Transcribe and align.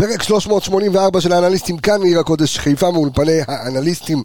פרק 0.00 0.22
384 0.22 1.20
של 1.20 1.32
האנליסטים 1.32 1.78
כאן 1.78 2.00
מעיר 2.00 2.20
הקודש 2.20 2.58
חיפה 2.58 2.90
מאולפני 2.90 3.40
האנליסטים 3.48 4.22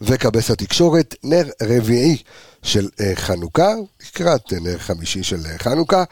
וכבש 0.00 0.50
התקשורת, 0.50 1.14
נר 1.24 1.44
רביעי 1.62 2.16
של 2.62 2.88
אה, 3.00 3.12
חנוכה, 3.14 3.74
לקראת 4.08 4.52
אה, 4.52 4.58
נר 4.60 4.78
חמישי 4.78 5.22
של 5.22 5.46
אה, 5.46 5.58
חנוכה, 5.58 6.04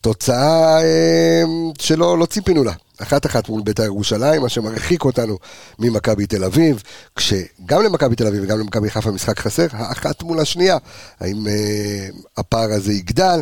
תוצאה 0.00 0.82
אה, 0.82 1.42
שלא 1.78 2.18
לא 2.18 2.26
ציפינו 2.26 2.64
לה. 2.64 2.72
אחת 3.02 3.26
אחת 3.26 3.48
מול 3.48 3.62
בית"ר 3.62 3.84
ירושלים, 3.84 4.42
מה 4.42 4.48
שמרחיק 4.48 5.04
אותנו 5.04 5.38
ממכבי 5.78 6.26
תל 6.26 6.44
אביב, 6.44 6.82
כשגם 7.16 7.82
למכבי 7.82 8.16
תל 8.16 8.26
אביב 8.26 8.42
וגם 8.44 8.58
למכבי 8.58 8.90
חיפה 8.90 9.10
משחק 9.10 9.38
חסר, 9.38 9.66
האחת 9.72 10.22
מול 10.22 10.40
השנייה. 10.40 10.76
האם 11.20 11.46
אה, 11.46 12.08
הפער 12.36 12.72
הזה 12.72 12.92
יגדל? 12.92 13.40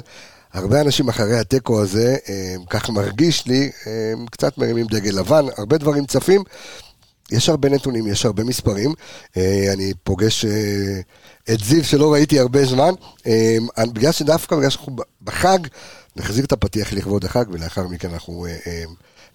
הרבה 0.56 0.80
אנשים 0.80 1.08
אחרי 1.08 1.38
התיקו 1.38 1.82
הזה, 1.82 2.16
אה, 2.28 2.54
כך 2.70 2.90
מרגיש 2.90 3.46
לי, 3.46 3.70
אה, 3.86 4.12
קצת 4.30 4.58
מרימים 4.58 4.86
דגל 4.86 5.18
לבן, 5.18 5.44
הרבה 5.56 5.78
דברים 5.78 6.06
צפים. 6.06 6.42
יש 7.32 7.48
הרבה 7.48 7.68
נתונים, 7.68 8.06
יש 8.06 8.26
הרבה 8.26 8.44
מספרים. 8.44 8.94
אה, 9.36 9.72
אני 9.72 9.92
פוגש 10.04 10.44
את 11.50 11.60
זיו 11.64 11.84
שלא 11.84 12.12
ראיתי 12.12 12.40
הרבה 12.40 12.64
זמן. 12.64 12.92
בגלל 13.92 14.12
שדווקא, 14.12 14.56
בגלל 14.56 14.70
שאנחנו 14.70 14.96
בחג, 15.22 15.58
נחזיר 16.16 16.44
את 16.44 16.52
הפתיח 16.52 16.92
לכבוד 16.92 17.24
החג, 17.24 17.44
ולאחר 17.50 17.86
מכן 17.86 18.10
אנחנו 18.10 18.46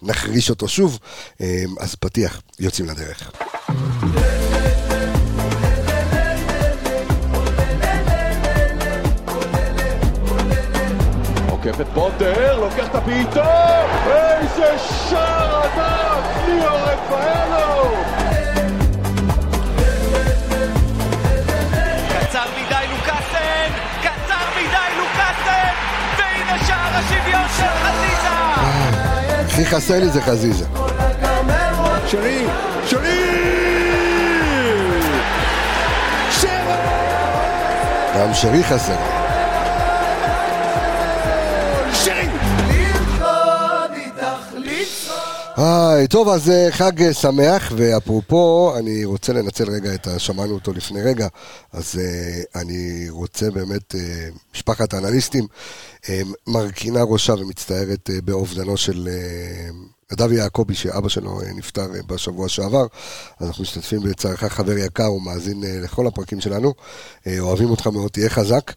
נחריש 0.02 0.50
אותו 0.50 0.68
שוב. 0.68 0.98
אז 1.80 1.94
פתיח, 1.94 2.42
יוצאים 2.58 2.88
לדרך. 2.88 3.32
את 11.66 11.86
פוטר, 11.94 12.60
לוקח 12.60 12.86
את 12.86 12.94
הבעיטה, 12.94 13.82
איזה 14.06 14.78
שער 14.78 15.62
ענק, 15.62 16.24
ליאור 16.48 16.78
רפאלו! 16.78 17.94
קצר 22.08 22.44
מדי 22.56 22.86
לוקאסן, 22.90 23.70
קצר 24.00 24.44
מדי 24.56 24.98
לוקאסן, 24.98 25.72
והנה 26.18 26.64
שער 26.66 26.96
השוויון 26.96 27.48
של 27.56 27.66
חזיזה! 27.82 28.28
הכי 29.46 29.66
חסר 29.66 30.00
לי 30.00 30.08
זה 30.08 30.22
חזיזה. 30.22 30.64
שרי, 32.06 32.46
שרי! 32.86 33.52
גם 38.18 38.34
שרי 38.34 38.64
חסר. 38.64 39.21
היי, 45.56 46.08
טוב, 46.08 46.28
אז 46.28 46.50
אה, 46.50 46.68
חג 46.70 47.02
אה, 47.02 47.14
שמח, 47.14 47.72
ואפרופו, 47.76 48.74
אני 48.78 49.04
רוצה 49.04 49.32
לנצל 49.32 49.70
רגע 49.70 49.94
את 49.94 50.06
ה... 50.06 50.18
שמענו 50.18 50.54
אותו 50.54 50.72
לפני 50.72 51.02
רגע, 51.02 51.26
אז 51.72 51.98
אה, 51.98 52.60
אני 52.60 53.06
רוצה 53.10 53.50
באמת, 53.50 53.94
משפחת 54.54 54.94
האנליסטים 54.94 55.46
מרכינה 56.46 57.02
ראשה 57.02 57.34
ומצטערת 57.34 58.10
באובדנו 58.24 58.76
של 58.76 59.08
אה, 59.12 59.68
נדב 60.12 60.32
יעקבי, 60.32 60.74
שאבא 60.74 61.08
שלו 61.08 61.40
נפטר 61.54 61.86
בשבוע 62.06 62.48
שעבר, 62.48 62.86
אז 63.40 63.46
אנחנו 63.46 63.62
משתתפים 63.62 64.00
בצערך 64.02 64.44
חבר 64.44 64.78
יקר 64.78 65.12
ומאזין 65.12 65.64
אה, 65.64 65.80
לכל 65.80 66.06
הפרקים 66.06 66.40
שלנו, 66.40 66.74
אוהבים 67.38 67.70
אותך 67.70 67.86
מאוד, 67.86 68.10
תהיה 68.10 68.30
חזק. 68.30 68.72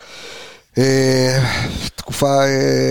תקופה 1.96 2.42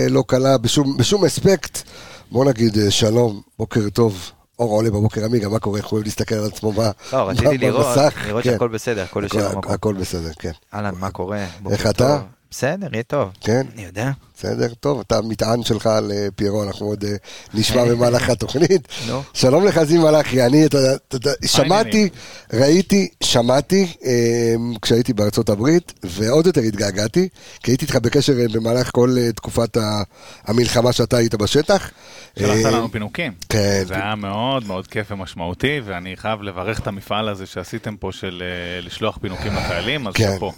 לא 0.09 0.23
קלה 0.27 0.57
בשום, 0.57 0.97
בשום 0.97 1.25
אספקט. 1.25 1.83
בוא 2.31 2.45
נגיד 2.45 2.77
אה, 2.77 2.91
שלום, 2.91 3.41
בוקר 3.59 3.89
טוב. 3.89 4.31
אור 4.59 4.71
עולה 4.71 4.89
בבוקר 4.89 5.25
עמיגה, 5.25 5.49
מה 5.49 5.59
קורה? 5.59 5.77
איך 5.77 5.85
הוא 5.85 5.91
אוהב 5.97 6.05
להסתכל 6.05 6.35
על 6.35 6.45
עצמו 6.45 6.71
ב- 6.71 6.79
לא, 7.13 7.29
רציתי 7.29 7.57
לראות, 7.57 7.85
במסך? 7.97 8.13
לראות 8.27 8.43
כן. 8.43 8.51
שהכל 8.51 8.67
בסדר, 8.67 9.03
הכל 9.03 9.23
יושב 9.23 9.41
במקום. 9.55 9.71
הכל 9.73 9.93
בסדר, 9.93 10.31
כן. 10.39 10.51
אהלן, 10.73 10.93
מה 10.99 11.11
קורה? 11.11 11.45
איך 11.71 11.87
אתה? 11.87 12.21
בסדר, 12.51 12.87
יהיה 12.93 13.03
טוב. 13.03 13.29
כן? 13.41 13.61
אני 13.73 13.85
יודע. 13.85 14.11
בסדר, 14.37 14.73
טוב, 14.79 14.99
אתה 14.99 15.17
המטען 15.17 15.63
שלך 15.63 15.87
על 15.87 16.11
אה, 16.11 16.27
פיירו, 16.35 16.63
אנחנו 16.63 16.85
עוד 16.85 17.03
אה, 17.03 17.15
נשמע 17.53 17.85
במהלך 17.85 18.29
התוכנית. 18.29 18.87
שלום 19.33 19.65
לך 19.65 19.83
זיו 19.83 20.01
מלאכי, 20.01 20.45
אני, 20.45 20.65
אתה 20.65 20.77
יודע, 21.13 21.31
שמעתי, 21.45 22.09
ראיתי, 22.53 23.07
שמעתי 23.23 23.87
אה, 24.05 24.55
כשהייתי 24.81 25.13
בארצות 25.13 25.49
הברית, 25.49 25.93
ועוד 26.03 26.45
יותר 26.45 26.61
התגעגעתי, 26.61 27.29
כי 27.63 27.71
הייתי 27.71 27.85
איתך 27.85 27.95
בקשר 27.95 28.33
במהלך 28.51 28.91
כל 28.91 29.15
תקופת 29.35 29.77
המלחמה 30.45 30.93
שאתה 30.93 31.17
היית 31.17 31.35
בשטח. 31.35 31.91
שלחת 32.39 32.73
לנו 32.73 32.91
פינוקים. 32.91 33.33
כן. 33.49 33.83
זה 33.87 33.93
היה 33.93 34.15
מאוד 34.15 34.67
מאוד 34.67 34.87
כיף 34.87 35.11
ומשמעותי, 35.11 35.81
ואני 35.85 36.17
חייב 36.17 36.41
לברך 36.41 36.79
את 36.79 36.87
המפעל 36.87 37.29
הזה 37.29 37.45
שעשיתם 37.45 37.95
פה 37.97 38.09
של 38.11 38.43
לשלוח 38.81 39.17
פינוקים 39.21 39.53
לחיילים, 39.55 40.07
אז 40.07 40.13
כן, 40.13 40.31
שאפו. 40.33 40.51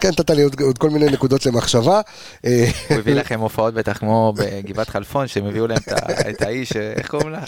כן, 0.00 0.08
נתת 0.08 0.30
לי 0.30 0.42
עוד 0.42 0.78
כל 0.78 0.90
מיני 0.90 1.06
נקודות 1.06 1.46
למחשבה. 1.46 2.00
אה, 2.62 2.70
הוא 2.88 2.98
הביא 2.98 3.14
לכם 3.20 3.40
הופעות 3.40 3.74
בטח 3.74 3.98
כמו 3.98 4.34
בגבעת 4.36 4.88
חלפון, 4.88 5.26
שהם 5.26 5.46
הביאו 5.46 5.66
להם 5.66 5.78
את 6.30 6.42
האיש, 6.42 6.76
אה, 6.76 6.92
איך 6.96 7.06
קוראים 7.06 7.30
לה? 7.30 7.38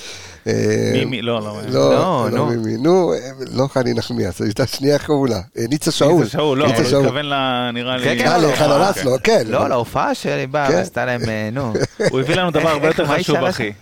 אה, 0.47 0.91
מי, 0.93 1.05
מי, 1.05 1.23
לא, 1.23 1.41
לא. 1.41 1.61
לא, 1.69 1.91
לא, 1.93 2.29
לא, 2.31 2.39
נו. 2.39 2.47
מימי, 2.47 2.77
נו, 2.77 3.13
אה, 3.13 3.19
לא 3.53 3.67
חני 3.67 3.95
נחמיאס, 3.95 4.41
הייתה 4.41 4.67
שנייה 4.67 4.95
איך 4.95 5.07
קראו 5.07 5.27
לה, 5.27 5.41
אה, 5.59 5.65
ניצה 5.69 5.91
שאול. 5.91 6.23
ניצה 6.23 6.31
שאול, 6.31 6.59
לא, 6.59 6.65
הוא. 6.65 6.75
התכוון 6.75 7.27
ל... 7.27 7.35
נראה 7.73 7.97
לי... 7.97 8.05
כן, 8.05 8.19
כן, 8.19 8.27
אה, 8.27 8.39
לא, 8.39 8.53
לחנה 8.53 8.85
אה, 8.85 8.91
לסלו, 8.91 9.17
כן. 9.23 9.43
לא, 9.47 9.69
להופעה 9.69 10.15
שלי 10.15 10.47
באה, 10.47 10.69
כן. 10.69 10.75
ועשתה 10.75 11.05
להם, 11.05 11.21
אה, 11.29 11.49
נו. 11.53 11.73
הוא 12.11 12.21
הביא 12.21 12.35
לנו 12.35 12.51
דבר 12.51 12.69
הרבה 12.69 12.87
יותר 12.87 13.07
חשוב, 13.07 13.37
אחי. 13.37 13.73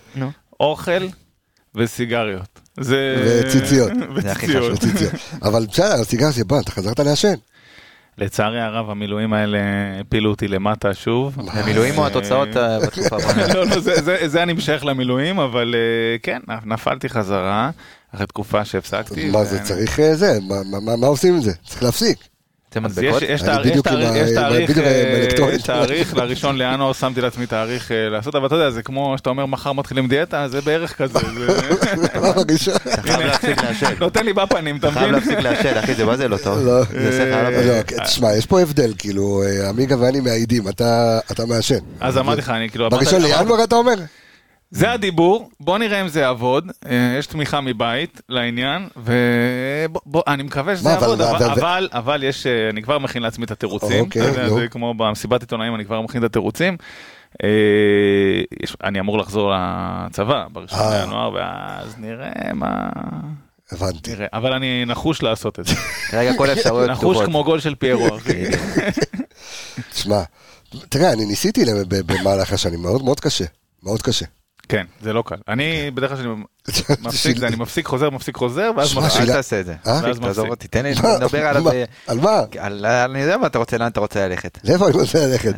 אוכל 0.59 1.07
וסיגריות. 1.75 2.59
זה... 2.79 3.15
וציציות. 3.45 3.91
וציציות. 4.15 5.13
אבל 5.41 5.65
בסדר, 5.65 6.01
הסיגר 6.01 6.31
זה 6.31 6.45
בא, 6.45 6.59
אתה 6.59 6.71
חזרת 6.71 6.99
לעשן. 6.99 7.33
לצערי 8.17 8.61
הרב, 8.61 8.89
המילואים 8.89 9.33
האלה 9.33 9.57
הפילו 10.01 10.29
אותי 10.29 10.47
למטה 10.47 10.93
שוב. 10.93 11.37
המילואים 11.51 11.97
או 11.97 12.07
התוצאות 12.07 12.57
אה, 12.57 12.79
בתקופה 12.79 13.15
האחרונה? 13.15 13.47
לא, 13.53 13.65
לא, 13.65 13.79
זה- 13.79 14.01
זה- 14.01 14.27
זה 14.27 14.43
אני 14.43 14.53
משייך 14.53 14.85
למילואים, 14.85 15.39
אבל 15.39 15.75
אה, 15.77 16.17
כן, 16.23 16.39
נפלתי 16.65 17.09
חזרה 17.09 17.69
אחרי 18.15 18.27
תקופה 18.27 18.65
שהפסקתי. 18.65 19.29
מה 19.29 19.37
ו- 19.39 19.45
זה, 19.45 19.59
צריך 19.63 19.99
אה, 19.99 20.15
זה, 20.15 20.39
מה- 20.47 20.55
מה- 20.71 20.79
מה- 20.79 20.95
מה 20.95 21.07
עושים 21.07 21.33
עם 21.33 21.41
זה? 21.41 21.53
צריך 21.67 21.83
להפסיק. 21.83 22.17
אתם 22.73 22.83
מדבקות? 22.83 23.21
יש- 23.21 23.41
תאריך- 23.41 24.77
אה, 24.77 25.57
תאריך, 25.65 26.13
לראשון 26.15 26.57
לינואר 26.57 26.93
שמתי 26.93 27.21
לעצמי 27.21 27.45
תאריך 27.47 27.91
אה, 27.91 28.09
לעשות, 28.09 28.35
אבל 28.35 28.45
אתה 28.47 28.55
יודע, 28.55 28.69
זה 28.69 28.83
כמו 28.83 29.13
שאתה 29.17 29.29
אומר 29.29 29.45
מחר 29.45 29.73
מתחילים 29.73 30.07
דיאטה, 30.07 30.47
זה 30.47 30.61
בערך 30.61 30.97
כזה? 30.97 31.19
אתה 32.03 33.01
חייב 33.01 33.19
להפסיק 33.21 33.61
לעשן. 33.63 33.93
נותן 33.99 34.25
לי 34.25 34.33
בפנים, 34.33 34.77
אתה 34.77 34.87
אתה 34.87 34.99
חייב 34.99 35.11
מבין? 35.11 35.35
להפסיק 35.35 35.39
לעשן, 35.39 35.77
אחי, 35.77 35.93
זה 35.93 36.05
מה 36.05 36.17
זה 36.17 36.27
לא 36.27 36.37
טוב? 36.37 36.65
לא. 36.65 36.77
על 37.33 37.53
לא. 37.65 37.83
כן, 37.87 38.03
תשמע, 38.03 38.33
יש 38.37 38.45
פה 38.45 38.61
הבדל, 38.61 38.93
כאילו, 38.97 39.43
אה, 39.45 39.69
עמיגה 39.69 39.99
ואני 39.99 40.19
מעידים, 40.19 40.67
אתה 41.31 41.45
מעשן. 41.47 41.75
אז 41.99 42.17
אמרתי 42.17 42.41
לך, 42.41 42.49
אני 42.49 42.69
כאילו... 42.69 42.89
בראשון 42.89 43.21
לינואר 43.21 43.63
אתה 43.63 43.75
אומר? 43.75 43.93
זה 44.75 44.91
הדיבור, 44.91 45.49
בוא 45.59 45.77
נראה 45.77 46.01
אם 46.01 46.07
זה 46.07 46.19
יעבוד, 46.21 46.71
אה, 46.85 47.15
יש 47.19 47.27
תמיכה 47.27 47.61
מבית 47.61 48.21
לעניין, 48.29 48.87
ואני 48.95 50.43
מקווה 50.43 50.75
שזה 50.77 50.89
יעבוד, 50.89 51.21
אבל- 51.21 51.89
אבל- 51.93 52.23
יש, 52.23 52.47
אה, 52.47 52.69
אני 52.69 52.81
כבר 52.81 52.99
מכין 52.99 53.21
לעצמי 53.23 53.45
את 53.45 53.51
התירוצים, 53.51 53.99
אוקיי. 54.05 54.31
זה 54.49 54.67
כמו 54.71 54.93
במסיבת 54.93 55.41
עיתונאים, 55.41 55.75
אני 55.75 55.85
כבר 55.85 56.01
מכין 56.01 56.21
את 56.23 56.29
התירוצים. 56.29 56.77
אה, 57.43 57.49
יש- 58.63 58.75
אני 58.83 58.99
אמור 58.99 59.17
לחזור 59.17 59.51
לצבא 59.55 60.45
בראשון. 60.51 60.79
לינואר, 60.93 61.33
ואז 61.33 61.95
נראה 61.97 62.31
מה... 62.53 62.89
הבנתי. 63.71 64.11
נראה, 64.11 64.27
אבל 64.33 64.53
אני 64.53 64.85
נחוש 64.85 65.23
לעשות 65.23 65.59
את 65.59 65.65
זה. 65.65 65.75
כרגע 66.09 66.31
כל 66.37 66.49
האפשרויות 66.49 66.89
נחוש 66.89 67.07
פתוחות. 67.17 67.25
כמו 67.25 67.43
גול 67.43 67.59
של 67.59 67.75
פיירו, 67.75 68.15
אחי. 68.17 68.43
תשמע, 69.93 70.21
תראה, 70.89 71.13
אני 71.13 71.25
ניסיתי 71.25 71.65
במהלך 71.87 72.53
השנים, 72.53 72.81
מאוד 72.81 73.03
מאוד 73.03 73.19
קשה. 73.19 73.45
מאוד 73.83 74.01
קשה. 74.01 74.25
כן, 74.69 74.85
זה 75.01 75.13
לא 75.13 75.23
קל. 75.25 75.35
אני 75.47 75.91
בדרך 75.91 76.11
כלל 76.11 76.25
מפסיק 77.01 77.37
זה, 77.37 77.47
אני 77.47 77.55
מפסיק 77.55 77.87
חוזר, 77.87 78.09
מפסיק 78.09 78.37
חוזר, 78.37 78.71
ואז 78.77 78.87
שמע, 78.87 79.01
מפסיק. 79.01 79.21
אל 79.21 79.25
תעשה 79.25 79.59
את 79.59 79.65
זה. 79.65 79.73
אה? 79.87 79.99
ואז 80.03 80.19
תעזוב 80.19 80.29
מפסיק. 80.29 80.49
אותי, 80.49 80.67
תן 80.67 80.83
לי? 80.85 80.93
לדבר 81.15 81.45
על... 81.47 81.57
הזה- 81.57 81.85
על 82.07 82.19
מה? 82.19 82.41
על- 82.59 82.85
אני 82.85 83.21
יודע 83.21 83.37
מה 83.37 83.47
אתה 83.47 83.57
רוצה, 83.57 83.77
לאן 83.77 83.87
אתה 83.87 83.99
רוצה 83.99 84.27
ללכת. 84.27 84.57
לאיפה 84.63 84.87
אני 84.87 84.93
רוצה 84.97 85.27
ללכת? 85.27 85.51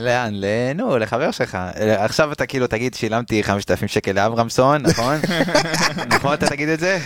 לאן? 0.00 0.34
נו, 0.74 0.98
לחבר 0.98 1.30
שלך. 1.30 1.54
אה, 1.54 2.04
עכשיו 2.04 2.32
אתה 2.32 2.46
כאילו 2.46 2.66
תגיד 2.66 2.94
שילמתי 2.94 3.42
5,000 3.42 3.88
שקל 3.88 4.12
לאברמסון, 4.12 4.82
נכון? 4.82 5.16
נכון 6.14 6.34
אתה 6.34 6.46
תגיד 6.46 6.68
את 6.68 6.80
זה? 6.80 6.98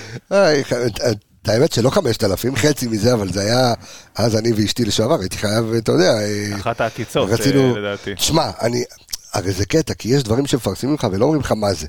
את 1.42 1.48
האמת 1.48 1.72
שלא 1.72 1.90
חמשת 1.90 2.24
אלפים, 2.24 2.56
חצי 2.56 2.86
מזה, 2.88 3.12
אבל 3.14 3.32
זה 3.32 3.40
היה, 3.40 3.74
אז 4.14 4.36
אני 4.36 4.52
ואשתי 4.52 4.84
לשעבר, 4.84 5.20
הייתי 5.20 5.38
חייב, 5.38 5.72
אתה 5.78 5.92
יודע, 5.92 6.12
אה, 6.14 6.56
אחת 6.56 6.80
העקיצות, 6.80 7.30
רצינו, 7.30 7.74
אה, 7.74 7.80
לדעתי. 7.80 8.14
תשמע, 8.14 8.50
אני, 8.62 8.84
הרי 9.32 9.52
זה 9.52 9.66
קטע, 9.66 9.94
כי 9.94 10.08
יש 10.08 10.22
דברים 10.22 10.46
שמפרסמים 10.46 10.94
לך 10.94 11.06
ולא 11.12 11.24
אומרים 11.24 11.40
לך 11.40 11.52
מה 11.52 11.74
זה, 11.74 11.86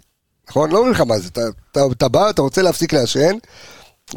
נכון? 0.50 0.72
לא 0.72 0.78
אומרים 0.78 0.94
לך 0.94 1.02
מה 1.02 1.20
זה, 1.20 1.28
אתה, 1.28 1.42
אתה, 1.72 1.82
אתה 1.92 2.08
בא, 2.08 2.30
אתה 2.30 2.42
רוצה 2.42 2.62
להפסיק 2.62 2.94
לעשן, 2.94 3.36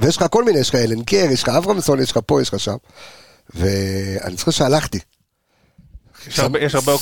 ויש 0.00 0.17
לך 0.17 0.25
כל 0.31 0.44
מיני, 0.44 0.58
יש 0.58 0.69
לך 0.69 0.75
אלן 0.75 1.05
קר, 1.05 1.26
יש 1.31 1.43
לך 1.43 1.49
אברמסון, 1.49 2.00
יש 2.00 2.11
לך 2.11 2.19
פה, 2.26 2.43
יש 2.43 2.49
לך 2.55 2.61
שם, 2.61 2.76
ואני 3.55 4.37
זוכר 4.37 4.50
שהלכתי. 4.50 4.99
יש 6.28 6.38
הרבה- 6.38 6.58
יש 6.61 6.75
הרבה 6.75 6.93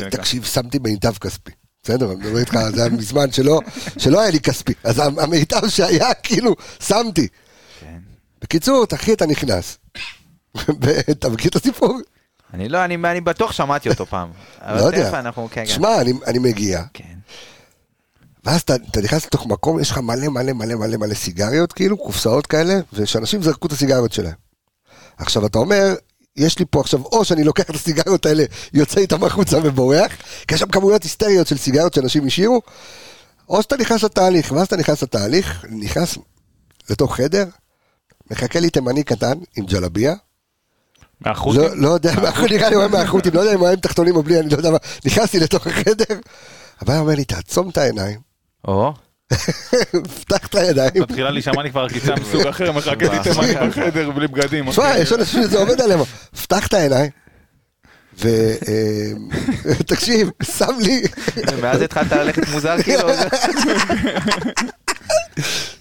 שנקרא. 0.00 0.08
תקשיב, 0.10 0.44
שמתי 0.44 0.78
במיטב 0.78 1.14
כספי. 1.18 1.50
בסדר, 1.82 2.06
אני 2.12 2.16
מדבר 2.16 2.38
איתך, 2.38 2.58
זה 2.74 2.80
היה 2.84 2.90
מזמן 2.90 3.32
שלא, 3.32 3.60
שלא 3.98 4.20
היה 4.20 4.30
לי 4.30 4.40
כספי. 4.40 4.72
אז 4.84 4.98
המיטב 4.98 5.68
שהיה, 5.68 6.14
כאילו, 6.14 6.54
שמתי. 6.80 7.28
כן. 7.80 7.98
בקיצור, 8.42 8.84
אחי, 8.94 9.12
אתה 9.12 9.26
נכנס. 9.26 9.78
אתה 11.10 11.28
מכיר 11.28 11.50
את 11.50 11.56
הסיפור? 11.56 11.98
אני 12.54 12.68
לא, 12.68 12.84
אני, 12.84 12.94
אני 12.94 13.20
בטוח 13.20 13.52
שמעתי 13.52 13.88
אותו 13.88 14.06
פעם. 14.06 14.30
לא 14.76 14.80
יודע. 14.80 15.20
אנחנו, 15.20 15.48
כן, 15.50 15.64
כן. 15.66 15.72
שמע, 15.72 16.00
אני, 16.00 16.12
אני 16.26 16.38
מגיע, 16.38 16.82
כן. 16.94 17.14
ואז 18.44 18.60
אתה, 18.60 18.74
אתה 18.90 19.00
נכנס 19.00 19.26
לתוך 19.26 19.46
מקום, 19.46 19.80
יש 19.80 19.90
לך 19.90 19.98
מלא 19.98 20.28
מלא 20.28 20.52
מלא 20.52 20.74
מלא 20.74 20.96
מלא 20.96 21.14
סיגריות, 21.14 21.72
כאילו, 21.72 21.96
קופסאות 21.96 22.46
כאלה, 22.46 22.74
ושאנשים 22.92 23.42
זרקו 23.42 23.66
את 23.66 23.72
הסיגריות 23.72 24.12
שלהם. 24.12 24.34
עכשיו, 25.16 25.46
אתה 25.46 25.58
אומר, 25.58 25.94
יש 26.36 26.58
לי 26.58 26.64
פה 26.70 26.80
עכשיו, 26.80 27.00
או 27.02 27.24
שאני 27.24 27.44
לוקח 27.44 27.62
את 27.62 27.74
הסיגריות 27.74 28.26
האלה, 28.26 28.44
יוצא 28.72 29.00
איתם 29.00 29.24
החוצה 29.24 29.58
ובורח, 29.62 30.12
כי 30.48 30.54
יש 30.54 30.60
שם 30.60 30.68
כמויות 30.68 31.02
היסטריות 31.02 31.46
של 31.46 31.58
סיגריות 31.58 31.94
שאנשים 31.94 32.26
השאירו, 32.26 32.62
או 33.48 33.62
שאתה 33.62 33.76
נכנס 33.76 34.02
לתהליך, 34.02 34.52
ואז 34.52 34.66
אתה 34.66 34.76
נכנס 34.76 35.02
לתהליך, 35.02 35.64
נכנס 35.70 36.18
לתוך 36.90 37.16
חדר, 37.16 37.44
מחכה 38.30 38.60
לי 38.60 38.70
תימני 38.70 39.04
קטן 39.04 39.38
עם 39.56 39.66
ג'לביה, 39.66 40.14
מהחות'ים? 41.20 41.60
לא, 41.60 41.76
לא 41.76 41.88
יודע, 41.88 42.12
נראה 42.50 42.68
לי 42.68 42.74
הוא 42.74 42.82
היה 42.82 42.88
מהחות'ים, 42.88 43.32
לא 43.34 43.40
יודע 43.40 43.54
אם 43.54 43.58
הוא 43.58 43.66
היה 43.66 43.74
עם 43.74 43.80
תחתונים 43.80 44.16
או 44.16 44.22
בלי, 44.22 44.40
אני 44.40 44.48
לא 44.48 44.56
יודע 44.56 44.70
מה. 44.70 44.78
נכנסתי 45.04 45.40
לתוך 45.40 45.66
החדר, 45.66 46.18
הבעיה 46.80 47.00
אומר 47.00 47.14
לי, 47.14 47.24
תעצום 47.24 47.68
את 47.68 47.78
העיניים, 47.78 48.20
או, 48.68 48.92
פתח 50.20 50.46
את 50.46 50.54
הידיים. 50.54 51.02
מתחילה 51.02 51.30
להישמע 51.30 51.62
לי 51.62 51.70
כבר 51.70 51.84
עקיצה 51.84 52.14
מסוג 52.14 52.46
אחר, 52.46 52.72
מחכה 52.72 53.08
לי 53.12 53.18
תימני 53.22 53.68
בחדר 53.68 54.10
בלי 54.10 54.28
בגדים. 54.28 54.70
תשמע, 54.70 54.90
אחי. 54.90 54.98
יש 54.98 55.12
אנשים 55.12 55.42
שזה 55.42 55.58
עובד 55.58 55.80
עליהם, 55.80 56.00
פתח 56.42 56.66
את 56.66 56.74
העיניים, 56.74 57.10
ותקשיב, 59.64 60.30
שם 60.58 60.78
לי, 60.80 61.02
ואז 61.60 61.82
התחלת 61.82 62.12
ללכת 62.12 62.48
מוזר 62.48 62.82
כאילו, 62.82 63.08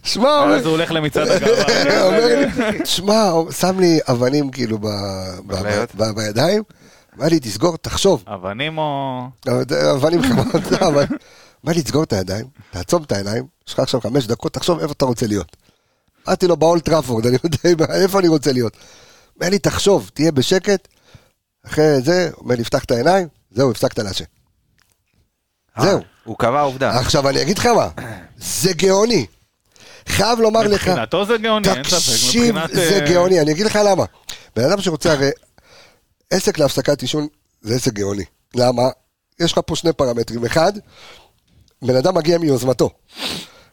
שמע, 0.03 0.29
הוא 0.29 0.41
אומר- 0.43 0.53
ואז 0.53 0.65
הוא 0.65 0.71
הולך 0.71 0.91
למצעד 0.91 1.27
הגאווה. 1.27 2.05
אומר 2.07 2.25
לי, 2.25 2.45
הוא 3.31 3.51
שם 3.51 3.79
לי 3.79 3.99
אבנים 4.09 4.51
כאילו 4.51 4.77
בידיים, 6.15 6.63
אמר 7.17 7.25
לי, 7.27 7.39
תסגור, 7.39 7.77
תחשוב, 7.77 8.23
אבנים 8.27 8.77
או... 8.77 9.21
אבנים 9.95 10.21
חמות, 10.27 10.71
לא, 10.71 10.87
אבל- 10.87 11.05
אמר 11.65 11.73
לי, 11.73 11.83
תסגור 11.83 12.03
את 12.03 12.13
הידיים, 12.13 12.45
תעצום 12.71 13.03
את 13.03 13.11
העיניים, 13.11 13.43
יש 13.67 13.73
לך 13.73 13.79
עכשיו 13.79 14.01
חמש 14.01 14.27
דקות, 14.27 14.53
תחשוב 14.53 14.79
איפה 14.79 14.93
אתה 14.93 15.05
רוצה 15.05 15.27
להיות. 15.27 15.55
אמרתי 16.27 16.47
לו, 16.47 16.57
באולט 16.57 16.85
טראפורד, 16.85 17.25
אני 17.25 17.37
יודע 17.43 17.85
איפה 18.03 18.19
אני 18.19 18.27
רוצה 18.27 18.51
להיות. 18.51 18.77
אומר 19.35 19.49
לי, 19.49 19.59
תחשוב, 19.59 20.09
תהיה 20.13 20.31
בשקט, 20.31 20.87
אחרי 21.65 22.01
זה, 22.01 22.29
אומר 22.37 22.55
לי, 22.55 22.63
פתח 22.63 22.83
את 22.83 22.91
העיניים, 22.91 23.27
זהו, 23.51 23.71
הפסקת 23.71 23.99
לעשן. 23.99 24.25
זהו. 25.79 25.99
הוא 26.23 26.35
קבע 26.39 26.61
עובדה. 26.61 26.99
עכשיו 26.99 27.29
אני 27.29 27.41
אגיד 27.41 27.57
לך 27.57 27.65
מה, 27.65 27.87
זה 28.37 28.73
גאוני. 28.73 29.25
חייב 30.07 30.39
לומר 30.39 30.61
לך, 30.61 30.87
מבחינתו 30.87 31.25
זה 31.25 31.37
גאוני, 31.37 31.69
אין 31.69 31.83
ספק. 31.83 31.95
תקשיב, 31.97 32.55
זה 32.73 32.99
אה, 33.01 33.09
גאוני, 33.09 33.41
אני 33.41 33.51
אגיד 33.51 33.65
לך 33.65 33.79
למה. 33.85 34.05
בן 34.55 34.63
אדם 34.63 34.81
שרוצה, 34.81 35.11
הרי 35.11 35.29
עסק 36.29 36.57
להפסקת 36.57 37.01
עישון 37.01 37.27
זה 37.61 37.75
עסק 37.75 37.93
גאוני. 37.93 38.23
למה? 38.55 38.83
יש 39.39 39.51
לך 39.51 39.59
פה 39.65 39.75
שני 39.75 39.93
פרמטרים. 39.93 40.45
אחד, 40.45 40.73
בן 41.81 41.95
אדם 41.95 42.15
מגיע 42.15 42.37
מיוזמתו, 42.37 42.89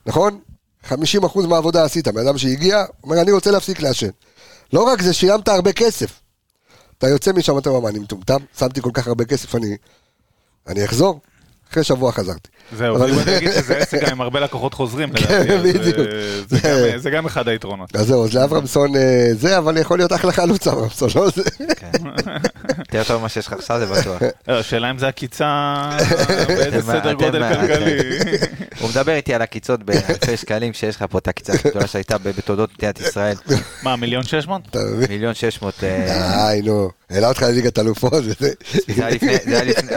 נכון? 0.07 0.41
50% 0.89 0.95
מהעבודה 1.49 1.85
עשית, 1.85 2.09
בן 2.09 2.27
אדם 2.27 2.39
שהגיע, 2.39 2.85
אומר, 3.05 3.21
אני 3.21 3.33
רוצה 3.33 3.51
להפסיק 3.51 3.81
לעשן. 3.81 4.11
לא 4.73 4.83
רק 4.83 5.03
זה, 5.03 5.13
שילמת 5.13 5.49
הרבה 5.49 5.73
כסף. 5.73 6.21
אתה 6.99 7.09
יוצא 7.09 7.33
משם, 7.33 7.59
אתה 7.59 7.71
אומר, 7.71 7.89
אני 7.89 7.99
מטומטם? 7.99 8.39
שמתי 8.59 8.83
כל 8.83 8.91
כך 8.95 9.07
הרבה 9.07 9.25
כסף, 9.25 9.55
אני, 9.55 9.77
אני 10.67 10.85
אחזור? 10.85 11.21
אחרי 11.71 11.85
שבוע 11.85 12.13
חזרתי. 12.13 12.49
זהו, 12.77 12.97
אבל- 12.97 13.11
אני 13.13 13.37
אגיד 13.37 13.51
שזה 13.53 13.77
עסק 13.77 14.03
גם 14.03 14.11
עם 14.11 14.21
הרבה 14.21 14.41
לקוחות 14.41 14.75
חוזרים, 14.75 15.11
כן, 15.13 15.25
לדעתי, 15.45 15.53
אז, 15.55 15.63
בדיוק. 15.77 15.99
אה, 15.99 16.05
זה 16.49 16.59
גם- 16.93 16.99
זה 16.99 17.11
גם 17.11 17.27
אחד 17.27 17.49
היתרונות. 17.49 17.97
אז 17.97 18.07
זהו, 18.07 18.25
אז 18.25 18.35
לאברמסון 18.35 18.97
אה, 18.97 19.01
זה, 19.33 19.59
אבל 19.59 19.77
יכול 19.77 19.99
להיות 19.99 20.13
אחלה 20.13 20.33
חלוץ 20.33 20.67
אברמסון, 20.69 21.09
לא 21.15 21.29
זה. 21.31 21.43
כן. 22.91 22.99
יותר 22.99 23.09
טוב 23.09 23.21
ממה 23.21 23.29
שיש 23.29 23.47
לך 23.47 23.53
עכשיו 23.53 23.79
זה 23.79 23.87
בטוח. 23.87 24.23
לא, 24.49 24.59
השאלה 24.59 24.91
אם 24.91 24.99
זה 24.99 25.09
עקיצה 25.09 25.91
באיזה 26.49 26.83
סדר 26.83 27.13
גודל 27.13 27.55
כלכלי. 27.55 28.19
הוא 28.81 28.91
מדבר 28.91 29.13
איתי 29.13 29.35
על 29.35 29.43
עקיצות 29.43 29.83
באלפי 29.83 30.37
שקלים 30.37 30.73
שיש 30.73 30.97
לך 30.97 31.05
פה 31.11 31.19
את 31.19 31.27
העקיצה 31.27 31.53
הכי 31.53 31.69
גדולה 31.69 31.87
שהייתה 31.87 32.19
בתולדות 32.19 32.71
מדינת 32.79 33.01
ישראל. 33.01 33.37
מה, 33.83 33.97
מיליון 33.97 34.23
שש 34.25 34.47
מאות? 34.47 34.63
אתה 34.71 34.79
מבין? 34.79 35.09
מיליון 35.11 35.35
שש 35.35 35.63
מאות. 35.63 35.85
אה, 35.85 36.53
די, 36.53 36.63
נו, 36.63 36.91
העלה 37.11 37.29
אותך 37.29 37.43
לליגת 37.43 37.79
אלופות. 37.79 38.25
זה 38.25 39.07
היה 39.07 39.11
לפני, 39.11 39.37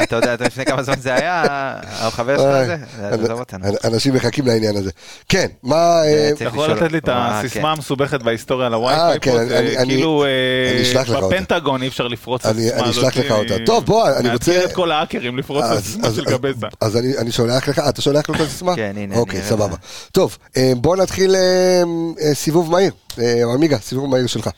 אתה 0.03 0.15
יודע, 0.15 0.33
אתה 0.33 0.45
לפני 0.45 0.65
כמה 0.65 0.83
זמן 0.83 0.99
זה 0.99 1.13
היה, 1.13 1.43
החבר 1.83 2.37
שלך 2.37 2.45
הזה? 2.45 2.75
עזוב 3.23 3.39
אותנו. 3.39 3.65
אנ- 3.65 3.87
אנשים 3.87 4.13
מחכים 4.13 4.47
לעניין 4.47 4.77
הזה. 4.77 4.91
כן, 5.29 5.47
מה... 5.63 5.75
אה, 6.05 6.29
אתה 6.35 6.43
יכול 6.45 6.71
לתת 6.71 6.91
לי 6.91 6.97
את 6.97 7.09
אה, 7.09 7.39
הסיסמה 7.39 7.61
כן. 7.61 7.67
המסובכת 7.67 8.23
בהיסטוריה 8.23 8.67
על 8.67 8.73
אה, 8.73 8.77
הווי-פיי 8.77 9.19
כן, 9.19 9.31
פה, 9.31 9.85
כאילו 9.85 10.25
אה. 10.25 11.21
בפנטגון 11.21 11.81
אי 11.81 11.87
אפשר 11.87 12.07
לפרוץ 12.07 12.45
את 12.45 12.51
הסיסמה 12.55 12.82
אני. 12.83 12.91
אשלח 12.91 13.17
לך 13.17 13.31
אותה. 13.31 13.53
טוב, 13.65 13.85
בוא, 13.85 14.09
אני 14.09 14.29
רוצה- 14.33 14.51
מאתגר 14.51 14.65
את 14.65 14.73
כל 14.75 14.91
האקרים 14.91 15.37
לפרוץ 15.37 15.65
את 15.65 15.77
הסיסמה 15.77 16.07
אז- 16.07 16.15
של 16.15 16.25
גבזה. 16.25 16.67
אז 16.81 16.97
אני 16.97 17.17
אני 17.17 17.31
שולח 17.31 17.67
לך, 17.69 17.79
אתה 17.89 18.01
שולח 18.01 18.29
לו 18.29 18.35
את 18.35 18.39
הסיסמה? 18.39 18.75
כן, 18.75 18.93
הנה, 18.97 19.15
אוקיי, 19.15 19.41
סבבה. 19.43 19.75
טוב, 20.11 20.37
אה, 20.57 20.71
בוא 20.77 20.95
נתחיל 20.97 21.35
אה, 21.35 21.83
אה, 22.21 22.33
סיבוב 22.35 22.71
מהיר. 22.71 22.91
אה, 23.19 23.43
עמיגה, 23.53 23.77
סיבוב 23.79 24.09
מהיר 24.09 24.27
שלך. 24.27 24.49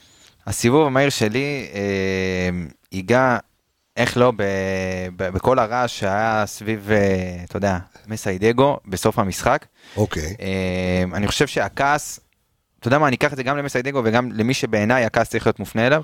הסיבוב 0.47 0.87
המהיר 0.87 1.09
שלי 1.09 1.67
אה, 1.73 1.79
ייגע, 2.91 3.37
איך 3.97 4.17
לא, 4.17 4.31
בכל 5.17 5.59
הרעש 5.59 5.99
שהיה 5.99 6.43
סביב, 6.47 6.91
אה, 6.91 6.97
אתה 7.43 7.57
יודע, 7.57 7.77
מסיידגו 8.07 8.77
בסוף 8.87 9.19
המשחק. 9.19 9.65
אוקיי. 9.97 10.35
אה, 10.41 11.03
אני 11.17 11.27
חושב 11.27 11.47
שהכעס, 11.47 12.19
אתה 12.79 12.87
יודע 12.87 12.97
מה, 12.99 13.07
אני 13.07 13.15
אקח 13.15 13.31
את 13.31 13.37
זה 13.37 13.43
גם 13.43 13.57
למסיידגו 13.57 14.01
וגם 14.05 14.31
למי 14.31 14.53
שבעיניי 14.53 15.05
הכעס 15.05 15.29
צריך 15.29 15.47
להיות 15.47 15.59
מופנה 15.59 15.87
אליו. 15.87 16.01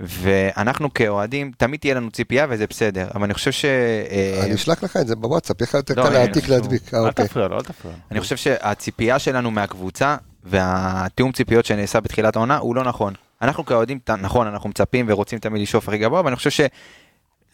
ואנחנו 0.00 0.94
כאוהדים, 0.94 1.52
תמיד 1.56 1.80
תהיה 1.80 1.94
לנו 1.94 2.10
ציפייה 2.10 2.46
וזה 2.50 2.66
בסדר, 2.66 3.08
אבל 3.14 3.24
אני 3.24 3.34
חושב 3.34 3.52
ש... 3.52 3.64
אה, 3.64 4.40
אני 4.44 4.54
אשלח 4.54 4.82
לך 4.82 4.96
את 4.96 5.06
זה 5.06 5.16
בוואטסאפ, 5.16 5.60
יהיה 5.60 5.68
לך 5.68 5.74
יותר 5.74 5.94
לא, 5.94 6.02
קל 6.02 6.10
להעתיק. 6.10 6.48
להדביק. 6.48 6.94
אה, 6.94 7.00
אל 7.00 7.06
אוקיי. 7.06 7.28
תפריע 7.28 7.48
לו, 7.48 7.56
אל 7.56 7.62
תפריע 7.62 7.94
לו. 7.94 8.00
אני 8.10 8.20
חושב 8.20 8.36
שהציפייה 8.36 9.18
שלנו 9.18 9.50
מהקבוצה 9.50 10.16
והתיאום 10.44 11.32
ציפיות 11.32 11.64
שנעשה 11.64 12.00
בתחילת 12.00 12.36
העונה 12.36 12.56
הוא 12.56 12.76
לא 12.76 12.84
נכון. 12.84 13.14
אנחנו 13.42 13.66
כאוהדים, 13.66 13.98
נכון, 14.20 14.46
אנחנו 14.46 14.68
מצפים 14.68 15.06
ורוצים 15.08 15.38
תמיד 15.38 15.62
לשאוף 15.62 15.88
הכי 15.88 15.98
גבוה, 15.98 16.20
אבל 16.20 16.28
אני 16.28 16.36
חושב 16.36 16.68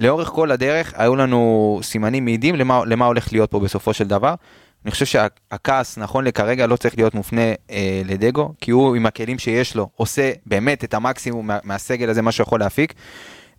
שלאורך 0.00 0.29
כל 0.29 0.50
הדרך 0.50 0.93
היו 0.97 1.17
לנו 1.17 1.81
סימנים 1.83 2.25
מעידים 2.25 2.55
למה, 2.55 2.83
למה 2.87 3.06
הולך 3.06 3.33
להיות 3.33 3.50
פה 3.50 3.61
בסופו 3.61 3.94
של 3.94 4.09
דבר. 4.09 4.35
אני 4.84 4.90
חושב 4.90 5.06
שהכעס 5.06 5.99
נכון 5.99 6.25
לכרגע 6.25 6.67
לא 6.67 6.76
צריך 6.76 6.96
להיות 6.96 7.14
מופנה 7.14 7.52
אה, 7.70 8.02
לדגו, 8.05 8.55
כי 8.60 8.70
הוא 8.70 8.96
עם 8.96 9.06
הכלים 9.06 9.39
שיש 9.39 9.77
לו 9.77 9.89
עושה 9.96 10.32
באמת 10.46 10.84
את 10.84 10.94
המקסימום 10.94 11.46
מה, 11.46 11.58
מהסגל 11.65 12.10
הזה, 12.10 12.22
מה 12.22 12.32
שיכול 12.32 12.60
להפיק. 12.60 12.94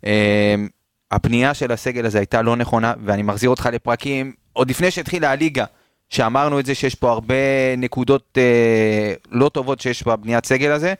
אה, 0.06 0.54
הפנייה 1.10 1.54
של 1.54 1.72
הסגל 1.72 2.06
הזה 2.06 2.18
הייתה 2.18 2.42
לא 2.42 2.56
נכונה, 2.56 2.92
ואני 3.04 3.22
מחזיר 3.22 3.50
אותך 3.50 3.68
לפרקים 3.72 4.32
עוד 4.52 4.70
לפני 4.70 4.90
שהתחילה 4.90 5.30
הליגה, 5.30 5.64
שאמרנו 6.08 6.60
את 6.60 6.66
זה 6.66 6.74
שיש 6.74 6.94
פה 6.94 7.10
הרבה 7.10 7.34
נקודות 7.78 8.38
אה, 8.38 9.14
לא 9.30 9.48
טובות 9.48 9.80
שיש 9.80 10.02
בבניית 10.02 10.46
סגל 10.46 10.70
הזה. 10.70 10.94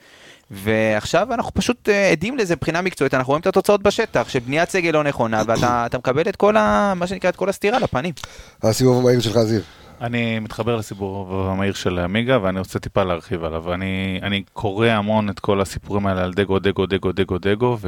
ועכשיו 0.50 1.34
אנחנו 1.34 1.54
פשוט 1.54 1.88
אה, 1.88 2.10
עדים 2.10 2.38
לזה 2.38 2.54
מבחינה 2.56 2.82
מקצועית, 2.82 3.14
אנחנו 3.14 3.30
רואים 3.30 3.40
את 3.40 3.46
התוצאות 3.46 3.82
בשטח, 3.82 4.28
שבניית 4.28 4.70
סגל 4.70 4.90
לא 4.90 5.02
נכונה, 5.02 5.42
ואתה 5.46 5.86
אתה 5.86 5.98
מקבל 5.98 6.28
את 6.28 6.36
כל 6.36 6.56
ה... 6.56 6.92
מה 6.96 7.06
שנקרא, 7.06 7.30
את 7.30 7.36
כל 7.36 7.48
הסתירה 7.48 7.78
לפנים. 7.78 8.14
הסיבוב 8.62 8.98
המהיר 8.98 9.20
שלך, 9.20 9.38
זיו. 9.38 9.60
אני 10.00 10.38
מתחבר 10.38 10.76
לסיפור 10.76 11.44
המהיר 11.50 11.72
של 11.72 11.98
עמיגה 11.98 12.38
ואני 12.42 12.58
רוצה 12.58 12.78
טיפה 12.78 13.04
להרחיב 13.04 13.44
עליו. 13.44 13.74
אני, 13.74 14.20
אני 14.22 14.42
קורא 14.52 14.88
המון 14.88 15.30
את 15.30 15.40
כל 15.40 15.60
הסיפורים 15.60 16.06
האלה 16.06 16.24
על 16.24 16.32
דגו, 16.32 16.58
דגו, 16.58 16.86
דגו, 16.86 17.12
דגו, 17.12 17.38
דגו, 17.38 17.78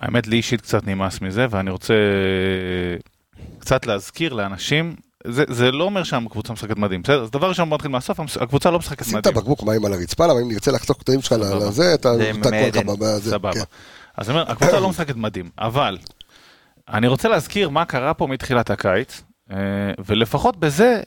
והאמת 0.00 0.26
לי 0.26 0.36
אישית 0.36 0.60
קצת 0.60 0.86
נמאס 0.86 1.20
מזה, 1.20 1.46
ואני 1.50 1.70
רוצה 1.70 1.94
קצת 3.58 3.86
להזכיר 3.86 4.32
לאנשים, 4.32 4.96
זה, 5.26 5.44
זה 5.48 5.70
לא 5.70 5.84
אומר 5.84 6.02
שהקבוצה 6.02 6.52
משחקת 6.52 6.76
מדהים, 6.76 7.02
בסדר? 7.02 7.22
אז 7.22 7.30
דבר 7.30 7.48
ראשון 7.48 7.68
בוא 7.68 7.76
נתחיל 7.76 7.90
מהסוף, 7.90 8.20
הקבוצה 8.40 8.70
לא 8.70 8.78
משחקת 8.78 9.04
שים 9.04 9.18
את 9.18 9.26
מדהים. 9.26 9.36
הבקבוק 9.36 9.62
מים 9.62 9.84
על 9.84 9.92
הרצפה, 9.92 10.26
למה 10.26 10.40
אם 10.40 10.48
נרצה 10.48 10.70
לחתוך 10.72 10.96
את 10.96 11.02
התאים 11.02 11.22
שלך. 11.22 11.32
לזה, 11.40 11.94
אתה 11.94 12.16
זה 12.16 12.32
תקוע 12.42 12.68
לך. 12.68 12.76
בזה. 12.98 13.30
סבבה. 13.30 13.52
כן. 13.52 13.60
אז 14.16 14.30
אני 14.30 14.38
אומר, 14.38 14.52
הקבוצה 14.52 14.80
לא 14.80 14.88
משחקת 14.88 15.16
מדהים, 15.16 15.50
אבל 15.58 15.98
אני 16.88 17.06
רוצה 17.06 17.28
להזכיר 17.28 17.68
מה 17.68 17.84
קרה 17.84 18.14
פה 18.14 18.26
מתחילת 18.26 18.70
הקיץ, 18.70 19.22
ולפחות 20.06 20.56
בזה, 20.56 21.00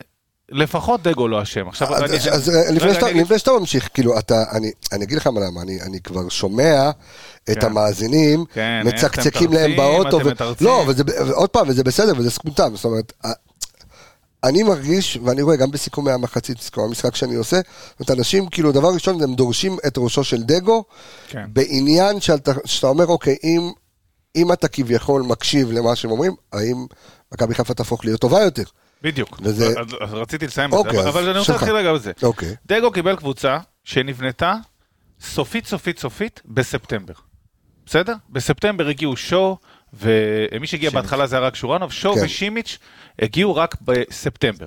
לפחות 0.49 1.01
דגו 1.03 1.27
לא 1.27 1.41
אשם. 1.43 1.67
עכשיו, 1.67 1.95
אז- 1.95 2.03
אני- 2.11 2.31
אז 2.35 2.49
אה, 2.49 2.71
לפני 2.71 2.89
רגע, 2.89 2.93
שאתה- 2.93 3.09
אני 3.09 3.21
לפני 3.21 3.39
שאתה 3.39 3.51
ממשיך, 3.51 3.89
כאילו, 3.93 4.19
אתה, 4.19 4.43
אני 4.51 4.71
אני 4.91 5.03
אגיד 5.05 5.17
לך 5.17 5.27
מה 5.27 5.39
למה, 5.41 5.61
אני 5.61 5.81
אני 5.81 6.01
כבר 6.01 6.29
שומע 6.29 6.89
את 7.51 7.59
כן. 7.59 7.65
המאזינים 7.65 8.45
כן, 8.53 8.81
מצקצקים 8.85 9.53
להם 9.53 9.75
באוטו, 9.75 10.17
אתם 10.19 10.27
ו- 10.27 10.31
מתרצים. 10.31 10.67
לא, 10.67 10.83
וזה- 10.87 11.03
ועוד 11.27 11.49
פעם, 11.49 11.69
וזה 11.69 11.83
בסדר, 11.83 12.13
וזה 12.17 12.29
זכותם, 12.29 12.71
זאת 12.75 12.85
אומרת, 12.85 13.13
אני 14.43 14.63
מרגיש, 14.63 15.19
ואני 15.23 15.41
רואה 15.41 15.55
גם 15.55 15.71
בסיכומי 15.71 16.11
המחצית, 16.11 16.61
סיכום 16.61 16.83
המשחק 16.83 17.15
שאני 17.15 17.35
עושה, 17.35 17.55
זאת 17.99 18.09
אומרת, 18.09 18.19
אנשים, 18.19 18.47
כאילו, 18.49 18.71
דבר 18.71 18.93
ראשון, 18.93 19.23
הם 19.23 19.35
דורשים 19.35 19.77
את 19.87 19.93
ראשו 19.97 20.23
של 20.23 20.43
דגו, 20.43 20.83
כן. 21.27 21.45
בעניין 21.53 22.21
שאתה, 22.21 22.51
שאתה 22.65 22.87
אומר, 22.87 23.05
אוקיי, 23.07 23.35
אם, 23.43 23.71
אם 24.35 24.51
אתה 24.51 24.67
כביכול 24.67 25.21
מקשיב 25.21 25.71
למה 25.71 25.95
שהם 25.95 26.11
אומרים, 26.11 26.35
האם 26.53 26.85
מכבי 27.33 27.55
חיפה 27.55 27.73
תהפוך 27.73 28.05
להיות 28.05 28.21
טובה 28.21 28.41
יותר? 28.41 28.63
בדיוק. 29.01 29.37
וזה- 29.43 29.67
אז, 29.79 29.87
אז 30.01 30.13
רציתי 30.13 30.47
לסיים 30.47 30.69
את 30.69 30.73
אוקיי, 30.75 31.03
זה, 31.03 31.09
אבל- 31.09 31.29
אני 31.29 31.39
רוצה. 31.39 31.51
להתחיל 31.53 31.75
רגע 31.75 31.93
בזה. 31.93 32.11
אוקיי. 32.23 32.55
דגו 32.65 32.91
קיבל 32.91 33.15
קבוצה 33.15 33.57
שנבנתה 33.83 34.53
סופית 35.21 35.65
סופית 35.67 35.99
סופית 35.99 36.41
בספטמבר. 36.45 37.13
בסדר? 37.85 38.13
בספטמבר 38.29 38.87
הגיעו 38.87 39.17
שואו, 39.17 39.57
ומי 39.93 40.67
שהגיע 40.67 40.89
בהתחלה 40.89 41.27
זה 41.27 41.35
היה 41.37 41.45
רק 41.45 41.55
שורנוב, 41.55 41.91
שואו 41.91 42.15
כן. 42.15 42.21
ושימיץ' 42.25 42.77
הגיעו 43.21 43.55
רק 43.55 43.75
בספטמבר. 43.81 44.65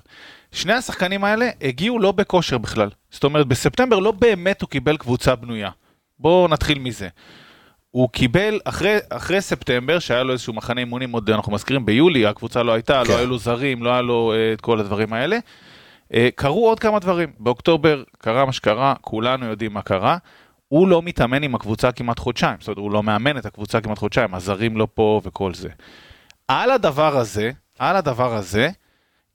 שני 0.53 0.73
השחקנים 0.73 1.25
האלה 1.25 1.51
הגיעו 1.63 1.99
לא 1.99 2.13
בכושר 2.13 2.59
בכלל. 2.59 2.91
זאת 3.11 3.25
אומרת, 3.25 3.47
בספטמבר 3.47 3.99
לא 3.99 4.11
באמת 4.13 4.63
הוא 4.63 4.69
קיבל 4.71 4.97
קבוצה 4.97 5.35
בנויה. 5.37 5.71
בואו 6.19 6.49
נתחיל 6.49 6.79
מזה. 6.79 7.09
הוא 7.91 8.09
קיבל, 8.09 8.61
אחרי, 8.65 8.97
אחרי 9.11 9.41
ספטמבר, 9.41 9.99
שהיה 9.99 10.23
לו 10.23 10.33
איזשהו 10.33 10.53
מחנה 10.53 10.81
אימונים 10.81 11.13
עוד, 11.13 11.31
אנחנו 11.31 11.53
מזכירים, 11.53 11.87
ביולי, 11.87 12.27
הקבוצה 12.27 12.63
לא 12.63 12.73
הייתה, 12.73 13.03
כן. 13.05 13.13
לא 13.13 13.19
היו 13.19 13.27
לו 13.27 13.39
זרים, 13.39 13.83
לא 13.83 13.91
היה 13.91 14.03
לו 14.03 14.33
אה, 14.33 14.53
את 14.53 14.61
כל 14.61 14.81
הדברים 14.81 15.13
האלה. 15.13 15.39
אה, 16.15 16.29
קרו 16.35 16.69
עוד 16.69 16.81
כמה 16.81 16.99
דברים. 16.99 17.33
באוקטובר 17.39 18.03
קרה 18.19 18.45
מה 18.45 18.53
שקרה, 18.53 18.95
כולנו 19.01 19.47
יודעים 19.47 19.73
מה 19.73 19.83
קרה. 19.83 20.17
הוא 20.69 20.89
לא 20.89 21.03
מתאמן 21.03 21.43
עם 21.43 21.55
הקבוצה 21.55 21.93
כמעט 21.93 22.19
חודשיים, 22.19 22.57
זאת 22.61 22.69
אומרת, 22.69 22.79
הוא 22.79 22.93
לא 22.93 23.03
מאמן 23.03 23.39
את 23.39 23.47
הקבוצה 23.47 23.81
כמעט 23.81 23.99
חודשיים, 23.99 24.35
הזרים 24.35 24.77
לא 24.77 24.89
פה 24.95 25.21
וכל 25.25 25.55
זה. 25.55 25.69
על 26.49 26.71
הדבר 26.71 27.17
הזה, 27.17 27.51
על 27.79 27.97
הדבר 27.97 28.35
הזה, 28.35 28.71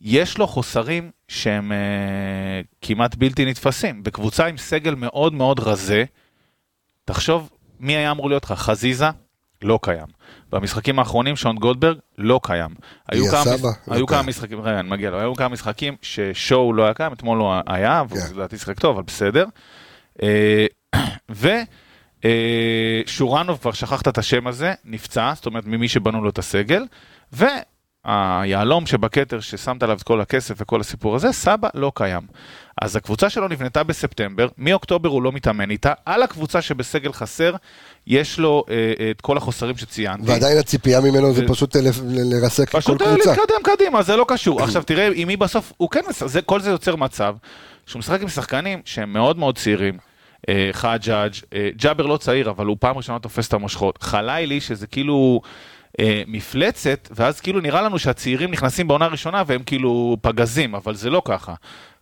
יש 0.02 0.38
לו 0.38 0.48
חוסרים 0.48 1.12
שהם 1.28 1.72
אה, 1.72 2.62
כמעט 2.82 3.16
בלתי 3.16 3.46
נתפסים. 3.46 4.04
בקבוצה 4.04 4.46
עם 4.46 4.58
סגל 4.58 4.96
מאוד 4.96 5.34
מאוד 5.34 5.60
רזה, 5.60 6.04
תחשוב, 7.06 7.50
מי 7.84 7.96
היה 7.96 8.12
אמור 8.12 8.30
להיות 8.30 8.44
לך? 8.44 8.52
חזיזה? 8.52 9.06
לא 9.62 9.80
קיים. 9.82 10.06
במשחקים 10.52 11.00
האחרונים 11.00 11.36
שון 11.36 11.56
גולדברג 11.56 11.98
לא 12.18 12.40
קיים. 12.44 12.70
היו 13.12 13.26
כמה, 13.32 13.44
סבא? 13.44 13.70
מש- 13.70 13.88
לא 13.88 13.94
היו 13.96 14.08
כמה. 14.08 14.22
משחקים, 14.22 14.62
רגע, 14.62 14.80
אני 14.80 14.90
מגיע 14.90 15.10
לו, 15.10 15.20
היו 15.20 15.36
כמה 15.36 15.50
משחקים 15.50 15.96
ששואו 16.02 16.74
לא 16.74 16.84
היה 16.84 16.94
קיים, 16.94 17.14
אתמול 17.14 17.40
הוא 17.40 17.54
היה, 17.68 18.04
והוא 18.10 18.20
כן. 18.22 18.36
לדעתי 18.36 18.58
שיחק 18.58 18.80
טוב, 18.80 18.96
אבל 18.96 19.04
בסדר. 19.08 19.46
אה, 20.24 20.66
ושורנוב, 23.06 23.58
כבר 23.62 23.72
שכחת 23.72 24.08
את 24.08 24.18
השם 24.18 24.48
הזה, 24.48 24.74
נפצע, 24.86 25.32
זאת 25.36 25.46
אומרת 25.46 25.66
ממי 25.66 25.88
שבנו 25.88 26.24
לו 26.24 26.30
את 26.30 26.38
הסגל, 26.40 26.86
והיהלום 28.06 28.86
שבכתר 28.86 29.40
ששמת 29.40 29.84
עליו 29.84 29.98
את 29.98 30.04
כל 30.04 30.22
הכסף 30.22 30.56
וכל 30.58 30.82
הסיפור 30.82 31.16
הזה, 31.16 31.32
סבא 31.32 31.70
לא 31.74 31.92
קיים. 31.96 32.22
אז 32.82 32.96
הקבוצה 32.96 33.30
שלו 33.30 33.48
נבנתה 33.48 33.84
בספטמבר, 33.84 34.48
מאוקטובר 34.58 35.10
הוא 35.10 35.24
לא 35.24 35.32
מתאמן 35.32 35.72
איתה, 35.72 35.94
על 36.06 36.24
הקבוצה 36.24 36.62
שבסגל 36.62 37.14
חסר, 37.14 37.56
יש 38.08 38.40
לו 38.40 38.64
אה, 38.70 38.94
אה, 39.00 39.12
את 39.12 39.22
כל 39.22 39.38
החוסרים 39.38 39.78
שציינתי. 39.78 40.28
ועדיין 40.28 40.58
הציפייה 40.58 41.02
ממנו 41.02 41.34
זה 41.34 41.46
ו- 41.46 41.48
פשוט 41.48 41.76
ל- 41.76 41.80
ל- 41.80 42.34
לרסק 42.36 42.70
כל 42.70 42.78
פשוט 42.80 43.02
אה, 43.02 43.08
קבוצה. 43.08 43.30
להתקדם 43.30 43.64
קדימה, 43.76 44.04
זה 44.04 44.16
לא 44.16 44.26
קשור. 44.28 44.62
עכשיו 44.64 44.84
תראה 44.84 45.10
עם 45.16 45.28
מי 45.28 45.38
בסוף, 45.38 45.74
הוא 45.78 45.90
כן, 45.90 46.02
זה, 46.26 46.42
כל 46.42 46.60
זה 46.62 46.70
יוצר 46.70 46.96
מצב 46.96 47.36
שהוא 47.86 48.00
משחק 48.00 48.22
עם 48.22 48.30
שחקנים 48.30 48.82
שהם 48.86 49.14
מאוד 49.14 49.38
מאוד 49.38 49.58
צעירים. 49.58 49.98
אה, 50.50 50.70
חג'אג', 50.72 51.32
ג'אבר 51.76 52.06
לא 52.06 52.18
צעיר, 52.18 52.50
אבל 52.50 52.66
הוא 52.66 52.78
פעם 52.80 52.98
ראשונה 52.98 53.20
תופס 53.20 53.48
את 53.48 53.54
המושכות. 53.54 54.04
חלילי, 54.04 54.62
שזה 54.62 54.88
כאילו 54.88 55.42
אה, 56.00 56.24
מפלצת, 56.28 57.10
ואז 57.16 57.42
כאילו 57.42 57.62
נראה 57.62 57.82
לנו 57.82 58.00
שהצעירים 58.00 58.52
נכנסים 58.52 58.88
בעונה 58.88 59.08
ראשונה 59.08 59.44
והם 59.48 59.64
כאילו 59.64 60.18
פגזים, 60.22 60.76
אבל 60.76 60.96
זה 60.96 61.10
לא 61.10 61.22
ככה. 61.26 61.54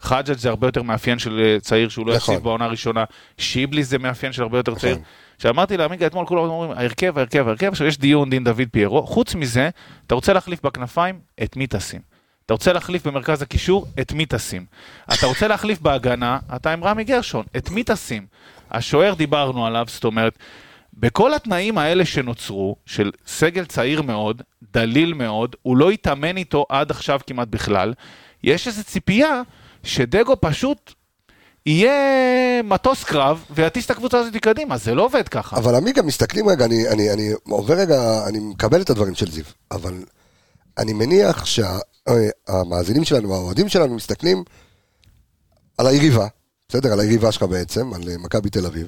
חג'אג' 0.01 0.37
זה 0.37 0.49
הרבה 0.49 0.67
יותר 0.67 0.81
מאפיין 0.81 1.19
של 1.19 1.41
אה, 1.43 1.59
צעיר 1.59 1.89
שהוא 1.89 2.07
לא 2.07 2.15
נכון. 2.15 2.35
יציב 2.35 2.43
בעונה 2.43 2.67
ראשונה. 2.67 3.03
שיבלי 3.37 3.83
זה 3.83 3.97
מאפיין 3.97 4.33
של 4.33 4.41
הרבה 4.41 4.57
יותר 4.59 4.75
צעיר. 4.75 4.93
נכון. 4.93 5.05
כשאמרתי 5.39 5.77
לעמיגה 5.77 6.05
אתמול, 6.05 6.25
כולם 6.25 6.41
אומרים, 6.41 6.71
ההרכב, 6.71 7.17
ההרכב, 7.17 7.47
ההרכב, 7.47 7.67
עכשיו 7.67 7.87
יש 7.87 7.97
דיון 7.97 8.29
דין 8.29 8.43
דוד 8.43 8.67
פיירו. 8.71 9.07
חוץ 9.07 9.35
מזה, 9.35 9.69
אתה 10.07 10.15
רוצה 10.15 10.33
להחליף 10.33 10.61
בכנפיים, 10.65 11.19
את 11.43 11.55
מי 11.55 11.67
תשים? 11.69 12.01
אתה 12.45 12.53
רוצה 12.53 12.73
להחליף 12.73 13.07
במרכז 13.07 13.41
הקישור, 13.41 13.85
את 14.01 14.13
מי 14.13 14.25
תשים? 14.29 14.65
אתה 15.13 15.25
רוצה 15.25 15.47
להחליף 15.47 15.79
בהגנה, 15.79 16.39
אתה 16.55 16.73
עם 16.73 16.83
רמי 16.83 17.03
גרשון, 17.03 17.45
את 17.57 17.69
מי 17.69 17.83
תשים? 17.85 18.25
השוער 18.71 19.13
דיברנו 19.13 19.65
עליו, 19.65 19.85
זאת 19.87 20.03
אומרת, 20.03 20.37
בכל 20.93 21.33
התנאים 21.33 21.77
האלה 21.77 22.05
שנוצרו, 22.05 22.75
של 22.85 23.11
סגל 23.27 23.65
צעיר 23.65 24.01
מאוד, 24.01 24.41
דליל 24.73 25.13
מאוד, 25.13 25.55
הוא 25.61 25.77
לא 25.77 25.91
התאמן 25.91 26.37
איתו 26.37 26.65
עד 26.69 26.91
עכשיו 26.91 27.19
כמעט 27.27 27.47
בכלל, 27.47 27.93
יש 28.43 28.67
איזו 28.67 28.83
ציפייה 28.83 29.41
שדגו 29.83 30.35
פשוט 30.41 30.93
יהיה 31.65 31.93
מטוס 32.63 33.03
קרב 33.03 33.45
ויטיס 33.49 33.85
את 33.85 33.91
הקבוצה 33.91 34.19
הזאת 34.19 34.37
קדימה, 34.37 34.77
זה 34.77 34.95
לא 34.95 35.05
עובד 35.05 35.27
ככה. 35.27 35.57
אבל 35.57 35.75
עמיגה, 35.75 36.01
מסתכלים 36.01 36.49
רגע, 36.49 36.65
אני, 36.65 36.89
אני, 36.89 37.13
אני 37.13 37.31
עובר 37.43 37.73
רגע, 37.73 38.27
אני 38.27 38.39
מקבל 38.39 38.81
את 38.81 38.89
הדברים 38.89 39.15
של 39.15 39.31
זיו, 39.31 39.43
אבל 39.71 39.93
אני 40.77 40.93
מניח 40.93 41.45
שהמאזינים 41.45 43.03
שלנו, 43.03 43.35
האוהדים 43.35 43.69
שלנו, 43.69 43.95
מסתכלים 43.95 44.43
על 45.77 45.87
היריבה, 45.87 46.27
בסדר? 46.69 46.93
על 46.93 46.99
היריבה 46.99 47.31
שלך 47.31 47.43
בעצם, 47.43 47.93
על 47.93 48.01
מכבי 48.19 48.49
תל 48.49 48.65
אביב, 48.65 48.87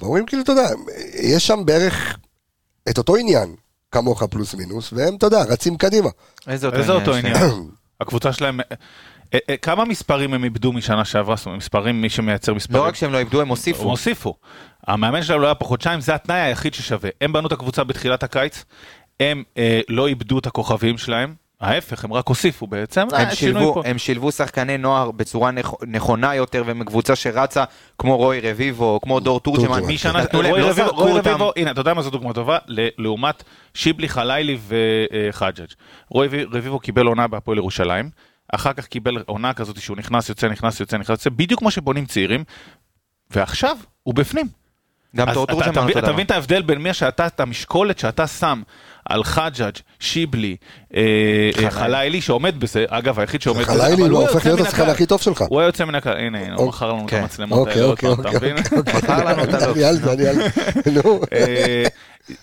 ואומרים 0.00 0.26
כאילו, 0.26 0.42
אתה 0.42 0.52
יודע, 0.52 0.68
יש 1.22 1.46
שם 1.46 1.62
בערך 1.64 2.18
את 2.88 2.98
אותו 2.98 3.16
עניין, 3.16 3.54
כמוך 3.90 4.22
פלוס 4.22 4.54
מינוס, 4.54 4.92
והם, 4.92 5.14
אתה 5.14 5.26
יודע, 5.26 5.42
רצים 5.42 5.76
קדימה. 5.76 6.08
איזה 6.48 6.66
אותו 6.66 6.78
איזה 6.78 6.92
אותו 6.92 7.10
להם? 7.10 7.26
עניין? 7.26 7.70
הקבוצה 8.00 8.32
שלהם, 8.32 8.60
אה, 8.60 9.38
אה, 9.50 9.56
כמה 9.56 9.84
מספרים 9.84 10.34
הם 10.34 10.44
איבדו 10.44 10.72
משנה 10.72 11.04
שעברה? 11.04 11.36
זאת 11.36 11.46
אומרת, 11.46 11.58
מספרים, 11.58 12.00
מי 12.00 12.08
שמייצר 12.08 12.54
מספרים. 12.54 12.82
לא 12.82 12.86
רק 12.86 12.94
שהם 12.94 13.12
לא 13.12 13.18
איבדו, 13.18 13.40
הם 13.40 13.48
הוסיפו. 13.48 13.82
הם 13.82 13.88
הוסיפו. 13.88 14.34
המאמן 14.86 15.22
שלהם 15.22 15.40
לא 15.40 15.46
היה 15.46 15.54
פה 15.54 15.64
חודשיים, 15.64 16.00
זה 16.00 16.14
התנאי 16.14 16.40
היחיד 16.40 16.74
ששווה. 16.74 17.10
הם 17.20 17.32
בנו 17.32 17.46
את 17.46 17.52
הקבוצה 17.52 17.84
בתחילת 17.84 18.22
הקיץ, 18.22 18.64
הם 19.20 19.42
אה, 19.58 19.80
לא 19.88 20.06
איבדו 20.06 20.38
את 20.38 20.46
הכוכבים 20.46 20.98
שלהם, 20.98 21.34
ההפך, 21.60 22.04
הם 22.04 22.12
רק 22.12 22.28
הוסיפו 22.28 22.66
בעצם. 22.66 23.00
הם 23.00 23.26
אה, 23.26 23.34
שילבו. 23.34 23.82
הם 23.84 23.98
שילבו 23.98 24.32
שחקני 24.32 24.78
נוער 24.78 25.10
בצורה 25.10 25.50
נכ- 25.50 25.84
נכונה 25.86 26.34
יותר 26.34 26.62
ומקבוצה 26.66 27.16
שרצה 27.16 27.64
כמו 27.98 28.16
רוי 28.16 28.40
רביבו 28.50 29.00
כמו 29.02 29.20
דור 29.20 29.40
תורג'מן. 29.40 29.80
משנה, 29.86 30.22
נתנו 30.22 30.42
להם, 30.42 30.52
רוי 30.52 30.60
לא 31.12 31.18
רביבו, 31.18 31.52
הנה, 31.56 31.70
אתה 31.70 31.80
יודע 31.80 31.94
מה 31.94 32.02
זו 32.02 32.10
דוגמה 32.10 32.32
טובה? 32.32 32.58
ל- 32.66 32.88
לעומת 32.98 33.42
שיבלי 33.74 34.08
חלילי 34.08 34.58
וחג'אג'. 34.68 35.68
רוי 36.10 36.28
רביבו 36.52 36.78
קיבל 36.78 37.06
עונה 37.06 37.26
בהפועל 37.28 37.58
ירושלים, 37.58 38.10
אחר 38.54 38.72
כך 38.72 38.86
קיבל 38.86 39.22
עונה 39.26 39.52
כזאת 39.54 39.80
שהוא 39.80 39.96
נכנס, 39.96 40.28
יוצא, 40.28 40.48
נכנס, 40.48 40.80
יוצא, 40.80 40.96
נכנס, 40.96 41.10
יוצא, 41.10 41.30
בדיוק 41.30 41.60
כמו 41.60 41.70
שבונים 41.70 42.06
צעירים, 42.06 42.44
ועכשיו 43.30 43.76
הוא 44.02 44.14
בפנים. 44.14 44.46
גם 45.16 45.28
אז 45.28 45.34
דור 45.34 45.44
אתה- 45.44 45.52
תורג'מן 45.52 45.72
אתה 45.72 45.80
מבין- 45.82 45.96
אותו 45.96 46.06
דבר. 46.12 46.22
את 46.22 46.30
ההבדל 46.30 46.62
בין 46.62 46.78
מי 46.78 46.94
שאתה, 46.94 47.26
את 47.26 47.40
המשקולת 47.40 47.98
שאתה 47.98 48.26
שם 48.26 48.62
על 49.08 49.24
חג'אג', 49.24 49.72
שיבלי, 50.00 50.56
אה, 50.96 51.00
אה, 51.64 51.70
חלילי 51.70 52.20
שעומד 52.20 52.60
בזה, 52.60 52.84
אגב 52.88 53.20
היחיד 53.20 53.42
שעומד 53.42 53.60
בזה, 53.62 53.72
חלילי 53.82 54.02
אבל 54.02 54.10
הוא 54.10 54.20
הופך 54.28 54.46
להיות 54.46 54.60
השחקן. 54.60 54.88
הכי 54.90 55.06
טוב 55.06 55.20
שלך. 55.20 55.44
הוא 55.48 55.60
היה 55.60 55.66
יוצא 55.68 55.84
מן 55.84 55.94
הכלל, 55.94 56.16
הנה, 56.16 56.54
הוא 56.54 56.68
מכר 56.68 56.92
לנו 56.92 57.04
את 57.04 57.10
כן. 57.10 57.20
המצלמות 57.20 57.58
אוקיי, 57.58 57.72
האלה 57.74 57.84
עוד 57.84 57.90
אוקיי, 57.92 58.10
פעם, 58.10 58.20
אתה 58.20 58.28
אוקיי, 58.28 58.52
מבין? 58.52 58.64
אוקיי. 58.78 58.94
מכר 58.96 59.24
לנו 59.24 59.44
את 59.44 59.54
על 59.54 59.60
זה, 59.96 60.12
אני 60.12 60.26
על 60.26 60.34
זה. 60.34 60.48
נו. 61.04 61.20
אה, 61.32 61.84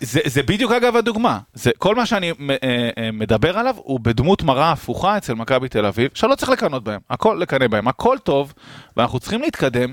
זה, 0.02 0.20
זה 0.26 0.44
בדיוק 0.44 0.72
אגב 0.72 0.96
הדוגמה, 0.96 1.40
זה, 1.54 1.72
כל 1.78 1.96
מה 1.96 2.06
שאני 2.06 2.32
אה, 2.50 2.56
אה, 2.98 3.10
מדבר 3.14 3.58
עליו 3.58 3.76
הוא 3.78 4.00
בדמות 4.04 4.44
מראה 4.44 4.72
הפוכה 4.72 5.18
אצל 5.18 5.34
מכבי 5.34 5.70
תל 5.70 5.86
אביב, 5.86 6.10
שלא 6.14 6.36
צריך 6.36 6.50
לקנות 6.50 6.84
בהם, 6.84 7.00
הכל 7.10 7.38
לקנא 7.42 7.68
בהם, 7.68 7.88
הכל 7.88 8.18
טוב, 8.24 8.54
ואנחנו 8.98 9.20
צריכים 9.20 9.42
להתקדם, 9.42 9.90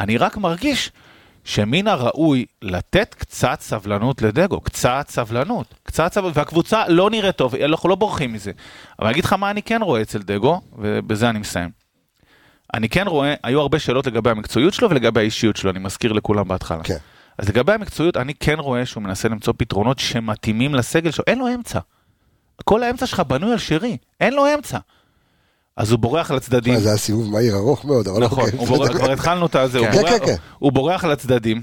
אני 0.00 0.16
רק 0.16 0.36
מרגיש 0.36 0.92
שמן 1.48 1.88
הראוי 1.88 2.46
לתת 2.62 3.14
קצת 3.14 3.60
סבלנות 3.60 4.22
לדגו, 4.22 4.60
קצת 4.60 5.06
סבלנות, 5.08 5.74
קצת 5.82 6.12
סבלנות, 6.12 6.36
והקבוצה 6.36 6.88
לא 6.88 7.10
נראית 7.10 7.36
טוב, 7.36 7.54
אנחנו 7.54 7.88
לא 7.88 7.94
בורחים 7.94 8.32
מזה. 8.32 8.52
אבל 8.98 9.06
אני 9.06 9.12
אגיד 9.12 9.24
לך 9.24 9.32
מה 9.32 9.50
אני 9.50 9.62
כן 9.62 9.82
רואה 9.82 10.02
אצל 10.02 10.18
דגו, 10.18 10.60
ובזה 10.78 11.30
אני 11.30 11.38
מסיים. 11.38 11.70
אני 12.74 12.88
כן 12.88 13.06
רואה, 13.06 13.34
היו 13.42 13.60
הרבה 13.60 13.78
שאלות 13.78 14.06
לגבי 14.06 14.30
המקצועיות 14.30 14.74
שלו 14.74 14.90
ולגבי 14.90 15.20
האישיות 15.20 15.56
שלו, 15.56 15.70
אני 15.70 15.78
מזכיר 15.78 16.12
לכולם 16.12 16.48
בהתחלה. 16.48 16.82
כן. 16.84 16.96
אז 17.38 17.48
לגבי 17.48 17.72
המקצועיות, 17.72 18.16
אני 18.16 18.34
כן 18.34 18.58
רואה 18.58 18.86
שהוא 18.86 19.02
מנסה 19.02 19.28
למצוא 19.28 19.54
פתרונות 19.56 19.98
שמתאימים 19.98 20.74
לסגל 20.74 21.10
שלו, 21.10 21.24
אין 21.26 21.38
לו 21.38 21.54
אמצע. 21.54 21.80
כל 22.64 22.82
האמצע 22.82 23.06
שלך 23.06 23.20
בנוי 23.20 23.52
על 23.52 23.58
שרי, 23.58 23.96
אין 24.20 24.34
לו 24.34 24.54
אמצע. 24.54 24.78
אז 25.78 25.90
הוא 25.90 25.98
בורח 25.98 26.30
לצדדים. 26.30 26.76
זה 26.78 26.88
היה 26.88 26.98
סיבוב 26.98 27.30
מהיר 27.32 27.54
ארוך 27.56 27.84
מאוד, 27.84 28.08
אבל 28.08 28.24
נכון, 28.24 28.44
אוקיי. 28.44 28.58
הוא 28.58 28.66
בורח- 28.68 28.92
כבר 28.96 29.12
התחלנו 29.12 29.46
את 29.46 29.54
הזה, 29.56 29.78
הוא 29.78 29.86
כן. 29.86 29.92
בורח- 29.92 30.10
כן, 30.10 30.26
כן. 30.26 30.34
הוא 30.58 30.72
בורח 30.72 31.04
לצדדים, 31.04 31.62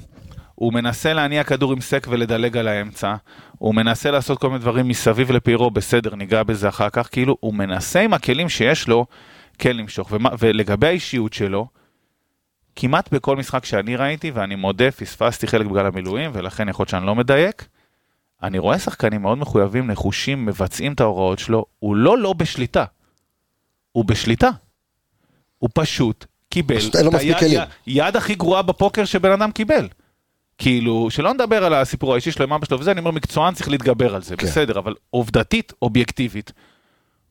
הוא 0.55 0.73
מנסה 0.73 1.13
להניע 1.13 1.43
כדור 1.43 1.71
עם 1.71 1.81
סק 1.81 2.07
ולדלג 2.09 2.57
על 2.57 2.67
האמצע, 2.67 3.15
הוא 3.57 3.75
מנסה 3.75 4.11
לעשות 4.11 4.39
כל 4.39 4.47
מיני 4.47 4.59
דברים 4.59 4.87
מסביב 4.87 5.31
לפירו, 5.31 5.71
בסדר, 5.71 6.15
ניגע 6.15 6.43
בזה 6.43 6.69
אחר 6.69 6.89
כך, 6.89 7.09
כאילו, 7.11 7.37
הוא 7.39 7.53
מנסה 7.53 8.01
עם 8.01 8.13
הכלים 8.13 8.49
שיש 8.49 8.87
לו, 8.87 9.05
כן 9.59 9.77
למשוך. 9.77 10.07
ומה- 10.11 10.29
ולגבי 10.39 10.87
האישיות 10.87 11.33
שלו, 11.33 11.67
כמעט 12.75 13.13
בכל 13.13 13.35
משחק 13.37 13.65
שאני 13.65 13.95
ראיתי, 13.95 14.31
ואני 14.31 14.55
מודה, 14.55 14.91
פספסתי 14.91 15.47
חלק 15.47 15.65
בגלל 15.65 15.85
המילואים, 15.85 16.31
ולכן 16.33 16.69
יכול 16.69 16.83
להיות 16.83 16.89
שאני 16.89 17.05
לא 17.05 17.15
מדייק, 17.15 17.65
אני 18.43 18.59
רואה 18.59 18.79
שחקנים 18.79 19.21
מאוד 19.21 19.37
מחויבים, 19.37 19.87
נחושים, 19.87 20.45
מבצעים 20.45 20.93
את 20.93 21.01
ההוראות 21.01 21.39
שלו, 21.39 21.65
הוא 21.79 21.95
לא 21.95 22.17
לא 22.17 22.33
בשליטה, 22.33 22.85
הוא 23.95 24.05
בשליטה. 24.05 24.49
הוא 25.57 25.69
פשוט 25.73 26.25
קיבל 26.49 26.77
פשוט 26.77 26.95
את 26.95 27.13
היד-. 27.13 27.35
יד- 27.41 27.61
יד 27.87 28.15
הכי 28.15 28.35
גרועה 28.35 28.61
בפוקר 28.61 29.05
שבן 29.05 29.31
אדם 29.31 29.51
קיבל. 29.51 29.87
כאילו, 30.57 31.07
שלא 31.11 31.33
נדבר 31.33 31.63
על 31.65 31.73
הסיפור 31.73 32.13
האישי 32.13 32.31
שלו 32.31 32.45
עם 32.45 32.53
אבא 32.53 32.65
שלו 32.65 32.79
וזה, 32.79 32.91
אני 32.91 32.99
אומר, 32.99 33.11
מקצוען 33.11 33.53
צריך 33.53 33.69
להתגבר 33.69 34.15
על 34.15 34.23
זה, 34.23 34.35
כן. 34.35 34.47
בסדר, 34.47 34.79
אבל 34.79 34.93
עובדתית, 35.09 35.73
אובייקטיבית, 35.81 36.51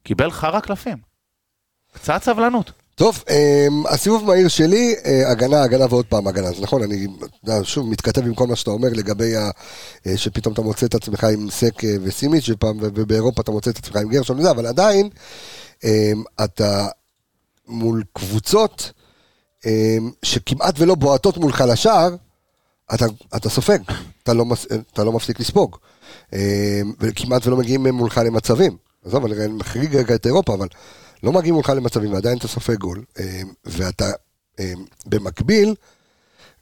קיבל 0.03 0.31
חרא 0.31 0.61
קלפים. 0.61 0.97
קצת 1.93 2.23
סבלנות. 2.23 2.73
טוב, 2.95 3.25
אמ, 3.31 3.87
הסיבוב 3.87 4.25
מהיר 4.25 4.49
שלי, 4.49 4.95
אה, 5.05 5.31
הגנה, 5.31 5.63
הגנה 5.63 5.85
ועוד 5.91 6.07
פעם 6.07 6.27
הגנה. 6.29 6.47
אז 6.47 6.61
נכון, 6.63 6.83
אני 6.83 7.07
שוב 7.63 7.91
מתכתב 7.91 8.27
עם 8.27 8.35
כל 8.35 8.47
מה 8.47 8.57
שאתה 8.57 8.71
אומר 8.71 8.89
לגבי 8.93 9.37
ה... 9.37 9.51
אה, 10.07 10.17
שפתאום 10.17 10.53
אתה 10.55 10.63
מוצא 10.63 10.87
את 10.87 10.95
עצמך 10.95 11.25
עם 11.25 11.51
סק 11.51 11.85
אה, 11.85 11.97
וסימיץ' 12.03 12.49
ובאירופה 12.79 13.43
אתה 13.43 13.51
מוצא 13.51 13.71
את 13.71 13.79
עצמך 13.79 13.97
עם 13.97 14.09
גרשון 14.09 14.39
וזה, 14.39 14.51
אבל 14.51 14.67
עדיין 14.67 15.09
אתה 16.45 16.87
מול 17.67 18.03
קבוצות 18.13 18.93
אמ, 19.67 20.11
שכמעט 20.23 20.75
ולא 20.79 20.95
בועטות 20.95 21.37
מולך 21.37 21.65
לשער, 21.69 22.17
אתה, 22.95 23.05
אתה 23.37 23.51
סופג, 23.51 23.79
אתה 24.23 24.35
לא, 24.35 24.45
מס, 24.45 24.67
אתה 24.93 25.05
לא 25.05 25.13
מפסיק 25.13 25.41
לספוג. 25.41 25.77
אמ, 26.33 26.39
וכמעט 27.01 27.47
ולא 27.47 27.57
מגיעים 27.57 27.87
מולך 27.87 28.19
למצבים. 28.19 28.77
עזוב, 29.05 29.25
אני 29.25 29.47
מחריג 29.47 29.97
רגע 29.97 30.15
את 30.15 30.27
אירופה, 30.27 30.55
אבל 30.55 30.69
לא 31.23 31.33
מגיעים 31.33 31.55
מולך 31.55 31.69
למצבים 31.69 32.13
ועדיין 32.13 32.39
אתה 32.39 32.49
סופג 32.49 32.75
גול. 32.77 33.05
אמ, 33.19 33.53
ואתה 33.65 34.11
אמ, 34.61 34.85
במקביל, 35.07 35.75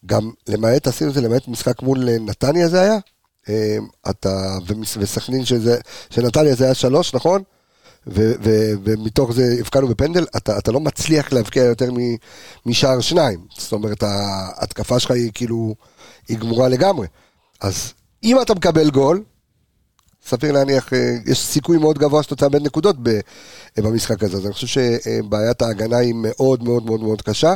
גם 0.07 0.31
למעט, 0.49 0.87
עשינו 0.87 1.11
את 1.11 1.15
זה 1.15 1.21
למעט 1.21 1.49
משחק 1.49 1.83
מול 1.83 2.09
אה, 2.09 2.19
נתניה 2.19 2.69
זה 2.69 2.81
היה? 2.81 2.99
אמ, 3.49 3.87
אתה, 4.11 4.59
וסכנין 4.99 5.45
שזה, 5.45 5.79
שנתניה 6.11 6.55
זה 6.55 6.65
היה 6.65 6.75
שלוש, 6.75 7.15
נכון? 7.15 7.43
ומתוך 8.07 9.33
זה 9.33 9.57
הבקענו 9.61 9.89
בפנדל, 9.89 10.27
אתה, 10.37 10.59
אתה 10.59 10.73
לא 10.73 10.81
מצליח 10.81 11.33
להבקיע 11.33 11.65
יותר 11.65 11.89
משער 12.67 13.01
שניים. 13.01 13.41
זאת 13.59 13.73
אומרת, 13.73 14.03
ההתקפה 14.03 14.99
שלך 14.99 15.11
היא 15.11 15.31
כאילו, 15.35 15.75
היא 16.29 16.39
גמורה 16.39 16.69
לגמרי. 16.69 17.07
אז 17.61 17.93
אם 18.25 18.43
אתה 18.43 18.55
מקבל 18.55 18.91
גול, 18.91 19.23
סביר 20.27 20.53
להניח, 20.53 20.93
אה, 20.93 21.17
יש 21.27 21.47
סיכוי 21.47 21.79
מאוד 21.79 21.99
גבוה 21.99 22.23
שאתה 22.23 22.37
תאבד 22.37 22.63
נקודות 22.63 22.97
אה, 23.07 23.83
במשחק 23.83 24.23
הזה. 24.23 24.37
אז 24.37 24.47
אני 24.47 24.53
חושב 24.53 24.67
שבעיית 24.67 25.63
ההגנה 25.63 25.97
היא 25.97 26.15
מאוד 26.17 26.63
מאוד 26.63 26.87
מאוד 26.87 27.01
מאוד 27.01 27.23
קשה. 27.23 27.55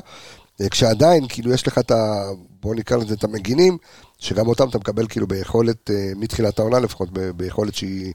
אה, 0.61 0.69
כשעדיין, 0.69 1.29
כאילו, 1.29 1.53
יש 1.53 1.67
לך 1.67 1.79
את 1.79 1.91
ה... 1.91 2.25
בוא 2.62 2.75
נקרא 2.75 2.97
לזה 2.97 3.15
את 3.15 3.25
המגינים, 3.25 3.79
שגם 4.19 4.47
אותם 4.47 4.69
אתה 4.69 4.79
מקבל 4.79 5.07
כאילו 5.09 5.26
ביכולת, 5.26 5.91
מתחילת 6.17 6.59
העונה 6.59 6.79
לפחות, 6.79 7.09
ב- 7.12 7.31
ביכולת 7.31 7.75
שהיא, 7.75 8.12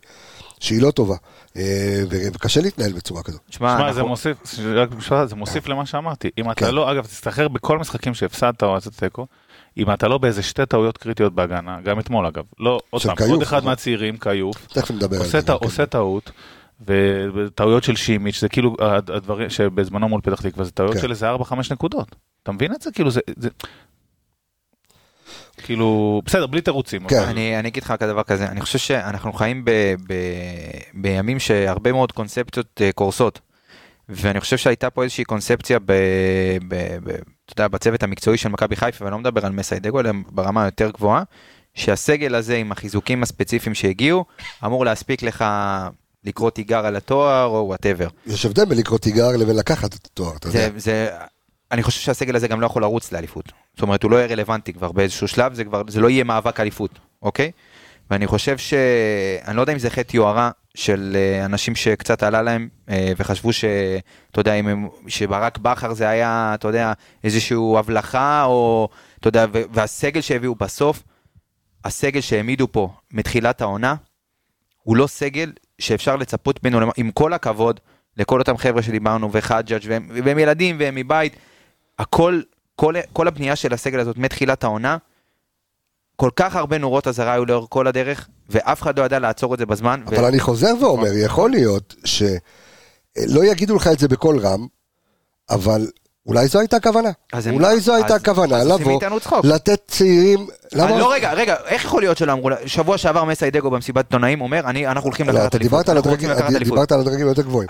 שהיא 0.61 0.81
לא 0.81 0.91
טובה. 0.91 1.15
אה, 1.57 2.03
וקשה 2.09 2.61
להתנהל 2.61 2.93
בצורה 2.93 3.23
כזאת. 3.23 3.41
תשמע, 3.49 3.77
שמע, 3.77 3.93
זה 3.93 4.03
מוסיף, 4.03 4.37
זה 5.25 5.35
מוסיף 5.35 5.67
למה 5.67 5.85
שאמרתי. 5.85 6.29
אם 6.37 6.43
כן. 6.43 6.51
אתה 6.51 6.71
לא, 6.71 6.91
אגב, 6.91 7.05
תסתחרר 7.05 7.47
בכל 7.47 7.79
משחקים 7.79 8.13
שהפסדת 8.13 8.63
או 8.63 8.75
עשית 8.75 8.93
תיקו, 8.93 9.27
אם 9.77 9.93
אתה 9.93 10.07
לא 10.07 10.17
באיזה 10.17 10.43
שתי 10.43 10.65
טעויות 10.65 10.97
קריטיות 10.97 11.33
בהגנה, 11.35 11.81
גם 11.81 11.99
אתמול 11.99 12.25
אגב, 12.25 12.43
לא, 12.59 12.79
עוד 12.89 13.01
פעם, 13.01 13.15
עוד 13.29 13.41
אחד 13.41 13.57
נכון. 13.57 13.69
מהצעירים, 13.69 14.17
כיוף, 14.17 14.67
עושה 15.19 15.41
כן. 15.41 15.65
עושה 15.65 15.85
טעות, 15.85 16.31
וטעויות 16.85 17.83
של 17.83 17.95
שימיץ', 17.95 18.39
זה 18.39 18.49
כאילו 18.49 18.75
הד- 18.79 19.11
הדברים 19.11 19.49
שבזמנו 19.49 20.09
מול 20.09 20.21
פתח 20.21 20.41
תקווה, 20.41 20.65
זה 20.65 20.71
טעויות 20.71 20.95
כן. 20.95 21.01
של 21.01 21.09
איזה 21.09 21.31
4-5 21.35 21.35
נקודות. 21.71 22.15
אתה 22.43 22.51
מבין 22.51 22.73
את 22.73 22.81
זה? 22.81 22.91
כאילו 22.91 23.11
זה... 23.11 23.19
זה- 23.37 23.49
כאילו, 25.63 26.21
בסדר, 26.25 26.47
בלי 26.47 26.61
תירוצים. 26.61 27.07
כן. 27.07 27.15
אבל- 27.19 27.25
אני, 27.29 27.59
אני 27.59 27.67
אגיד 27.67 27.83
לך 27.83 27.93
כזה 27.99 28.11
דבר 28.11 28.23
כזה, 28.23 28.45
אני 28.45 28.61
חושב 28.61 28.79
שאנחנו 28.79 29.33
חיים 29.33 29.65
ב, 29.65 29.71
ב, 30.07 30.13
בימים 30.93 31.39
שהרבה 31.39 31.91
מאוד 31.91 32.11
קונספציות 32.11 32.81
אה, 32.81 32.91
קורסות. 32.91 33.39
ואני 34.09 34.39
חושב 34.39 34.57
שהייתה 34.57 34.89
פה 34.89 35.03
איזושהי 35.03 35.23
קונספציה 35.23 35.79
ב, 35.79 35.91
ב, 36.67 36.75
ב, 37.03 37.09
אתה 37.09 37.61
יודע, 37.61 37.67
בצוות 37.67 38.03
המקצועי 38.03 38.37
של 38.37 38.49
מכבי 38.49 38.75
חיפה, 38.75 39.05
ואני 39.05 39.11
לא 39.13 39.19
מדבר 39.19 39.45
על 39.45 39.51
מסיי 39.51 39.75
דגו, 39.75 39.99
אלא 39.99 40.11
ברמה 40.31 40.65
יותר 40.65 40.89
גבוהה, 40.91 41.23
שהסגל 41.73 42.35
הזה 42.35 42.55
עם 42.55 42.71
החיזוקים 42.71 43.23
הספציפיים 43.23 43.75
שהגיעו, 43.75 44.25
אמור 44.65 44.85
להספיק 44.85 45.23
לך 45.23 45.45
לקרוא 46.23 46.49
תיגר 46.49 46.85
על 46.85 46.95
התואר 46.95 47.45
או 47.45 47.63
whatever. 47.67 48.07
יש 48.27 48.45
הבדל 48.45 48.65
בין 48.65 48.77
לקרוא 48.77 48.97
תיגר 48.99 49.37
לבין 49.37 49.55
לקחת 49.55 49.95
את 49.95 50.05
התואר, 50.11 50.35
אתה 50.35 50.47
יודע. 50.47 50.59
זה, 50.59 50.79
זה, 50.79 51.09
אני 51.71 51.83
חושב 51.83 52.01
שהסגל 52.01 52.35
הזה 52.35 52.47
גם 52.47 52.61
לא 52.61 52.65
יכול 52.65 52.81
לרוץ 52.81 53.11
לאליפות. 53.11 53.51
זאת 53.73 53.81
אומרת, 53.81 54.03
הוא 54.03 54.11
לא 54.11 54.17
יהיה 54.17 54.27
רלוונטי 54.27 54.73
כבר 54.73 54.91
באיזשהו 54.91 55.27
שלב, 55.27 55.53
זה 55.53 55.63
כבר, 55.63 55.81
זה 55.87 56.01
לא 56.01 56.09
יהיה 56.09 56.23
מאבק 56.23 56.59
אליפות, 56.59 56.99
אוקיי? 57.21 57.51
ואני 58.11 58.27
חושב 58.27 58.57
ש... 58.57 58.73
אני 59.47 59.55
לא 59.55 59.61
יודע 59.61 59.73
אם 59.73 59.79
זה 59.79 59.89
חטא 59.89 60.15
יוהרה 60.15 60.51
של 60.75 61.15
אה, 61.15 61.45
אנשים 61.45 61.75
שקצת 61.75 62.23
עלה 62.23 62.41
להם, 62.41 62.69
אה, 62.89 63.11
וחשבו 63.17 63.53
ש... 63.53 63.65
אתה 64.31 64.39
יודע, 64.39 64.53
אם 64.53 64.67
הם... 64.67 64.87
שברק 65.07 65.57
בכר 65.57 65.93
זה 65.93 66.09
היה, 66.09 66.51
אתה 66.55 66.67
יודע, 66.67 66.93
איזושהי 67.23 67.57
הבלחה, 67.77 68.43
או... 68.43 68.89
אתה 69.19 69.27
יודע, 69.27 69.45
והסגל 69.51 70.21
שהביאו 70.21 70.55
בסוף, 70.55 71.03
הסגל 71.85 72.21
שהעמידו 72.21 72.67
פה 72.71 72.93
מתחילת 73.11 73.61
העונה, 73.61 73.95
הוא 74.83 74.97
לא 74.97 75.07
סגל 75.07 75.51
שאפשר 75.79 76.15
לצפות 76.15 76.63
ממנו, 76.63 76.91
עם 76.97 77.11
כל 77.11 77.33
הכבוד 77.33 77.79
לכל 78.17 78.39
אותם 78.39 78.57
חבר'ה 78.57 78.81
שדיברנו, 78.81 79.29
וחג'אג' 79.31 79.81
והם, 79.87 80.09
והם 80.23 80.39
ילדים 80.39 80.75
והם 80.79 80.95
מבית, 80.95 81.35
הכל, 82.01 82.41
כל, 82.75 82.93
כל 83.13 83.27
הבנייה 83.27 83.55
של 83.55 83.73
הסגל 83.73 83.99
הזאת 83.99 84.17
מתחילת 84.17 84.63
העונה, 84.63 84.97
כל 86.15 86.29
כך 86.35 86.55
הרבה 86.55 86.77
נורות 86.77 87.07
אזהרה 87.07 87.33
היו 87.33 87.45
לאורך 87.45 87.67
כל 87.69 87.87
הדרך, 87.87 88.27
ואף 88.49 88.81
אחד 88.81 88.99
לא 88.99 89.05
ידע 89.05 89.19
לעצור 89.19 89.53
את 89.53 89.59
זה 89.59 89.65
בזמן. 89.65 90.01
אבל 90.07 90.25
אני 90.25 90.39
חוזר 90.39 90.73
ואומר, 90.81 91.11
יכול 91.13 91.51
להיות 91.51 91.95
שלא 92.05 93.45
יגידו 93.45 93.75
לך 93.75 93.87
את 93.87 93.99
זה 93.99 94.07
בקול 94.07 94.39
רם, 94.39 94.67
אבל 95.49 95.87
אולי 96.27 96.47
זו 96.47 96.59
הייתה 96.59 96.75
הכוונה. 96.77 97.09
אולי 97.51 97.79
זו 97.79 97.95
הייתה 97.95 98.15
הכוונה, 98.15 98.63
לבוא. 98.63 98.99
לתת 99.43 99.79
צעירים... 99.87 100.47
למה? 100.73 100.97
לא, 100.99 101.13
רגע, 101.13 101.33
רגע, 101.33 101.55
איך 101.65 101.83
יכול 101.85 102.01
להיות 102.01 102.17
שלא 102.17 102.31
אמרו, 102.31 102.49
שבוע 102.65 102.97
שעבר 102.97 103.23
מסיידגו 103.23 103.69
במסיבת 103.69 104.05
עיתונאים 104.05 104.41
אומר, 104.41 104.59
אנחנו 104.59 105.03
הולכים 105.03 105.27
לא, 105.27 105.33
לקחת 105.33 105.47
אתה 105.47 105.57
אליפות. 105.57 105.89
אליפות. 105.89 106.59
דיברת 106.63 106.91
על 106.91 106.99
הדרגים 106.99 107.27
היותר 107.27 107.41
גבוהים. 107.41 107.69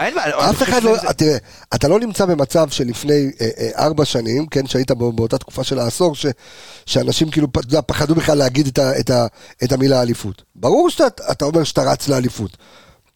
אף 0.49 0.63
אחד 0.63 0.83
לא, 0.83 0.97
תראה, 1.17 1.37
אתה 1.75 1.87
לא 1.87 1.99
נמצא 1.99 2.25
במצב 2.25 2.69
שלפני 2.69 3.31
אה, 3.41 3.49
אה, 3.59 3.85
ארבע 3.85 4.05
שנים, 4.05 4.45
כן, 4.47 4.67
שהיית 4.67 4.91
בא- 4.91 5.09
באותה 5.15 5.37
תקופה 5.37 5.63
של 5.63 5.79
העשור, 5.79 6.15
שאנשים 6.85 7.29
כאילו, 7.31 7.47
אתה 7.51 7.59
יודע, 7.59 7.81
פחדו 7.81 8.15
בכלל 8.15 8.37
להגיד 8.37 8.79
את 9.63 9.71
המילה 9.71 10.01
אליפות. 10.01 10.43
ברור 10.55 10.89
שאתה 10.89 11.23
אתה 11.31 11.45
אומר 11.45 11.63
שאתה 11.63 11.81
רץ 11.81 12.07
לאליפות, 12.07 12.57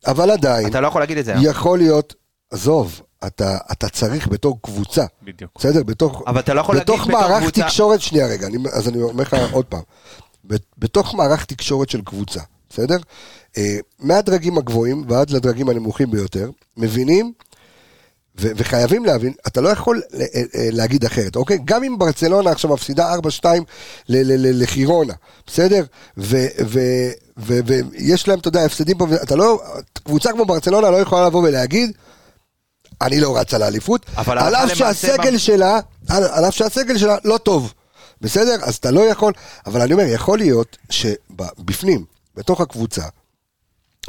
אבל 0.08 0.32
עדיין, 0.32 0.68
אתה 0.68 0.82
לא 0.82 0.88
יכול 0.88 1.02
להגיד 1.02 1.18
את 1.18 1.26
זה. 1.26 1.32
היום. 1.32 1.44
יכול 1.46 1.78
להיות, 1.78 2.14
עזוב, 2.52 3.02
אתה, 3.28 3.58
אתה 3.72 3.90
צריך 3.90 4.28
בתור 4.28 4.60
קבוצה, 4.62 5.06
בדיוק. 5.24 5.52
בסדר? 5.58 5.84
בתוך, 5.84 6.24
אבל 6.28 6.40
אתה 6.40 6.54
לא 6.54 6.62
יכול 6.62 6.76
להגיד 6.76 6.94
בתוך 6.96 7.08
מערך 7.08 7.42
קבוצה- 7.44 7.62
תקשורת, 7.64 8.02
שנייה 8.02 8.28
רגע, 8.28 8.48
אני, 8.48 8.58
אז 8.74 8.88
אני 8.88 9.02
אומר 9.02 9.24
לך 9.24 9.36
עוד 9.52 9.66
פעם, 9.66 9.82
בת- 10.46 10.66
בתוך 10.78 11.16
מערך 11.16 11.46
תקשורת 11.46 11.90
של 11.90 12.02
קבוצה, 12.02 12.40
בסדר? 12.70 12.98
אה, 13.58 13.78
מהדרגים 14.00 14.58
הגבוהים 14.58 15.04
ועד 15.08 15.30
לדרגים 15.30 15.70
הנמוכים 15.70 16.12
ביותר, 16.12 16.50
מבינים 16.78 17.34
ו- 18.42 18.52
וחייבים 18.56 19.06
להבין, 19.06 19.34
אתה 19.48 19.62
לא 19.62 19.70
יכול 19.70 20.02
ל- 20.14 20.22
אה, 20.22 20.26
אה, 20.56 20.68
להגיד 20.72 21.06
אחרת, 21.06 21.36
אוקיי? 21.36 21.58
גם 21.66 21.84
אם 21.84 21.98
ברצלונה 21.98 22.52
עכשיו 22.52 22.72
מפסידה 22.74 23.14
4-2 23.14 23.64
ל- 24.10 24.18
ל- 24.18 24.48
ל- 24.48 24.64
לחירונה, 24.64 25.14
בסדר? 25.48 25.84
ו- 26.18 26.48
ו- 26.66 27.12
ו- 27.40 27.60
ויש 27.66 28.28
להם, 28.28 28.40
אתה 28.40 28.48
יודע, 28.48 28.66
הפסדים 28.66 28.98
פה, 28.98 29.06
אתה 29.24 29.36
לא, 29.36 29.62
קבוצה 30.04 30.32
כמו 30.32 30.46
ברצלונה 30.46 30.90
לא 30.90 30.98
יכולה 30.98 31.26
לבוא 31.26 31.44
ולהגיד, 31.48 31.92
אני 33.02 33.20
לא 33.20 33.40
האליפות, 33.62 34.06
אבל 34.18 34.38
על 34.38 34.56
אף 34.56 34.74
שהסגל 34.74 35.38
שלה, 35.38 35.80
על 36.10 36.24
על 36.24 36.46
אף 36.46 36.54
שהסגל 36.54 36.98
שלה 36.98 37.18
לא 37.24 37.38
טוב, 37.38 37.74
בסדר? 38.22 38.56
אז 38.62 38.76
אתה 38.76 38.92
לא 38.92 39.02
יכול, 39.02 39.34
אבל 39.66 39.82
אני 39.82 39.94
אומר, 39.94 40.06
יכול 40.08 40.38
להיות 40.38 40.78
שבפנים, 40.90 42.06
בתוך 42.36 42.62
הקבוצה, 42.62 43.04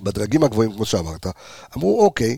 בדרגים 0.02 0.44
הגבוהים, 0.44 0.72
כמו 0.72 0.84
שאמרת, 0.84 1.26
אמרו, 1.76 2.04
אוקיי, 2.04 2.36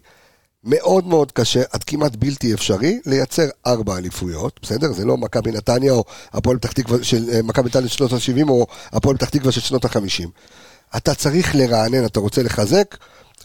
מאוד 0.65 1.07
מאוד 1.07 1.33
קשה, 1.33 1.63
עד 1.73 1.85
כמעט 1.85 2.17
בלתי 2.17 2.55
אפשרי, 2.55 3.01
לייצר 3.07 3.47
ארבע 3.67 3.97
אליפויות, 3.97 4.61
בסדר? 4.63 4.93
זה 4.93 5.05
לא 5.05 5.17
מכבי 5.17 5.53
נתניה 5.53 5.93
או 5.93 6.05
הפועל 6.33 6.59
פתח 6.59 6.73
תקווה 6.73 7.05
של 7.05 7.31
אה, 7.33 7.43
מכבי 7.43 7.69
נתניה 7.69 7.89
של 7.89 7.97
שנות 7.97 8.13
ה-70 8.13 8.49
או 8.49 8.67
הפועל 8.93 9.17
פתח 9.17 9.29
תקווה 9.29 9.53
של 9.53 9.61
שנות 9.61 9.85
ה-50. 9.85 10.27
אתה 10.97 11.15
צריך 11.15 11.55
לרענן, 11.55 12.05
אתה 12.05 12.21
רוצה 12.21 12.43
לחזק, 12.43 12.97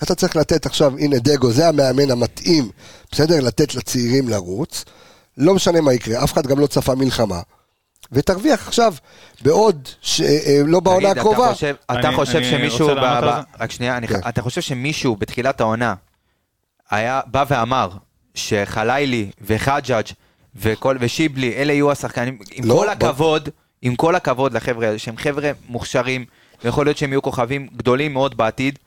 אתה 0.04 0.16
צריך 0.16 0.36
לתת 0.36 0.66
עכשיו, 0.66 0.94
הנה 1.00 1.20
דגו, 1.20 1.52
זה 1.52 1.68
המאמן 1.68 2.12
המתאים, 2.12 2.70
בסדר? 3.12 3.40
לתת 3.40 3.76
לצעירים 3.76 4.30
לרוץ, 4.30 4.86
לא 5.38 5.54
משנה 5.54 5.82
מה 5.82 5.94
יקרה, 5.94 6.24
אף 6.24 6.34
אחד 6.34 6.48
גם 6.48 6.60
לא 6.60 6.68
צפה 6.68 6.96
מלחמה. 6.96 7.40
ותרוויח 8.12 8.68
עכשיו 8.68 8.94
בעוד, 9.42 9.90
ש... 10.02 10.22
אה, 10.22 10.62
לא 10.66 10.80
בעונה 10.80 11.10
הקרובה. 11.12 11.46
אתה 11.46 11.54
חושב, 11.54 11.76
אתה 11.92 12.08
אני- 12.08 12.16
חושב 12.16 12.36
אני 12.36 12.52
שמישהו, 12.52 12.88
ב- 12.88 13.00
ב-? 13.26 13.42
רק 13.60 13.72
שנייה, 13.72 13.98
אני- 13.98 14.08
כן. 14.08 14.20
אתה 14.30 14.42
חושב 14.42 14.62
שמישהו 14.62 15.16
בתחילת 15.16 15.62
העונה 15.62 15.94
היה 16.92 17.22
בא 17.26 17.46
ואמר 17.48 17.90
שחלילי 18.36 19.30
וחג'אג' 19.42 20.06
וכל- 20.56 20.98
ושיבלי, 21.00 21.54
אלה 21.56 21.74
יהיו 21.74 21.92
השחקנים, 21.92 22.38
עם 22.52 22.66
לא, 22.66 22.74
כל 22.74 22.88
ב- 22.88 22.90
הכבוד, 22.90 23.50
עם 23.82 23.96
כל 23.96 24.16
הכבוד 24.16 24.54
לחבר'ה 24.54 24.88
האלה, 24.88 25.00
שהם 25.00 25.18
חבר'ה 25.18 25.52
מוכשרים, 25.68 26.26
ויכול 26.64 26.86
להיות 26.86 26.98
שהם 26.98 27.12
יהיו 27.12 27.22
כוכבים 27.22 27.68
גדולים 27.76 28.14
מאוד 28.14 28.38
בעתיד. 28.38 28.80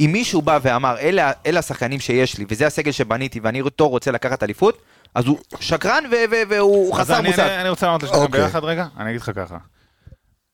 אם 0.00 0.10
מישהו 0.12 0.42
בא 0.42 0.58
ואמר, 0.62 0.98
אלה, 0.98 1.32
אלה 1.46 1.58
השחקנים 1.58 2.00
שיש 2.00 2.38
לי, 2.38 2.44
וזה 2.48 2.66
הסגל 2.66 2.92
שבניתי, 2.92 3.40
ואני 3.40 3.60
אותו 3.60 3.88
רוצה 3.88 4.10
לקחת 4.10 4.42
אליפות, 4.42 4.82
אז 5.14 5.26
הוא 5.26 5.38
שקרן 5.60 6.04
ו- 6.12 6.14
ו- 6.30 6.48
והוא 6.48 6.94
אז 6.94 7.00
חסר 7.00 7.18
אני- 7.18 7.28
מושג. 7.28 7.40
אני- 7.42 7.60
אני 7.60 7.68
רוצה 7.68 7.86
לענות 7.86 8.02
לשניכם 8.02 8.22
אוקיי. 8.22 8.40
ביחד 8.40 8.64
רגע, 8.64 8.86
אני 8.96 9.10
אגיד 9.10 9.20
לך 9.20 9.30
ככה. 9.34 9.56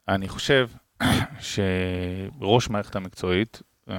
אני 0.08 0.28
חושב 0.28 0.68
שראש 1.40 2.70
מערכת 2.70 2.96
המקצועית 2.96 3.62
אה, 3.90 3.96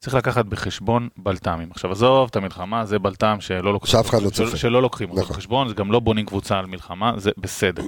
צריך 0.00 0.14
לקחת 0.14 0.44
בחשבון 0.44 1.08
בלת"מים. 1.16 1.68
עכשיו 1.70 1.92
עזוב 1.92 2.28
את 2.30 2.36
המלחמה, 2.36 2.84
זה 2.84 2.98
בלת"ם 2.98 3.36
שלא 3.40 3.72
לוקחים, 3.72 3.92
שאף 3.92 4.10
אחד 4.10 4.22
לא 4.22 4.30
צופה. 4.30 4.56
שלא 4.56 4.82
לוקחים 4.82 5.10
אותו 5.10 5.20
נכון. 5.22 5.32
בחשבון, 5.36 5.68
זה 5.68 5.74
גם 5.74 5.92
לא 5.92 6.00
בונים 6.00 6.26
קבוצה 6.26 6.58
על 6.58 6.66
מלחמה, 6.66 7.12
זה 7.16 7.30
בסדר. 7.38 7.82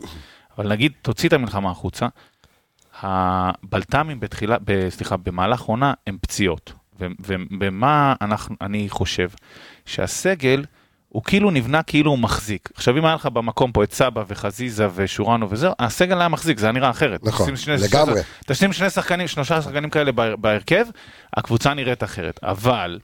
אבל 0.59 0.69
נגיד, 0.69 0.93
תוציא 1.03 1.29
את 1.29 1.33
המלחמה 1.33 1.71
החוצה, 1.71 2.07
הבלת"מים 3.03 4.21
בתחילה, 4.21 4.57
ב- 4.65 4.89
סליחה, 4.89 5.17
במהלך 5.17 5.61
עונה 5.61 5.93
הם 6.07 6.19
פציעות. 6.21 6.73
ו- 7.01 7.07
ובמה 7.27 8.15
אנחנו, 8.21 8.57
אני 8.61 8.87
חושב? 8.89 9.29
שהסגל 9.87 10.65
הוא 11.09 11.23
כאילו 11.25 11.51
נבנה 11.51 11.83
כאילו 11.83 12.11
הוא 12.11 12.19
מחזיק. 12.19 12.69
עכשיו 12.75 12.99
אם 12.99 13.05
היה 13.05 13.15
לך 13.15 13.27
במקום 13.27 13.73
פה 13.73 13.85
את 13.85 13.93
סבא 13.93 14.23
וחזיזה 14.29 14.89
ושורנו 14.95 15.51
וזהו, 15.51 15.73
הסגל 15.79 16.19
היה 16.21 16.29
מחזיק, 16.29 16.59
זה 16.59 16.67
היה 16.67 16.73
נראה 16.73 16.91
אחרת. 16.91 17.25
נכון, 17.25 17.57
שני- 17.57 17.75
לגמרי. 17.83 18.21
תשים 18.47 18.73
שני 18.73 18.91
שחקנים, 18.91 19.29
שלושה 19.29 19.63
שחקנים 19.63 19.91
כאלה 19.91 20.13
בהר- 20.13 20.37
בהרכב, 20.37 20.87
הקבוצה 21.37 21.75
נראית 21.75 22.03
אחרת. 22.05 22.41
אבל, 22.43 22.99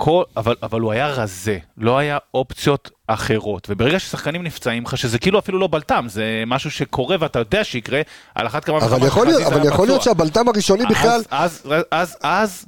כל, 0.00 0.22
אבל, 0.36 0.54
אבל 0.62 0.80
הוא 0.80 0.92
היה 0.92 1.08
רזה, 1.08 1.58
לא 1.76 1.98
היה 1.98 2.18
אופציות 2.34 2.90
אחרות. 3.06 3.66
וברגע 3.70 3.98
ששחקנים 3.98 4.42
נפצעים 4.42 4.84
לך, 4.84 4.98
שזה 4.98 5.18
כאילו 5.18 5.38
אפילו 5.38 5.58
לא 5.58 5.66
בלטם, 5.66 6.06
זה 6.08 6.44
משהו 6.46 6.70
שקורה 6.70 7.16
ואתה 7.20 7.38
יודע 7.38 7.64
שיקרה, 7.64 8.00
על 8.34 8.46
אחת 8.46 8.64
כמה 8.64 8.78
אבל 8.78 8.86
וכמה 8.86 9.06
יכול 9.06 9.26
להיות, 9.26 9.42
אבל 9.42 9.66
יכול 9.66 9.86
להיות. 9.86 10.02
שהבלטם 10.02 10.48
הראשוני 10.48 10.86
בכלל, 10.86 11.20
אז, 11.30 11.62
אז, 11.70 11.84
אז, 11.90 12.16
אז, 12.22 12.66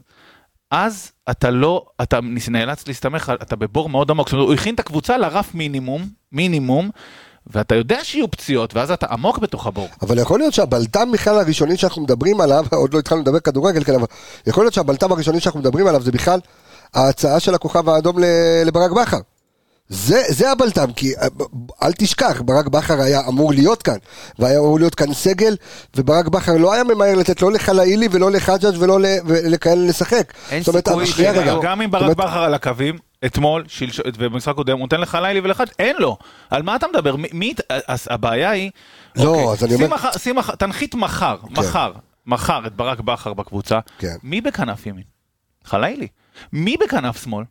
אז 0.70 1.12
אתה 1.30 1.50
לא, 1.50 1.86
אתה 2.02 2.18
נאלץ 2.50 2.88
להסתמך, 2.88 3.32
אתה 3.42 3.56
בבור 3.56 3.88
מאוד 3.88 4.10
עמוק. 4.10 4.28
זאת 4.28 4.32
אומרת, 4.32 4.46
הוא 4.46 4.54
הכין 4.54 4.74
את 4.74 4.80
הקבוצה 4.80 5.18
לרף 5.18 5.54
מינימום, 5.54 6.08
מינימום, 6.32 6.90
ואתה 7.46 7.74
יודע 7.74 8.04
שיהיו 8.04 8.30
פציעות, 8.30 8.74
ואז 8.74 8.90
אתה 8.90 9.06
עמוק 9.06 9.38
בתוך 9.38 9.66
הבור. 9.66 9.88
אבל 10.02 10.18
יכול 10.18 10.38
להיות 10.38 10.54
שהבלטם 10.54 11.12
בכלל 11.12 11.38
הראשוני 11.38 11.76
שאנחנו 11.76 12.02
מדברים 12.02 12.40
עליו, 12.40 12.64
עוד 12.72 12.94
לא 12.94 12.98
התחלנו 12.98 13.20
לדבר 13.20 13.40
כדורגל 13.40 13.84
כאן, 13.84 13.94
אבל 13.94 14.06
יכול 14.46 14.64
להיות 14.64 14.74
שהבלטם 14.74 15.12
הראשוני 15.12 15.40
שאנחנו 15.40 15.60
מדברים 15.60 15.86
עליו 15.86 16.02
זה 16.02 16.12
בכלל 16.12 16.40
ההצעה 16.94 17.40
של 17.40 17.54
הכוכב 17.54 17.88
האדום 17.88 18.16
לברק 18.66 18.90
בכר. 18.90 19.18
זה, 19.88 20.22
זה 20.28 20.50
הבלטם, 20.52 20.92
כי 20.92 21.16
אה, 21.16 21.26
אל 21.82 21.92
תשכח, 21.92 22.40
ברק 22.44 22.68
בכר 22.68 23.00
היה 23.00 23.20
אמור 23.28 23.52
להיות 23.52 23.82
כאן, 23.82 23.96
והיה 24.38 24.58
אמור 24.58 24.78
להיות 24.78 24.94
כאן 24.94 25.14
סגל, 25.14 25.56
וברק 25.96 26.28
בכר 26.28 26.56
לא 26.56 26.72
היה 26.72 26.84
ממהר 26.84 27.14
לתת 27.14 27.42
לא 27.42 27.52
לחלאילי 27.52 28.08
ולא 28.10 28.30
לחג'אג' 28.30 28.74
ולא 28.78 29.00
ל- 29.00 29.16
לכאלה 29.26 29.86
לשחק. 29.86 30.32
אין 30.50 30.62
זאת 30.62 30.68
אומרת, 30.68 30.88
סיכוי 30.88 31.06
גם 31.62 31.82
אם 31.82 31.90
ברק 31.90 32.02
אומרת, 32.02 32.16
בכר 32.16 32.42
על 32.42 32.54
הקווים, 32.54 32.98
אתמול, 33.26 33.64
שלש... 33.68 34.00
ובמשחק 34.06 34.54
קודם, 34.54 34.72
הוא 34.72 34.80
נותן 34.80 35.00
לך 35.00 35.18
לילי 35.22 35.40
ולחד, 35.40 35.66
אין 35.78 35.96
לו. 35.98 36.16
על 36.50 36.62
מה 36.62 36.76
אתה 36.76 36.86
מדבר? 36.94 37.16
מי, 37.16 37.28
מי... 37.32 37.54
אז 37.88 38.06
הבעיה 38.10 38.50
היא... 38.50 38.70
לא, 39.16 39.28
אוקיי, 39.28 39.44
אז 39.48 39.64
אני 39.64 39.74
אומר- 39.74 39.88
מחר, 39.88 40.10
שים 40.18 40.36
מחר, 40.36 40.54
תנחית 40.54 40.94
מחר, 40.94 41.36
מחר, 41.50 41.92
מחר 42.26 42.66
את 42.66 42.76
ברק 42.76 43.00
בכר 43.00 43.34
בקבוצה, 43.34 43.78
כן. 43.98 44.16
מי 44.22 44.40
בכנף 44.40 44.86
ימין? 44.86 45.04
חלילי. 45.64 46.06
מי 46.52 46.76
בכנף 46.76 47.24
שמאל? 47.24 47.44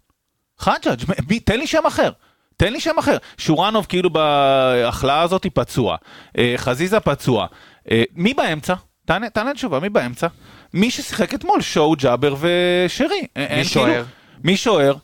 חג'אג', 0.59 0.99
מי- 1.29 1.39
תן 1.39 1.59
לי 1.59 1.67
שם 1.67 1.85
אחר. 1.87 2.11
תן 2.57 2.73
לי 2.73 2.79
שם 2.79 2.95
אחר. 2.99 3.17
שורנוב 3.37 3.85
כאילו 3.85 4.09
בהחלאה 4.09 5.21
הזאת 5.21 5.45
פצוע, 5.53 5.97
אה, 6.37 6.53
חזיזה 6.57 6.99
פצוע. 6.99 7.47
אה, 7.91 8.03
מי 8.15 8.33
באמצע? 8.33 8.73
תענה, 9.05 9.29
תענה 9.29 9.53
תשובה, 9.53 9.79
מי 9.79 9.89
באמצע? 9.89 10.27
מי 10.73 10.91
ששיחק 10.91 11.33
אתמול, 11.33 11.61
שואו, 11.61 11.95
ג'אבר 11.95 12.35
ושרי. 12.39 13.27
אה, 13.37 13.61
שוער? 13.63 13.85
כאילו- 13.93 14.05
מי 14.43 14.57
שוער? 14.57 14.95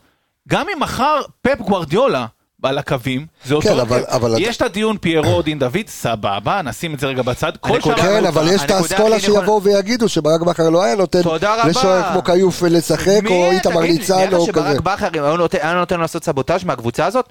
גם 0.48 0.66
אם 0.74 0.80
מחר 0.82 1.20
פפ 1.42 1.58
גוורדיולה 1.58 2.26
על 2.66 2.78
הקווים, 2.78 3.26
זה 3.44 3.54
אותו 3.54 3.68
כן, 3.68 3.78
אבל-. 3.80 4.04
אבל 4.08 4.34
יש 4.38 4.56
את 4.56 4.62
הדיון 4.62 4.96
פיירו 5.00 5.42
דין 5.46 5.58
דוד, 5.58 5.76
סבבה, 5.86 6.62
נשים 6.62 6.94
את 6.94 7.00
זה 7.00 7.06
רגע 7.06 7.22
בצד. 7.22 7.52
כל 7.60 7.80
שאר 7.80 7.96
כן, 7.96 8.26
אבל 8.26 8.48
יש 8.54 8.62
את 8.64 8.70
האסכולה 8.70 9.20
שיבואו 9.20 9.62
ויגידו 9.62 10.08
שברק 10.08 10.40
בכר 10.40 10.68
לא 10.70 10.82
היה 10.84 10.94
נותן. 10.94 11.20
לשוער 11.68 12.12
כמו 12.12 12.24
כיוף 12.24 12.62
לשחק, 12.62 13.20
או 13.30 13.50
איתמר 13.50 13.80
ניצן, 13.82 14.14
או 14.34 14.42
כזה. 14.42 14.46
שברק 14.46 14.80
בכר 14.80 15.08
היה 15.24 15.36
נותן- 15.36 15.58
היה 15.62 15.74
נותן 15.74 15.96
לו 15.96 16.02
לעשות 16.02 16.24
סבוטאז' 16.24 16.64
מהקבוצה 16.64 17.06
הזאת? 17.06 17.28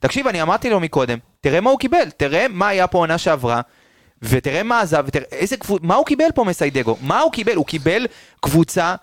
תקשיב, 0.00 0.26
אני 0.26 0.42
אמרתי 0.42 0.70
לו 0.70 0.80
מקודם, 0.80 1.18
תראה 1.40 1.60
מה 1.60 1.70
הוא 1.70 1.78
קיבל, 1.78 2.04
תראה 2.16 2.46
מה 2.50 2.68
היה 2.68 2.86
פה 2.86 2.98
עונה 2.98 3.18
שעברה, 3.18 3.60
ותראה 4.22 4.62
מה 4.62 4.80
עזב, 4.80 5.04
ותראה 5.06 5.24
איזה 5.32 5.56
קבוצה, 5.56 5.86
מה 5.86 5.94
הוא 5.94 6.06
קיבל 6.06 6.24
פה 6.34 6.44
מסיידגו? 6.44 6.96
מה 7.00 7.20
הוא 7.20 7.32
קיבל? 7.32 7.54
הוא 7.54 7.66
קיבל 7.66 8.06
קבוצה 8.40 8.94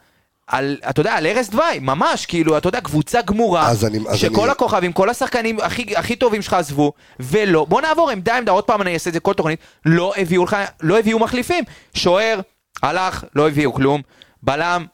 על, 0.47 0.77
אתה 0.89 0.99
יודע, 1.01 1.13
על 1.13 1.25
ערש 1.25 1.47
דווי, 1.49 1.79
ממש, 1.82 2.25
כאילו, 2.25 2.58
אתה 2.58 2.67
יודע, 2.67 2.82
קבוצה 2.82 3.21
גמורה, 3.21 3.67
אז 3.69 3.86
אני- 3.86 3.99
אז 4.10 4.17
שכל 4.17 4.41
אני- 4.43 4.51
הכוכבים, 4.51 4.93
כל 4.93 5.10
השחקנים 5.10 5.58
הכי, 5.62 5.97
הכי 5.97 6.15
טובים 6.15 6.41
שלך 6.41 6.53
עזבו, 6.53 6.91
ולא, 7.19 7.65
בוא 7.65 7.82
נעבור 7.82 8.10
עמדה 8.10 8.38
עמדה, 8.38 8.51
עוד 8.51 8.63
פעם 8.63 8.82
אני 8.82 8.93
אעשה 8.93 9.10
את 9.10 9.13
זה 9.13 9.19
כל 9.19 9.34
תוכנית, 9.34 9.60
לא 9.86 10.13
הביאו 10.17 10.43
לך, 10.43 10.58
לא 10.82 10.99
הביאו 10.99 11.19
מחליפים, 11.19 11.63
שוער, 11.93 12.39
הלך, 12.84 13.23
לא 13.36 13.47
הביאו 13.47 13.73
כלום, 13.73 14.01
בלם, 14.43 14.86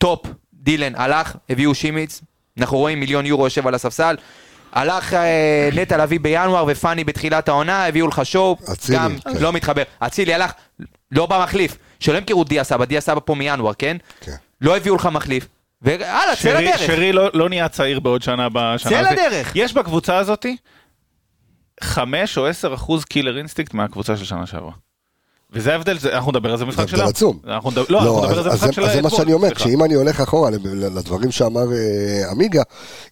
top, 0.00 0.20
דילן, 0.54 0.94
הלך, 0.94 1.36
הביאו 1.50 1.74
שימיץ, 1.74 2.20
אנחנו 2.60 2.78
רואים 2.78 3.00
מיליון 3.00 3.26
יורו 3.26 3.44
יושב 3.44 3.66
על 3.66 3.74
הספסל, 3.74 4.16
הלך 4.72 5.14
אה, 5.14 5.68
נטע 5.74 5.96
לביא 5.96 6.20
בינואר 6.20 6.64
ופאני 6.68 7.04
בתחילת 7.04 7.48
העונה, 7.48 7.86
הביאו 7.86 8.08
לך 8.08 8.20
שואו, 8.26 8.56
גם 8.92 9.16
כן. 9.24 9.42
לא 9.42 9.52
מתחבר, 9.52 9.82
אצילי 10.00 10.34
הלך, 10.34 10.52
לא 11.12 11.26
במחליף, 11.26 11.76
שלא 12.00 12.18
ימכרו 12.18 12.44
דיה 12.44 12.64
סבא, 12.64 12.84
דיה 12.84 13.00
סבא 13.00 13.20
פה 13.24 13.34
מינואר, 13.34 13.72
כן? 13.78 13.96
כן. 14.20 14.32
לא 14.64 14.76
הביאו 14.76 14.96
לך 14.96 15.06
מחליף, 15.12 15.48
והלאה, 15.82 16.20
צא 16.42 16.60
לדרך. 16.60 16.78
שרי 16.86 17.12
לא, 17.12 17.30
לא 17.34 17.48
נהיה 17.48 17.68
צעיר 17.68 18.00
בעוד 18.00 18.22
שנה 18.22 18.48
בשנה 18.52 18.76
צא. 19.04 19.10
לדרך. 19.12 19.52
יש 19.54 19.74
בקבוצה 19.74 20.16
הזאתי 20.18 20.56
5 21.82 22.38
או 22.38 22.46
10 22.46 22.74
אחוז 22.74 23.04
killer 23.04 23.38
instinct 23.38 23.74
מהקבוצה 23.74 24.16
של 24.16 24.24
שנה 24.24 24.46
שעברה. 24.46 24.72
וזה 25.52 25.72
ההבדל, 25.72 25.98
זה- 25.98 26.16
אנחנו 26.16 26.30
נדבר 26.32 26.50
על 26.50 26.56
זה 26.58 26.64
במשחק 26.64 26.80
זה 26.82 26.88
שלה. 26.88 26.98
הבדל 26.98 27.10
עצום. 27.10 27.38
אנחנו 27.46 27.70
נדבר, 27.70 27.84
לא, 27.88 27.98
אנחנו 27.98 28.20
נדבר 28.24 28.36
על 28.38 28.44
זה 28.44 28.50
אז- 28.50 28.54
במשחק 28.54 28.68
אז 28.68 28.74
של 28.74 28.84
אז 28.84 28.92
זה 28.92 29.02
מה 29.02 29.10
שאני 29.10 29.32
אומר. 29.32 29.48
שאם 29.58 29.84
אני 29.84 29.94
הולך 29.94 30.20
אחורה 30.20 30.50
ל- 30.50 30.54
לדברים 30.98 31.30
שאמר 31.32 31.72
אה, 31.72 32.30
עמיגה, 32.30 32.62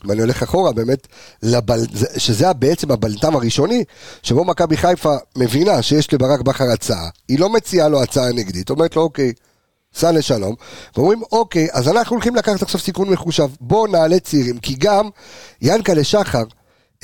אם 0.04 0.10
אני 0.10 0.20
הולך 0.20 0.42
אחורה 0.42 0.72
באמת, 0.72 1.08
לבל, 1.42 1.78
זה- 1.92 2.20
שזה 2.20 2.52
בעצם 2.52 2.92
הבלטם 2.92 3.36
הראשוני, 3.36 3.84
שבו 4.22 4.44
מכבי 4.44 4.76
חיפה 4.76 5.14
מבינה 5.36 5.82
שיש 5.82 6.12
לברק 6.14 6.40
בכר 6.40 6.64
הצעה, 6.74 7.08
היא 7.28 7.38
לא 7.40 7.48
מציעה 7.52 7.88
לו 7.88 8.02
הצעה 8.02 8.32
נגדית, 8.32 8.70
אומרת 8.70 8.96
לו 8.96 9.02
אוקיי, 9.02 9.32
סע 9.94 10.12
לשלום, 10.12 10.54
ואומרים 10.96 11.22
אוקיי, 11.32 11.68
אז 11.72 11.88
אנחנו 11.88 12.16
הולכים 12.16 12.36
לקחת 12.36 12.62
עכשיו 12.62 12.80
סיכון 12.80 13.10
מחושב, 13.10 13.48
בוא 13.60 13.88
נעלה 13.88 14.20
צעירים, 14.20 14.58
כי 14.58 14.74
גם 14.78 15.08
ינקלה 15.62 16.04
שחר, 16.04 16.42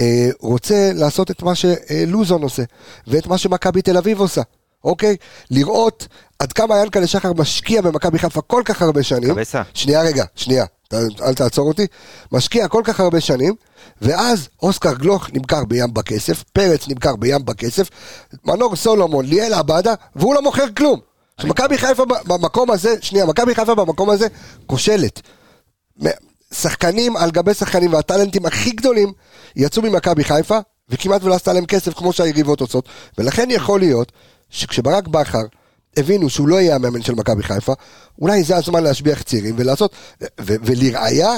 אה, 0.00 0.28
רוצה 0.40 0.90
לעשות 0.94 1.30
את 1.30 1.42
מה 1.42 1.52
שלוזון 1.54 2.42
עושה, 2.42 2.62
ואת 3.06 3.26
מה 3.26 3.38
שמכבי 3.38 3.82
תל 3.82 3.96
אביב 3.96 4.20
עושה, 4.20 4.42
אוקיי? 4.84 5.16
לראות 5.50 6.08
עד 6.38 6.52
כמה 6.52 6.78
ינקלה 6.78 7.06
שחר 7.06 7.32
משקיע 7.32 7.82
במכבי 7.82 8.18
חיפה 8.18 8.40
כל 8.40 8.62
כך 8.64 8.82
הרבה 8.82 9.02
שנים. 9.02 9.34
קבסה. 9.34 9.62
שנייה 9.74 10.02
רגע, 10.02 10.24
שנייה, 10.34 10.64
אל 10.94 11.34
תעצור 11.34 11.68
אותי. 11.68 11.86
משקיע 12.32 12.68
כל 12.68 12.82
כך 12.84 13.00
הרבה 13.00 13.20
שנים, 13.20 13.54
ואז 14.02 14.48
אוסקר 14.62 14.94
גלוך 14.94 15.30
נמכר 15.32 15.64
בים 15.64 15.94
בכסף, 15.94 16.44
פרץ 16.52 16.88
נמכר 16.88 17.16
בים 17.16 17.44
בכסף, 17.44 17.88
מנור 18.44 18.76
סולומון, 18.76 19.24
ליאל 19.24 19.54
עבדה, 19.54 19.94
והוא 20.16 20.34
לא 20.34 20.42
מוכר 20.42 20.66
כלום. 20.76 21.07
עכשיו, 21.38 21.50
מכבי 21.50 21.78
חיפה 21.78 22.04
במקום 22.04 22.70
הזה, 22.70 22.94
שנייה, 23.00 23.26
מכבי 23.26 23.54
חיפה 23.54 23.74
במקום 23.74 24.10
הזה 24.10 24.26
כושלת. 24.66 25.22
שחקנים 26.54 27.16
על 27.16 27.30
גבי 27.30 27.54
שחקנים 27.54 27.92
והטאלנטים 27.92 28.46
הכי 28.46 28.70
גדולים 28.70 29.12
יצאו 29.56 29.82
ממכבי 29.82 30.24
חיפה 30.24 30.58
וכמעט 30.88 31.24
ולא 31.24 31.34
עשתה 31.34 31.52
להם 31.52 31.66
כסף 31.66 31.94
כמו 31.94 32.12
שהיריבות 32.12 32.60
עושות 32.60 32.88
ולכן 33.18 33.48
יכול 33.50 33.80
להיות 33.80 34.12
שכשברק 34.50 35.08
בכר 35.08 35.42
הבינו 35.96 36.30
שהוא 36.30 36.48
לא 36.48 36.60
יהיה 36.60 36.74
המאמן 36.74 37.02
של 37.02 37.14
מכבי 37.14 37.42
חיפה 37.42 37.72
אולי 38.18 38.42
זה 38.42 38.56
הזמן 38.56 38.82
להשביח 38.82 39.22
צעירים 39.22 39.54
ולעשות 39.58 39.94
ולראיה 40.40 41.32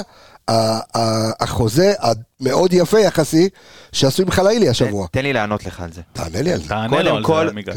החוזה 1.39 1.93
המאוד 1.99 2.73
יפה 2.73 2.99
יחסי 2.99 3.49
שעשו 3.91 4.23
עם 4.23 4.31
חלילי 4.31 4.69
השבוע 4.69 5.07
תן 5.11 5.23
לי 5.23 5.33
לענות 5.33 5.65
לך 5.65 5.81
על 5.81 5.91
זה. 5.91 6.01
תענה 6.13 6.41
לי 6.41 6.53
על 6.53 6.59
זה 6.59 6.73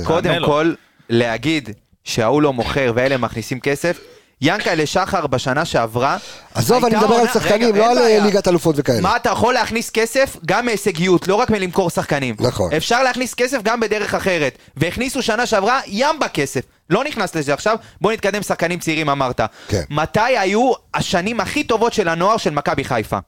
קודם. 0.04 0.44
כל, 0.46 0.74
להגיד 1.08 1.70
שההוא 2.04 2.42
לא 2.42 2.52
מוכר 2.52 2.92
ואלה 2.94 3.16
מכניסים 3.16 3.60
כסף, 3.60 4.00
ינקלה 4.40 4.86
שחר 4.86 5.26
בשנה 5.26 5.64
שעברה... 5.64 6.16
עזוב, 6.54 6.84
אני 6.84 6.96
מדבר 6.96 7.14
על 7.14 7.26
שחקנים, 7.28 7.76
לא 7.76 7.90
על. 7.90 7.98
אה, 7.98 8.18
ליגת 8.24 8.48
אלופות 8.48 8.74
וכאלה. 8.78 9.00
מה 9.00 9.16
אתה 9.16 9.30
יכול 9.30 9.54
להכניס 9.54 9.90
כסף 9.90 10.36
גם 10.46 10.66
מהישגיות, 10.66 11.28
לא 11.28 11.34
רק 11.34 11.50
מלמכור 11.50 11.90
שחקנים. 11.90 12.34
נכון. 12.40 12.72
אפשר 12.72 13.02
להכניס 13.02 13.34
כסף 13.34 13.58
גם 13.62 13.80
בדרך 13.80 14.14
אחרת. 14.14 14.58
והכניסו 14.76 15.22
שנה 15.22 15.46
שעברה 15.46 15.80
ים 15.86 16.18
בכסף. 16.20 16.60
לא 16.90 17.04
נכנס 17.04 17.34
לזה 17.34 17.54
עכשיו, 17.54 17.76
בוא 18.00 18.12
נתקדם 18.12 18.42
שחקנים 18.42 18.78
צעירים 18.78 19.10
אמרת. 19.10 19.40
כן. 19.68 19.82
מתי 19.90 20.20
היו 20.20 20.72
השנים 20.94 21.40
הכי 21.40 21.64
טובות 21.64 21.92
של 21.92 22.08
הנוער 22.08 22.36
של 22.36 22.50
מכבי 22.50 22.84
חיפה? 22.84 23.18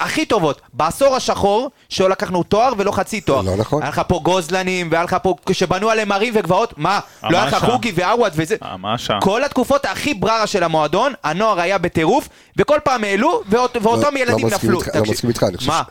הכי 0.00 0.26
טובות, 0.26 0.60
בעשור 0.72 1.16
השחור, 1.16 1.70
שלא 1.88 2.10
לקחנו 2.10 2.42
תואר 2.42 2.72
ולא 2.78 2.92
חצי 2.92 3.20
תואר. 3.20 3.40
לא 3.42 3.56
נכון. 3.56 3.82
היה 3.82 3.88
לך 3.90 4.02
פה 4.08 4.20
גוזלנים, 4.22 4.88
והיה 4.92 5.04
לך 5.04 5.16
פה, 5.22 5.34
שבנו 5.52 5.90
עליהם 5.90 6.12
ערים 6.12 6.32
וגבעות, 6.36 6.74
מה? 6.78 7.00
לא 7.22 7.36
היה 7.38 7.46
לך. 7.46 7.54
חוגי 7.70 7.92
ועווד 7.94 8.32
וזה. 8.36 8.56
המשה. 8.60 9.18
כל 9.22 9.44
התקופות 9.44 9.84
הכי 9.84 10.14
בררה 10.14 10.46
של 10.46 10.62
המועדון, 10.62 11.12
הנוער 11.24 11.60
היה 11.60 11.78
בטירוף, 11.78 12.28
וכל 12.56 12.78
פעם 12.84 13.04
העלו, 13.04 13.42
ואות- 13.50 13.76
ואותם 13.82 14.14
לא 14.14 14.18
ילדים 14.20 14.46
נפלו. 14.46 14.80
לא 14.94 15.02
מסכים 15.02 15.28
איתך, 15.30 15.42
אני 15.42 15.56
חושב 15.56 15.70
מה? 15.70 15.82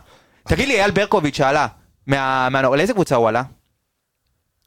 תגיד 0.48 0.68
לי, 0.68 0.80
אייל 0.80 0.92
ברקוביץ' 0.92 1.38
שעלה, 1.38 1.68
מה- 2.08 2.50
מהנוער, 2.50 2.76
לאיזה 2.76 2.94
קבוצה 2.94 3.16
הוא 3.16 3.28
עלה? 3.28 3.44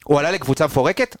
הוא 0.05 0.19
עלה 0.19 0.31
לקבוצה 0.31 0.65
מפורקת? 0.65 1.15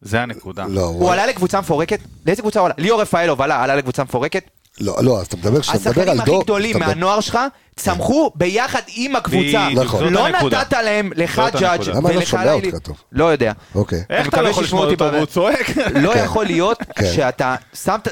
זה 0.00 0.20
הנקודה. 0.22 0.64
לא, 0.68 0.80
הוא 0.80 0.88
הוא- 1.02 1.12
עלה 1.12 1.26
לקבוצה 1.26 1.60
מפורקת? 1.60 2.00
לאיזה 2.26 2.42
קבוצה 2.42 2.60
הוא 2.60 2.66
עלה? 2.66 2.74
ליאור 2.78 3.00
רפאלוב 3.02 3.42
עלה, 3.42 3.62
עלה 3.64 3.76
לקבוצה 3.76 4.04
מפורקת? 4.04 4.44
לא, 4.80 4.96
לא, 5.00 5.20
אז 5.20 5.26
אתה 5.26 5.36
מדבר, 5.36 5.60
כשאתה 5.60 5.78
מדבר 5.78 5.90
השחקנים 5.90 6.08
על 6.10 6.20
הכי 6.20 6.30
דור... 6.30 6.42
גדולים 6.42 6.70
אתה 6.70 6.78
מדבר- 6.78 6.88
מהנוער 6.94 7.20
שלך 7.20 7.38
צמחו 7.76 8.30
ביחד 8.34 8.80
עם 8.94 9.16
הקבוצה. 9.16 9.68
נכון. 9.74 10.12
לא. 10.12 10.28
נתת 10.28 10.72
להם 10.72 11.12
לחג'אג'. 11.16 11.88
למה 11.88 12.08
אני 12.08 12.16
לא 12.16 12.24
שומע 12.24 12.42
ולחלילי. 12.42 12.66
אותך 12.72 12.78
טוב? 12.86 12.96
לא 13.12 13.24
יודע. 13.24 13.52
אוקיי. 13.74 14.02
איך 14.10 14.28
אתה 14.28 14.42
לא 14.42 14.48
יכול 14.48 14.64
לשמוע 14.64 14.86
אותי. 14.86 15.04
והוא 15.04 15.26
צועק? 15.26 15.66
לא 16.04 16.14
יכול 16.16 16.46
להיות 16.46 16.78
כן. 16.96 17.12
שאתה 17.14 17.56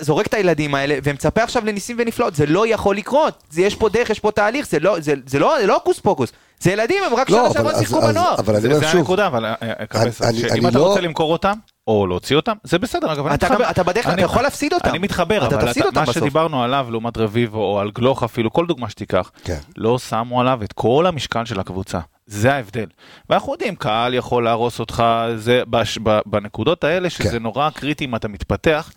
זורק 0.01 0.27
את 0.27 0.35
הילדים 0.35 0.75
האלה 0.75 0.95
ומצפה 1.05 1.43
עכשיו 1.43 1.65
לניסים 1.65 1.97
ונפלאות, 2.01 2.35
זה 2.35 2.47
לא 2.47 2.67
יכול 2.67 2.97
לקרות. 2.97 3.43
זה 3.51 3.63
יש 3.63 3.75
פה 3.75 3.89
דרך, 3.89 4.11
יש 4.11 4.21
פה 4.21 4.31
תהליך, 4.31 4.69
זה 4.69 4.79
לא, 4.81 5.01
זה, 5.01 5.15
זה 5.27 5.39
לא, 5.39 5.55
זה 5.61 5.67
לא 5.67 5.75
הוקוס 5.75 5.99
פוקוס. 6.01 6.33
זה 6.61 6.71
ילדים, 6.73 7.03
הם 7.07 7.15
רק 7.15 7.31
לא, 7.31 7.39
שנה 7.45 7.53
שעברה 7.53 7.79
שיחקו 7.79 8.01
בנוער. 8.01 8.35
אבל 8.39 8.55
אני 8.55 8.63
זה 8.63 8.69
אומר 8.69 8.79
זה 8.81 8.87
שוב, 8.87 9.01
הנקודה, 9.01 9.27
אבל 9.27 9.45
אה, 9.45 9.55
אה, 9.95 10.33
שאם 10.33 10.69
אתה 10.69 10.79
לא- 10.79 10.87
רוצה 10.89 11.01
למכור 11.01 11.33
אותם, 11.33 11.53
או 11.89 12.07
להוציא 12.07 12.37
אותם, 12.37 12.53
זה 12.63 12.79
בסדר, 12.79 13.13
אגב, 13.13 13.27
אני 13.27 13.35
אתה 13.35 13.47
מתחבר. 13.47 13.65
גם- 13.65 13.71
אתה 13.71 13.83
בדרך 13.83 14.05
כלל, 14.05 14.13
אני- 14.13 14.23
אתה 14.23 14.31
יכול 14.31 14.43
להפסיד 14.43 14.73
אותם. 14.75 14.91
אני 14.91 14.99
מתחבר, 14.99 15.47
אתה 15.47 15.57
אבל 15.57 15.67
תפסיד 15.67 15.81
אתה- 15.83 15.89
אותם 15.89 16.01
מה 16.01 16.07
בסוף. 16.07 16.17
שדיברנו 16.19 16.63
עליו 16.63 16.87
לעומת 16.91 17.17
רביבו, 17.19 17.59
או 17.65 17.81
על 17.81 17.91
גלוך 17.91 18.23
אפילו, 18.23 18.53
כל 18.53 18.67
דוגמה 18.67 18.89
שתיקח, 18.91 19.31
כן. 19.45 19.59
לא 19.77 19.99
שמו 19.99 20.41
עליו 20.41 20.61
את 20.65 20.73
כל 20.73 21.05
המשקל 21.09 21.45
של 21.45 21.61
הקבוצה. 21.61 22.01
זה 22.27 22.55
ההבדל. 22.55 22.87
ואנחנו 23.31 23.53
יודעים, 23.53 23.77
קהל 23.77 24.15
יכול 24.15 24.45
להרוס 24.45 24.81
אותך, 24.81 25.05
זה 25.37 25.63
בש, 25.71 25.99
ב, 26.03 26.19
בנקודות 26.27 26.85
האלה, 26.85 27.11
שזה 27.11 27.31
כן. 27.31 27.43
נורא 27.43 27.71
קריטי 27.71 28.05
אם 28.05 28.15
אתה 28.15 28.29
מתפתח, 28.29 28.91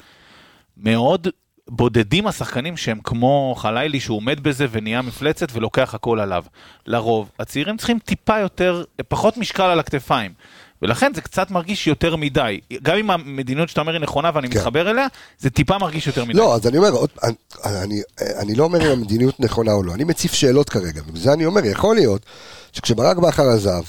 מאוד 0.77 1.27
בודדים 1.69 2.27
השחקנים 2.27 2.77
שהם 2.77 2.99
כמו 3.04 3.56
חלילי 3.58 3.99
שהוא 3.99 4.17
עומד 4.17 4.39
בזה 4.43 4.65
ונהיה 4.71 5.01
מפלצת 5.01 5.47
ולוקח 5.54 5.93
הכל 5.95 6.19
עליו. 6.19 6.43
לרוב, 6.86 7.30
הצעירים 7.39 7.77
צריכים 7.77 7.99
טיפה 7.99 8.39
יותר, 8.39 8.84
פחות 9.08 9.38
משקל 9.38 9.63
על 9.63 9.80
הכתפיים. 9.80 10.32
ולכן 10.82 11.12
זה 11.15 11.22
קצת 11.22 11.52
מרגיש 11.52 11.88
יותר 11.88 12.15
מדי. 12.15 12.60
גם 12.84 12.96
אם 12.98 13.10
המדיניות 13.12 13.70
שאתה 13.70 13.82
אומר 13.82 13.94
היא 13.94 14.02
נכונה 14.02 14.32
ואני 14.34 14.50
כן. 14.50 14.58
מתחבר 14.58 14.91
אליה, 14.91 15.08
זה 15.39 15.50
טיפה 15.50 15.78
מרגיש 15.78 16.08
יותר 16.08 16.26
מדי. 16.26 16.34
לא, 16.38 16.56
אז 16.56 16.67
אני 16.67 16.78
אומר, 16.78 16.89
עוד- 16.91 17.10
אני, 17.24 17.34
אני, 17.65 18.02
אני 18.39 18.56
לא 18.56 18.63
אומר 18.63 18.86
אם 18.88 19.00
המדיניות 19.00 19.39
נכונה 19.39 19.74
או 19.74 19.84
לא, 19.84 19.94
אני 19.94 20.04
מציף 20.04 20.34
שאלות 20.34 20.70
כרגע, 20.70 21.02
ובזה 21.08 21.34
אני 21.34 21.46
אומר, 21.46 21.65
יכול 21.65 21.96
להיות 21.96 22.26
שכשברק 22.72 23.17
בכר 23.17 23.50
עזב, 23.50 23.84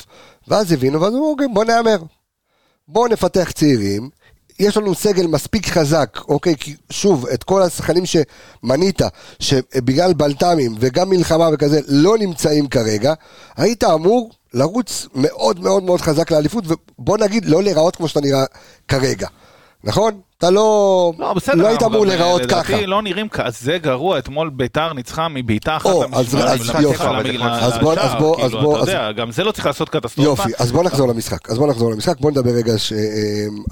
ואז 0.49 0.73
הבינו, 0.73 1.01
ואז 1.01 1.13
אמרו, 1.15 1.31
אוקיי, 1.33 1.47
בוא 1.55 1.65
נהמר. 1.65 1.97
בואו 2.89 3.09
נפתח 3.09 3.51
צעירים, 3.51 4.11
יש 4.59 4.77
לנו 4.77 4.95
סגל 4.95 5.27
מספיק 5.27 5.67
חזק, 5.67 6.19
אוקיי, 6.29 6.55
כי 6.57 6.77
שוב, 6.91 7.27
את 7.27 7.45
כל 7.45 7.63
השחקנים 7.63 8.05
שמנית, 8.07 9.01
שבגלל 9.41 10.13
בלת"מים 10.13 10.75
וגם 10.81 11.11
מלחמה 11.11 11.49
וכזה, 11.53 11.81
לא 11.89 12.19
נמצאים 12.19 12.69
כרגע, 12.69 13.13
היית 13.57 13.85
אמור 13.85 14.31
לרוץ 14.55 15.07
מאוד 15.15 15.61
מאוד 15.61 15.83
מאוד 15.83 16.01
חזק 16.01 16.31
לאליפות, 16.31 16.65
ובוא 16.67 17.19
נגיד, 17.19 17.45
לא 17.45 17.63
להיראות 17.63 17.97
כמו 17.97 18.09
שאתה 18.09 18.21
נראה 18.21 18.45
כרגע. 18.89 19.29
נכון? 19.85 20.21
אתה 20.43 20.51
לא... 20.51 21.13
לא, 21.19 21.33
בסדר, 21.33 21.55
לא 21.55 21.69
היית 21.69 21.83
אמור 21.83 22.07
להיראות 22.07 22.43
לדעתי 22.43 22.69
ככה. 22.73 22.87
לא 22.87 23.03
נראים 23.03 23.29
כזה 23.29 23.79
גרוע, 23.83 24.19
אתמול 24.19 24.51
ביתר 24.51 24.93
ניצחה 24.93 25.29
מבעיטה 25.29 25.77
אחת 25.77 25.87
או, 25.87 26.05
אז- 26.13 26.35
אז 26.35 26.61
למשחק, 26.61 26.81
יופי. 26.81 27.05
אז 27.05 27.79
בוא- 27.81 27.95
אז 27.95 28.13
בוא- 28.19 28.37
אז 28.45 28.51
כאילו, 28.51 28.63
בוא- 28.63 28.83
אתה 28.83 28.91
יודע, 28.91 29.13
גם 29.13 29.31
זה 29.33 29.45
לא 29.45 29.53
צריך 29.53 29.67
לעשות 29.67 29.89
קטסטרופה. 29.89 30.23
יופי, 30.43 30.53
אז 30.59 30.73
בוא 30.73 30.85
נחזור 30.85 31.09
למשחק. 31.09 31.51
אז 31.51 31.59
בוא 31.59 31.69
נחזור 31.69 31.91
למשחק, 31.91 32.21
בוא 32.21 32.31
נדבר 32.31 32.51
רגע 32.51 32.79
ש... 32.79 32.93
אה, 32.93 32.99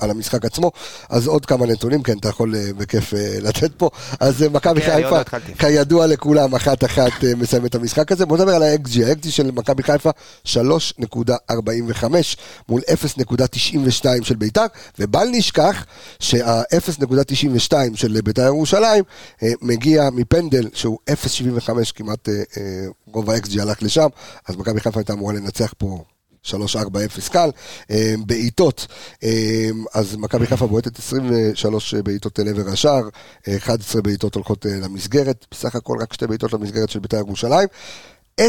על 0.01 0.11
המשחק 0.11 0.45
עצמו. 0.45 0.71
אז 1.09 1.27
עוד 1.27 1.47
כמה 1.47 1.67
נתונים, 1.67 2.03
כן, 2.03 2.19
אתה 2.21 2.29
יכול 2.29 2.55
אה, 2.55 2.61
בכיף 2.77 3.15
אה, 3.15 3.19
לתת 3.49 3.71
פה. 3.77 3.91
אז 4.21 4.43
אה, 4.43 4.49
מכבי 4.49 4.81
כן, 4.81 4.95
חיפה, 4.97 5.19
לא. 5.19 5.39
כידוע 5.59 6.07
לכולם, 6.07 6.55
אחת 6.55 6.85
אחת 6.85 7.25
אה, 7.25 7.33
מסיים 7.37 7.67
את 7.67 7.75
המשחק 7.75 8.13
הזה. 8.13 8.27
בוא 8.27 8.37
נדבר 8.37 8.55
על 8.55 8.63
ה-XG. 8.63 9.05
ה-XG 9.07 9.31
של 9.31 9.51
מכבי 9.51 9.83
חיפה, 9.83 10.11
3.45 10.45 12.05
מול 12.69 12.81
0.92 12.89 13.65
של 14.23 14.35
ביתר, 14.37 14.65
ובל 14.99 15.29
נשכח 15.33 15.85
שה-0.92 16.71 17.75
של 17.95 18.21
ביתר 18.25 18.43
ירושלים 18.43 19.05
אה, 19.43 19.49
מגיע 19.63 20.11
מפנדל 20.13 20.69
שהוא 20.75 20.99
0.75 21.11 21.71
כמעט, 21.95 22.29
אה, 22.29 22.35
אה, 22.35 22.87
רוב 23.07 23.31
ה-XG 23.31 23.63
הלך 23.63 23.83
לשם, 23.83 24.09
אז 24.49 24.57
מכבי 24.57 24.81
חיפה 24.81 25.01
הייתה 25.01 25.13
אמורה 25.13 25.35
לנצח 25.35 25.75
פה 25.79 26.05
3-4-0 26.45 26.53
קל, 27.33 27.51
בעיטות, 28.27 28.87
אז 29.95 30.17
מכבי 30.17 30.47
חיפה 30.47 30.67
בועטת 30.67 30.99
23 30.99 31.95
בעיטות 31.95 32.39
לעבר 32.39 32.69
השער, 32.73 33.09
אה, 33.49 33.57
11 33.57 34.03
בעיטות 34.03 34.35
הולכות 34.35 34.67
למסגרת, 34.83 35.47
בסך 35.51 35.75
הכל 35.75 35.97
רק 36.01 36.13
שתי 36.13 36.27
בעיטות 36.27 36.53
למסגרת 36.53 36.91
של 36.91 36.99
בית"ר 36.99 37.17
ירושלים, 37.17 37.69
10-0 38.41 38.43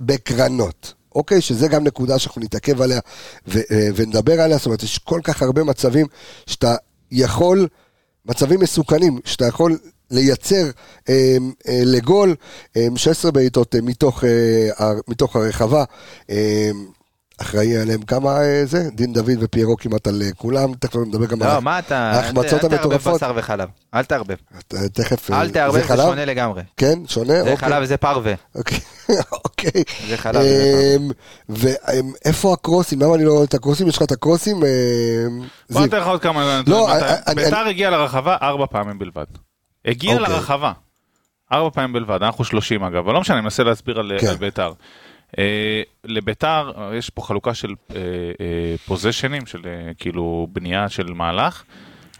בקרנות. 0.00 0.97
אוקיי, 1.18 1.40
שזה 1.40 1.68
גם 1.68 1.84
נקודה 1.84 2.18
שאנחנו 2.18 2.42
נתעכב 2.42 2.82
עליה 2.82 3.00
ו- 3.48 3.58
אה, 3.70 3.88
ונדבר 3.94 4.40
עליה, 4.40 4.56
זאת 4.56 4.66
אומרת, 4.66 4.82
יש 4.82 4.98
כל 4.98 5.20
כך 5.24 5.42
הרבה 5.42 5.64
מצבים 5.64 6.06
שאתה 6.46 6.74
יכול, 7.10 7.68
מצבים 8.26 8.60
מסוכנים, 8.60 9.18
שאתה 9.24 9.46
יכול 9.46 9.78
לייצר 10.10 10.70
אה, 11.08 11.36
אה, 11.68 11.80
לגול, 11.84 12.34
אה, 12.76 12.86
16 12.96 13.30
בעיטות 13.30 13.74
אה, 13.74 13.80
מתוך, 13.80 14.24
אה, 14.24 14.92
מתוך 15.08 15.36
הרחבה. 15.36 15.84
אה, 16.30 16.70
אחראי 17.40 17.76
עליהם 17.76 18.02
כמה 18.02 18.40
אה, 18.40 18.62
זה, 18.64 18.88
דין 18.92 19.12
דוד 19.12 19.30
ופיירו 19.40 19.76
כמעט 19.76 20.06
על 20.06 20.22
אה, 20.22 20.32
כולם, 20.36 20.74
תכף 20.74 20.96
נדבר 20.96 21.26
גם 21.26 21.42
על 21.42 21.54
לא, 21.54 21.62
מה 21.62 21.78
אתה... 21.78 21.96
ההחמצות 21.96 22.52
אל 22.52 22.58
תערבב 22.58 22.74
המטורפות. 22.74 23.14
בשר 23.14 23.32
וחלב. 23.36 23.68
אל 23.94 24.04
תערבב. 24.04 24.34
תכף, 24.92 25.30
אה, 25.30 25.40
אל 25.40 25.50
תערבב, 25.50 25.80
זה 25.80 25.84
חלב? 25.88 26.06
שונה 26.06 26.24
לגמרי. 26.24 26.62
כן, 26.76 26.98
שונה? 27.06 27.34
זה 27.34 27.40
אוקיי. 27.40 27.56
חלב 27.56 27.82
וזה 27.82 27.96
פרווה. 27.96 28.34
אוקיי, 28.54 28.80
אוקיי. 29.44 29.82
זה 30.08 30.16
חלב, 30.16 30.42
זה 30.42 30.96
אמ, 30.98 31.10
ואיפה 31.48 32.52
הקרוסים? 32.52 33.00
למה 33.02 33.14
אני 33.14 33.24
לא 33.24 33.32
רואה 33.32 33.44
את 33.44 33.54
הקרוסים? 33.54 33.88
יש 33.88 33.96
לך 33.96 34.02
את 34.02 34.12
הקרוסים? 34.12 34.56
אמ, 34.56 35.42
בוא. 35.70 35.80
ניתן 35.80 35.98
לך 35.98 36.06
עוד 36.06 36.20
כמה... 36.20 36.60
לא, 36.66 36.88
ביתר 37.34 37.66
הגיע 37.66 37.90
לרחבה 37.90 38.36
ארבע 38.42 38.66
פעמים 38.66 38.98
בלבד. 38.98 39.24
הגיע 39.84 40.14
אוקיי. 40.14 40.34
לרחבה. 40.34 40.72
ארבע 41.52 41.70
פעמים 41.70 41.92
בלבד, 41.92 42.22
אנחנו 42.22 42.44
שלושים 42.44 42.84
אגב, 42.84 42.96
אבל 42.96 43.12
לא 43.12 43.20
משנה, 43.20 43.36
אני 43.36 43.42
מנסה 43.42 43.62
להסביר 43.62 43.98
על 43.98 44.12
כן. 44.20 44.26
על 44.26 44.36
ביתר. 44.36 44.72
אה, 45.38 45.82
לביתר 46.04 46.72
אה, 46.78 46.96
יש 46.96 47.10
פה 47.10 47.22
חלוקה 47.22 47.54
של 47.54 47.74
פוזיישנים, 48.86 49.46
של 49.46 49.60
אה, 49.66 49.94
כאילו 49.98 50.46
בנייה 50.52 50.88
של 50.88 51.12
מהלך, 51.12 51.64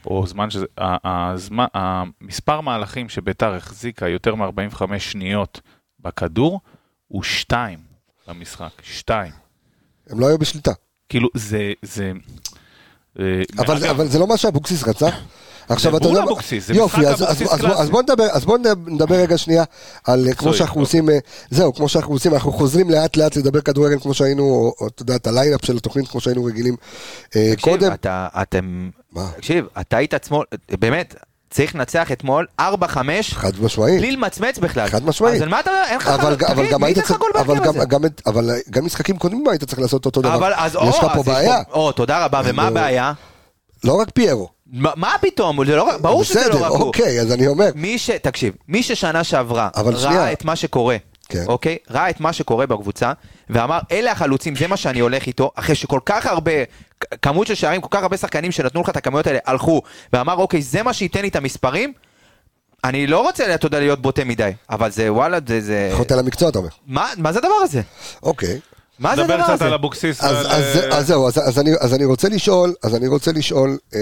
או 0.06 0.26
זמן 0.26 0.50
שזה, 0.50 0.66
הזמן- 1.04 1.66
המספר 1.74 2.60
מהלכים 2.60 3.08
שביתר 3.08 3.54
החזיקה 3.54 4.08
יותר 4.08 4.34
מ-45 4.34 4.98
שניות 4.98 5.60
בכדור, 6.00 6.60
הוא 7.08 7.22
שתיים 7.22 7.78
במשחק, 8.28 8.70
שתיים. 8.82 9.32
הם 10.10 10.20
לא 10.20 10.26
היו 10.28 10.38
בשליטה. 10.38 10.72
כאילו 11.08 11.28
זה, 11.34 11.72
זה... 11.82 12.12
אה, 13.18 13.42
אבל 13.58 13.76
אגב, 13.76 13.84
אבל 13.90 14.06
זה 14.06 14.18
לא 14.18 14.26
מה 14.26 14.36
שאבוקסיס 14.36 14.84
רצה. 14.88 15.08
עכשיו 15.68 15.92
זה 15.92 15.96
אתה 15.98 16.04
בול 16.06 16.14
יודע 16.14 16.24
מה- 16.24 16.30
אבוקסיס, 16.30 16.66
זה 16.66 16.74
יופי, 16.74 17.00
משחק 17.00 17.12
אבוקסיס 17.22 17.48
קלאסי. 17.48 17.66
אז 17.82 17.90
בוא 17.90 18.02
נדבר, 18.02 18.26
אז 18.32 18.44
בוא 18.44 18.58
נדבר 18.86 19.14
רגע 19.14 19.38
שנייה 19.38 19.64
על 20.04 20.26
אה, 20.28 20.34
כמו 20.34 20.54
שאנחנו 20.54 20.80
אוקיי. 20.80 20.82
עושים, 20.82 21.10
אה, 21.10 21.18
זהו, 21.50 21.74
כמו 21.74 21.88
שאנחנו 21.88 22.12
עושים, 22.12 22.34
אנחנו 22.34 22.52
חוזרים 22.52 22.90
לאט 22.90 23.16
לאט 23.16 23.36
לדבר 23.36 23.60
כדורגל 23.60 23.98
כמו 24.00 24.14
שהיינו, 24.14 24.72
או 24.80 24.86
אתה 24.86 25.02
יודע, 25.02 25.16
את 25.16 25.26
ה 25.26 25.31
line-up 25.31 25.64
של 25.64 25.76
התוכנית 25.76 26.08
כמו 26.08 26.20
שהיינו 26.20 26.44
רגילים 26.44 26.76
אה, 27.36 27.50
תקשיב, 27.52 27.72
קודם. 27.72 27.92
אתם, 28.42 28.90
מה? 29.12 29.28
תקשיב, 29.36 29.64
אתה 29.80 29.96
היית 29.96 30.14
אתמול, 30.14 30.44
באמת, 30.78 31.14
צריך 31.50 31.74
לנצח 31.74 32.12
אתמול 32.12 32.46
4-5, 32.60 32.64
חד 33.32 33.52
משמעית. 33.60 33.98
בלי 34.00 34.10
למצמץ 34.10 34.58
בכלל. 34.58 34.88
חד 34.88 35.04
משמעית. 35.04 35.34
אז 35.36 35.42
על 35.42 35.48
מה 35.48 35.60
אתה, 35.60 35.70
אין 35.88 35.96
לך, 35.96 36.06
אבל, 36.08 36.34
תגיד, 36.34 36.48
אבל 36.48 36.70
גם 36.70 36.84
היית 36.84 36.98
צריך, 36.98 37.20
אבל 37.34 37.58
גם? 37.58 37.74
גם, 37.88 38.00
אבל 38.26 38.50
גם 38.70 38.84
משחקים 38.84 39.16
קודמים 39.18 39.48
היית 39.48 39.64
צריך 39.64 39.78
לעשות 39.78 40.06
אותו 40.06 40.22
דבר. 40.22 40.34
אבל 40.34 40.52
אז 40.56 40.76
או, 40.76 40.88
יש 40.88 40.98
לך 40.98 41.06
פה 41.14 41.22
בעיה, 41.22 41.58
או, 41.72 41.92
תודה 41.92 42.24
רבה, 42.24 42.40
ומה 42.44 42.62
נו. 42.62 42.68
הבעיה? 42.68 43.12
לא 43.84 44.00
רק 44.00 44.08
פיירו. 44.14 44.48
מה 44.72 44.90
מה 44.96 45.14
פתאום? 45.20 45.64
זה 45.64 45.76
לא, 45.76 45.98
ברור 46.00 46.24
שזה 46.24 46.40
בסדר, 46.40 46.54
לא 46.54 46.64
רק 46.64 46.70
הוא. 46.70 46.82
אוקיי, 46.82 47.20
אז 47.20 47.32
אני 47.32 47.46
אומר, 47.46 47.70
מי 47.74 47.98
ש... 47.98 48.10
תקשיב, 48.10 48.54
מי 48.68 48.82
ששנה 48.82 49.24
שעברה 49.24 49.68
ראה 49.76 49.98
שנייה. 49.98 50.32
את 50.32 50.44
מה 50.44 50.56
שקורה, 50.56 50.96
כן. 51.28 51.44
אוקיי? 51.46 51.76
ראה 51.90 52.10
את 52.10 52.20
מה 52.20 52.32
שקורה 52.32 52.66
בקבוצה, 52.66 53.12
ואמר, 53.50 53.78
אלה 53.92 54.12
החלוצים, 54.12 54.56
זה 54.56 54.66
מה 54.66 54.76
שאני 54.76 55.00
הולך 55.00 55.26
איתו, 55.26 55.50
אחרי 55.54 55.74
שכל 55.74 56.00
כך 56.06 56.26
הרבה, 56.26 56.52
כמות 57.22 57.46
של 57.46 57.54
שערים, 57.54 57.80
כל 57.80 57.88
כך 57.90 58.02
הרבה 58.02 58.16
שחקנים 58.16 58.52
שנתנו 58.52 58.80
לך 58.80 58.88
את 58.88 58.96
הכמויות 58.96 59.26
האלה, 59.26 59.38
הלכו, 59.46 59.82
ואמר, 60.12 60.34
אוקיי, 60.34 60.62
זה 60.62 60.82
מה 60.82 60.92
שייתן 60.92 61.22
לי 61.22 61.28
את 61.28 61.36
המספרים, 61.36 61.92
אני 62.84 63.06
לא 63.06 63.20
רוצה, 63.20 63.54
אתה 63.54 63.66
יודע, 63.66 63.80
להיות 63.80 64.02
בוטה 64.02 64.24
מדי, 64.24 64.52
אבל 64.70 64.90
זה, 64.90 65.12
וואלה, 65.12 65.38
זה... 65.48 65.60
זה... 65.60 65.90
חוטא 65.92 66.14
למקצוע 66.14 66.48
אתה 66.48 66.58
אומר. 66.58 66.68
מה, 66.86 67.08
מה 67.16 67.32
זה 67.32 67.38
הדבר 67.38 67.54
הזה? 67.62 67.80
אוקיי. 68.22 68.60
מה 68.98 69.16
זה 69.16 69.22
דבר 69.22 69.34
הדבר 69.34 69.44
קצת 69.44 69.52
הזה? 69.52 69.64
על 69.64 69.74
אבוקסיס. 69.74 70.24
אז, 70.24 70.34
ועל, 70.34 70.46
אז, 70.46 70.76
אה, 70.76 70.98
אז 70.98 71.06
זהו, 71.06 71.28
אז, 71.28 71.38
אז, 71.38 71.58
אני, 71.58 71.70
אז 71.80 71.94
אני 71.94 72.04
רוצה 72.04 72.28
לשאול, 72.28 72.74
אז 72.82 72.94
אני 72.94 73.06
רוצה 73.06 73.32
לשאול, 73.32 73.78
אה, 73.94 74.00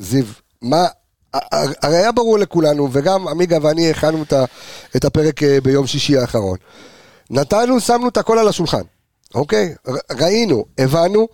זיו, 0.00 0.24
מה, 0.62 0.86
הרי 1.82 1.96
היה 1.96 2.12
ברור 2.12 2.38
לכולנו, 2.38 2.88
וגם 2.92 3.28
עמיגה 3.28 3.58
ואני 3.62 3.90
הכנו 3.90 4.24
את, 4.96 5.04
הפרק 5.04 5.42
אה, 5.42 5.58
ביום 5.62 5.86
שישי 5.86 6.16
האחרון. 6.16 6.56
נתנו, 7.30 7.80
שמנו 7.80 8.08
את 8.08 8.16
הכל 8.16 8.38
על 8.38 8.48
השולחן, 8.48 8.82
אוקיי? 9.34 9.74
ראינו, 10.20 10.64
הבנו, 10.78 11.28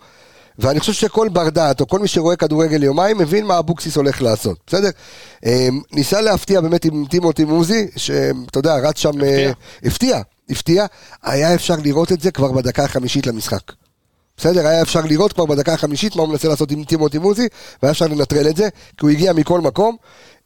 ואני 0.59 0.79
חושב 0.79 0.93
שכל 0.93 1.29
בר 1.29 1.49
דעת, 1.49 1.81
או 1.81 1.87
כל 1.87 1.99
מי 1.99 2.07
שרואה 2.07 2.35
כדורגל 2.35 2.83
יומיים, 2.83 3.17
מבין 3.17 3.45
מה 3.45 3.59
אבוקסיס 3.59 3.95
הולך 3.95 4.21
לעשות, 4.21 4.57
בסדר? 4.67 4.89
אה, 5.45 5.67
ניסה 5.91 6.21
להפתיע 6.21 6.61
באמת 6.61 6.85
עם 6.85 7.05
טימותי 7.09 7.45
מוזי, 7.45 7.87
שאתה 7.95 8.59
יודע, 8.59 8.75
רץ 8.75 8.97
שם... 8.97 9.23
אה, 9.23 9.51
הפתיע, 9.83 10.21
הפתיע. 10.49 10.85
היה 11.23 11.55
אפשר 11.55 11.75
לראות 11.83 12.11
את 12.11 12.21
זה 12.21 12.31
כבר 12.31 12.51
בדקה 12.51 12.83
החמישית 12.83 13.27
למשחק. 13.27 13.71
בסדר, 14.37 14.67
היה 14.67 14.81
אפשר 14.81 15.01
לראות 15.01 15.33
כבר 15.33 15.45
בדקה 15.45 15.73
החמישית 15.73 16.15
מה 16.15 16.21
הוא 16.21 16.29
מנסה 16.29 16.47
לעשות 16.47 16.71
עם 16.71 16.83
טימותי 16.83 17.17
מוזי, 17.17 17.47
והיה 17.83 17.91
אפשר 17.91 18.07
לנטרל 18.07 18.47
את 18.47 18.55
זה, 18.55 18.69
כי 18.97 19.05
הוא 19.05 19.09
הגיע 19.09 19.33
מכל 19.33 19.61
מקום. 19.61 19.97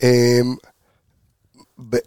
אמ, 0.03 0.55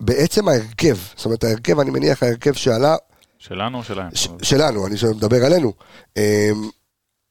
בעצם 0.01 0.49
ההרכב, 0.49 0.97
זאת 1.17 1.25
אומרת 1.25 1.45
ההרכב, 1.45 1.81
אני 1.81 1.91
מניח 1.91 2.23
ההרכב 2.23 2.53
שעלה, 2.53 2.97
שלנו 3.39 3.79
או 3.79 3.85
שלהם? 3.85 4.09
ש- 4.15 4.29
שלנו, 4.43 4.87
אני 4.87 4.95
מדבר 5.17 5.45
עלינו, 5.45 5.73
אמ, 6.17 6.23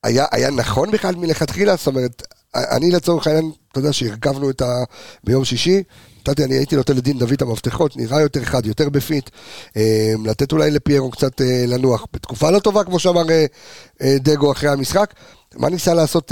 היה, 0.03 0.25
היה 0.31 0.51
נכון 0.51 0.91
בכלל 0.91 1.15
מלכתחילה? 1.15 1.75
זאת 1.75 1.87
אומרת, 1.87 2.23
אני 2.55 2.91
לצורך 2.91 3.27
העניין, 3.27 3.51
אתה 3.71 3.79
יודע 3.79 3.93
שהרכבנו 3.93 4.49
את 4.49 4.61
ה... 4.61 4.83
ביום 5.23 5.45
שישי, 5.45 5.83
נתתי, 6.19 6.43
אני 6.43 6.53
הייתי 6.53 6.75
נותן 6.75 6.95
לדין 6.95 7.19
דוד 7.19 7.41
המפתחות, 7.41 7.97
נראה 7.97 8.21
יותר 8.21 8.43
חד, 8.43 8.65
יותר 8.65 8.89
ב 8.89 8.97
fit, 8.97 9.29
אמ, 9.75 9.81
לתת 10.25 10.51
אולי 10.51 10.71
לפיירו 10.71 11.11
קצת 11.11 11.41
אה, 11.41 11.65
לנוח. 11.67 12.05
בתקופה 12.13 12.51
לא 12.51 12.59
טובה, 12.59 12.83
כמו 12.83 12.99
שאמר 12.99 13.29
אה, 13.29 13.45
אה, 14.01 14.15
דגו 14.19 14.51
אחרי 14.51 14.69
המשחק, 14.69 15.13
מה 15.57 15.69
ניסה 15.69 15.93
לעשות 15.93 16.31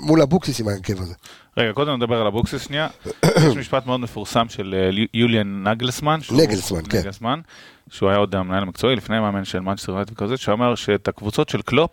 מול 0.00 0.22
אבוקסיס 0.22 0.60
עם 0.60 0.68
ההרכב 0.68 1.00
הזה? 1.00 1.14
רגע, 1.56 1.72
קודם 1.72 1.96
נדבר 1.96 2.20
על 2.20 2.26
אבוקסיס 2.26 2.62
שנייה. 2.62 2.88
יש 3.48 3.56
משפט 3.56 3.86
מאוד 3.86 4.00
מפורסם 4.00 4.48
של 4.48 4.74
יוליאן 5.14 5.68
נגלסמן. 5.68 6.20
נגלסמן, 6.32 6.82
כן. 6.88 6.98
נגלסמן, 6.98 7.40
שהוא 7.90 8.08
היה 8.08 8.18
עוד 8.18 8.34
המנהל 8.34 8.62
המקצועי, 8.62 8.96
לפני 8.96 9.20
מאמן 9.20 9.44
של 9.44 9.60
מנצ'סטר 9.60 9.92
יונייטד 9.92 10.12
וכזה, 10.12 10.36
שאמר 10.36 10.74
שאת 10.74 11.08
הקבוצות 11.08 11.48
של 11.48 11.62
קלופ, 11.62 11.90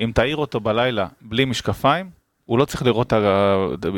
אם 0.00 0.10
תעיר 0.14 0.36
אותו 0.36 0.60
בלילה 0.60 1.06
בלי 1.20 1.44
משקפיים, 1.44 2.10
הוא 2.46 2.58
לא 2.58 2.64
צריך 2.64 2.82
לראות 2.82 3.12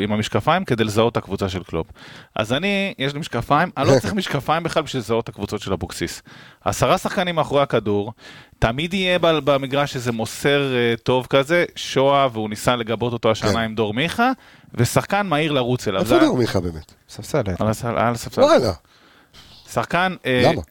עם 0.01 0.11
המשקפיים 0.11 0.65
כדי 0.65 0.83
לזהות 0.83 1.11
את 1.11 1.17
הקבוצה 1.17 1.49
של 1.49 1.63
קלופ. 1.63 1.87
אז 2.35 2.53
אני, 2.53 2.93
יש 2.99 3.13
לי 3.13 3.19
משקפיים, 3.19 3.69
אני 3.77 3.87
לא 3.87 3.99
צריך 3.99 4.13
משקפיים 4.23 4.63
בכלל 4.63 4.83
בשביל 4.83 4.99
לזהות 4.99 5.23
את 5.23 5.29
הקבוצות 5.29 5.61
של 5.61 5.73
אבוקסיס. 5.73 6.21
עשרה 6.63 6.97
שחקנים 6.97 7.35
מאחורי 7.35 7.61
הכדור, 7.61 8.13
תמיד 8.59 8.93
יהיה 8.93 9.19
במגרש 9.19 9.95
איזה 9.95 10.11
מוסר 10.11 10.73
אה, 10.75 10.93
טוב 11.03 11.27
כזה, 11.29 11.65
שואה, 11.75 12.27
והוא 12.33 12.49
ניסה 12.49 12.75
לגבות 12.75 13.13
אותו 13.13 13.31
השנה 13.31 13.51
כן. 13.51 13.57
עם 13.59 13.75
דור 13.75 13.93
מיכה, 13.93 14.31
ושחקן 14.73 15.27
מהיר 15.27 15.51
לרוץ 15.51 15.87
אליו. 15.87 16.01
איפה 16.01 16.19
דור 16.19 16.37
מיכה 16.37 16.59
באמת? 16.59 16.93
ספסל. 17.09 17.41
על 17.59 17.67
הספסל-. 18.13 18.41
וואלה, 18.41 18.71
שחקן, 19.71 20.15
אה, 20.25 20.41
למה? 20.45 20.61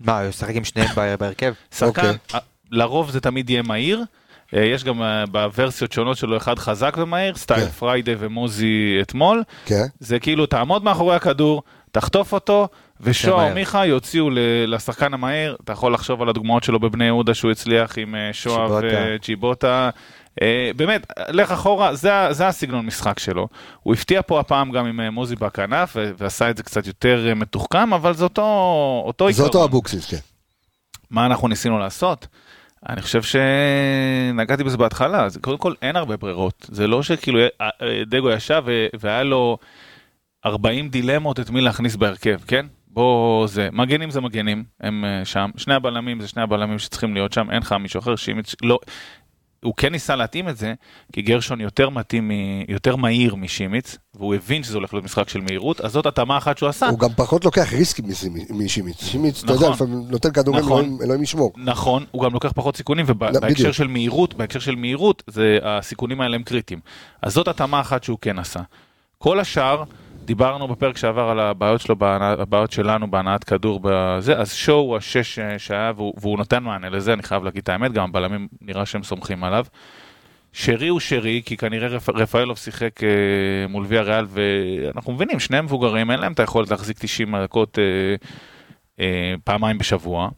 מה, 0.00 0.20
הוא 0.20 0.28
ישחק 0.28 0.54
עם 0.54 0.64
שניהם 0.64 0.94
בה- 0.94 1.16
בהרכב? 1.16 1.52
שחקן, 1.74 1.86
אוקיי. 1.86 2.40
לרוב 2.70 3.10
זה 3.10 3.20
תמיד 3.20 3.50
יהיה 3.50 3.62
מהיר. 3.62 4.04
אה, 4.54 4.64
יש 4.64 4.84
גם 4.84 5.02
אה, 5.02 5.26
בוורסיות 5.26 5.92
שונות 5.92 6.16
שלו 6.16 6.36
אחד 6.36 6.58
חזק 6.58 6.94
ומהיר, 6.98 7.34
סטייל 7.36 7.64
כן. 7.64 7.70
פריידי 7.70 8.14
ומוזי 8.18 8.98
אתמול. 9.02 9.42
כן. 9.66 9.86
זה 10.00 10.18
כאילו 10.18 10.46
תעמוד 10.46 10.84
מאחורי 10.84 11.16
הכדור, 11.16 11.62
תחטוף 11.92 12.32
אותו, 12.32 12.68
ושואה. 13.00 13.48
או 13.48 13.54
מיכה 13.54 13.86
יוציאו 13.86 14.30
לשחקן 14.66 15.14
המהיר. 15.14 15.56
אתה 15.64 15.72
יכול 15.72 15.94
לחשוב 15.94 16.22
על 16.22 16.28
הדוגמאות 16.28 16.64
שלו 16.64 16.80
בבני 16.80 17.04
יהודה 17.04 17.34
שהוא 17.34 17.50
הצליח 17.50 17.98
עם 17.98 18.14
אה, 18.14 18.32
שואה. 18.32 18.66
וג'יבוטה. 18.82 19.90
אה, 20.42 20.70
באמת, 20.76 21.06
לך 21.28 21.52
אחורה, 21.52 21.94
זה, 21.94 22.10
זה 22.30 22.46
הסגנון 22.48 22.86
משחק 22.86 23.18
שלו. 23.18 23.48
הוא 23.82 23.94
הפתיע 23.94 24.20
פה 24.26 24.40
הפעם 24.40 24.72
גם 24.72 24.86
עם 24.86 25.14
מוזי 25.14 25.36
בכנף, 25.36 25.96
ועשה 26.18 26.50
את 26.50 26.56
זה 26.56 26.62
קצת 26.62 26.86
יותר 26.86 27.32
מתוחכם, 27.36 27.92
אבל 27.92 28.14
זה 28.14 28.24
אותו, 28.24 28.42
אותו 29.06 29.24
זה 29.24 29.28
עיקרון. 29.28 29.46
אותו 29.46 29.64
אבוקסיס, 29.64 30.10
כן. 30.10 30.16
מה 31.10 31.26
אנחנו 31.26 31.48
ניסינו 31.48 31.78
לעשות? 31.78 32.26
אני 32.88 33.02
חושב 33.02 33.22
שנגעתי 33.22 34.64
בזה 34.64 34.76
בהתחלה, 34.76 35.24
אז 35.24 35.36
קודם 35.36 35.58
כל 35.58 35.74
אין 35.82 35.96
הרבה 35.96 36.16
ברירות. 36.16 36.66
זה 36.70 36.86
לא 36.86 37.02
שכאילו 37.02 37.38
אה, 37.40 37.46
אה, 37.60 38.02
דגו 38.06 38.30
ישב 38.30 38.64
והיה 39.00 39.22
לו 39.22 39.58
40 40.46 40.88
דילמות 40.88 41.40
את 41.40 41.50
מי 41.50 41.60
להכניס 41.60 41.96
בהרכב, 41.96 42.38
כן? 42.46 42.66
בוא 42.88 43.46
זה, 43.46 43.68
מגנים 43.72 44.10
זה 44.10 44.20
מגנים, 44.20 44.64
הם 44.80 45.04
אה, 45.04 45.24
שם, 45.24 45.50
שני 45.56 45.74
הבלמים 45.74 46.20
זה 46.20 46.28
שני 46.28 46.42
הבלמים 46.42 46.78
שצריכים 46.78 47.14
להיות 47.14 47.32
שם, 47.32 47.50
אין 47.50 47.58
לך 47.58 47.72
מישהו 47.72 47.98
אחר, 47.98 48.16
שימיץ, 48.16 48.54
לא, 48.62 48.78
הוא 49.64 49.74
כן 49.76 49.92
ניסה 49.92 50.16
להתאים 50.16 50.48
את 50.48 50.56
זה, 50.56 50.74
כי 51.12 51.22
גרשון 51.22 51.60
יותר 51.60 51.88
מתאים, 51.88 52.30
יותר 52.68 52.96
מהיר 52.96 53.34
משימיץ, 53.34 53.96
והוא 54.14 54.34
הבין 54.34 54.62
שזה 54.62 54.76
הולך 54.76 54.94
להיות 54.94 55.04
משחק 55.04 55.28
של 55.28 55.40
מהירות, 55.40 55.80
אז 55.80 55.92
זאת 55.92 56.06
התאמה 56.06 56.38
אחת 56.38 56.58
שהוא 56.58 56.68
עשה. 56.68 56.88
הוא 56.88 56.98
גם 56.98 57.08
פחות 57.16 57.44
לוקח 57.44 57.72
ריסקים 57.72 58.04
משימיץ. 58.50 59.04
שימיץ, 59.04 59.44
אתה 59.44 59.52
יודע, 59.52 59.68
נכון. 59.70 59.72
לפעמים 59.88 60.10
נותן 60.10 60.32
כדורים, 60.32 60.60
נכון. 60.64 60.84
אלוהים- 60.84 60.98
אלוהים 61.02 61.22
ישמור. 61.22 61.52
נכון, 61.56 62.04
הוא 62.10 62.22
גם 62.22 62.32
לוקח 62.32 62.52
פחות 62.54 62.76
סיכונים, 62.76 63.06
לא, 63.06 63.12
ובהקשר 63.12 63.40
בדיוק. 63.46 63.70
של 63.72 63.86
מהירות, 63.86 64.34
בהקשר 64.34 64.58
של 64.58 64.74
מהירות, 64.76 65.22
זה, 65.26 65.58
הסיכונים 65.62 66.20
האלה 66.20 66.36
הם 66.36 66.42
קריטיים. 66.42 66.80
אז 67.22 67.32
זאת 67.32 67.48
התאמה 67.48 67.80
אחת 67.80 68.04
שהוא 68.04 68.18
כן 68.20 68.38
עשה. 68.38 68.60
כל 69.18 69.40
השאר, 69.40 69.82
דיברנו 70.26 70.68
בפרק 70.68 70.96
שעבר 70.96 71.22
על 71.28 71.40
הבעיות 71.40 71.80
שלו, 71.80 71.96
הבעיות 72.00 72.72
שלנו 72.72 73.10
בהנעת 73.10 73.44
כדור 73.44 73.80
בזה, 73.82 74.38
אז 74.38 74.54
שואו 74.54 74.76
הוא 74.78 74.96
השש 74.96 75.38
אה, 75.38 75.58
שהיה, 75.58 75.92
והוא, 75.96 76.14
והוא 76.20 76.38
נותן 76.38 76.62
מענה 76.62 76.88
לזה, 76.88 77.12
אני 77.12 77.22
חייב 77.22 77.44
להגיד 77.44 77.62
את 77.62 77.68
האמת, 77.68 77.92
גם 77.92 78.04
הבלמים 78.04 78.48
נראה 78.60 78.86
שהם 78.86 79.02
סומכים 79.02 79.44
עליו. 79.44 79.64
שרי 80.52 80.88
הוא 80.88 81.00
שרי, 81.00 81.42
כי 81.46 81.56
כנראה 81.56 81.88
רפ, 81.88 82.08
רפאלוב 82.08 82.56
שיחק 82.58 83.04
אה, 83.04 83.08
מול 83.68 83.84
ויה 83.88 84.02
ריאל, 84.02 84.26
ואנחנו 84.28 85.12
מבינים, 85.12 85.40
שני 85.40 85.60
מבוגרים, 85.60 86.10
אין 86.10 86.20
להם 86.20 86.32
את 86.32 86.40
היכולת 86.40 86.70
להחזיק 86.70 86.98
90 86.98 87.36
דקות 87.42 87.78
אה, 87.78 87.84
אה, 89.00 89.34
פעמיים 89.44 89.78
בשבוע. 89.78 90.28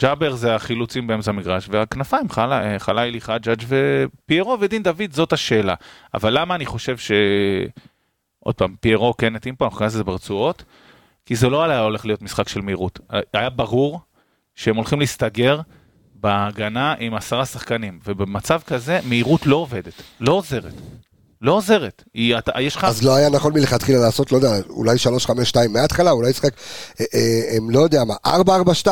ג'אבר 0.00 0.34
זה 0.34 0.54
החילוצים 0.54 1.06
באמצע 1.06 1.30
המגרש, 1.30 1.68
והכנפיים, 1.70 2.28
חלה- 2.28 2.64
אה, 2.72 2.78
חלילי, 2.78 3.20
חג'אג' 3.20 3.62
ופיירו 3.68 4.56
ודין 4.60 4.82
דוד, 4.82 5.10
זאת 5.12 5.32
השאלה. 5.32 5.74
אבל 6.14 6.38
למה 6.40 6.54
אני 6.54 6.66
חושב 6.66 6.96
ש... 6.98 7.12
עוד 8.44 8.54
פעם, 8.54 8.74
פיירו 8.80 9.14
כן 9.16 9.36
התאים 9.36 9.56
פה, 9.56 9.64
אנחנו 9.64 9.76
נכנס 9.78 9.94
לזה 9.94 10.04
ברצועות, 10.04 10.62
כי 11.26 11.36
זה 11.36 11.48
לא 11.48 11.62
היה 11.64 11.80
הולך 11.80 12.06
להיות 12.06 12.22
משחק 12.22 12.48
של 12.48 12.60
מהירות. 12.60 13.00
היה 13.34 13.50
ברור 13.50 14.00
שהם 14.54 14.76
הולכים 14.76 15.00
להסתגר 15.00 15.60
בהגנה 16.14 16.94
עם 16.98 17.14
עשרה 17.14 17.46
שחקנים, 17.46 17.98
ובמצב 18.06 18.60
כזה 18.66 19.00
מהירות 19.08 19.46
לא 19.46 19.56
עובדת, 19.56 19.92
לא 20.20 20.32
עוזרת. 20.32 20.72
לא 21.42 21.52
עוזרת. 21.52 22.04
היא, 22.14 22.38
אתה, 22.38 22.60
יש 22.60 22.76
לך... 22.76 22.84
אז 22.84 23.02
לא 23.02 23.16
היה 23.16 23.30
נכון 23.30 23.52
מלכתחילה 23.52 23.98
לעשות, 23.98 24.32
לא 24.32 24.36
יודע, 24.36 24.48
אולי 24.70 24.96
3-5-2 25.26 25.28
מההתחלה, 25.68 26.10
אולי 26.10 26.30
ישחק, 26.30 26.52
אה, 27.00 27.04
אה, 27.14 27.56
לא 27.70 27.80
יודע 27.80 28.02
מה, 28.04 28.14
4-4-2, 28.26 28.88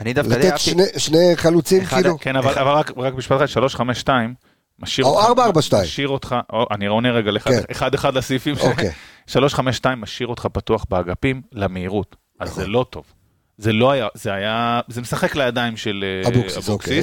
אני 0.00 0.12
דווקא 0.12 0.32
די 0.34 0.38
לתת 0.38 0.50
אהבתי. 0.50 0.62
שני- 0.70 0.98
שני 0.98 1.32
חלוצים, 1.36 1.82
אחד- 1.82 1.96
כאילו, 2.02 2.18
כן, 2.20 2.36
אבל, 2.36 2.58
אבל 2.58 2.70
רק, 2.70 2.90
רק 2.96 3.14
משפט 3.14 3.36
אחד, 3.36 3.46
352, 3.46 4.34
משאיר 4.80 5.06
או 5.06 5.10
אותך, 5.16 5.24
442. 5.28 5.82
משאיר 5.82 6.08
אותך, 6.08 6.36
או, 6.52 6.66
אני 6.70 6.86
עונה 6.86 7.10
רגע 7.10 7.30
לאחד 7.30 7.50
כן. 7.50 7.60
אחד, 7.70 7.94
אחד 7.94 8.14
לסעיפים, 8.14 8.56
ש- 8.56 8.60
אוקיי. 8.60 8.90
352 9.26 10.00
משאיר 10.00 10.28
אותך 10.28 10.46
פתוח 10.52 10.84
באגפים 10.90 11.42
למהירות, 11.52 12.16
אז 12.40 12.48
נכון. 12.50 12.62
זה 12.62 12.68
לא 12.68 12.86
טוב. 12.90 13.04
זה 13.58 13.72
לא 13.72 13.90
היה, 13.90 14.08
זה 14.14 14.32
היה, 14.32 14.80
זה 14.88 15.00
משחק 15.00 15.36
לידיים 15.36 15.76
של 15.76 16.04
אה, 16.24 16.28
אבוקסיס, 16.28 16.68
אוקיי. 16.68 17.00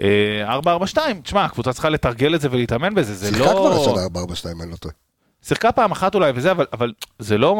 אה, 0.00 0.44
442, 0.52 1.20
תשמע, 1.20 1.44
הקבוצה 1.44 1.72
צריכה 1.72 1.88
לתרגל 1.88 2.34
את 2.34 2.40
זה 2.40 2.48
ולהתאמן 2.50 2.94
בזה, 2.94 3.14
זה 3.14 3.28
שיחקה 3.28 3.44
כבר 3.50 3.60
לא... 3.70 3.80
השנה 3.82 4.06
4-4-2, 4.58 4.62
אני 4.62 4.70
לא 4.70 4.76
טועה. 4.76 4.94
שיחקה 5.48 5.72
פעם 5.72 5.90
אחת 5.92 6.14
אולי 6.14 6.32
וזה, 6.34 6.50
אבל, 6.50 6.66
אבל 6.72 6.92
זה 7.18 7.38
לא 7.38 7.54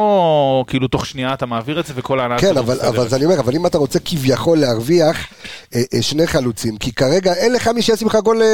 כאילו 0.66 0.88
תוך 0.88 1.06
שנייה 1.06 1.34
אתה 1.34 1.46
מעביר 1.46 1.80
את 1.80 1.86
זה 1.86 1.92
וכל 1.96 2.20
ההנאה 2.20 2.38
כן, 2.38 2.56
אבל. 2.56 2.80
אבל 2.80 3.06
אני 3.12 3.24
אומר, 3.24 3.40
אבל 3.40 3.54
אם 3.54 3.66
אתה 3.66 3.78
רוצה 3.78 3.98
כביכול 3.98 4.58
להרוויח 4.58 5.26
אה, 5.74 5.82
אה, 5.94 6.02
שני 6.02 6.26
חלוצים, 6.26 6.76
כי 6.76 6.92
כרגע 6.92 7.32
אין 7.32 7.52
לך 7.52 7.68
מי 7.68 7.82
שישים 7.82 8.08
לך 8.08 8.16
גול 8.24 8.42
אה, 8.42 8.46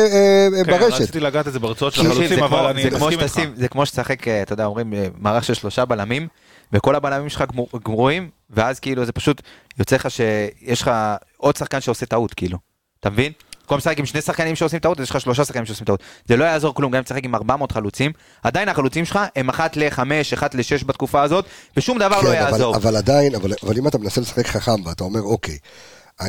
אה, 0.59 0.65
כן, 0.65 0.71
ברשת. 0.71 1.01
רציתי 1.01 1.21
לגעת 1.21 1.49
את 1.49 1.53
זה 1.53 1.59
ברצועות 1.59 1.95
של 1.95 2.01
החלוצים, 2.01 2.29
זה 2.29 2.35
אבל 2.45 2.49
כמו- 2.49 2.71
אני 2.71 2.85
מסכים 2.91 3.21
איתך. 3.21 3.41
זה 3.61 3.69
כמו 3.69 3.87
שתשחק, 3.87 4.29
אה, 4.29 4.43
אתה 4.43 4.53
יודע, 4.53 4.65
אומרים, 4.65 4.95
אה, 4.95 5.07
מערך 5.19 5.45
של 5.45 5.55
שלושה 5.55 5.85
בלמים, 5.85 6.29
וכל 6.73 6.95
הבלמים 6.95 7.29
שלך 7.29 7.45
גמור- 7.53 7.69
גרועים, 7.85 8.29
ואז 8.51 8.81
כאילו 8.81 9.05
זה 9.05 9.13
פשוט 9.13 9.43
יוצא 9.79 9.97
לך 9.97 10.11
שיש 10.11 10.83
לך 10.83 10.91
עוד 11.37 11.57
שחקן 11.57 11.81
שעושה 11.81 12.07
טעות, 12.07 12.35
כאילו. 12.35 12.59
אתה 13.01 13.11
מבין? 13.11 13.33
במקום 13.73 13.79
לשחק 13.79 13.99
עם 13.99 14.07
שני 14.07 14.21
שחקנים 14.21 14.57
שעושים 14.57 14.79
טעות, 14.79 15.01
אז 15.01 15.05
יש 15.05 15.11
לך 15.11 15.21
שלושה 15.21 15.45
שחקנים 15.45 15.67
שעושים 15.67 15.85
טעות. 15.85 16.03
זה 16.29 16.37
לא 16.37 16.45
יעזור 16.45 16.75
כלום, 16.75 16.93
גם 16.93 16.97
אם 16.97 17.03
תשחק 17.03 17.25
עם 17.25 17.35
400 17.35 17.73
חלוצים, 17.73 18.13
עדיין 18.43 18.69
החלוצים 18.69 19.05
שלך 19.05 19.19
הם 19.37 19.49
אחת 19.49 19.77
לחמש, 19.77 20.33
אחת 20.33 20.55
לשש 20.55 20.85
בתקופה 20.85 21.23
הזאת, 21.23 21.45
ושום 21.77 21.99
דבר 21.99 22.09
לא 22.09 22.23
כן, 22.23 22.27
אבל, 22.27 22.35
יעזור. 22.35 22.77
אבל 22.77 22.97
עדיין, 22.97 23.35
אבל, 23.35 23.53
אבל 23.63 23.77
אם 23.79 23.89
אתה 23.89 23.99
מנסה 23.99 24.21
לשחק 24.21 24.47
חכם 24.47 24.87
ואתה 24.87 25.05
אומר, 25.05 25.23
אוקיי. 25.23 25.59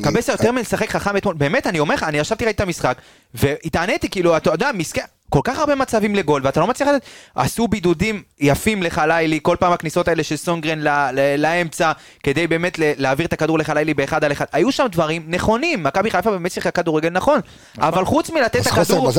קבסה 0.02 0.32
יותר 0.32 0.52
מלשחק 0.52 0.90
חכם 0.90 1.18
אתמול, 1.18 1.36
באמת, 1.36 1.68
אני 1.68 1.80
אומר 1.80 1.96
לך, 1.96 2.04
אני 2.04 2.18
ישבתי 2.18 2.46
ראיתי 2.46 2.56
את 2.56 2.68
המשחק, 2.68 2.98
והתעניתי, 3.34 4.10
כאילו, 4.10 4.38
אתה 4.38 4.50
יודע, 4.50 4.70
מסכן, 4.74 5.02
כל 5.30 5.40
כך 5.44 5.60
הרבה 5.60 5.76
מצבים 5.76 6.16
לגול, 6.16 6.42
ואתה 6.46 6.60
לא 6.60 6.68
מצליח 6.68 6.90
לדעת, 6.90 7.02
עשו 7.36 7.68
בידודים 7.68 8.24
יפים 8.40 8.84
לחלילי, 8.84 9.40
כל 9.42 9.56
פעם 9.60 9.74
הכניסות 9.74 10.08
האלה 10.08 10.24
של 10.24 10.36
סונגרן 10.36 10.80
ל- 10.80 11.10
ל- 11.14 11.36
לאמצע, 11.38 11.92
כדי 12.24 12.48
באמת 12.48 12.80
ל- 12.80 12.94
להעביר 12.98 13.26
את 13.26 13.34
הכדור 13.34 13.60
לחלילי 13.60 13.94
באחד 13.94 14.24
על 14.24 14.32
אחד, 14.32 14.46
היו 14.52 14.72
שם 14.72 14.86
דברים 14.92 15.24
נכונים, 15.28 15.84
מכבי 15.84 16.12
חיפה 16.12 16.32
באמת 16.32 16.52
שיחקה 16.52 16.72
כדורגל 16.72 17.10
נכון, 17.10 17.40
אבל 17.78 18.06
חוץ 18.06 18.30
מלתת 18.30 18.56
את 18.56 18.68
הכדור... 18.68 19.12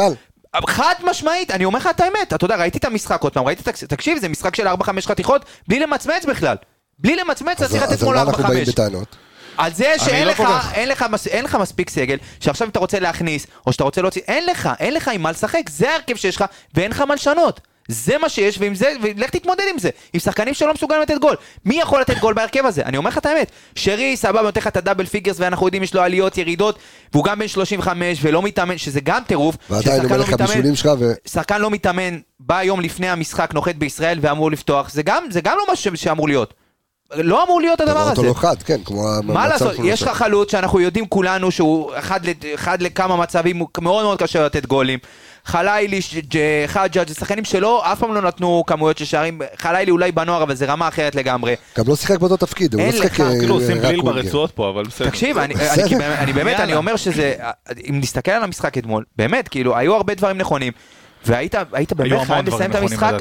חד 0.66 0.95
משמעית, 1.11 1.51
אני 1.51 1.64
אומר 1.64 1.79
לך 1.79 1.89
את 1.91 2.01
האמת, 2.01 2.33
אתה 2.35 2.45
יודע, 2.45 2.57
ראיתי 2.57 2.79
את 2.79 2.85
המשחק 2.85 3.22
עוד 3.22 3.33
פעם, 3.33 3.45
ראיתי 3.45 3.70
את... 3.70 3.85
תקשיב, 3.85 4.18
זה 4.18 4.29
משחק 4.29 4.57
של 4.57 4.68
4-5 4.68 4.72
חתיכות, 5.01 5.45
בלי 5.68 5.81
למצמץ 5.81 6.25
בכלל. 6.29 6.57
בלי 6.99 7.16
למצמץ, 7.16 7.57
אתה 7.57 7.64
אז, 7.64 7.70
צריך 7.70 7.83
לתת 7.83 7.93
אז 7.93 8.03
על 8.03 8.14
מה 8.14 8.22
4-5. 8.22 8.29
אנחנו 8.29 8.45
באים 8.45 8.64
בטענות? 8.64 9.16
על 9.59 9.75
זה 9.75 9.95
שאין 10.05 10.25
לא 10.27 10.33
לך, 10.33 10.39
כך. 10.39 10.73
אין, 10.75 10.89
לך, 10.89 11.05
מס- 11.11 11.27
אין 11.27 11.45
לך 11.45 11.55
מספיק 11.55 11.91
סגל, 11.91 12.17
שעכשיו 12.41 12.65
אם 12.67 12.71
אתה 12.71 12.79
רוצה 12.79 13.01
להכניס, 13.01 13.47
או 13.67 13.73
שאתה 13.73 13.85
רוצה 13.85 14.03
להוציא, 14.03 14.23
אין 14.29 14.47
לך, 14.47 14.69
אין 14.81 14.95
לך 14.95 15.11
עם 15.15 15.23
מה 15.23 15.31
לשחק, 15.31 15.63
זה 15.71 15.91
ההרכב 15.91 16.17
שיש 16.17 16.37
לך, 16.37 16.45
ואין 16.75 16.91
לך 16.91 17.01
מה 17.01 17.15
לשנות. 17.15 17.61
זה 17.89 18.19
מה 18.19 18.29
שיש, 18.29 18.59
ועם 18.59 18.75
זה, 18.75 18.93
ולך 19.03 19.31
תתמודד 19.31 19.65
עם 19.73 19.79
זה. 19.79 19.91
עם 20.13 20.21
שחקנים 20.21 20.55
שלא 20.55 20.75
מסוגלים 20.75 21.03
לתת 21.03 21.15
גול. 21.21 21.37
מי 21.65 21.75
יכול 21.81 22.01
לתת 22.01 22.19
גול 22.19 22.35
בהרכב 22.35 22.67
הזה? 22.67 22.83
אני 22.83 22.97
אומר 22.97 23.11
לך 23.11 23.19
את 23.19 23.27
האמת. 23.27 23.51
שרי, 23.75 24.17
סבבה, 24.17 24.43
נותן 24.43 24.61
לך 24.61 24.67
את 24.67 24.77
ה 24.77 24.81
double 24.81 25.07
figures, 25.07 25.37
ואנחנו 25.41 25.67
יודעים, 25.67 25.83
יש 25.83 25.95
לו 25.95 26.03
עליות, 26.03 26.39
ירידות, 26.39 26.79
והוא 27.13 27.25
גם 27.25 27.39
בן 27.39 27.49
35 27.49 28.19
ולא 28.23 28.43
מתאמן, 28.43 28.79
שזה 28.79 29.01
גם 29.01 29.23
טירוף. 29.27 29.57
ועדיין 29.71 30.05
אומר 30.05 30.17
לא 30.17 30.23
לך 30.23 30.35
בישולים 30.35 30.77
שלך, 30.77 30.91
ו... 30.99 31.13
שחקן 31.29 31.61
לא 31.61 31.71
מתאמן, 31.71 32.19
בא 32.41 32.63
יום 32.63 32.81
לפני 32.81 33.09
המשחק, 33.09 33.51
נוחת 33.55 33.75
בישראל 33.75 34.19
ואמור 34.23 34.51
לפתוח, 34.51 34.91
זה 34.91 35.03
גם, 35.03 35.25
זה 35.31 35.41
גם 35.41 35.57
לא 35.59 35.65
מה 35.69 35.77
ש- 35.77 35.89
שאמור 35.95 36.29
להיות. 36.29 36.55
לא 37.17 37.45
אמור 37.45 37.61
להיות 37.61 37.81
הדבר 37.81 37.93
רואה 37.93 38.11
אותו 38.11 38.21
הזה. 38.21 38.29
לא 38.29 38.35
חד, 38.35 38.63
כן, 38.63 38.81
כמו 38.85 39.03
מה 39.23 39.49
לעשות, 39.49 39.73
יש 39.85 40.03
לך. 40.03 40.09
חלוץ 40.09 40.53
שאנחנו 40.53 40.81
יודעים 40.81 41.07
כולנו 41.07 41.51
שהוא 41.51 41.91
אחד, 42.55 42.83
לכמה 42.83 43.17
מצבים, 43.17 43.59
מאוד 43.79 44.05
מאוד 44.05 44.19
קשה 44.23 44.45
לתת 44.47 44.67
גולים. 44.67 44.99
ג'- 46.29 46.39
חג'אג' 46.67 47.09
זה 47.09 47.15
שחקנים 47.15 47.45
שלא, 47.45 47.93
אף 47.93 47.99
פעם 48.01 48.15
לא 48.15 48.21
נתנו 48.23 48.65
כמויות 48.67 48.99
של 48.99 49.05
שערים. 49.05 49.41
חלילי 49.57 49.91
אולי 49.91 50.13
בנוער, 50.13 50.43
אבל 50.43 50.55
זה 50.55 50.67
רמה 50.67 50.89
אחרת 50.89 51.15
לגמרי. 51.15 51.55
גם 51.79 51.85
לא 51.89 51.97
שיחק 51.97 52.19
באותו 52.19 52.37
תפקיד, 52.37 52.75
הוא 52.75 52.81
לא 52.81 52.87
אין 52.87 52.93
שיחק 52.93 53.13
לך, 53.13 53.21
אה, 53.21 53.39
כאילו 53.39 53.55
עושים 53.55 53.77
רק 53.77 53.83
גליל. 53.83 54.03
ברצועות 54.03 54.51
פה, 54.51 54.71
אבל 54.71 54.85
בסדר. 54.85 55.09
תקשיב, 55.09 55.39
אני, 55.39 55.55
באמת- 55.55 56.19
אני 56.19 56.33
באמת, 56.33 56.55
אני 56.55 56.63
יאללה. 56.63 56.77
אומר 56.77 56.97
שזה, 56.97 57.35
אם 57.91 58.01
נסתכל 58.01 58.31
על 58.31 58.43
המשחק 58.45 58.79
אתמול, 58.79 59.05
באמת, 59.17 59.49
כאילו, 59.49 59.77
היו 59.77 59.95
הרבה 59.95 60.15
דברים 60.15 60.39
נכונים. 60.39 60.73
והיית 61.27 61.55
היית 61.72 61.93
באמת 61.93 62.27
חייב 62.27 62.49
לסיים 62.49 62.70
את 62.70 62.75
המשחק. 62.77 63.12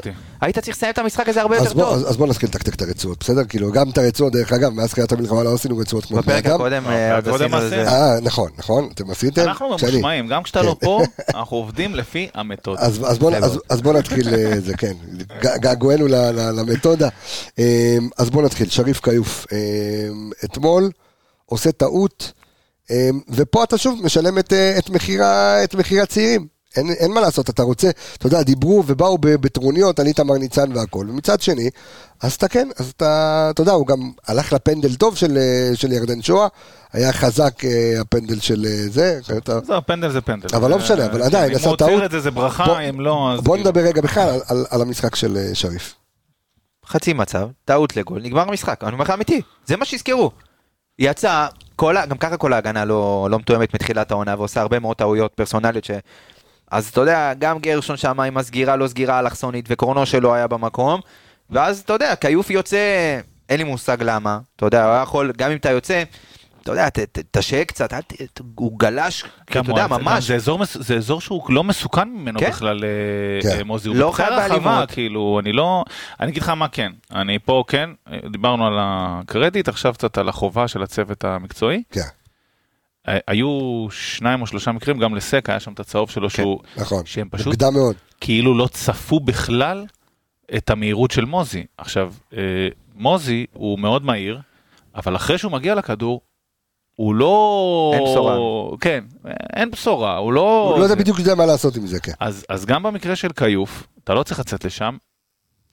היית 0.41 0.60
צריך 0.60 0.78
לסיים 0.78 0.91
את 0.91 0.97
המשחק 0.97 1.30
הזה 1.30 1.41
הרבה 1.41 1.56
אז 1.58 1.64
יותר 1.64 1.74
בוא, 1.76 1.84
טוב. 1.84 1.93
אז, 1.93 2.10
אז 2.10 2.18
בוא 2.18 2.28
נתחיל 2.28 2.49
לתקתק 2.49 2.74
את 2.76 2.82
הרצועות, 2.82 3.20
בסדר? 3.20 3.41
כאילו, 3.49 3.72
גם 3.72 3.89
את 3.89 3.97
הרצועות, 3.97 4.34
דרך 4.34 4.54
אגב, 4.54 4.74
מאז 4.74 4.89
תחילת 4.91 5.12
המלחמה 5.12 5.43
לא 5.43 5.54
עשינו 5.54 5.78
רצועות 5.78 6.06
כמו 6.06 6.22
בני 6.22 6.24
בפרק 6.26 6.45
אדם. 6.45 6.56
הקודם 6.56 6.88
אה, 6.88 7.10
אה, 7.10 7.16
עוד 7.16 7.28
הקודם 7.28 7.54
עשינו 7.54 7.66
את 7.66 7.70
זה. 7.70 7.88
אה, 7.91 8.20
נכון, 8.22 8.49
נכון, 8.58 8.89
אתם 8.93 9.12
עשיתם? 9.12 9.41
אנחנו 9.41 9.80
שאני. 9.80 9.91
ממושמעים, 9.91 10.28
גם 10.28 10.43
כשאתה 10.43 10.62
לא 10.62 10.76
פה, 10.86 11.01
אנחנו 11.36 11.58
עובדים 11.58 11.95
לפי 11.95 12.28
המתודה. 12.34 12.82
אז, 12.82 13.01
אז, 13.06 13.18
בוא, 13.20 13.32
יפה 13.32 13.45
אז, 13.45 13.51
מאוד. 13.51 13.62
אז 13.70 13.82
בוא 13.82 13.93
נתחיל, 13.93 14.28
אה, 14.36 14.60
זה 14.60 14.78
כן, 14.78 14.93
געגוענו 15.41 16.08
ל- 16.08 16.16
ל- 16.16 16.60
למתודה. 16.60 17.10
אה, 17.60 17.97
אז 18.18 18.30
בוא 18.30 18.43
נתחיל, 18.43 18.70
שריף 18.70 18.99
כיוף. 18.99 19.45
אה, 19.51 19.58
אתמול 20.45 20.89
עושה 21.45 21.72
טעות, 21.72 22.32
אה, 22.91 23.10
ופה 23.30 23.64
אתה 23.64 23.78
שוב 23.78 23.99
משלם 24.04 24.38
את, 24.39 24.54
את 25.64 25.76
מחיר 25.76 26.01
הצעירים. 26.04 26.54
אין, 26.78 26.89
אין 26.91 27.11
מה 27.13 27.21
לעשות, 27.21 27.49
אתה 27.49 27.63
רוצה, 27.63 27.89
אתה 28.17 28.28
יודע, 28.28 28.43
דיברו 28.43 28.84
ובאו 28.88 29.17
בטרוניות 29.17 29.99
על 29.99 30.07
איתמר 30.07 30.38
ניצן 30.38 30.78
והכל, 30.78 31.05
ומצד 31.09 31.41
שני, 31.41 31.69
אז 32.21 32.34
אתה 32.34 32.47
כן, 32.47 32.69
אז 32.80 32.89
אתה, 32.97 33.47
אתה 33.53 33.61
יודע, 33.61 33.71
הוא 33.71 33.88
גם 33.88 34.11
הלך 34.28 34.53
לפנדל 34.53 34.95
טוב 34.95 35.15
של, 35.17 35.38
אה, 35.38 35.76
של 35.76 35.91
ירדן 35.91 36.21
שואה, 36.21 36.47
היה 36.93 37.13
חזק 37.13 37.65
אה, 37.65 38.01
הפנדל 38.01 38.39
של 38.39 38.65
אה, 38.65 38.89
זה, 38.89 39.19
אתה, 39.38 39.59
זהו, 39.65 39.82
פנדל 39.86 40.09
זה 40.11 40.21
פנדל. 40.21 40.55
אבל 40.55 40.69
לא 40.69 40.78
משנה, 40.78 41.05
אבל 41.05 41.21
עדיין, 41.24 41.51
אם 41.51 41.55
עשה 41.55 41.65
הוא 41.65 41.74
עוצר 41.74 41.88
טעות. 41.88 42.03
את 42.03 42.11
זה 42.11 42.19
זה 42.19 42.32
ברכה, 42.32 42.65
בוא- 42.65 42.80
אם 42.89 42.99
לא, 42.99 43.32
אז... 43.34 43.39
בוא 43.41 43.55
כאילו. 43.55 43.69
נדבר 43.69 43.82
רגע 43.82 44.01
בכלל 44.01 44.30
על, 44.30 44.39
על, 44.47 44.65
על 44.69 44.82
המשחק 44.82 45.15
של 45.15 45.38
אה, 45.38 45.49
שריף. 45.55 45.95
חצי 46.88 47.13
מצב, 47.13 47.47
טעות 47.65 47.97
לגול, 47.97 48.21
נגמר 48.24 48.41
המשחק, 48.41 48.84
אני 48.84 48.93
אומר 48.93 49.03
לך 49.03 49.09
אמיתי, 49.09 49.41
זה 49.65 49.78
מה 49.78 49.86
שיזכרו. 49.86 50.32
יצא, 50.99 51.47
כל, 51.76 51.95
גם 52.09 52.17
ככה 52.17 52.38
כל 52.38 52.53
ההגנה 52.53 52.86
לא, 52.86 53.28
לא 53.32 53.39
מתואמת 53.39 53.74
מתחילת 53.74 54.11
העונה 54.11 54.36
ועושה 54.38 54.61
הרבה 54.61 54.80
מאוד 54.80 54.97
טעויות 54.97 55.32
פרסונליות 55.34 55.86
ש... 55.86 55.91
אז 56.74 56.88
אתה 56.88 57.01
יודע, 57.01 57.34
גם 57.39 57.59
גרשון 57.59 57.97
שם 57.97 58.19
עם 58.19 58.38
הסגירה 58.38 58.76
לא 58.76 58.88
סגירה 58.88 59.19
אלכסונית 59.19 59.65
וקורנו 59.69 60.05
שלו 60.05 60.34
היה 60.34 60.47
במקום, 60.47 60.99
ואז 61.49 61.80
אתה 61.80 61.93
יודע, 61.93 62.15
כיוף 62.15 62.49
יוצא, 62.49 62.78
אין 63.49 63.57
לי 63.57 63.63
מושג 63.63 63.97
למה, 63.99 64.39
אתה 64.55 64.65
יודע, 64.65 64.84
הוא 64.86 64.93
היה 64.93 65.01
יכול, 65.03 65.32
גם 65.38 65.51
אם 65.51 65.57
אתה 65.57 65.69
יוצא, 65.71 66.03
אתה 66.63 66.71
יודע, 66.71 66.89
ת- 66.89 66.99
ת- 66.99 67.38
תשהה 67.38 67.65
קצת, 67.65 67.93
ת- 67.93 68.13
ת- 68.34 68.41
הוא 68.55 68.80
גלש, 68.80 69.24
אתה 69.45 69.59
יודע, 69.67 69.88
ממש, 69.88 70.28
זה 70.28 70.36
אזור 70.36 70.59
מס- 70.59 70.78
זה 70.80 70.95
אזור 70.95 71.21
שהוא 71.21 71.53
לא 71.53 71.63
מסוכן 71.63 72.07
ממנו 72.09 72.39
כן. 72.39 72.49
בכלל, 72.49 72.84
אה, 72.84 72.89
כן. 73.51 73.57
אה, 73.57 73.63
מוזי, 73.63 73.89
הוא 73.89 73.95
לא 73.97 74.11
חייב 74.11 74.30
באלימות. 74.30 74.91
כאילו, 74.91 75.39
אני 75.43 75.51
לא, 75.53 75.84
אני 76.19 76.32
אגיד 76.32 76.43
לך 76.43 76.49
מה 76.49 76.67
כן, 76.67 76.91
אני 77.11 77.39
פה 77.39 77.63
כן, 77.67 77.89
אה, 78.11 78.17
דיברנו 78.32 78.67
על 78.67 78.74
הקרדיט, 78.80 79.67
עכשיו 79.67 79.93
קצת 79.93 80.17
על 80.17 80.30
החובה 80.30 80.67
של 80.67 80.84
הצוות 80.84 81.24
המקצועי. 81.24 81.84
כן, 81.91 82.01
היו 83.08 83.88
שניים 83.91 84.41
או 84.41 84.47
שלושה 84.47 84.72
מקרים, 84.72 84.99
גם 84.99 85.16
לסק 85.16 85.49
היה 85.49 85.60
שם 85.60 85.74
את 85.74 85.80
הצהוב 85.80 86.10
שלו, 86.10 86.30
שהוא, 86.30 86.60
נכון. 86.78 87.06
שהם 87.06 87.30
פשוט 87.32 87.47
מוקדם 87.47 87.74
מאוד. 87.74 87.95
כאילו 88.22 88.58
לא 88.58 88.68
צפו 88.68 89.20
בכלל 89.20 89.86
את 90.58 90.70
המהירות 90.70 91.12
של 91.12 91.26
מוזי. 91.26 91.64
עכשיו, 91.78 92.14
אה, 92.38 92.39
מוזי 92.95 93.45
הוא 93.54 93.80
מאוד 93.80 94.06
מהיר, 94.06 94.39
אבל 94.95 95.16
אחרי 95.16 95.38
שהוא 95.38 95.51
מגיע 95.51 95.76
לכדור, 95.76 96.22
הוא 96.95 97.16
לא... 97.16 97.91
אין 97.93 98.04
בשורה. 98.04 98.38
כן, 98.82 99.04
אין 99.56 99.72
בשורה, 99.72 100.18
הוא 100.18 100.34
לא... 100.34 100.68
הוא 100.70 100.80
לא 100.80 100.84
יודע 100.84 100.95
זה- 100.95 101.01
בדיוק 101.01 101.20
יודע 101.20 101.36
מה 101.36 101.45
לעשות 101.45 101.76
עם 101.76 101.88
זה, 101.88 101.99
כן. 101.99 102.12
אז, 102.20 102.45
אז 102.49 102.66
גם 102.66 102.84
במקרה 102.84 103.16
של 103.16 103.30
כיוף, 103.34 103.88
אתה 104.04 104.14
לא 104.14 104.24
צריך 104.24 104.39
לצאת 104.39 104.66
לשם. 104.66 104.97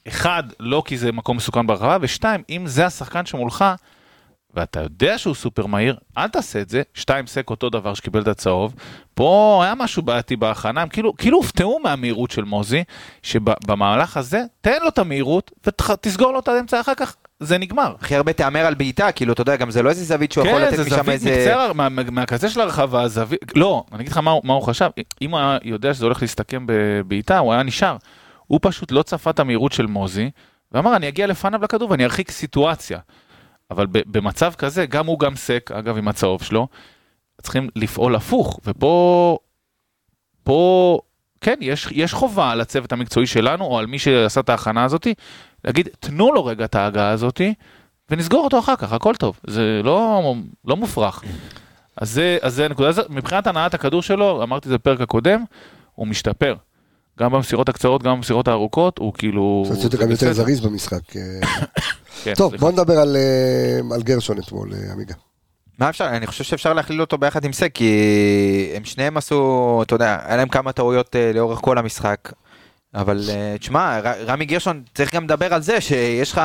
אחד, 0.08 0.42
לא 0.60 0.82
כי 0.86 0.98
זה 0.98 1.12
מקום 1.12 1.36
מסוכן 1.36 1.66
ברחבה, 1.66 1.96
ושתיים, 2.00 2.42
אם 2.50 2.66
זה 2.66 2.86
השחקן 2.86 3.26
שמולך, 3.26 3.64
ואתה 4.54 4.80
יודע 4.80 5.18
שהוא 5.18 5.34
סופר 5.34 5.66
מהיר, 5.66 5.96
אל 6.18 6.28
תעשה 6.28 6.60
את 6.60 6.68
זה. 6.68 6.82
שתיים, 6.94 7.26
סק 7.26 7.50
אותו 7.50 7.70
דבר 7.70 7.94
שקיבל 7.94 8.20
את 8.22 8.28
הצהוב. 8.28 8.74
פה 9.14 9.60
היה 9.64 9.74
משהו 9.74 10.02
בעייתי 10.02 10.36
בהכנה, 10.36 10.82
הם 10.82 10.88
כאילו, 10.88 11.16
כאילו 11.16 11.36
הופתעו 11.38 11.78
מהמהירות 11.82 12.30
של 12.30 12.44
מוזי, 12.44 12.84
שבמהלך 13.22 14.16
הזה, 14.16 14.42
תן 14.60 14.78
לו 14.82 14.88
את 14.88 14.98
המהירות 14.98 15.50
ותסגור 15.66 16.32
לו 16.32 16.38
את 16.38 16.48
האמצע 16.48 16.80
אחר 16.80 16.94
כך, 16.94 17.16
זה 17.40 17.58
נגמר. 17.58 17.94
הכי 18.00 18.16
הרבה 18.16 18.32
תהמר 18.32 18.66
על 18.66 18.74
בעיטה, 18.74 19.12
כאילו, 19.12 19.32
אתה 19.32 19.42
יודע, 19.42 19.56
גם 19.56 19.70
זה 19.70 19.82
לא 19.82 19.90
איזה 19.90 20.04
זווית 20.04 20.32
שהוא 20.32 20.46
יכול 20.46 20.60
כן, 20.60 20.66
לתת 20.66 20.76
זה 20.76 20.82
משם 20.84 20.96
זווית 20.96 21.08
איזה... 21.08 21.30
מקצה, 21.30 21.54
הר- 21.62 21.72
מה- 21.72 21.88
מה- 21.88 22.02
מהקצה 22.10 22.48
של 22.50 22.60
הרחבה, 22.60 23.08
זווית, 23.08 23.40
לא, 23.56 23.84
אני 23.92 24.00
אגיד 24.00 24.12
לך 24.12 24.18
מה 24.18 24.34
מה 24.44 24.52
הוא 24.52 24.62
חשב, 24.62 24.90
אם 25.22 25.30
הוא 25.30 25.40
היה 25.40 25.58
יודע 25.64 25.94
שזה 25.94 26.04
הולך 26.04 26.22
להסתכם 26.22 26.64
בבעיטה, 26.68 27.38
הוא 27.38 27.52
היה 27.52 27.62
נשאר. 27.62 27.96
הוא 28.46 28.58
פשוט 28.62 28.92
לא 28.92 29.02
צפה 29.02 29.30
את 29.30 29.38
המהירות 29.38 29.72
של 29.72 29.86
מוזי, 29.86 30.30
ואמר, 30.72 30.96
אני 30.96 31.08
אגיע 31.08 31.26
לפניו 31.26 31.62
לכדור 31.62 31.90
ואני 31.90 32.04
ארחיק 32.04 32.30
סיטואציה. 32.30 32.98
אבל 33.70 33.86
במצב 33.90 34.52
כזה, 34.58 34.86
גם 34.86 35.06
הוא 35.06 35.18
גם 35.18 35.36
סק, 35.36 35.70
אגב, 35.74 35.96
עם 35.96 36.08
הצהוב 36.08 36.42
שלו, 36.42 36.68
צריכים 37.42 37.68
לפעול 37.76 38.14
הפוך, 38.14 38.60
ופה, 38.66 39.38
פה, 40.44 40.98
כן, 41.40 41.54
יש, 41.60 41.88
יש 41.90 42.12
חובה 42.12 42.50
על 42.50 42.60
הצוות 42.60 42.92
המקצועי 42.92 43.26
שלנו, 43.26 43.64
או 43.64 43.78
על 43.78 43.86
מי 43.86 43.98
שעשה 43.98 44.40
את 44.40 44.48
ההכנה 44.48 44.84
הזאתי, 44.84 45.14
להגיד, 45.64 45.88
תנו 46.00 46.32
לו 46.32 46.44
רגע 46.44 46.64
את 46.64 46.74
ההגעה 46.74 47.10
הזאתי, 47.10 47.54
ונסגור 48.10 48.44
אותו 48.44 48.58
אחר 48.58 48.76
כך, 48.76 48.92
הכל 48.92 49.14
טוב. 49.14 49.40
זה 49.46 49.80
לא, 49.84 50.34
לא 50.64 50.76
מופרך. 50.76 51.22
אז 51.96 52.10
זה, 52.10 52.38
אז 52.42 52.54
זה 52.54 52.68
נקודה, 52.68 53.02
מבחינת 53.08 53.46
הנעת 53.46 53.74
הכדור 53.74 54.02
שלו, 54.02 54.42
אמרתי 54.42 54.68
את 54.68 54.70
זה 54.70 54.78
בפרק 54.78 55.00
הקודם, 55.00 55.44
הוא 55.94 56.06
משתפר. 56.06 56.54
גם 57.18 57.32
במסירות 57.32 57.68
הקצרות, 57.68 58.02
גם 58.02 58.16
במסירות 58.16 58.48
הארוכות, 58.48 58.98
הוא 58.98 59.12
כאילו... 59.14 59.62
קצת 59.66 59.74
זה 59.74 59.86
יותר 59.86 60.02
גם 60.02 60.10
יותר. 60.10 60.32
זריז 60.32 60.60
במשחק. 60.60 61.00
כן, 62.24 62.34
טוב, 62.34 62.50
סליחה. 62.50 62.64
בוא 62.64 62.72
נדבר 62.72 62.98
על, 62.98 63.16
אה, 63.16 63.94
על 63.94 64.02
גרשון 64.02 64.38
אתמול, 64.38 64.70
אה, 64.74 64.92
עמיגה. 64.92 65.14
מה 65.78 65.88
אפשר, 65.88 66.04
אני 66.08 66.26
חושב 66.26 66.44
שאפשר 66.44 66.72
להכליל 66.72 67.00
אותו 67.00 67.18
ביחד 67.18 67.44
עם 67.44 67.52
סק, 67.52 67.70
כי 67.74 67.92
הם 68.76 68.84
שניהם 68.84 69.16
עשו, 69.16 69.80
אתה 69.86 69.94
יודע, 69.94 70.18
היה 70.24 70.36
להם 70.36 70.48
כמה 70.48 70.72
טעויות 70.72 71.16
אה, 71.16 71.30
לאורך 71.34 71.58
כל 71.62 71.78
המשחק, 71.78 72.32
אבל 72.94 73.20
תשמע, 73.60 73.98
רמי 74.26 74.44
גרשון, 74.44 74.82
צריך 74.94 75.14
גם 75.14 75.24
לדבר 75.24 75.54
על 75.54 75.62
זה 75.62 75.80
שיש 75.80 76.32
לך, 76.32 76.40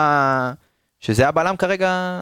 שזה 1.00 1.28
הבלם 1.28 1.56
כרגע, 1.56 2.20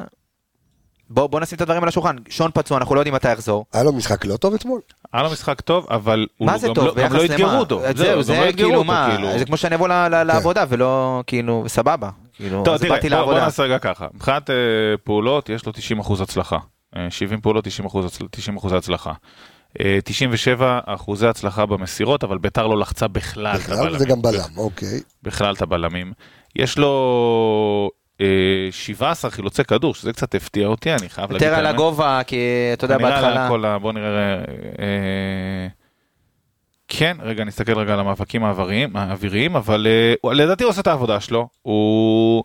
בוא, 1.10 1.28
בוא 1.28 1.40
נשים 1.40 1.56
את 1.56 1.62
הדברים 1.62 1.84
על 1.84 1.90
השולחן, 1.90 2.16
שון 2.30 2.52
פצוע, 2.54 2.78
אנחנו 2.78 2.96
לא 2.96 3.00
יודעים 3.00 3.16
מתי 3.16 3.32
יחזור. 3.32 3.66
היה 3.74 3.84
לו 3.84 3.94
משחק 3.94 4.26
לא 4.26 4.38
טוב 4.38 4.54
אתמול? 4.54 4.82
היה 5.14 5.24
לו 5.24 5.30
משחק 5.32 5.62
טוב, 5.62 5.88
אבל 5.90 6.26
הוא 6.38 6.46
מה 6.46 6.58
זה 6.58 6.68
גם 6.68 6.74
טוב? 6.74 6.86
לא, 6.86 6.94
גם 7.04 7.14
לא? 7.14 7.26
אתגרו 7.26 7.60
אותו. 7.60 7.82
זהו, 7.96 8.24
זה 8.24 8.34
גם 8.34 8.40
לא 8.44 8.50
אתגרו 8.50 8.56
כאילו 8.68 8.80
אותו, 8.80 8.84
מה, 8.88 9.10
כאילו. 9.16 9.40
זה 9.40 9.46
כמו 9.46 9.58
שאני 9.58 9.76
אבוא 9.76 9.88
ל- 9.88 10.08
ל- 10.08 10.24
לעבודה 10.24 10.66
ולא, 10.70 11.24
כאילו, 11.28 11.64
סבבה. 11.68 12.10
כאילו, 12.36 12.64
טוב, 12.66 12.74
אז 12.74 12.80
תראה, 12.82 12.92
באתי 12.96 13.10
בוא, 13.10 13.16
בוא 13.18 13.26
לעבודה. 13.26 13.46
נעשה 13.46 13.64
רגע 13.64 13.78
ככה. 13.80 14.08
מבחינת 14.14 14.50
אה, 14.50 14.56
פעולות, 15.04 15.50
יש 15.50 15.66
לו 15.66 15.72
90% 16.02 16.24
הצלחה. 16.24 16.58
אה, 16.96 17.08
70 17.10 17.42
פעולות, 17.42 17.68
90% 17.68 17.70
הצל- 18.06 18.26
90% 18.58 18.76
הצלחה. 18.76 19.14
אה, 19.80 20.00
97 20.04 20.80
אחוזי 20.86 21.28
הצלחה 21.28 21.66
במסירות, 21.66 22.24
אבל 22.24 22.38
ביתר 22.38 22.68
לא 22.68 22.78
לחצה 22.80 23.08
בכלל 23.08 23.56
את 23.56 23.60
בכלל, 23.60 23.78
הבלמים. 23.78 24.00
זה 24.00 24.06
גם 24.06 24.22
בלם, 24.22 24.58
אוקיי. 24.58 25.00
בכלל 25.24 25.54
את 25.54 25.62
הבלמים. 25.62 26.14
יש 26.56 26.78
לו 26.78 27.90
אה, 28.22 28.26
17 28.72 29.32
חילוצי 29.32 29.64
כדור, 29.64 29.96
שזה 29.96 30.14
קצת 30.14 30.36
הפתיע 30.36 30.68
אותי, 30.68 30.94
אני 30.94 31.10
חייב 31.10 31.32
להגיד 31.32 31.48
את 31.48 31.54
יותר 31.54 31.60
על. 31.60 31.74
הגובה, 31.76 32.22
כי 32.28 32.38
אתה 32.74 32.86
יודע, 32.86 32.98
בהתחלה... 32.98 33.78
בוא 33.80 33.94
נראה. 33.94 34.38
אה, 36.94 37.00
כן, 37.00 37.18
רגע, 37.22 37.44
נסתכל 37.44 37.78
רגע 37.80 37.94
על 37.94 38.00
המאבקים 38.00 38.44
האוויריים, 38.44 38.96
האוויריים 38.96 39.56
אבל 39.56 39.88
אה, 39.90 40.14
הוא- 40.22 40.34
לדעתי 40.34 40.64
הוא 40.64 40.70
עושה 40.70 40.82
את 40.82 40.88
העבודה 40.88 41.20
שלו. 41.20 41.48
הוא... 41.62 42.44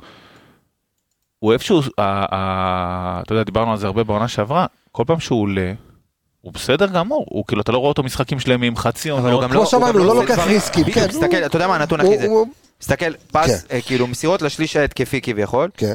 הוא 1.38 1.52
איפשהו, 1.52 1.80
ה- 1.98 2.34
ה- 2.36 3.20
אתה 3.22 3.32
יודע, 3.32 3.42
דיברנו 3.42 3.70
על 3.72 3.78
זה 3.78 3.86
הרבה 3.86 4.04
בעונה 4.04 4.28
שעברה, 4.28 4.66
כל 4.92 5.04
פעם 5.06 5.20
שהוא 5.20 5.40
עולה, 5.42 5.72
הוא 6.40 6.52
בסדר 6.52 6.86
גמור, 6.86 7.26
הוא 7.28 7.44
כאילו, 7.48 7.62
אתה 7.62 7.72
לא 7.72 7.78
רואה 7.78 7.88
אותו 7.88 8.02
משחקים 8.02 8.40
שלמים, 8.40 8.76
חצי 8.76 9.08
עונות. 9.10 9.42
גם 9.42 9.50
כמו 9.50 9.60
לא- 9.60 9.66
שאמרנו, 9.66 9.98
הוא 9.98 10.06
לא 10.06 10.12
עושה 10.12 10.22
לוקח 10.22 10.46
ריסקים, 10.46 10.82
בדיוק, 10.82 10.98
כן, 10.98 11.06
תסתכל, 11.06 11.36
הוא- 11.36 11.46
אתה 11.46 11.56
יודע 11.56 11.66
מה 11.68 11.76
הנתון 11.76 12.00
הכי 12.00 12.18
זה? 12.18 12.26
הוא- 12.26 12.46
תסתכל, 12.78 13.12
פס, 13.32 13.64
אה, 13.70 13.80
כאילו 13.82 14.06
מסירות 14.06 14.42
לשליש 14.42 14.76
ההתקפי 14.76 15.20
כביכול, 15.20 15.70
כן, 15.76 15.94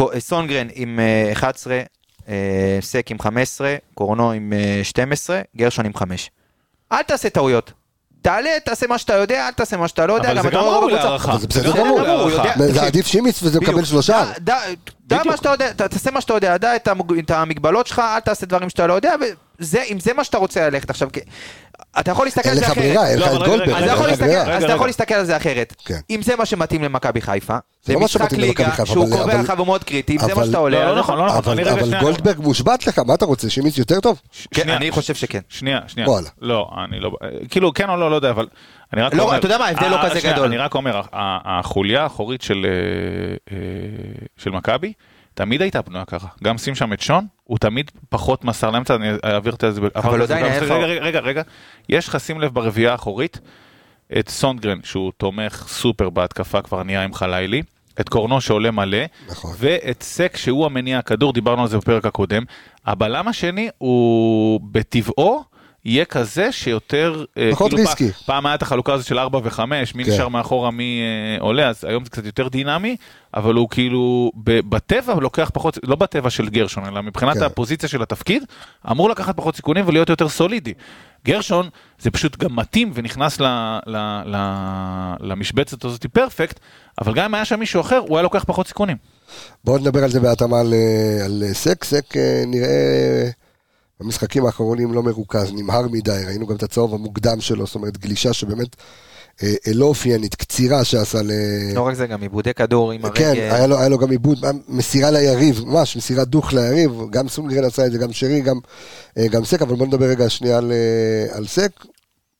אה, 0.00 0.20
סונגרן 0.20 0.66
עם 0.74 1.00
אה, 1.00 1.32
11, 1.32 1.80
אה, 2.28 2.78
סק 2.80 3.10
עם 3.10 3.18
15, 3.18 3.76
קורנו 3.94 4.30
עם 4.32 4.52
אה, 4.52 4.80
12, 4.84 5.40
גרשון 5.56 5.86
עם 5.86 5.94
5. 5.94 6.30
אל 6.98 7.02
תעשה 7.02 7.30
טעויות. 7.30 7.72
תעלה, 8.22 8.50
תעשה 8.64 8.86
מה 8.86 8.98
שאתה 8.98 9.12
יודע, 9.14 9.46
אל 9.46 9.52
תעשה 9.52 9.76
מה 9.76 9.88
שאתה 9.88 10.06
לא 10.06 10.12
יודע. 10.12 10.32
אבל 10.32 10.42
זה 10.42 10.50
גם 10.50 10.60
ראוי 10.60 10.86
בקבוצה- 10.92 11.04
להערכה. 11.04 11.38
זה 11.38 11.46
בסדר 11.46 11.72
גמור. 11.76 12.00
להערכה. 12.00 12.52
זה. 12.72 12.82
עדיף 12.82 13.06
שימיץ 13.06 13.42
וזה. 13.42 13.60
מקבל 13.60 13.84
שלושה. 13.84 14.24
בדיוק. 15.18 15.26
מה 15.30 15.36
שאתה 15.36 15.48
יודע, 15.50 15.72
ת- 15.72 15.82
תעשה 15.82 16.10
מה 16.10 16.20
שאתה 16.20 16.34
יודע, 16.34 16.56
דע 16.56 16.76
את 16.76 16.88
המג- 16.88 17.18
את 17.18 17.30
המגבלות 17.30 17.86
שלך, 17.86 17.98
אל 17.98 18.20
תעשה 18.20 18.46
דברים 18.46 18.68
שאתה 18.70 18.86
לא 18.86 18.94
יודע, 18.94 19.14
וזה, 19.60 19.82
אם 19.82 20.00
זה 20.00 20.12
מה 20.12 20.24
שאתה 20.24 20.38
רוצה 20.38 20.70
ללכת 20.70 20.90
עכשיו, 20.90 21.08
כי- 21.12 21.20
אתה 22.00 22.10
יכול 22.10 22.26
להסתכל 22.26 22.48
על 22.48 22.54
זה 22.56 22.66
אחרת. 22.66 22.76
ברירה, 22.76 23.08
אין 23.10 23.18
לא, 23.18 23.26
לך 23.26 23.32
את 23.32 23.38
גולדברג. 23.38 23.68
אתה 23.70 23.78
אין 23.78 23.88
יכול 23.88 24.06
לך 24.06 24.10
להסתכל- 24.10 24.24
ברירה. 24.24 24.56
אז 24.56 24.64
אתה. 24.64 24.72
יכול 24.72 24.86
להסתכל 24.86 25.14
על 25.14 25.24
זה 25.24 25.36
אחרת. 25.36 25.74
כן. 25.84 25.98
אם 26.10 26.22
זה 26.22 26.36
מה 26.36 26.46
שמתאים 26.46 26.82
למכבי 26.82 27.20
חיפה, 27.20 27.56
זה 27.84 27.92
לא 27.92 27.98
מה 27.98 28.04
משחק 28.04 28.32
ליגה 28.32 28.72
שהוא 28.84 29.10
קובע 29.10 29.42
לך 29.42 29.52
ומאוד 29.58 29.84
קריטי, 29.84 30.12
אם 30.16 30.26
זה 30.26 30.34
מה 30.34 30.44
שאתה 30.46 30.58
עולה. 30.58 30.84
לא, 30.84 30.92
לא 30.94 30.98
נכון, 30.98 31.18
לא 31.18 31.26
נכון. 31.26 31.58
אבל 31.58 32.00
גולדברג 32.00 32.38
מושבת 32.38 32.86
לך, 32.86 32.98
מה 32.98 33.14
אתה 33.14 33.24
רוצה? 33.24 33.50
שימיץ 33.50 33.78
יותר 33.78 34.00
טוב? 34.00 34.20
כן, 34.54 34.68
אני 34.70 34.90
חושב 34.90 35.14
שכן. 35.14 35.40
שנייה, 35.48 35.78
שנייה. 35.86 36.08
לא, 36.42 36.68
אני 36.84 37.00
לא... 37.00 37.10
כאילו, 37.50 37.74
כן 37.74 37.90
או 37.90 37.96
לא, 37.96 38.10
לא 38.10 38.16
יודע, 38.16 38.30
אבל... 38.30 38.46
אני 38.94 39.02
רק 39.02 39.14
לא, 39.14 39.22
אומר... 39.22 39.38
אתה 39.38 39.46
יודע 39.46 39.58
מה, 39.58 39.66
ההבדל 39.66 39.88
לא 39.88 39.96
אה, 39.96 40.10
כזה 40.10 40.20
שנייה, 40.20 40.36
גדול. 40.36 40.46
אני 40.46 40.56
רק 40.56 40.74
אומר, 40.74 41.00
החוליה 41.12 42.02
האחורית 42.02 42.42
של 42.42 42.66
אה, 42.66 43.56
אה, 43.56 43.58
של 44.36 44.50
מכבי, 44.50 44.92
תמיד 45.34 45.62
הייתה 45.62 45.82
בנויה 45.82 46.04
ככה. 46.04 46.28
גם 46.44 46.58
שים 46.58 46.74
שם 46.74 46.92
את 46.92 47.00
שון, 47.00 47.26
הוא 47.44 47.58
תמיד 47.58 47.90
פחות 48.08 48.44
מסר 48.44 48.70
לאמצע, 48.70 48.94
אני 48.94 49.08
אעביר 49.24 49.54
את 49.54 49.64
זה. 49.70 49.80
אבל 49.96 50.22
עדיין 50.22 50.44
היה 50.44 50.60
רגע, 50.60 50.74
רגע, 50.74 51.00
רגע, 51.00 51.20
רגע. 51.20 51.42
יש 51.88 52.08
לך, 52.08 52.20
שים 52.20 52.40
לב 52.40 52.54
ברביעייה 52.54 52.92
האחורית, 52.92 53.40
את 54.18 54.28
סונגרן, 54.28 54.78
שהוא 54.84 55.12
תומך 55.16 55.64
סופר 55.68 56.10
בהתקפה, 56.10 56.62
כבר 56.62 56.82
נהיה 56.82 57.02
עם 57.02 57.14
חלילי. 57.14 57.62
את 58.00 58.08
קורנו 58.08 58.40
שעולה 58.40 58.70
מלא, 58.70 58.98
נכון. 59.28 59.54
ואת 59.58 60.02
סק 60.02 60.36
שהוא 60.36 60.66
המניע 60.66 60.98
הכדור, 60.98 61.32
דיברנו 61.32 61.62
על 61.62 61.68
זה 61.68 61.78
בפרק 61.78 62.06
הקודם. 62.06 62.42
הבלם 62.86 63.28
השני 63.28 63.68
הוא 63.78 64.60
בטבעו 64.72 65.44
יהיה 65.84 66.04
כזה 66.04 66.52
שיותר... 66.52 67.24
אה, 67.38 67.48
פחות 67.52 67.70
כאילו 67.70 67.82
ריסקי. 67.82 68.10
פעם, 68.10 68.22
פעם 68.26 68.46
היה 68.46 68.54
את 68.54 68.62
החלוקה 68.62 68.92
הזאת 68.92 69.06
של 69.06 69.18
4 69.18 69.40
ו-5, 69.42 69.60
מי 69.94 70.04
כן. 70.04 70.12
נשאר 70.12 70.28
מאחורה, 70.28 70.70
מי 70.70 71.00
אה, 71.02 71.42
עולה, 71.42 71.68
אז 71.68 71.84
היום 71.84 72.04
זה 72.04 72.10
קצת 72.10 72.24
יותר 72.24 72.48
דינמי, 72.48 72.96
אבל 73.34 73.54
הוא 73.54 73.68
כאילו, 73.70 74.32
ב- 74.44 74.60
בטבע 74.60 75.14
לוקח 75.14 75.50
פחות, 75.54 75.78
לא 75.82 75.96
בטבע 75.96 76.30
של 76.30 76.48
גרשון, 76.48 76.84
אלא 76.84 77.02
מבחינת 77.02 77.36
כן. 77.36 77.42
הפוזיציה 77.42 77.88
של 77.88 78.02
התפקיד, 78.02 78.44
אמור 78.90 79.10
לקחת 79.10 79.36
פחות 79.36 79.56
סיכונים 79.56 79.88
ולהיות 79.88 80.08
יותר 80.08 80.28
סולידי. 80.28 80.72
גרשון 81.26 81.68
זה 81.98 82.10
פשוט 82.10 82.36
גם 82.36 82.56
מתאים 82.56 82.90
ונכנס 82.94 83.40
ל, 83.40 83.44
ל, 83.86 83.96
ל, 84.26 84.36
למשבצת 85.20 85.84
הזאת 85.84 86.06
פרפקט, 86.06 86.60
אבל 87.00 87.14
גם 87.14 87.24
אם 87.24 87.34
היה 87.34 87.44
שם 87.44 87.60
מישהו 87.60 87.80
אחר, 87.80 87.98
הוא 88.08 88.16
היה 88.16 88.22
לוקח 88.22 88.44
פחות 88.46 88.66
סיכונים. 88.66 88.96
בואו 89.64 89.78
נדבר 89.78 90.04
על 90.04 90.10
זה 90.10 90.20
בהתאמה 90.20 90.60
על, 90.60 90.74
אה, 90.74 91.24
על 91.24 91.42
אה, 91.46 91.54
סק. 91.54 91.84
סק 91.84 92.16
אה, 92.16 92.42
נראה 92.46 93.30
במשחקים 94.00 94.46
האחרונים 94.46 94.92
לא 94.92 95.02
מרוכז, 95.02 95.52
נמהר 95.52 95.88
מדי, 95.88 96.22
ראינו 96.26 96.46
גם 96.46 96.56
את 96.56 96.62
הצהוב 96.62 96.94
המוקדם 96.94 97.40
שלו, 97.40 97.66
זאת 97.66 97.74
אומרת 97.74 97.98
גלישה 97.98 98.32
שבאמת 98.32 98.76
אה, 99.42 99.48
אה, 99.66 99.72
לא 99.74 99.84
אופיינית, 99.84 100.34
קצירה 100.34 100.84
שעשה 100.84 101.22
ל... 101.22 101.30
לא 101.74 101.82
רק 101.86 101.94
זה, 101.94 102.06
גם 102.06 102.22
עיבודי 102.22 102.54
כדור 102.54 102.92
עם 102.92 103.04
הרגל. 103.04 103.18
כן, 103.18 103.32
היה 103.32 103.66
לו, 103.66 103.78
היה 103.78 103.88
לו 103.88 103.98
גם 103.98 104.10
עיבוד, 104.10 104.38
מסירה 104.68 105.10
ליריב, 105.10 105.64
ממש 105.66 105.96
מסירה 105.96 106.24
דוך 106.24 106.52
ליריב, 106.52 106.92
גם 107.10 107.28
סונגרן 107.28 107.64
עשה 107.64 107.86
את 107.86 107.92
זה, 107.92 107.98
גם 107.98 108.12
שרי, 108.12 108.40
גם, 108.40 108.56
אה, 109.18 109.28
גם 109.28 109.44
סק, 109.44 109.62
אבל 109.62 109.76
בוא 109.76 109.86
נדבר 109.86 110.06
רגע 110.06 110.28
שנייה 110.30 110.58
על, 110.58 110.72
אה, 110.72 111.36
על 111.36 111.46
סק. 111.46 111.70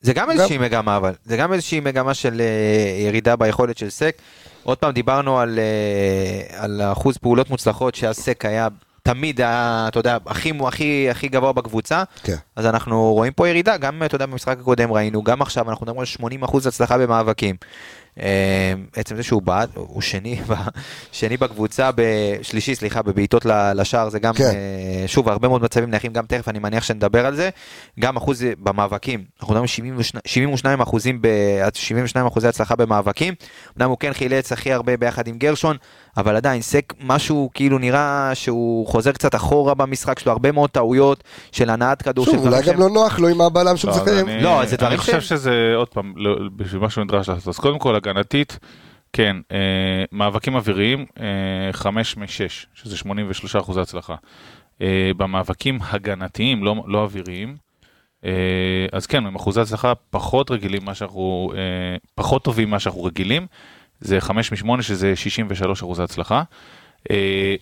זה 0.00 0.12
גם 0.12 0.30
איזושהי 0.30 0.58
מגמה 0.58 0.96
אבל, 0.96 1.12
זה 1.24 1.36
גם 1.36 1.52
איזושהי 1.52 1.80
מגמה 1.80 2.14
של 2.14 2.40
אה, 2.40 3.06
ירידה 3.06 3.36
ביכולת 3.36 3.78
של 3.78 3.90
סק. 3.90 4.16
עוד 4.62 4.78
פעם 4.78 4.92
דיברנו 4.92 5.38
על, 5.38 5.58
אה, 5.58 6.64
על 6.64 6.82
אחוז 6.82 7.16
פעולות 7.16 7.50
מוצלחות 7.50 7.94
שהסק 7.94 8.44
היה 8.44 8.68
תמיד, 9.08 9.40
אתה 9.40 9.98
יודע, 9.98 10.18
הכי, 10.26 10.52
הכי, 10.66 11.10
הכי 11.10 11.28
גבוה 11.28 11.52
בקבוצה. 11.52 12.02
כן. 12.22 12.36
אז 12.56 12.66
אנחנו 12.66 13.12
רואים 13.12 13.32
פה 13.32 13.48
ירידה, 13.48 13.76
גם 13.76 14.02
אתה 14.02 14.14
יודע 14.14 14.26
במשחק 14.26 14.56
הקודם 14.60 14.92
ראינו, 14.92 15.22
גם 15.22 15.42
עכשיו 15.42 15.70
אנחנו 15.70 15.84
מדברים 15.84 16.00
על 16.00 16.06
80 16.06 16.42
אחוז 16.42 16.66
הצלחה 16.66 16.98
במאבקים. 16.98 17.56
אה, 18.20 18.26
עצם 18.96 19.16
זה 19.16 19.22
שהוא 19.22 19.42
בעט, 19.42 19.68
הוא 19.74 20.02
שני, 20.02 20.40
שני 21.12 21.36
בקבוצה, 21.36 21.90
שלישי 22.42 22.74
סליחה, 22.74 23.02
בבעיטות 23.02 23.44
ל- 23.46 23.72
לשער 23.80 24.08
זה 24.08 24.18
גם, 24.18 24.34
כן. 24.34 24.44
אה, 24.44 25.04
שוב 25.06 25.28
הרבה 25.28 25.48
מאוד 25.48 25.62
מצבים 25.62 25.90
נייחים, 25.90 26.12
גם 26.12 26.24
תכף 26.26 26.48
אני 26.48 26.58
מניח 26.58 26.84
שנדבר 26.84 27.26
על 27.26 27.34
זה, 27.34 27.50
גם 28.00 28.16
אחוז 28.16 28.42
במאבקים, 28.58 29.24
אנחנו 29.40 29.54
מדברים 29.54 29.66
72 29.66 30.20
72 30.26 30.80
אחוזים, 30.80 31.18
ב- 31.22 31.28
72 31.74 32.26
אחוזי 32.26 32.48
הצלחה 32.48 32.76
במאבקים, 32.76 33.34
אמנם 33.78 33.88
הוא 33.90 33.98
כן 34.00 34.12
חילץ 34.12 34.52
הכי 34.52 34.72
הרבה 34.72 34.96
ביחד 34.96 35.26
עם 35.28 35.38
גרשון, 35.38 35.76
אבל 36.16 36.36
עדיין 36.36 36.62
סק 36.62 36.92
משהו 37.00 37.50
כאילו 37.54 37.78
נראה 37.78 38.30
שהוא 38.34 38.86
חוזר 38.86 39.12
קצת 39.12 39.34
אחורה 39.34 39.74
במשחק 39.74 40.18
שלו, 40.18 40.32
הרבה 40.32 40.52
מאוד 40.52 40.70
טעויות 40.70 41.24
של 41.52 41.70
הנעת 41.70 42.02
כדור, 42.02 42.24
של 42.24 42.30
שוב, 42.30 42.46
אולי 42.46 42.62
גם 42.62 42.80
לא 42.80 42.90
נוח 42.90 43.18
לו 43.18 43.28
עם 43.28 43.40
הבלם 43.40 43.76
שהוא 43.76 43.90
לא, 43.90 43.96
לא, 44.40 44.64
זה 44.66 44.76
דברים 44.76 44.92
אני 44.92 44.98
חושב 45.00 45.20
שזה, 45.20 45.72
עוד 45.76 45.88
פעם, 45.88 46.12
לא- 46.16 46.36
בשביל 46.56 46.80
מה 46.80 46.90
שהוא 46.90 47.04
נדרש 47.04 47.28
לעשות. 47.28 47.48
אז 47.48 47.58
קודם 47.58 47.78
כל, 47.78 47.96
הגנתית, 48.06 48.58
כן, 49.12 49.36
אה, 49.52 50.04
מאבקים 50.12 50.54
אוויריים, 50.54 51.06
אה, 51.20 51.72
חמש 51.72 52.16
משש, 52.16 52.66
שזה 52.74 52.96
83 52.96 53.56
אחוזי 53.56 53.80
הצלחה. 53.80 54.14
אה, 54.82 55.10
במאבקים 55.16 55.78
הגנתיים, 55.82 56.64
לא, 56.64 56.84
לא 56.86 57.02
אוויריים, 57.02 57.56
אה, 58.24 58.86
אז 58.92 59.06
כן, 59.06 59.26
עם 59.26 59.34
אחוזי 59.34 59.60
הצלחה 59.60 59.92
פחות 60.10 60.50
רגילים 60.50 60.82
ממה 60.82 60.94
שאנחנו, 60.94 61.52
אה, 61.56 61.96
פחות 62.14 62.44
טובים 62.44 62.68
ממה 62.68 62.78
שאנחנו 62.80 63.04
רגילים, 63.04 63.46
זה 64.00 64.20
5 64.20 64.64
מ-8 64.64 64.82
שזה 64.82 65.16
63 65.16 65.82
אחוזי 65.82 66.02
הצלחה. 66.02 66.42
אה, 67.10 67.54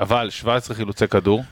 אבל 0.00 0.30
17 0.30 0.76
חילוצי 0.76 1.08
כדור, 1.08 1.42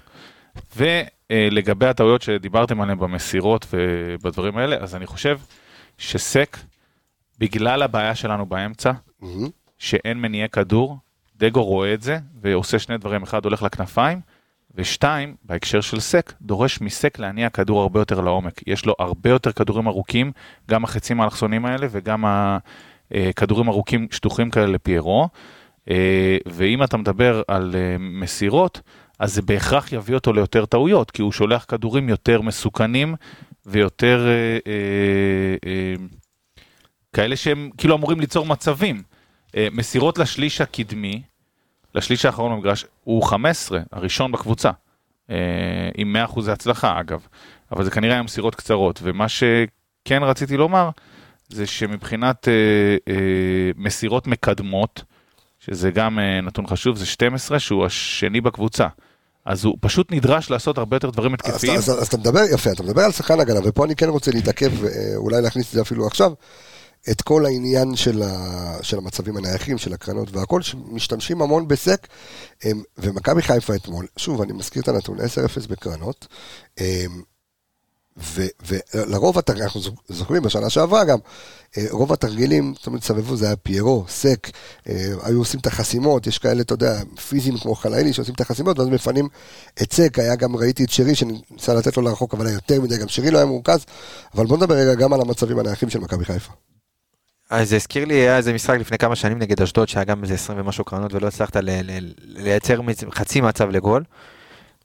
ולגבי 0.77 1.87
הטעויות 1.87 2.23
שדיברתם 2.23 2.81
עליהן 2.81 2.99
במסירות 2.99 3.67
ובדברים 3.73 4.57
האלה, 4.57 4.77
אז 4.77 4.95
אני 4.95 5.07
חושב 5.07 5.39
שסק, 5.99 6.57
בגלל 7.45 7.83
הבעיה 7.83 8.15
שלנו 8.15 8.47
באמצע. 8.47 8.93
שאין 9.79 10.21
מניעי 10.21 10.49
כדור, 10.49 10.99
דגו 11.37 11.65
רואה 11.65 11.95
את 11.95 12.03
זה 12.03 12.19
ועושה 12.41 12.79
שני 12.79 12.99
דברים, 12.99 13.23
אחד 13.23 13.45
הולך 13.45 13.63
לכנפיים, 13.63 14.21
ושתיים, 14.75 15.35
בהקשר 15.43 15.81
של 15.81 16.01
סק, 16.01 16.33
דורש 16.43 16.81
מסק 16.81 17.19
להניע 17.19 17.51
כדור 17.51 17.81
הרבה 17.81 18.01
יותר 18.01 18.21
לעומק. 18.21 18.61
יש 18.67 18.87
לו 18.87 18.95
הרבה 18.99 19.31
יותר 19.31 19.53
כדורים 19.53 19.87
ארוכים, 19.87 20.33
גם 20.71 20.85
החצים 20.85 21.21
האלכסונים 21.21 21.67
האלה 21.67 21.87
וגם 21.91 22.25
הכדורים 23.11 23.69
ארוכים 23.69 24.09
שטוחים 24.11 24.51
כאלה 24.51 24.67
לפיירו. 24.67 25.29
אה, 25.91 26.37
ואם 26.47 26.83
אתה 26.83 26.97
מדבר 26.97 27.43
על 27.49 27.75
אה, 27.75 27.97
מסירות, 27.99 28.81
אז 29.19 29.35
זה 29.35 29.43
בהכרח 29.43 29.93
יביא 29.93 30.15
אותו 30.15 30.33
ליותר 30.33 30.67
טעויות, 30.67 31.11
כי 31.11 31.23
הוא 31.23 31.33
שולח 31.33 31.65
כדורים 31.69 32.09
יותר 32.09 32.41
מסוכנים 32.41 33.15
ויותר 33.67 34.27
אה, 34.27 34.59
אה, 34.67 35.57
אה, 35.67 35.95
כאלה 37.15 37.37
שהם 37.37 37.71
כאילו 37.79 37.97
אמורים 37.97 38.21
ליצור 38.21 38.47
מצבים. 38.47 39.03
אה, 39.57 39.69
מסירות 39.73 40.19
לשליש 40.19 40.61
הקדמי, 40.61 41.23
לשליש 41.95 42.25
האחרון 42.25 42.53
במגרש, 42.53 42.85
הוא 43.05 43.23
15, 43.23 43.81
הראשון 43.93 44.33
בקבוצה. 44.33 44.71
אה, 45.31 45.37
עם 45.97 46.17
100% 46.37 46.51
הצלחה 46.53 47.01
אגב, 47.01 47.27
אבל 47.73 47.85
זה 47.85 47.91
כנראה 47.91 48.15
היה 48.15 48.23
מסירות 48.23 48.55
קצרות, 48.55 49.01
ומה 49.03 49.27
שכן 49.29 50.23
רציתי 50.23 50.57
לומר, 50.57 50.91
זה 51.49 51.67
שמבחינת 51.67 52.49
אה, 52.49 52.53
אה, 53.09 53.71
מסירות 53.77 54.27
מקדמות, 54.27 55.03
שזה 55.59 55.91
גם 55.91 56.19
אה, 56.19 56.41
נתון 56.41 56.67
חשוב, 56.67 56.97
זה 56.97 57.07
12, 57.07 57.59
שהוא 57.59 57.87
השני 57.87 58.41
בקבוצה. 58.41 58.87
אז 59.47 59.65
הוא 59.65 59.77
פשוט 59.81 60.13
נדרש 60.13 60.51
לעשות 60.51 60.79
הרבה 60.79 60.97
יותר 60.97 61.11
דברים 61.11 61.35
אז, 61.35 61.39
התקפיים. 61.41 61.79
אז, 61.79 61.91
אז 61.91 62.07
אתה 62.07 62.17
מדבר, 62.17 62.41
יפה, 62.55 62.73
אתה 62.73 62.83
מדבר 62.83 63.03
על 63.03 63.13
שחקן 63.13 63.41
הגנה, 63.41 63.61
ופה 63.65 63.85
אני 63.85 63.97
כן 63.97 64.09
רוצה 64.09 64.31
להתעכב, 64.31 64.71
ואולי 64.81 65.43
להכניס 65.43 65.69
את 65.69 65.73
זה 65.73 65.83
אפילו 65.83 66.07
עכשיו, 66.07 66.33
את 67.11 67.23
כל 67.23 67.47
העניין 67.47 67.97
של, 67.97 68.23
ה, 68.23 68.79
של 68.83 68.99
המצבים 68.99 69.37
הנייחים, 69.37 69.79
של 69.79 69.93
הקרנות 69.93 70.37
והכל, 70.37 70.63
שמשתמשים 70.63 71.43
המון 71.43 71.69
בסק, 71.69 72.07
ומכבי 72.99 73.43
חיפה 73.43 73.75
אתמול, 73.75 74.07
שוב, 74.17 74.43
אני 74.43 74.53
מזכיר 74.53 74.83
את 74.83 74.89
הנתון, 74.89 75.19
10-0 75.21 75.69
בקרנות, 75.69 76.27
ולרוב 78.95 79.39
התרגילים, 79.39 79.67
אנחנו 79.67 79.81
זוכ- 79.81 80.03
זוכרים 80.09 80.43
בשנה 80.43 80.71
שעברה 80.71 81.05
גם, 81.05 81.19
אה, 81.79 81.87
רוב 81.91 82.13
התרגילים, 82.13 82.75
זאת 82.77 82.87
אומרת, 82.87 83.03
סבבו, 83.03 83.37
זה 83.37 83.47
היה 83.47 83.57
פיירו, 83.57 84.05
סק, 84.09 84.51
אה, 84.89 85.13
היו 85.23 85.39
עושים 85.39 85.61
את 85.61 85.67
החסימות, 85.67 86.27
יש 86.27 86.39
כאלה, 86.39 86.61
אתה 86.61 86.75
יודע, 86.75 87.03
פיזיים 87.29 87.59
כמו 87.59 87.75
חלאילי 87.75 88.13
שעושים 88.13 88.35
את 88.35 88.41
החסימות, 88.41 88.79
ואז 88.79 88.89
מפנים 88.89 89.29
את 89.83 89.93
סק, 89.93 90.19
היה 90.19 90.37
גם, 90.37 90.57
ראיתי 90.57 90.85
את 90.85 90.91
שרי 90.91 91.15
שניסה 91.15 91.75
לתת 91.75 91.97
לו 91.97 92.03
לרחוק, 92.03 92.35
אבל 92.35 92.47
היה 92.47 92.55
יותר 92.55 92.81
מדי, 92.81 92.99
גם 92.99 93.09
שרי 93.09 93.31
לא 93.31 93.39
היה 93.39 93.47
מורכז, 93.47 93.85
אבל 94.35 94.47
בוא 94.47 94.57
נדבר 94.57 94.75
רגע 94.75 94.95
גם 94.95 95.13
על 95.13 95.21
המצבים 95.21 95.59
הנייחים 95.59 95.91
של 95.91 95.99
מכבי 95.99 96.25
חיפה. 96.25 96.53
אז 97.51 97.69
זה 97.69 97.77
הזכיר 97.77 98.05
לי, 98.05 98.15
היה 98.15 98.37
איזה 98.37 98.53
משחק 98.53 98.79
לפני 98.81 98.99
כמה 98.99 99.17
שנים 99.17 99.39
נגד 99.39 99.63
אשדוד, 99.63 99.89
שהיה 99.89 100.05
גם 100.05 100.23
איזה 100.23 100.35
20 100.35 100.61
ומשהו 100.61 100.85
קרנות, 100.85 101.15
ולא 101.15 101.27
הצלחת 101.27 101.57
ל- 101.57 101.71
ל- 101.71 102.13
לייצר 102.19 102.81
חצי 103.11 103.41
מצב 103.41 103.71
לגול. 103.71 104.05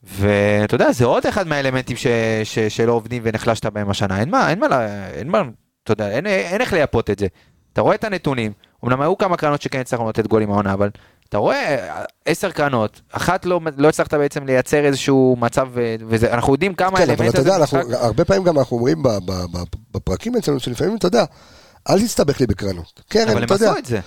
ואתה 0.04 0.76
יודע, 0.76 0.92
זה 0.92 1.06
עוד 1.06 1.26
אחד 1.26 1.48
מהאלמנטים 1.48 1.98
ש, 1.98 2.08
ש, 2.44 2.60
שלא 2.60 2.92
עובדים 2.92 3.22
ונחלשת 3.26 3.66
בהם 3.66 3.90
השנה. 3.90 4.20
אין 4.20 4.30
מה, 4.30 4.50
אין 4.50 4.60
מה, 4.60 4.68
אין 5.14 5.28
מה, 5.30 5.42
אתה 5.84 5.92
יודע, 5.92 6.10
אין, 6.10 6.26
אין 6.28 6.62
איך 6.62 6.74
לייפות 6.74 7.10
את 7.10 7.20
זה. 7.20 7.28
אתה 7.74 7.82
רואה 7.82 7.96
את 7.96 8.04
הנתונים, 8.04 8.52
אמנם 8.86 9.02
היו 9.02 9.18
כמה 9.18 9.38
קרנות 9.38 9.62
שכן 9.62 9.80
הצלחנו 9.80 10.10
לתת 10.10 10.28
גולים 10.28 10.52
העונה, 10.52 10.74
אבל 10.74 10.90
אתה 11.30 11.38
רואה 11.38 11.88
עשר 12.26 12.52
קרנות, 12.52 13.02
אחת 13.12 13.46
לא, 13.46 13.60
לא 13.78 13.90
הצלחת 13.90 14.14
בעצם 14.14 14.46
לייצר 14.46 14.86
איזשהו 14.86 15.38
מצב, 15.40 15.78
אה, 15.78 15.96
ואנחנו 16.08 16.54
יודעים 16.54 16.74
כמה 16.74 16.98
כן, 16.98 17.04
אבל 17.04 17.12
האלמנט 17.12 17.30
אתה 17.30 17.40
הזה 17.40 17.50
יודע, 17.50 18.00
הרבה 18.00 18.26
פעמים 18.26 18.44
גם 18.44 18.58
אנחנו 18.60 18.78
אומרים 18.78 19.04
בפרקים 19.92 20.36
אצלנו, 20.36 20.60
שלפעמים 20.60 20.96
אתה 20.98 21.08
יודע, 21.08 21.26
אל 21.90 22.00
תסתבך 22.02 22.40
לי 22.40 22.48
בקרנות. 22.48 23.02
קרן, 23.10 23.30
אבל 23.30 23.38
הם 23.38 23.44
אתה 23.44 23.54
יודע, 23.54 23.70
עשו 23.70 23.80
את 23.80 23.86
זה. 23.86 24.00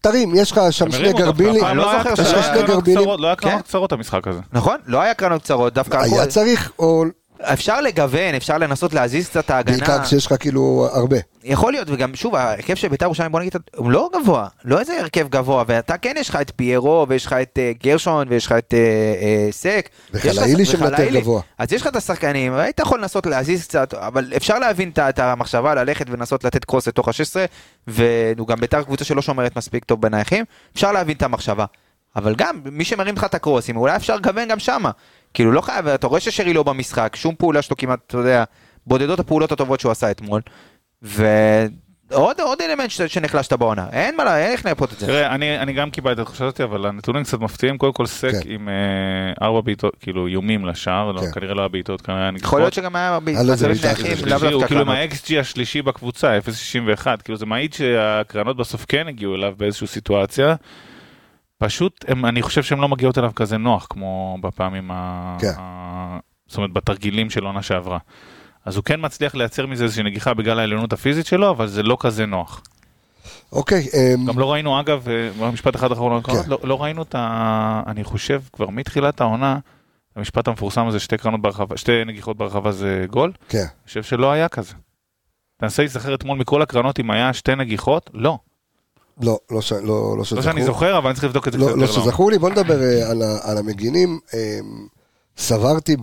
תרים, 0.00 0.34
יש 0.34 0.52
לך 0.52 0.60
שם 0.70 0.84
הם 0.84 0.92
שני 0.92 1.12
גרבילים, 1.12 1.64
לא 1.76 1.90
היה- 1.90 2.04
קרנות 2.04 2.66
גרבילים. 2.68 3.00
קצרות, 3.00 3.20
לא 3.20 3.26
היה 3.26 3.36
קרנות 3.36 3.56
כן. 3.56 3.62
קצרות 3.62 3.92
המשחק 3.92 4.26
הזה. 4.28 4.40
נכון? 4.52 4.76
לא 4.86 5.00
היה 5.00 5.14
קרנות 5.14 5.42
קצרות, 5.42 5.74
דווקא 5.74 5.96
היה 5.96 6.26
צריך, 6.26 6.72
או 6.78 7.04
אפשר 7.42 7.80
לגוון, 7.80 8.34
אפשר 8.34 8.58
לנסות 8.58 8.92
להזיז 8.94 9.28
קצת 9.28 9.44
את 9.44 9.50
ההגנה. 9.50 9.76
בעיקר 9.76 10.04
כשיש 10.04 10.26
לך 10.26 10.34
כאילו 10.40 10.88
הרבה. 10.92 11.16
יכול 11.44 11.72
להיות, 11.72 11.90
וגם 11.90 12.14
שוב, 12.14 12.34
ההרכב 12.34 12.74
של 12.74 12.88
בית"ר 12.88 13.04
ירושלים, 13.04 13.32
בוא 13.32 13.40
נגיד, 13.40 13.52
הוא 13.76 13.90
לא 13.90 14.10
גבוה, 14.16 14.48
לא 14.64 14.80
איזה 14.80 15.00
הרכב 15.00 15.28
גבוה, 15.28 15.64
ואתה 15.66 15.98
כן 15.98 16.14
יש 16.18 16.28
לך 16.28 16.36
את 16.36 16.52
פיירו, 16.56 17.06
ויש 17.08 17.26
לך 17.26 17.32
את 17.32 17.58
אה, 17.58 17.72
גרשון, 17.82 18.28
ויש 18.30 18.46
לך 18.46 18.52
את 18.52 18.74
אה, 18.74 18.78
אה, 19.22 19.48
סק. 19.52 19.88
וחלאילי 20.12 20.62
וחלאילי. 20.74 21.20
גבוה. 21.20 21.40
אז 21.58 21.72
יש 21.72 21.82
לך 21.82 21.86
את 21.86 21.96
השחקנים, 21.96 22.52
והיית 22.52 22.80
יכול 22.80 23.00
לנסות 23.00 23.26
להזיז 23.26 23.66
קצת, 23.66 23.94
אבל 23.94 24.32
אפשר 24.36 24.58
להבין 24.58 24.90
את 25.08 25.18
המחשבה 25.18 25.74
ללכת 25.74 26.06
ולנסות 26.10 26.44
לתת 26.44 26.64
קרוס 26.64 26.88
לתוך 26.88 27.08
ה-16, 27.08 27.36
והוא 27.86 28.48
גם 28.48 28.60
בית"ר 28.60 28.82
קבוצה 28.82 29.04
שלא 29.04 29.22
שומרת 29.22 29.56
מספיק 29.56 29.84
טוב 29.84 30.02
בנייחים, 30.02 30.44
אפשר 30.74 30.92
להבין 30.92 31.16
את 31.16 31.22
המחשבה. 31.22 31.64
אבל 32.16 32.34
גם, 32.34 32.60
מי 32.64 32.84
שמרים 32.84 33.14
לך 33.14 33.24
את 33.24 33.34
הקרוסים, 33.34 33.76
אולי 33.76 33.96
אפשר 33.96 34.16
לגוון 34.16 34.48
גם 34.48 34.58
שמה. 34.58 34.90
כאילו, 35.34 35.52
לא 35.52 35.60
חייב, 35.60 35.86
אתה 35.88 36.06
רואה 36.06 36.20
ששרי 36.20 36.52
לא 36.54 36.62
במשחק, 36.62 37.16
שום 37.16 37.34
פעולה 37.38 37.62
שלו 37.62 37.76
כמעט, 37.76 37.98
אתה 38.06 38.18
יודע, 38.18 38.44
בודדות 38.86 39.20
הפעולות 39.20 39.52
הטובות 39.52 39.80
שהוא 39.80 39.92
עשה 39.92 40.10
אתמול. 40.10 40.40
ועוד 41.02 42.40
עוד 42.40 42.58
אלמנט 42.62 42.90
ש- 42.90 43.02
שנחלשת 43.02 43.52
בעונה, 43.52 43.86
אין 43.92 44.16
מה, 44.16 44.24
לה- 44.24 44.38
אין 44.38 44.52
איך 44.52 44.64
לייפות 44.64 44.92
את 44.92 44.98
זה. 44.98 45.06
תראה, 45.06 45.34
אני, 45.34 45.58
אני 45.58 45.72
גם 45.72 45.90
קיבלתי 45.90 46.12
את 46.22 46.26
התחושה 46.26 46.44
הזאת, 46.44 46.60
אבל 46.60 46.86
הנתונים 46.86 47.22
קצת 47.24 47.40
מפתיעים. 47.40 47.78
קודם 47.78 47.92
כל 47.92 48.06
סק 48.06 48.30
כן. 48.42 48.50
עם 48.52 48.68
אה, 48.68 48.74
ארבע 49.46 49.60
בעיטות, 49.60 49.96
כאילו 50.00 50.26
איומים 50.26 50.66
לשער, 50.66 51.12
לא, 51.12 51.20
כן. 51.20 51.26
כנראה 51.40 51.54
לא 51.54 51.60
היה 51.60 51.68
בעיטות, 51.68 52.00
כנראה 52.00 52.20
היה 52.22 52.30
נגיחות. 52.30 52.46
יכול 52.48 52.60
להיות 52.60 52.72
שגם 52.72 52.96
היה 52.96 53.18
משחק 53.24 53.84
נייחים, 53.84 54.16
שלישי, 54.16 54.26
לאו 54.30 54.38
הוא 54.42 54.50
דווקא 54.50 54.66
כאילו 54.66 54.80
עם. 54.80 54.88
ה-XG 54.88 55.40
השלישי 55.40 55.82
בקבוצה, 55.82 56.38
0.61, 56.38 57.22
כאילו 57.24 57.38
זה 57.38 57.46
מעיד 57.46 57.74
שהקרנות 57.74 58.56
בסוף 58.56 58.84
כן 58.88 59.08
הגיעו 59.08 59.34
אליו 59.34 59.54
באיזושהי 59.56 59.86
סיטואציה. 59.86 60.54
פשוט, 61.58 62.04
הם, 62.08 62.24
אני 62.24 62.42
חושב 62.42 62.62
שהן 62.62 62.78
לא 62.78 62.88
מגיעות 62.88 63.18
אליו 63.18 63.30
כזה 63.36 63.58
נוח, 63.58 63.86
כמו 63.90 64.38
בפעמים 64.40 64.90
ה... 64.90 65.36
כן. 65.40 65.52
ה... 65.58 66.18
זאת 66.46 66.56
אומרת, 66.56 66.72
בתרגילים 66.72 67.30
של 67.30 67.44
עונה 67.44 67.62
שעברה. 67.62 67.98
אז 68.64 68.76
הוא 68.76 68.84
כן 68.84 69.00
מצליח 69.02 69.34
לייצר 69.34 69.66
מזה 69.66 69.84
איזושהי 69.84 70.02
נגיחה 70.02 70.34
בגלל 70.34 70.58
העליונות 70.58 70.92
הפיזית 70.92 71.26
שלו, 71.26 71.50
אבל 71.50 71.66
זה 71.66 71.82
לא 71.82 71.96
כזה 72.00 72.26
נוח. 72.26 72.62
אוקיי, 73.52 73.86
אמ, 73.94 74.26
גם 74.26 74.38
לא 74.38 74.52
ראינו, 74.52 74.80
אגב, 74.80 75.08
אה, 75.40 75.50
משפט 75.50 75.76
אחד 75.76 75.92
אחרון, 75.92 76.18
הקרנות, 76.18 76.44
כן. 76.44 76.50
לא, 76.50 76.58
לא 76.64 76.82
ראינו 76.82 77.02
את 77.02 77.14
ה... 77.14 77.82
אני 77.86 78.04
חושב, 78.04 78.42
כבר 78.52 78.70
מתחילת 78.70 79.20
העונה, 79.20 79.58
המשפט 80.16 80.48
המפורסם 80.48 80.86
הזה, 80.86 81.00
שתי 81.00 81.16
קרנות 81.16 81.42
ברחבה, 81.42 81.76
שתי 81.76 82.04
נגיחות 82.06 82.36
ברחבה 82.36 82.72
זה 82.72 83.04
גול. 83.10 83.32
כן. 83.48 83.58
אני 83.58 83.86
חושב 83.86 84.02
שלא 84.02 84.32
היה 84.32 84.48
כזה. 84.48 84.74
תנסה 85.56 85.82
להיזכר 85.82 86.14
אתמול 86.14 86.38
מכל 86.38 86.62
הקרנות 86.62 87.00
אם 87.00 87.10
היה 87.10 87.32
שתי 87.32 87.54
נגיחות, 87.54 88.10
לא. 88.14 88.38
לא, 89.20 89.38
לא 89.50 89.60
ש- 89.62 89.72
לא- 89.72 89.80
לא 89.82 90.18
לא 90.18 90.24
שזכור. 90.24 90.42
שאני 90.42 90.64
זוכר, 90.64 90.98
אבל 90.98 91.06
אני 91.06 91.14
צריך 91.14 91.24
לבדוק 91.24 91.48
את 91.48 91.52
זה 91.52 91.58
קצת 91.58 91.66
לא, 91.66 91.70
יותר 91.70 91.80
לא. 91.80 92.04
שזכור 92.04 92.30
לי, 92.30 92.38
בוא 92.38 92.50
נדבר 92.50 92.82
אה, 92.82 93.10
על, 93.10 93.22
ה- 93.22 93.38
על 93.42 93.58
המגינים. 93.58 94.18
אה, 94.34 94.58
סברתי 95.38 95.96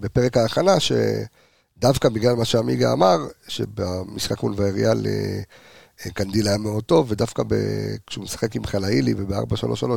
בפרק 0.00 0.36
ההכנה 0.36 0.72
שדווקא 0.80 2.08
בגלל 2.08 2.34
מה 2.34 2.44
שעמיגה 2.44 2.92
אמר, 2.92 3.16
שבמשחק 3.48 4.42
מול 4.42 4.54
ויריאל 4.56 5.06
אה, 5.06 5.40
אה, 6.06 6.10
קנדיל 6.10 6.48
היה 6.48 6.58
מאוד 6.58 6.84
טוב, 6.84 7.06
ודווקא 7.10 7.42
ב- 7.48 7.54
כשהוא 8.06 8.24
משחק 8.24 8.56
עם 8.56 8.64
חלאילי 8.64 9.14
וב-4-3-3 9.16 9.34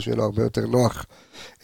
יהיה 0.08 0.16
לו 0.16 0.24
הרבה 0.24 0.44
יותר 0.44 0.68
נוח 0.68 1.06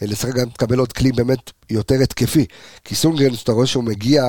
לשחק 0.02 0.34
גם 0.34 0.48
תקבל 0.48 0.78
עוד 0.78 0.92
כלי 0.92 1.12
באמת 1.12 1.50
יותר 1.70 1.94
התקפי. 2.02 2.46
כי 2.84 2.94
סונגרן, 2.94 3.34
שאתה 3.34 3.52
רואה 3.52 3.66
שהוא 3.66 3.84
מגיע, 3.84 4.24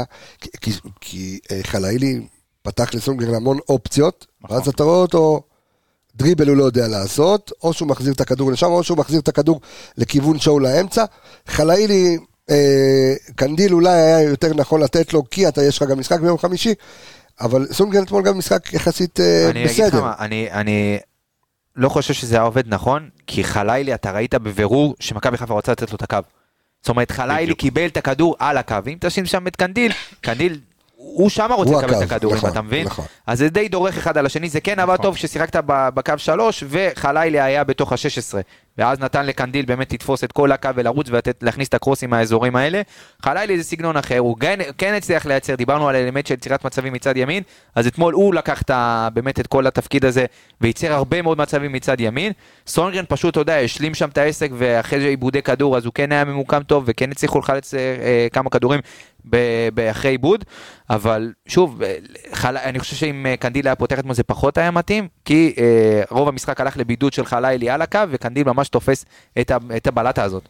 כי, 0.62 0.72
כי, 1.02 1.40
חלאילי 1.64 2.28
פתח 2.62 2.94
לסונגרן 2.94 3.36
המון 3.36 3.58
אופציות, 3.70 4.28
נכון. 4.44 4.58
ואז 4.58 4.68
אתה 4.68 4.84
רואה 4.84 4.98
אותו... 4.98 5.42
דריבל 6.16 6.48
הוא 6.48 6.58
לא 6.58 6.64
יודע 6.64 6.88
לעשות, 6.88 7.52
או 7.64 7.74
שהוא 7.74 7.88
מחזיר 7.88 8.14
את 8.14 8.22
הכדור 8.22 8.52
לשם, 8.52 8.68
או 8.68 8.84
שהוא 8.84 8.98
מחזיר 8.98 9.20
את 9.20 9.28
הכדור 9.28 9.62
לכיוון 9.98 10.40
שואו 10.40 10.60
לאמצע. 10.60 11.06
חלאילי, 11.48 12.18
אה, 12.50 13.14
קנדיל 13.36 13.74
אולי 13.74 13.90
היה 13.90 14.22
יותר 14.22 14.54
נכון 14.54 14.82
לתת 14.82 15.14
לו, 15.14 15.30
כי 15.30 15.48
אתה, 15.48 15.64
יש 15.64 15.82
לך 15.82 15.90
גם 15.90 16.00
משחק 16.00 16.20
ביום 16.20 16.38
חמישי, 16.38 16.74
אבל 17.42 17.68
סונגרן 17.72 18.04
אתמול 18.04 18.24
גם 18.24 18.38
משחק 18.38 18.74
יחסית 18.74 19.20
אה, 19.20 19.50
אני 19.50 19.66
אגיד 19.66 19.72
לך 19.72 19.86
בסדר. 19.86 20.02
מה, 20.02 20.14
אני, 20.20 20.52
אני 20.52 20.98
לא 21.76 21.90
חושב 21.90 22.14
שזה 22.14 22.36
היה 22.36 22.44
עובד 22.44 22.64
נכון, 22.68 23.10
כי 23.28 23.44
חלילי, 23.44 23.94
אתה 23.94 24.12
ראית 24.12 24.36
בבירור 24.36 24.96
שמכבי 25.00 25.38
חיפה 25.38 25.54
רוצה 25.54 25.72
לתת 25.72 25.92
לו 25.92 25.96
את 25.96 26.02
הקו. 26.02 26.18
זאת 26.82 26.90
אומרת, 26.90 27.12
בדיוק. 27.42 27.60
קיבל 27.60 27.86
את 27.86 27.98
הכדור 27.98 28.36
על 28.40 28.58
הקו, 28.58 28.76
אם 28.88 28.98
תשים 29.00 29.26
שם 29.26 29.48
את 29.48 29.56
קנדיל, 29.56 29.92
קנדיל, 30.22 30.60
הוא 31.02 31.30
שמה 31.30 31.56
רוצה 31.56 31.78
לקבל 31.78 31.94
את 31.98 32.02
הכדורים, 32.02 32.38
נכון, 32.38 32.50
אתה 32.50 32.62
מבין? 32.62 32.86
נכון. 32.86 33.06
אז 33.28 33.40
זה 33.40 33.50
די 33.50 33.68
דורך 33.68 33.98
אחד 33.98 34.18
על 34.18 34.26
השני, 34.26 34.50
זה 34.50 34.62
כן 34.62 34.80
עבד 34.80 34.94
נכון. 34.94 35.04
טוב 35.04 35.18
ששיחקת 35.18 35.64
בקו 35.68 36.14
שלוש, 36.18 36.64
וחלילי 36.70 37.40
היה 37.40 37.64
בתוך 37.64 37.92
ה-16, 37.92 38.38
ואז 38.78 39.00
נתן 39.00 39.26
לקנדיל 39.26 39.66
באמת 39.66 39.94
לתפוס 39.94 40.24
את 40.24 40.32
כל 40.32 40.52
הקו 40.52 40.70
ולרוץ 40.76 41.08
ולהכניס 41.10 41.68
את 41.68 41.74
הקרוסים 41.74 42.10
מהאזורים 42.10 42.56
האלה. 42.56 42.82
חלילי 43.22 43.58
זה 43.58 43.64
סגנון 43.64 43.98
אחר, 43.98 44.18
הוא 44.18 44.38
כן, 44.40 44.60
כן 44.78 44.94
הצליח 44.94 45.26
לייצר, 45.26 45.56
דיברנו 45.56 45.90
על 45.90 45.96
אלמנט 45.96 46.28
של 46.28 46.34
יצירת 46.34 46.66
מצבים 46.66 46.94
מצד 46.94 47.18
ימין, 47.18 47.44
אז 47.76 47.88
אתמול 47.88 48.14
הוא 48.14 48.34
לקח 48.34 48.62
את 48.62 48.72
באמת 49.14 49.40
את 49.40 49.48
כל 49.48 49.68
התפקיד 49.68 50.06
הזה, 50.06 50.26
וייצר 50.62 50.94
הרבה 50.94 51.22
מאוד 51.22 51.38
מצבים 51.38 51.72
מצד 51.72 52.02
ימין. 52.02 52.32
סונגרן 52.68 53.06
פשוט, 53.08 53.32
אתה 53.32 53.40
יודע, 53.40 53.58
השלים 53.58 53.96
שם 53.96 54.10
את 54.10 54.18
העסק, 54.18 54.50
ואחרי 54.58 55.00
זה 55.00 55.08
עיבודי 55.08 55.42
כדור, 55.42 55.78
אז 55.78 55.86
הוא 55.86 55.94
כן 55.94 56.12
היה 56.12 56.26
ממוקם 56.26 56.64
טוב, 56.64 56.84
וכן 56.88 57.12
הצליחו 57.12 57.40
לחלץ 57.40 57.74
אה, 57.74 57.80
אה, 57.80 58.28
כמה 58.34 58.50
כדורים 58.50 58.80
אחרי 59.92 60.12
עיבוד, 60.12 60.44
אבל 60.90 61.34
שוב, 61.48 61.82
אה, 61.84 61.96
חל... 62.34 62.58
אני 62.58 62.80
חושב 62.80 62.96
שאם 62.96 63.26
אה, 63.26 63.38
קנדיל 63.38 63.68
היה 63.68 63.76
פותח 63.76 64.00
אתמול 64.00 64.14
זה 64.16 64.24
פחות 64.24 64.58
היה 64.58 64.72
מתאים, 64.72 65.08
כי 65.26 65.54
אה, 65.58 66.02
רוב 66.10 66.28
המשחק 66.28 66.62
הלך 66.62 66.78
לבידוד 66.78 67.14
של 67.14 67.26
חלילי 67.26 67.70
על 67.70 67.82
הקו, 67.82 68.00
וקנדיל 68.10 68.48
ממש 68.48 68.70
תופס 68.70 69.06
את, 69.42 69.52
ה... 69.52 69.58
את 69.78 69.88
הבלטה 69.88 70.24
הזאת. 70.24 70.50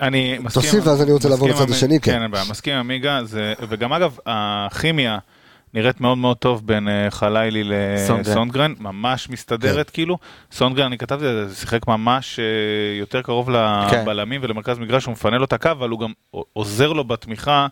אני 0.00 0.38
מסכים... 0.38 0.62
תוסיף, 0.62 0.86
ואז 0.86 1.02
אני 1.02 1.12
רוצה 1.12 1.28
לעבור 1.28 1.48
לצד 1.48 1.70
השני, 1.70 2.00
כן. 2.00 2.12
כן, 2.12 2.22
אין 2.22 2.30
בעיה, 2.30 2.44
מסכים 2.50 2.74
עם 2.74 2.80
עמיגה, 2.80 3.20
זה- 3.24 3.54
וגם 3.68 3.92
אגב, 3.92 4.16
הכימיה 4.26 5.18
נראית 5.74 6.00
מאוד 6.00 6.18
מאוד 6.18 6.36
טוב 6.36 6.66
בין 6.66 6.88
אה, 6.88 7.10
חלילי 7.10 7.64
סונגרן. 8.06 8.20
לסונגרן, 8.20 8.74
ממש 8.78 9.30
מסתדרת 9.30 9.90
כאילו. 9.90 10.18
סונגרן, 10.52 10.86
אני 10.86 10.98
כתבתי 10.98 11.24
את 11.24 11.48
זה, 11.48 11.56
שיחק 11.56 11.88
ממש 11.88 12.38
אה, 12.38 12.44
יותר 12.98 13.22
קרוב 13.22 13.48
כן. 13.90 14.00
לבלמים 14.02 14.40
ולמרכז 14.44 14.78
מגרש, 14.78 15.04
הוא 15.04 15.12
מפנה 15.12 15.38
לו 15.38 15.44
את 15.44 15.52
הקו, 15.52 15.70
אבל 15.70 15.88
הוא 15.88 16.00
גם 16.00 16.12
עוזר 16.52 16.92
לו 16.92 17.04
בתמיכה, 17.04 17.66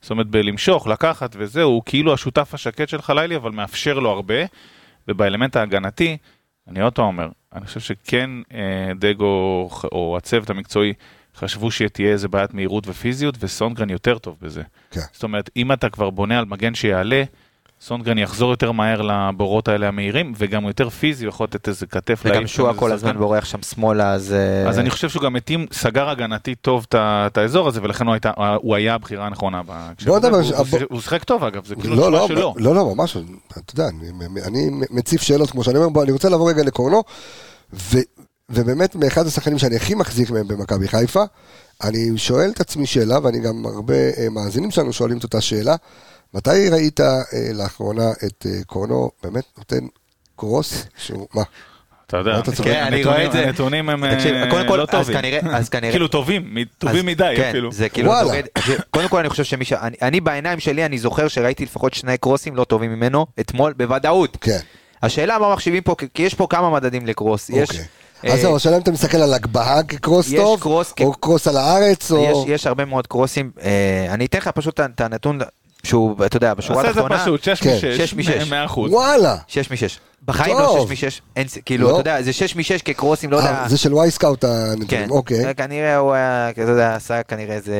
זאת 0.00 0.10
אומרת 0.10 0.26
בלמשוך, 0.26 0.86
לקחת 0.86 1.36
וזהו, 1.38 1.70
הוא 1.70 1.82
כאילו 1.86 2.14
השותף 2.14 2.54
השקט 2.54 2.88
של 2.88 3.02
חלילי, 3.02 3.36
אבל 3.36 3.50
מאפשר 3.50 3.98
לו 3.98 4.10
הרבה, 4.10 4.44
ובאלמנט 5.08 5.56
ההגנתי, 5.56 6.16
אני 6.68 6.82
עוד 6.82 6.92
פעם 6.92 7.06
אומר, 7.06 7.28
אני 7.54 7.66
חושב 7.66 7.80
שכן 7.80 8.30
אה, 8.54 8.92
דגו 8.98 9.68
או 9.92 10.16
הצוות 10.16 10.50
המקצועי 10.50 10.92
חשבו 11.40 11.70
שתהיה 11.70 12.12
איזה 12.12 12.28
בעיית 12.28 12.54
מהירות 12.54 12.88
ופיזיות, 12.88 13.34
וסונגרן 13.40 13.90
יותר 13.90 14.18
טוב 14.18 14.36
בזה. 14.42 14.62
כן. 14.90 15.00
זאת 15.12 15.22
אומרת, 15.22 15.50
אם 15.56 15.72
אתה 15.72 15.88
כבר 15.90 16.10
בונה 16.10 16.38
על 16.38 16.44
מגן 16.44 16.74
שיעלה, 16.74 17.22
סונגרן 17.82 18.18
יחזור 18.18 18.50
יותר 18.50 18.72
מהר 18.72 19.02
לבורות 19.02 19.68
האלה 19.68 19.88
המהירים, 19.88 20.32
וגם 20.38 20.62
הוא 20.62 20.70
יותר 20.70 20.88
פיזי, 20.90 21.24
הוא 21.24 21.28
יכול 21.28 21.44
לתת 21.44 21.68
איזה 21.68 21.86
כתף 21.86 22.22
וגם 22.24 22.46
שועה 22.46 22.74
כל. 22.74 22.92
הזמן 22.92 23.18
בורח 23.18 23.44
שם 23.44 23.62
שמאלה, 23.62 24.12
אז... 24.12 24.32
אה, 24.32 24.68
אז 24.68 24.78
אני 24.78 24.90
חושב 24.90 25.08
שהוא 25.08 25.22
גם 25.22 25.36
התאים, 25.36 25.66
סגר 25.72 26.08
הגנתי 26.08 26.54
טוב 26.54 26.86
את 26.94 27.38
האזור 27.38 27.68
הזה, 27.68 27.82
ולכן 27.82 28.06
הוא 28.06 28.12
הייתה- 28.14 28.32
הוא 28.62 28.74
היה 28.74 28.94
הבחירה 28.94 29.26
הנכונה. 29.26 29.62
בהקשר 29.62 30.06
בוא 30.06 30.16
הזה. 30.16 30.26
נדבר- 30.28 30.38
הוא- 30.40 30.54
הוא 30.56 30.64
שיחק- 30.66 30.90
הוא 30.90 31.00
שיחק 31.00 31.24
טוב 31.24 31.44
אגב, 31.44 31.64
זה 31.66 31.74
כאילו 31.76 31.96
לא, 31.96 32.02
תשובה 32.02 32.18
לא, 32.18 32.28
שלו. 32.28 32.54
לא, 32.56 32.74
לא, 32.74 32.94
ממש, 32.94 33.16
אתה 33.52 33.72
יודע, 33.74 33.88
אני, 33.88 34.06
אני 34.46 34.60
מציף 34.90 35.22
שאלות, 35.22 35.50
כמו 35.50 35.64
שאני 35.64 35.78
אומר, 35.78 35.88
בוא, 35.88 36.02
אני 36.02 36.12
רוצה 36.12 36.28
לעבור 36.28 36.48
רגע 36.50 36.62
לקורנו, 36.62 37.02
ו, 37.72 37.98
ובאמת, 38.50 38.94
מאחד 38.96 39.26
השחקנים 39.26 39.58
שאני 39.58 39.76
הכי 39.76 39.94
מחזיק 39.94 40.30
מהם 40.30 40.48
במכבי 40.48 40.88
חיפה, 40.88 41.22
אני 41.84 42.10
שואל 42.18 42.50
את 42.50 42.60
עצמי 42.60 42.86
שאלה, 42.86 43.18
ואני 43.22 43.40
גם 43.40 43.66
הרבה 43.66 43.94
אה, 43.94 44.26
מאזינים 44.30 44.70
שלנו 44.70 44.92
שואלים 44.92 45.18
את 45.18 45.22
אותה 45.22 45.40
שאלה, 45.40 45.74
מתי 46.34 46.68
ראית 46.72 47.00
אה, 47.00 47.06
לאחרונה 47.54 48.10
את 48.26 48.46
אה, 48.46 48.64
קורנו 48.66 49.10
באמת 49.22 49.44
נותן 49.58 49.86
קרוס, 50.36 50.84
שהוא, 50.96 51.26
מה? 51.34 51.42
אתה 52.06 52.16
יודע? 52.16 52.40
כן, 52.64 52.82
אני 52.82 52.96
הנתונים- 52.96 53.06
רואה 53.06 53.26
את 53.26 53.32
זה. 53.32 53.46
הנתונים 53.46 53.88
הם 53.88 54.04
לא 54.04 54.86
טובים. 54.86 55.16
כנראה- 55.16 55.56
אז 55.56 55.68
כנראה- 55.74 55.90
כאילו 55.92 56.08
טובים, 56.08 56.54
טובים 56.78 57.06
מדי 57.06 57.32
כן, 57.36 57.48
אפילו. 57.48 57.72
זה 57.72 57.88
כאילו, 57.88 58.12
זה- 58.66 58.74
קודם 58.90 59.08
כל 59.08 59.18
אני 59.18 59.28
חושב 59.28 59.44
שמי 59.44 59.64
ש... 59.64 59.72
אני, 60.02 60.20
בעיניים 60.20 60.60
שלי, 60.60 60.84
אני 60.84 60.98
זוכר 60.98 61.28
שראיתי 61.28 61.64
לפחות 61.64 61.94
שני 61.94 62.18
קרוסים 62.18 62.56
לא 62.56 62.64
טובים 62.64 62.92
ממנו, 62.92 63.26
אתמול, 63.40 63.72
בוודאות. 63.72 64.36
כן, 64.40 64.58
השאלה 65.02 65.38
מה 65.38 65.52
מחשיבים 65.54 65.82
פה, 65.82 65.94
כי- 66.14 66.22
יש 66.22 66.34
פה 66.34 66.46
כמה 66.50 66.70
מדדים 66.70 67.06
לקרוס. 67.06 67.50
יש, 67.50 67.68
אוקיי. 67.70 67.84
אה, 68.24 68.32
אז 68.32 68.40
זהו, 68.40 68.56
השאלה 68.56 68.76
אם 68.76 68.82
אתה 68.82 68.90
מסתכל 68.90 69.16
על 69.16 69.34
הגבהה 69.34 69.82
כקרוס 69.82 70.30
טוב, 70.36 70.60
או 71.00 71.12
קרוס 71.12 71.48
על 71.48 71.56
הארץ, 71.56 72.04
יש, 72.04 72.10
או... 72.10 72.44
יש 72.48 72.66
הרבה 72.66 72.84
מאוד 72.84 73.06
קרוסים, 73.06 73.50
אה, 73.62 74.06
אני 74.10 74.24
אתן 74.24 74.38
לך 74.38 74.48
פשוט 74.48 74.80
את 74.80 75.00
הנתון, 75.00 75.38
שהוא, 75.82 76.26
אתה 76.26 76.36
יודע, 76.36 76.54
בשורה 76.54 76.80
עשה 76.80 76.90
את 76.90 76.94
זה 76.94 77.00
התחתונה, 77.00 77.22
פשוט, 77.22 77.42
6 77.44 77.60
כן. 77.60 77.76
שש 77.80 78.14
משש. 78.14 78.28
מ-6, 78.42 78.50
100 78.50 78.64
אחוז. 78.64 78.92
וואלה. 78.92 79.36
6 79.46 79.70
מ-6. 79.70 79.76
בחיים 80.24 80.56
טוב. 80.56 80.90
לא 80.90 80.96
6 80.96 81.04
מ-6. 81.04 81.20
אין, 81.36 81.48
ס- 81.48 81.58
כאילו, 81.64 81.88
לא. 81.88 81.92
אתה 81.92 82.10
יודע, 82.10 82.22
זה 82.22 82.32
6 82.32 82.56
מ-6 82.56 82.62
כקרוסים, 82.84 83.30
לא 83.30 83.36
יודע. 83.36 83.50
אה, 83.62 83.68
זה 83.68 83.78
של 83.78 83.94
Wyscout 83.94 84.44
כן, 84.44 84.48
הנתונים, 84.72 85.10
אוקיי. 85.10 85.42
זה 85.42 85.54
כנראה 85.54 85.96
הוא 85.96 86.12
היה, 86.12 86.50
אתה 86.50 86.62
יודע, 86.62 86.94
עשה 86.94 87.22
כנראה 87.22 87.54
איזה, 87.54 87.74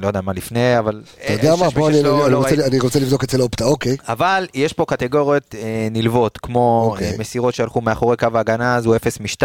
לא 0.00 0.06
יודע 0.06 0.20
מה 0.20 0.32
לפני, 0.32 0.78
אבל... 0.78 1.02
אתה 1.24 1.32
יודע 1.32 1.56
מה, 1.56 1.70
בוא, 1.70 1.88
אני- 1.88 2.02
לא, 2.02 2.24
אני 2.24 2.32
לא 2.32 2.38
רוצה- 2.38 2.50
ראיתי. 2.50 2.64
אני 2.68 2.78
רוצה 2.80 3.00
לבדוק 3.00 3.22
אצל 3.24 3.40
Opta, 3.40 3.64
אוקיי. 3.64 3.96
אבל 4.08 4.46
יש 4.54 4.72
פה 4.72 4.84
קטגוריות 4.84 5.54
אה, 5.58 5.88
נלוות, 5.90 6.38
כמו 6.42 6.88
אוקיי. 6.92 7.10
אה, 7.12 7.18
מסירות 7.18 7.54
שהלכו 7.54 7.80
מאחורי 7.80 8.16
קו 8.16 8.26
ההגנה, 8.34 8.76
אז 8.76 8.86
הוא 8.86 8.96
0 8.96 9.20
מ-2, 9.20 9.42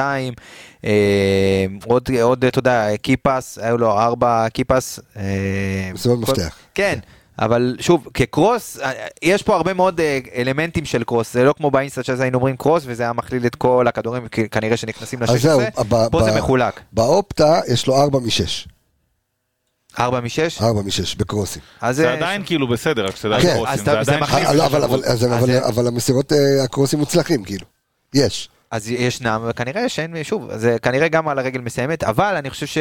אה, 0.85 0.91
עוד, 1.85 2.09
עוד, 2.21 2.45
אתה 2.45 2.59
יודע, 2.59 2.87
key 3.01 3.22
pass, 3.22 3.57
היו 3.61 3.77
לו 3.77 3.91
4 3.91 4.49
key 4.49 4.68
pass. 4.68 4.99
אה, 5.17 5.23
מסירות 5.93 6.25
כל- 6.25 6.31
מפתח. 6.31 6.55
כן. 6.75 6.99
אבל 7.39 7.75
שוב, 7.79 8.07
כקרוס, 8.13 8.77
אה, 8.79 8.91
יש 9.21 9.43
פה 9.43 9.55
הרבה 9.55 9.73
מאוד 9.73 9.99
אה, 9.99 10.19
אלמנטים 10.35 10.85
של 10.85 11.03
קרוס, 11.03 11.33
זה 11.33 11.43
לא 11.43 11.53
כמו 11.53 11.71
באינסטה 11.71 12.03
שזה 12.03 12.23
היינו 12.23 12.37
אומרים 12.37 12.57
קרוס, 12.57 12.83
וזה 12.85 13.03
היה 13.03 13.13
מכליל 13.13 13.45
את 13.45 13.55
כל 13.55 13.85
הכדורים 13.89 14.27
כנראה 14.51 14.77
שנכנסים 14.77 15.21
ל-16, 15.21 15.83
ב- 15.83 16.07
פה 16.11 16.19
ב- 16.19 16.23
זה 16.23 16.37
מחולק, 16.37 16.81
באופטה 16.93 17.59
יש 17.67 17.87
לו 17.87 18.01
4 18.01 18.19
מ-6. 18.19 18.67
4 19.99 20.19
מ-6, 20.19 20.63
4 20.63 20.81
מ-6 20.81 20.89
בקרוסים. 21.17 21.61
אז 21.81 21.95
זה 21.95 22.13
עדיין 22.13 22.43
כאילו 22.45 22.67
בסדר, 22.67 23.05
רק 23.05 23.15
שתדע 23.15 23.41
כן. 23.41 23.53
קרוסים, 23.55 23.73
אז 23.73 23.79
זה 23.79 23.91
אתה- 23.91 24.03
זה 24.03 24.11
עדיין 24.15 24.23
אבל- 25.33 25.45
זה- 25.45 25.65
אבל 25.67 25.87
המסירות 25.87 26.33
אה, 26.33 26.37
הקרוסים 26.63 26.99
מוצלחים, 26.99 27.43
כאילו. 27.43 27.65
יש. 28.13 28.49
אז 28.71 28.91
ישנם, 28.91 29.41
וכנראה 29.49 29.89
שאין, 29.89 30.23
שוב, 30.23 30.49
זה 30.55 30.77
כנראה 30.81 31.07
גם 31.07 31.27
על 31.27 31.39
הרגל 31.39 31.61
מסיימת, 31.61 32.03
אבל 32.03 32.35
אני 32.35 32.49
חושב 32.49 32.65
ש... 32.65 32.77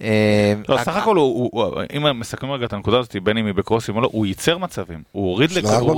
אה, 0.00 0.54
לא, 0.68 0.78
סך 0.78 0.96
הכל 0.96 1.16
הוא, 1.16 1.50
הוא- 1.52 1.64
הוא- 1.64 1.82
אם 1.96 2.20
מסכמים 2.20 2.52
רגע 2.52 2.66
את 2.66 2.72
הנקודה 2.72 2.98
הזאת, 2.98 3.16
בין 3.22 3.38
אם 3.38 3.46
היא 3.46 3.54
בקרוסים 3.54 3.96
או 3.96 4.00
לא, 4.00 4.08
הוא 4.12 4.26
ייצר 4.26 4.58
מצבים. 4.58 5.02
הוא 5.12 5.28
הוריד 5.30 5.50
הוא 5.50 5.58
4 5.70 5.92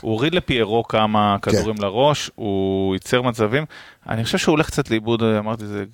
הוריד 0.00 0.34
לפיירו 0.34 0.84
כמה 0.84 1.36
כן. 1.42 1.50
כדורים 1.52 1.76
לראש, 1.80 2.30
הוא 2.34 2.94
ייצר 2.94 3.22
מצבים. 3.22 3.64
אני 4.08 4.24
חושב 4.24 4.38
שהוא 4.38 4.52
הולך 4.52 4.66
קצת 4.66 4.90
לאיבוד, 4.90 5.22
אמרתי 5.22 5.66
זה 5.66 5.84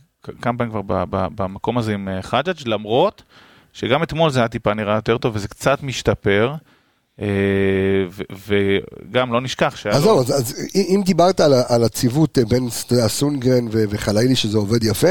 כמה 0.43 0.59
פעמים 0.59 0.71
כבר 0.73 0.83
ב- 0.87 1.05
ב- 1.17 1.27
במקום 1.43 1.79
הזה 1.79 1.95
עם 1.95 2.09
אה, 2.09 2.23
חג'אג', 2.23 2.57
למרות 2.67 3.23
שגם 3.73 4.03
אתמול 4.03 4.31
זה 4.31 4.39
היה 4.41 4.49
טיפה 4.49 4.75
נראה 4.75 4.95
יותר 4.95 5.19
טוב 5.19 5.37
וזה 5.37 5.49
קצת 5.49 5.83
משתפר. 5.83 6.55
אה, 7.21 7.27
וגם 8.47 9.33
לא 9.33 9.41
נשכח 9.41 9.77
שהיה 9.77 9.95
אז 9.95 10.03
זהו, 10.03 10.21
אז- 10.21 10.31
אז 10.31 10.55
אם 10.75 11.03
דיברת 11.05 11.41
על 11.41 11.53
על 11.69 11.85
הציוות 11.85 12.39
אה, 12.39 12.45
בין 12.45 12.69
סונגרן 13.07 13.67
ו- 13.73 13.85
וחלילי 13.91 14.37
שזה 14.37 14.59
עובד 14.59 14.85
יפה, 14.85 15.09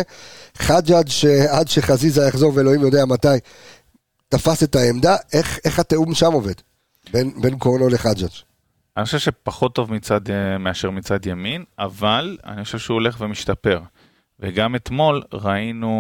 חג'אג' 0.57 1.07
שעד 1.07 1.67
שחזיזה 1.67 2.21
יחזור 2.27 2.51
ואלוהים 2.55 2.81
יודע 2.81 3.05
מתי, 3.05 3.27
תפס 4.29 4.63
את 4.63 4.75
העמדה, 4.75 5.15
איך 5.33 5.59
איך 5.65 5.79
התיאום 5.79 6.13
שם 6.13 6.33
עובד? 6.33 6.53
בין 7.13 7.31
בין 7.41 7.57
קורנו 7.57 7.89
לחג'אג'. 7.89 8.29
אני 8.97 9.05
חושב 9.05 9.17
שפחות 9.19 9.75
טוב 9.75 9.93
מצד, 9.93 10.29
אה, 10.29 10.57
מאשר 10.57 10.89
מצד 10.89 11.25
ימין, 11.25 11.63
אבל 11.79 12.37
אני 12.45 12.63
חושב 12.63 12.77
שהוא 12.77 12.95
הולך 12.95 13.17
ומשתפר. 13.21 13.79
וגם 14.39 14.75
אתמול 14.75 15.21
ראינו 15.33 15.91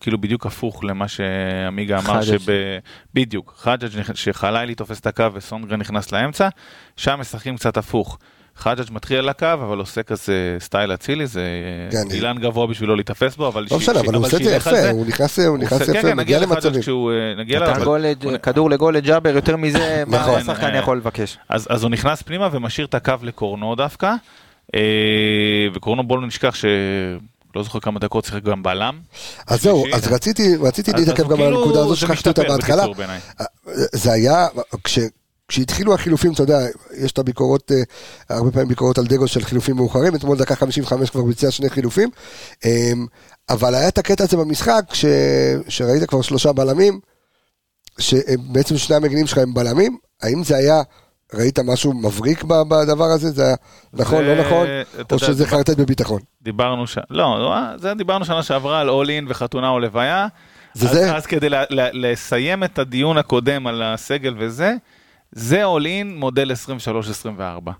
כאילו 0.00 0.18
בדיוק 0.20 0.46
הפוך 0.46 0.84
למה 0.84 1.08
שעמיגה 1.08 1.98
אמר, 1.98 2.22
חג'ג'. 2.22 2.38
שב... 2.38 2.52
בדיוק, 3.14 3.54
חג'ג' 3.58 3.88
נכ- 4.00 4.14
שחלילי 4.14 4.74
תופס 4.74 5.00
את 5.00 5.06
הקו 5.06 5.24
וסונגרן 5.34 5.80
נכנס 5.80 6.12
לאמצע, 6.12 6.48
שם 6.96 7.16
משחקים 7.20 7.56
קצת 7.56 7.76
הפוך. 7.76 8.18
חג'ג' 8.56 8.92
מתחיל 8.92 9.16
על 9.18 9.28
הקו, 9.28 9.46
אבל 9.52 9.78
עושה 9.78 10.02
כזה 10.02 10.56
סטייל 10.60 10.94
אצילי, 10.94 11.26
זה 11.26 11.42
כן. 11.90 12.10
אילן 12.10 12.38
גבוה 12.38 12.66
בשבילו 12.66 12.94
להיתפס 12.96 13.36
בו, 13.36 13.48
אבל 13.48 13.62
לא 13.62 13.68
ש- 13.68 13.72
משנה, 13.72 13.94
ש- 13.94 14.04
אבל 14.04 14.14
הוא 14.14 14.26
עושה 14.26 14.36
את 14.36 14.42
זה 14.44 14.50
יפה, 14.56 14.90
הוא 14.90 15.06
נכנס 15.06 15.38
הוא 15.38 15.58
נכנס 15.58 15.82
כן, 15.82 15.90
יפה, 15.92 16.02
כן, 16.02 16.16
מגיע 16.16 16.38
נגיע 16.38 16.38
לחג'ג' 16.40 16.52
למצבים. 16.54 16.80
כשהוא 16.82 17.12
אה, 17.12 17.34
נגיע 17.38 17.58
אליו. 17.58 17.74
כדור 18.42 18.70
לגול 18.70 18.96
לג'אבר, 18.96 19.34
יותר 19.34 19.56
מזה, 19.56 20.04
מה 20.06 20.18
נכון. 20.18 20.34
השחקן 20.40 20.66
אה, 20.74 20.78
יכול 20.78 20.96
לבקש? 20.96 21.38
אז, 21.48 21.66
אז 21.70 21.82
הוא 21.82 21.90
נכנס 21.90 22.22
פנימה 22.22 22.48
ומשאיר 22.52 22.86
את 22.86 22.94
הקו 22.94 23.14
לקורנו 23.22 23.74
דווקא, 23.74 24.12
אה, 24.74 24.80
וקורנו 25.74 26.02
בואו 26.02 26.20
לא 26.20 26.26
נשכח 26.26 26.54
שלא 27.54 27.62
זוכר 27.62 27.80
כמה 27.80 28.00
דקות 28.00 28.24
שיחק 28.24 28.42
גם 28.42 28.62
בלם. 28.62 29.00
אז 29.46 29.62
זהו. 29.62 29.84
אז 29.94 30.06
רציתי 30.06 30.56
רציתי 30.56 30.92
להתעכב 30.92 31.24
גם 31.24 31.30
על 31.30 31.36
כאילו- 31.36 31.62
הנקודה 31.62 31.80
הזאת 31.80 31.96
שכחתי 31.96 32.28
אותה 32.28 32.42
בהתחלה. 32.42 32.86
בעיניי. 32.96 33.20
זה 33.92 34.12
היה, 34.12 34.46
כש, 34.84 34.98
כשהתחילו 35.48 35.94
החילופים, 35.94 36.32
אתה 36.32 36.42
יודע, 36.42 36.58
יש 36.96 37.12
את 37.12 37.18
הביקורות, 37.18 37.72
אה, 37.72 37.82
הרבה 38.36 38.50
פעמים 38.50 38.68
ביקורות 38.68 38.98
על 38.98 39.06
דגו 39.06 39.28
של 39.28 39.44
חילופים 39.44 39.76
מאוחרים, 39.76 40.14
אתמול 40.14 40.38
דקה 40.38 40.56
55 40.56 41.10
כבר 41.10 41.22
ביצע 41.22 41.50
שני 41.50 41.70
חילופים, 41.70 42.10
אה, 42.64 42.92
אבל 43.50 43.74
היה 43.74 43.88
את 43.88 43.98
הקטע 43.98 44.24
הזה 44.24 44.36
במשחק, 44.36 44.84
ש, 44.92 45.04
שראית 45.68 46.04
כבר 46.04 46.22
שלושה 46.22 46.52
בלמים, 46.52 47.00
שבעצם 47.98 48.78
שני 48.78 48.96
המגנים 48.96 49.26
שלך 49.26 49.38
הם 49.38 49.54
בלמים, 49.54 49.98
האם 50.22 50.44
זה 50.44 50.56
היה, 50.56 50.82
ראית 51.36 51.58
משהו 51.58 51.92
מבריק 51.92 52.44
בדבר 52.44 53.04
הזה? 53.04 53.30
זה 53.30 53.46
היה 53.46 53.54
נכון, 53.92 54.24
זה- 54.24 54.34
לא 54.34 54.44
נכון? 54.46 54.66
או 54.66 55.04
יודע, 55.14 55.18
שזה 55.26 55.46
חרטט 55.46 55.76
בביטחון? 55.76 56.20
דיברנו 56.42 56.86
ש... 56.86 56.98
לא, 57.10 57.38
לא, 57.38 57.76
זה 57.78 57.94
דיברנו 57.94 58.24
שנה 58.24 58.42
שעברה 58.42 58.80
על 58.80 58.88
אול 58.88 59.10
אין 59.10 59.26
וחתונה 59.28 59.68
או 59.68 59.80
לוויה. 59.80 60.26
זה 60.74 60.86
אז, 60.88 60.92
זה? 60.94 61.16
אז 61.16 61.26
כדי 61.26 61.48
ל, 61.48 61.54
ל, 61.54 62.06
לסיים 62.10 62.64
את 62.64 62.78
הדיון 62.78 63.18
הקודם 63.18 63.66
על 63.66 63.82
הסגל 63.82 64.34
וזה, 64.38 64.74
זה 65.32 65.64
אול 65.64 65.86
אין 65.86 66.16
מודל 66.18 66.50
23-24. 67.66 67.70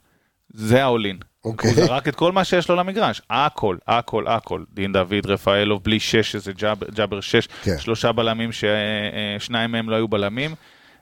זה 0.54 0.82
האול 0.84 1.06
אין. 1.06 1.18
אוקיי. 1.44 1.70
הוא 1.74 1.86
זרק 1.86 2.08
את 2.08 2.14
כל 2.14 2.32
מה 2.32 2.44
שיש 2.44 2.68
לו 2.68 2.76
למגרש, 2.76 3.22
הכל, 3.30 3.76
הכל, 3.88 4.26
הכל. 4.28 4.62
דין 4.74 4.92
דוד, 4.92 5.26
רפאלוב, 5.26 5.82
בלי 5.84 6.00
שש, 6.00 6.32
שזה 6.32 6.52
ג'אבר, 6.52 6.86
ג'אבר 6.94 7.20
שש, 7.20 7.48
כן. 7.62 7.78
שלושה 7.78 8.12
בלמים 8.12 8.50
ששניים 8.52 9.72
מהם 9.72 9.90
לא 9.90 9.96
היו 9.96 10.08
בלמים. 10.08 10.54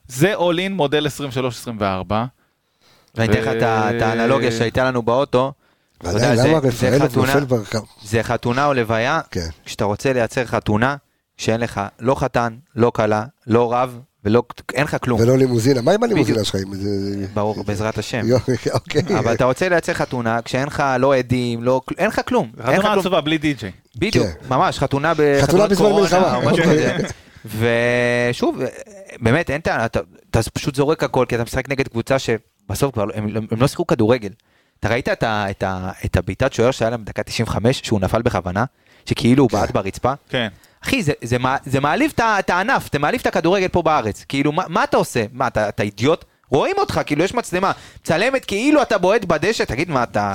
זה 0.08 0.34
אול 0.34 0.58
אין 0.58 0.72
מודל 0.72 1.06
23-24. 2.10 2.12
ואני 3.14 3.32
אתן 3.32 3.40
לך 3.42 3.48
את 3.56 3.62
ה- 3.62 3.96
את 3.96 4.02
האנלוגיה 4.02 4.50
שהייתה 4.52 4.84
לנו 4.84 5.02
באוטו. 5.02 5.52
ועדיין, 6.04 6.36
זה- 6.36 6.48
למה 6.48 6.60
זה 6.60 6.68
רפאלוב 6.68 7.02
חתונה- 7.10 7.26
נופל 7.34 7.44
ברחב? 7.44 7.78
זה 8.04 8.22
חתונה 8.22 8.66
או 8.66 8.74
לוויה, 8.74 9.20
כן. 9.30 9.46
כשאתה 9.64 9.84
רוצה 9.84 10.12
לייצר 10.12 10.44
חתונה, 10.44 10.96
שאין 11.36 11.60
לך 11.60 11.80
לא 12.00 12.14
חתן, 12.14 12.54
לא 12.76 12.92
כלה, 12.94 13.24
לא 13.46 13.72
רב, 13.72 13.98
ולא, 14.24 14.42
אין 14.74 14.84
לך 14.84 14.96
כלום. 15.02 15.20
ולא 15.20 15.38
לימוזינה, 15.38 15.80
מה 15.82 15.92
עם 15.92 16.02
הלימוזינה. 16.02 16.44
שלך? 16.44 16.56
ברור, 17.34 17.64
בעזרת 17.64 17.98
השם. 17.98 18.22
אוקיי. 18.74 19.02
אבל 19.18 19.32
אתה 19.34 19.44
רוצה 19.44 19.68
לייצר 19.68 19.92
חתונה 19.94 20.42
כשאין 20.42 20.66
לך 20.66 20.82
לא 20.98 21.14
עדים, 21.14 21.62
לא, 21.64 21.80
אין 21.98 22.06
לך 22.08 22.20
כלום. 22.28 22.50
חתונה. 22.62 22.92
עצובה 22.94 23.20
בלי 23.20 23.38
די-ג'יי. 23.38 23.72
בדיוק, 23.96 24.26
כן. 24.26 24.32
ממש, 24.48 24.78
חתונה 24.78 25.12
בחתונת 25.16 25.72
קורונה, 25.76 26.00
מלחמה, 26.00 26.34
או 26.36 26.40
משהו 26.40 26.58
אוקיי. 26.64 26.98
כזה. 26.98 27.08
ושוב, 28.30 28.58
באמת, 29.20 29.50
אין 29.50 29.60
טענה, 29.60 29.84
אתה, 29.84 30.00
פשוט 30.54 30.74
זורק 30.74 31.02
הכל, 31.04 31.24
כי 31.28 31.34
אתה 31.34 31.44
משחק 31.44 31.68
נגד 31.68 31.88
קבוצה 31.88 32.16
שבסוף 32.74 32.92
כבר, 32.92 33.04
לא- 33.04 33.12
הם, 33.14 33.28
הם 33.50 33.60
לא 33.60 33.66
שיחקו 33.66 33.86
כדורגל. 33.86 34.28
אתה 34.80 34.88
ראית 34.88 35.08
את, 35.08 35.22
ה, 35.22 35.50
את, 35.50 35.62
ה, 35.62 35.90
את 36.04 36.16
הבעיטת 36.16 36.52
שוער 36.52 36.70
שהיה 36.70 36.90
להם 36.90 37.02
בדקה 37.04 37.22
95, 37.22 37.80
שהוא 37.84 38.00
נפל 38.00 38.22
בכוונה, 38.22 38.64
שכאילו 39.06 39.42
הוא 39.44 39.50
בעט 39.52 39.70
ברצפה? 39.70 40.12
כן. 40.28 40.48
אחי, 40.84 41.02
זה, 41.02 41.12
זה, 41.22 41.38
מע- 41.38 41.56
זה 41.64 41.80
מעליב 41.80 42.12
את 42.18 42.50
הענף, 42.50 42.88
זה 42.92 42.98
מעליב 42.98 43.20
את 43.20 43.26
הכדורגל 43.26 43.68
פה 43.68 43.82
בארץ. 43.82 44.24
כאילו, 44.28 44.52
מה, 44.52 44.62
מה 44.68 44.84
אתה 44.84 44.96
עושה? 44.96 45.24
מה, 45.32 45.46
אתה, 45.46 45.68
אתה 45.68 45.82
אידיוט? 45.82 46.24
רואים 46.48 46.76
אותך, 46.78 47.00
כאילו, 47.06 47.24
יש 47.24 47.34
מצלמה, 47.34 47.72
מצלמת 48.00 48.44
כאילו 48.44 48.82
אתה 48.82 48.98
בועט 48.98 49.24
בדשא, 49.24 49.64
תגיד, 49.64 49.90
מה 49.90 50.02
אתה... 50.02 50.34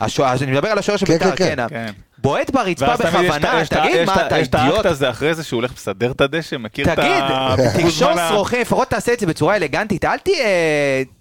השוער, 0.00 0.36
אני 0.42 0.52
מדבר 0.52 0.68
על 0.68 0.78
השוער 0.78 0.96
של 0.98 1.06
כן, 1.06 1.12
בית"ר, 1.12 1.36
כן, 1.36 1.56
כן, 1.56 1.66
כן. 1.68 1.92
בועט 2.22 2.50
ברצפה 2.50 2.96
בכוונה, 2.96 3.62
תגיד, 3.68 4.04
מה, 4.06 4.26
אתה 4.26 4.38
יש 4.38 4.48
את 4.48 4.54
האקט 4.54 4.64
אידיוט? 4.68 4.86
הזה 4.86 5.10
אחרי 5.10 5.34
זה 5.34 5.44
שהוא 5.44 5.58
הולך 5.58 5.72
לסדר 5.76 6.10
את 6.10 6.20
הדשא, 6.20 6.56
מכיר 6.56 6.92
את 6.92 6.98
תגיד, 6.98 7.08
ה... 7.10 7.54
תקשור 7.76 8.10
בזמן 8.10 8.22
ה- 8.22 8.28
שרוכים, 8.28 8.60
לפחות 8.60 8.88
תעשה 8.88 9.12
את 9.12 9.20
זה 9.20 9.26
בצורה 9.26 9.56
אלגנטית, 9.56 10.04
אל 10.04 10.18
תהיה 10.18 10.44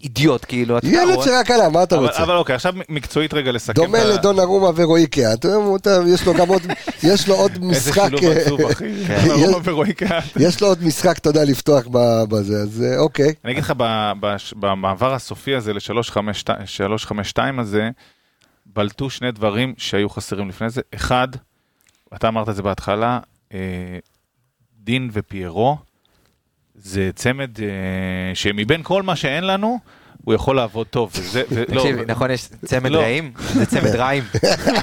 אידיוט, 0.03 0.45
כאילו, 0.47 0.77
אתה 0.77 0.87
ילד 0.87 1.21
שרק 1.23 1.51
עלה, 1.51 1.69
מה 1.69 1.83
אתה 1.83 1.95
רוצה? 1.95 2.23
אבל 2.23 2.35
אוקיי, 2.35 2.55
עכשיו 2.55 2.73
מקצועית 2.89 3.33
רגע 3.33 3.51
לסכם. 3.51 3.73
דומה 3.73 4.03
לדון 4.03 4.39
ארומה 4.39 4.69
אתה- 5.75 5.99
יש 6.07 6.25
לו 6.25 6.33
גם 6.33 6.47
עוד, 6.47 6.61
יש 7.11 7.27
לו 7.27 7.35
עוד 7.35 7.51
איזה 7.51 7.65
משחק, 7.65 8.09
שילוב 8.17 8.37
עצוב, 8.37 8.61
אחי. 8.61 8.85
ארומה 9.31 9.57
ורועי 9.63 9.93
קהת. 9.93 10.23
יש 10.39 10.61
לו 10.61 10.67
עוד 10.67 10.83
משחק, 10.83 11.17
אתה 11.17 11.29
יודע, 11.29 11.43
לפתוח 11.43 11.83
בזה, 12.29 12.53
אז 12.61 12.83
אה, 12.87 12.99
אוקיי. 12.99 13.33
אני 13.45 13.51
אגיד 13.51 13.63
לך, 13.63 13.73
במעבר 14.55 15.13
הסופי 15.13 15.55
הזה 15.55 15.73
ל-352 15.73 17.11
הזה, 17.59 17.89
בלטו 18.73 19.09
שני 19.09 19.31
דברים 19.31 19.73
שהיו 19.77 20.09
חסרים 20.09 20.49
לפני 20.49 20.69
זה. 20.69 20.81
אחד, 20.95 21.27
אתה 22.15 22.27
אמרת 22.27 22.49
את 22.49 22.55
זה 22.55 22.63
בהתחלה, 22.63 23.19
אה, 23.53 23.99
דין 24.79 25.09
ופיירו, 25.13 25.77
זה 26.75 27.09
צמד 27.15 27.61
אה, 27.61 28.35
שמבין 28.35 28.83
כל 28.83 29.03
מה 29.03 29.15
שאין 29.15 29.43
לנו, 29.43 29.79
הוא 30.27 30.33
יכול 30.33 30.55
לעבוד 30.55 30.87
טוב. 30.87 31.11
לא, 31.51 31.65
תקשיב, 31.65 31.97
נכון, 32.07 32.31
יש 32.31 32.49
צמד 32.65 32.91
לא. 32.91 32.99
רעים? 32.99 33.31
זה 33.53 33.65
צמד 33.65 33.95
רעים. 33.95 34.23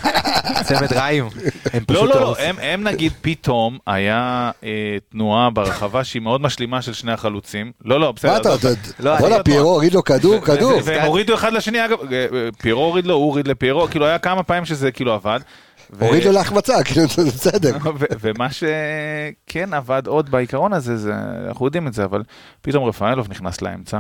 צמד 0.69 0.93
רעים. 0.93 1.29
לא, 1.89 2.09
לא, 2.09 2.15
לא, 2.15 2.27
הורסים. 2.27 2.55
הם, 2.63 2.83
נגיד 2.83 3.13
פתאום 3.21 3.79
היה 3.87 4.51
אה, 4.65 4.71
תנועה 5.11 5.51
ברחבה 5.51 6.05
שהיא 6.05 6.23
מאוד 6.23 6.41
משלימה 6.41 6.83
של 6.83 6.93
שני 6.93 7.13
החלוצים. 7.13 7.73
לא, 7.85 8.01
לא, 8.01 8.13
בסדר. 8.13 8.31
מה 8.33 8.37
אתה, 8.39 8.49
לא, 9.01 9.19
בואנה, 9.19 9.35
אני- 9.35 9.45
פיירו 9.45 9.71
הוריד 9.71 9.95
לו 9.95 10.05
כדור, 10.05 10.41
כדור. 10.41 10.81
והם 10.85 11.07
הורידו 11.07 11.35
אחד 11.35 11.53
לשני, 11.53 11.85
אגב, 11.85 11.99
אה, 12.13 12.27
פיירו 12.59 12.85
הוריד 12.85 13.07
לו, 13.07 13.15
הוא 13.15 13.25
הוריד 13.25 13.49
לפיירו, 13.49 13.89
כאילו 13.89 14.07
היה 14.07 14.19
כמה 14.19 14.43
פעמים 14.43 14.65
שזה 14.65 14.93
כאילו 14.93 15.13
עבד. 15.13 15.41
ו- 15.93 16.05
הוריד 16.05 16.25
לו 16.25 16.33
להחמצה, 16.33 16.85
כאילו, 16.85 17.07
זה 17.09 17.25
בסדר. 17.25 17.77
ומה 18.21 18.47
שכן 18.53 19.75
עבד 19.75 20.07
עוד 20.07 20.31
בעיקרון 20.31 20.73
הזה, 20.73 20.97
זה, 20.97 21.13
אנחנו 21.49 21.67
יודעים 21.67 21.87
את 21.89 21.93
זה, 21.95 22.05
אבל 22.05 22.23
פתאום 22.63 22.85
רפאלוב 22.85 23.27
נכנס 23.31 23.63
לאמצע. 23.63 23.99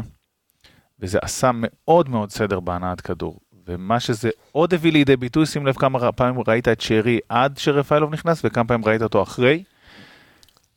וזה 1.00 1.18
עשה 1.22 1.50
מאוד 1.54 2.08
מאוד 2.08 2.30
סדר 2.30 2.60
בהנעת 2.60 3.00
כדור. 3.00 3.38
ומה 3.68 4.00
שזה 4.00 4.30
עוד 4.52 4.74
הביא 4.74 4.92
לידי 4.92 5.16
ביטוי, 5.16 5.46
שים 5.46 5.66
לב 5.66 5.74
כמה 5.74 6.12
פעמים 6.12 6.42
ראית 6.48 6.68
את 6.68 6.80
שרי 6.80 7.18
עד 7.28 7.58
שרפאלוב 7.58 8.12
נכנס, 8.12 8.40
וכמה 8.44 8.64
פעמים 8.64 8.84
ראית 8.84 9.02
אותו 9.02 9.22
אחרי. 9.22 9.62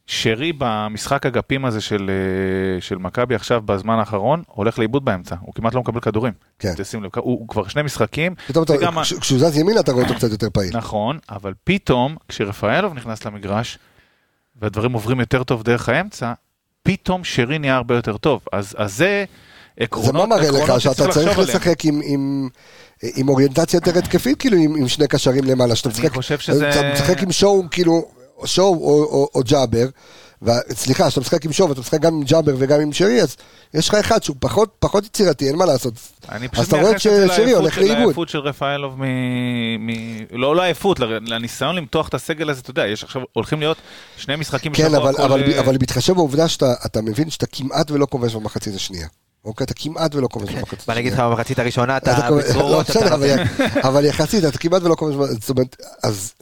שרי 0.10 0.54
במשחק 0.58 1.26
אגפים 1.26 1.66
הזה 1.66 1.82
של, 1.82 2.10
אה, 2.10 2.82
של 2.82 2.98
מכבי 2.98 3.36
עכשיו 3.36 3.62
בזמן 3.62 4.00
האחרון, 4.00 4.44
הולך 4.48 4.80
לאיבוד 4.80 5.06
באמצע, 5.06 5.36
הוא 5.42 5.54
כמעט 5.54 5.74
לא 5.74 5.82
מקבל 5.82 6.00
כדורים. 6.00 6.34
כן. 6.60 6.74
תשים 6.78 7.04
לב, 7.04 7.10
הוא, 7.16 7.24
הוא 7.24 7.48
כבר 7.48 7.68
שני 7.68 7.82
משחקים. 7.84 8.36
פתאום 8.48 8.64
אתה- 8.64 8.74
וגם 8.74 8.98
ה- 8.98 9.04
כש- 9.04 9.14
כשהוא 9.14 9.40
זז 9.40 9.58
ימינה 9.58 9.80
אתה 9.80 9.92
רואה 9.92 10.04
אותו 10.04 10.16
קצת 10.16 10.32
יותר 10.32 10.50
פעיל. 10.50 10.78
נכון, 10.78 11.20
אבל 11.30 11.54
פתאום, 11.64 12.16
כשרפאלוב 12.28 12.94
נכנס 12.94 13.26
למגרש, 13.26 13.78
והדברים 14.62 14.92
עוברים 14.94 15.20
יותר 15.20 15.44
טוב 15.44 15.64
דרך 15.64 15.90
האמצע, 15.90 16.34
פתאום 16.84 17.24
שרי 17.24 17.60
נהיה 17.60 17.76
הרבה 17.76 17.96
יותר 17.96 18.18
טוב. 18.18 18.42
אז, 18.52 18.76
אז 18.78 18.98
זה 18.98 19.26
עקרונות, 19.80 20.12
זה 20.14 20.28
מה 20.28 20.36
מראה 20.36 20.52
לך 20.64 20.82
שאתה 20.82 21.08
צריך. 21.08 21.40
לשחק 21.40 21.86
עם- 21.86 22.02
עם... 22.04 22.50
עם 23.16 23.30
אוריינטציה 23.30 23.78
יותר 23.78 23.98
התקפית, 23.98 24.40
כאילו 24.40 24.58
עם, 24.58 24.76
עם 24.76 24.88
שני 24.88 25.08
קשרים 25.08 25.44
למעלה, 25.44 25.76
שאתה 25.76 25.90
אני 25.90 26.08
משחק, 26.08 26.42
שזה- 26.42 26.70
אתה 26.70 26.82
משחק 26.94 27.24
עם 27.24 27.32
שואו, 27.32 27.64
כאילו, 27.72 28.06
שואו 28.46 28.74
או, 28.74 29.04
או, 29.04 29.30
או 29.36 29.42
ג'אבר, 29.44 29.86
ו- 30.42 30.52
סליחה, 30.74 31.08
כשאתה 31.08 31.22
משחק 31.22 31.46
עם 31.46 31.54
שואו 31.54 31.70
ואתה 31.70 31.80
משחק 31.80 32.00
גם 32.02 32.14
עם 32.14 32.24
ג'אבר 32.24 32.54
וגם 32.58 32.82
עם 32.82 32.94
שרי, 32.94 33.22
אז 33.22 33.36
יש 33.74 33.90
לך 33.90 33.96
אחד 33.96 34.24
שהוא 34.24 34.36
פחות, 34.40 34.70
פחות 34.80 35.06
יצירתי, 35.06 35.48
אין 35.48 35.56
מה 35.56 35.66
לעשות. 35.66 35.94
אני 36.32 36.46
אז 36.46 36.52
פשוט 36.52 36.68
אתה 36.68 36.76
רואה 36.78 36.90
מייחס 36.90 37.08
את 37.08 37.12
זה 37.12 37.28
ששרי 37.28 37.38
לעייפות 37.46 37.62
הולך 37.62 37.74
של- 37.76 37.82
לאיבוד. 37.82 37.98
לעייפות 38.00 38.30
של 38.30 38.40
רפאלוב 38.40 38.96
מ... 38.98 39.04
מ... 39.88 39.90
לא 40.32 40.56
לעייפות, 40.56 41.00
ל- 41.00 41.34
לניסיון 41.34 41.76
למתוח 41.76 42.08
את 42.08 42.14
הסגל 42.14 42.50
הזה, 42.50 42.62
אתה 42.62 42.72
יודע, 42.72 42.88
יש 42.88 43.04
עכשיו, 43.04 43.22
הולכים 43.34 43.60
להיות 43.60 43.78
שני 44.18 44.36
משחקים 44.36 44.74
כן, 44.74 44.84
בשבוע, 44.84 44.98
אבל, 45.04 45.14
כל, 45.18 45.22
אבל, 45.24 45.44
אה, 45.54 45.60
אבל 45.60 45.78
בהתחשב 45.78 46.14
בעובדה 46.14 46.48
שאתה 46.48 46.74
אתה 46.86 47.02
מבין 47.02 47.30
שאתה 47.30 47.46
כמעט 47.52 47.92
ולא 47.92 48.08
כובש 48.10 48.36
במחצית 48.36 48.76
השנייה. 48.76 49.08
אוקיי, 49.46 49.64
אתה 49.66 49.74
כמעט 49.74 50.16
ולא 50.16 50.28
כובש 50.28 50.50
במחצית 50.50 50.80
השנייה. 50.80 50.86
בוא 50.88 50.94
נגיד 50.94 51.14
לך 51.14 51.20
במחצית 51.20 51.60
הראשונה 51.60 51.98
אתה 51.98 52.30
לא, 52.30 52.38
בצרורות, 52.38 52.90
בסדר, 52.90 53.06
אתה... 53.08 53.16
אבל 53.16 53.26
י- 53.28 53.34
אבל 53.88 54.06
יחסית, 54.06 54.44
אתה 54.46 54.58
כמעט 54.58 54.82
ולא 54.84 54.96
כובש, 54.96 55.16
ב- 55.16 55.40
זאת 55.42 55.50
אומרת, 55.50 55.76
אז 56.04 56.34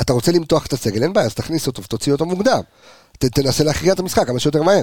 אתה 0.00 0.12
רוצה 0.12 0.32
למתוח 0.32 0.66
את 0.66 0.72
הסגל, 0.72 1.02
אין 1.02 1.12
בעיה, 1.12 1.26
אז 1.26 1.34
תכניס 1.34 1.66
אותו 1.66 1.82
ותוציא 1.82 2.12
אותו 2.12 2.26
מוקדם. 2.26 2.60
ת- 3.18 3.24
תנסה 3.24 3.64
להכריע 3.64 3.92
את 3.92 3.98
המשחק 3.98 4.26
כמה 4.26 4.40
שיותר 4.40 4.62
מהר. 4.62 4.82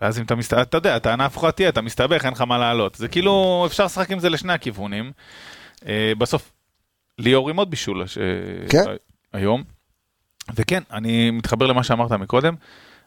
ואז 0.00 0.18
אם 0.18 0.24
אתה 0.24 0.34
מסתבך, 0.34 0.62
אתה 0.62 0.76
יודע, 0.76 0.96
הטענה 0.96 1.24
הפוכה 1.24 1.52
תהיה, 1.52 1.68
אתה 1.68 1.80
מסתבך, 1.80 2.24
אין 2.24 2.32
לך 2.32 2.40
מה 2.40 2.58
לעלות. 2.58 2.94
זה 2.94 3.08
כאילו, 3.08 3.64
אפשר 3.66 3.84
לשחק 3.84 4.10
עם 4.10 4.18
זה 4.18 4.28
לשני 4.28 4.52
הכיוונים. 4.52 5.12
אה, 5.86 6.12
בסוף, 6.18 6.50
ליאור 7.18 7.50
עם 7.50 7.56
עוד 7.56 7.70
בישול 7.70 8.06
ש... 8.06 8.18
כן. 8.68 8.84
היום. 9.32 9.62
וכן, 10.54 10.82
אני 10.92 11.30
מתחבר 11.30 11.66
למה 11.66 11.84
שאמרת 11.84 12.12
מקודם. 12.12 12.54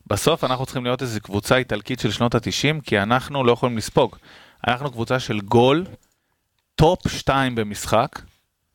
בסוף 0.07 0.43
אנחנו 0.43 0.65
צריכים 0.65 0.83
להיות 0.83 1.01
איזו 1.01 1.19
קבוצה 1.21 1.57
איטלקית 1.57 1.99
של 1.99 2.11
שנות 2.11 2.35
ה-90, 2.35 2.81
כי 2.83 2.99
אנחנו 2.99 3.43
לא 3.43 3.51
יכולים 3.51 3.77
לספוג. 3.77 4.15
אנחנו 4.67 4.91
קבוצה 4.91 5.19
של 5.19 5.39
גול, 5.39 5.85
top 6.75 7.07
2 7.07 7.55
במשחק. 7.55 8.19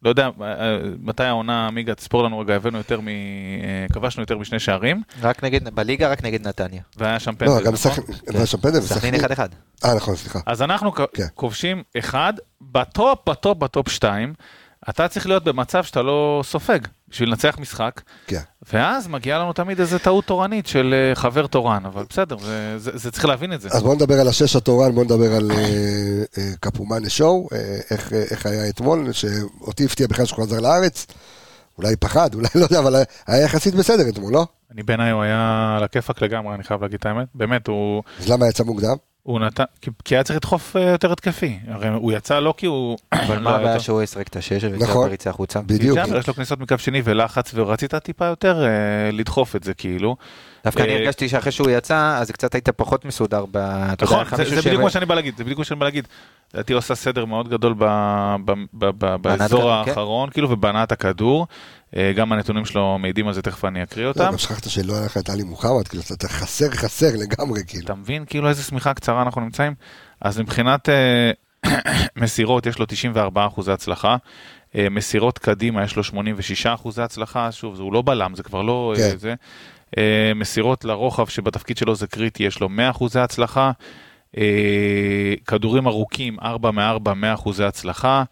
לא 0.02 0.08
יודע, 0.10 0.28
אה, 0.42 0.78
מתי 1.02 1.24
העונה, 1.24 1.70
מיגה, 1.70 1.94
תספור 1.94 2.22
לנו 2.22 2.38
רגע, 2.38 2.54
הבאנו 2.54 2.78
יותר 2.78 3.00
מ... 3.00 3.08
אה, 3.08 3.86
כבשנו 3.92 4.22
יותר 4.22 4.38
משני 4.38 4.58
שערים, 4.58 5.02
רק 5.22 5.44
נגד, 5.44 5.68
בליגה 5.74 6.08
רק 6.08 6.24
נגד 6.24 6.46
נתניה. 6.46 6.82
והיה 6.96 7.20
שם 7.20 7.34
פנדל, 7.34 7.52
לא, 7.52 7.60
גם 7.60 7.72
נכון? 7.72 7.92
סכנין, 7.92 8.18
היה 8.34 8.46
שם 8.46 8.58
פנדל, 8.58 8.80
סכנין 8.80 9.14
וסכנין. 9.14 9.38
1-1. 9.38 9.40
אה, 9.84 9.94
נכון, 9.94 10.16
סליחה. 10.16 10.38
אז 10.46 10.62
אנחנו 10.62 10.92
כן. 10.92 11.26
כובשים 11.34 11.82
אחד, 11.98 12.32
ב 12.60 12.74
top, 12.74 13.28
ב 13.28 13.34
top, 13.34 13.58
ב 13.58 13.66
top 13.66 13.88
שתיים, 13.88 14.34
אתה 14.88 15.08
צריך 15.08 15.26
להיות 15.26 15.44
במצב 15.44 15.84
שאתה 15.84 16.02
לא 16.02 16.42
סופג 16.44 16.78
בשביל 17.08 17.28
לנצח 17.28 17.56
משחק, 17.58 18.00
כן. 18.26 18.40
ואז 18.72 19.08
מגיעה 19.08 19.38
לנו 19.38 19.52
תמיד 19.52 19.80
איזו 19.80 19.98
טעות 19.98 20.24
תורנית 20.24 20.66
של 20.66 20.94
אה, 20.94 21.14
חבר 21.14 21.46
תורן, 21.46 21.86
אבל 21.86 22.04
בסדר, 22.10 22.38
זה, 22.38 22.78
זה, 22.78 22.90
זה 22.94 23.10
צריך 23.10 23.24
להבין 23.24 23.52
את 23.52 23.60
זה. 23.60 23.68
אז 23.72 23.82
בואו 23.82 23.94
נדבר 23.94 24.20
על 24.20 24.28
השש 24.28 24.56
התורן, 24.56 24.92
בואו 24.92 25.04
נדבר 25.04 25.34
על 25.34 25.50
אה, 25.50 25.56
אה, 26.38 26.50
קפומאנה 26.60 27.08
שואו, 27.08 27.48
איך 27.90 28.12
איך 28.12 28.46
היה 28.46 28.68
אתמול, 28.68 29.12
שאותי 29.12 29.84
הפתיע 29.84 30.06
בכלל 30.06 30.24
שהוא 30.24 30.44
חזר 30.44 30.60
לארץ. 30.60 31.06
אולי 31.78 31.96
פחד, 31.96 32.34
אולי 32.34 32.48
לא 32.54 32.64
יודע, 32.64 32.78
אבל 32.78 33.02
היה 33.26 33.44
יחסית 33.44 33.74
בסדר 33.74 34.08
אתמול, 34.08 34.32
לא? 34.32 34.46
אני 34.72 34.82
בעיניי 34.82 35.10
הוא 35.10 35.22
היה 35.22 35.74
על 35.76 35.84
הכיפאק 35.84 36.22
לגמרי, 36.22 36.54
אני 36.54 36.64
חייב 36.64 36.82
להגיד 36.82 36.98
את 37.00 37.06
האמת. 37.06 37.26
באמת, 37.34 37.66
הוא, 37.66 38.02
אז 38.20 38.28
למה 38.28 38.48
יצא 38.48 38.64
מוקדם? 38.64 38.96
הוא 39.28 39.40
נתן, 39.40 39.64
כי, 39.80 39.90
היה 40.14 40.24
צריך 40.24 40.36
לדחוף 40.36 40.76
אה, 40.76 40.82
יותר 40.82 41.12
התקפי. 41.12 41.58
הרי 41.68 41.88
הוא 41.88 42.12
יצא 42.12 42.38
לא 42.40 42.54
כי 42.56 42.66
הוא... 42.66 42.98
אבל 43.26 43.38
מה 43.38 43.50
לא, 43.50 43.56
הבעיה 43.56 43.72
יותר- 43.72 43.78
שהוא 43.78 44.02
יסרק 44.02 44.28
את 44.28 44.36
השש 44.36 44.64
נכון. 44.64 45.06
וג'אבר 45.06 45.30
החוצה? 45.30 45.60
בדיוק. 45.60 45.96
ג'אבר, 45.96 46.18
יש 46.18 46.28
לו 46.28 46.34
כניסות 46.34 46.60
מקו 46.60 46.78
שני 46.78 47.02
ולחץ, 47.04 47.52
ורצית 47.54 47.94
טיפה 47.94 48.24
יותר 48.26 48.64
אה, 48.64 48.70
לדחוף 49.12 49.56
את 49.56 49.64
זה 49.64 49.74
כאילו. 49.74 50.16
דווקא 50.64 50.82
אני 50.82 50.92
אה, 50.92 50.96
הרגשתי 50.96 51.28
שאחרי 51.28 51.52
שהוא 51.52 51.70
יצא, 51.70 52.18
אז 52.20 52.30
קצת 52.30 52.54
היית 52.54 52.68
פחות 52.68 53.04
מסודר 53.04 53.44
ב... 53.50 53.58
נכון, 54.02 54.24
זה, 54.36 54.60
בדיוק 54.60 54.82
מה 54.82 54.90
שאני 54.90 55.06
בא 55.06 55.14
להגיד, 55.14 55.36
זה 55.36 55.44
בדיוק 55.44 55.58
מה 55.58 55.64
שאני 55.64 55.80
בא 55.80 55.86
להגיד. 55.86 56.08
לדעתי 56.54 56.72
עושה 56.72 56.94
סדר 56.94 57.24
מאוד 57.24 57.48
גדול 57.48 57.74
ב, 57.78 57.84
ב, 58.44 58.52
ב, 58.72 58.90
ב, 58.98 59.16
באזור 59.16 59.84
כן. 59.84 59.90
האחרון, 59.90 60.30
כאילו, 60.30 60.50
ובהנעת 60.50 60.92
הכדור. 60.92 61.46
אה, 61.96 62.12
גם 62.16 62.32
הנתונים 62.32 62.64
שלו 62.64 62.98
מעידים 62.98 63.28
על 63.28 63.34
זה, 63.34 63.42
תכף 63.42 63.64
אני 63.64 63.82
אקריא 63.82 64.04
לא, 64.04 64.08
אותם. 64.08 64.24
גם 64.24 64.38
שכחת 64.38 64.70
שלא 64.70 64.92
היה 64.92 65.04
לך 65.04 65.18
את 65.18 65.30
עלי 65.30 65.42
מוחמד, 65.42 65.88
כאילו, 65.88 66.02
אתה 66.12 66.28
חסר 66.28 66.70
חסר 66.70 67.10
לגמרי, 67.16 67.60
כאילו. 67.66 67.84
אתה 67.84 67.94
מבין 67.94 68.24
כאילו 68.24 68.48
איזה 68.48 68.62
שמיכה 68.62 68.94
קצרה 68.94 69.22
אנחנו 69.22 69.40
נמצאים? 69.40 69.74
אז 70.20 70.40
מבחינת 70.40 70.88
אה, 70.88 71.30
מסירות 72.16 72.66
יש 72.66 72.78
לו 72.78 72.86
94 72.86 73.46
אחוזי 73.46 73.72
הצלחה. 73.72 74.16
אה, 74.74 74.88
מסירות 74.90 75.38
קדימה 75.38 75.84
יש 75.84 75.96
לו 75.96 76.04
86 76.04 76.66
אחוזי 76.66 77.02
הצלחה, 77.02 77.52
שוב, 77.52 77.80
הוא 77.80 77.92
לא 77.92 78.02
בלם, 78.02 78.34
זה 78.34 78.42
כבר 78.42 78.62
לא 78.62 78.94
אה, 78.96 79.10
כן. 79.10 79.16
זה. 79.16 79.34
אה, 79.98 80.32
מסירות 80.34 80.84
לרוחב 80.84 81.26
שבתפקיד 81.26 81.76
שלו 81.76 81.94
זה 81.94 82.06
קריטי, 82.06 82.42
יש 82.42 82.60
לו 82.60 82.68
100 82.68 82.90
אחוזי 82.90 83.20
הצלחה. 83.20 83.70
כדורים 85.46 85.86
ארוכים, 85.86 86.36
4 86.42 86.70
מ-4, 86.70 87.14
100 87.14 87.34
אחוזי 87.34 87.64
הצלחה. 87.64 88.24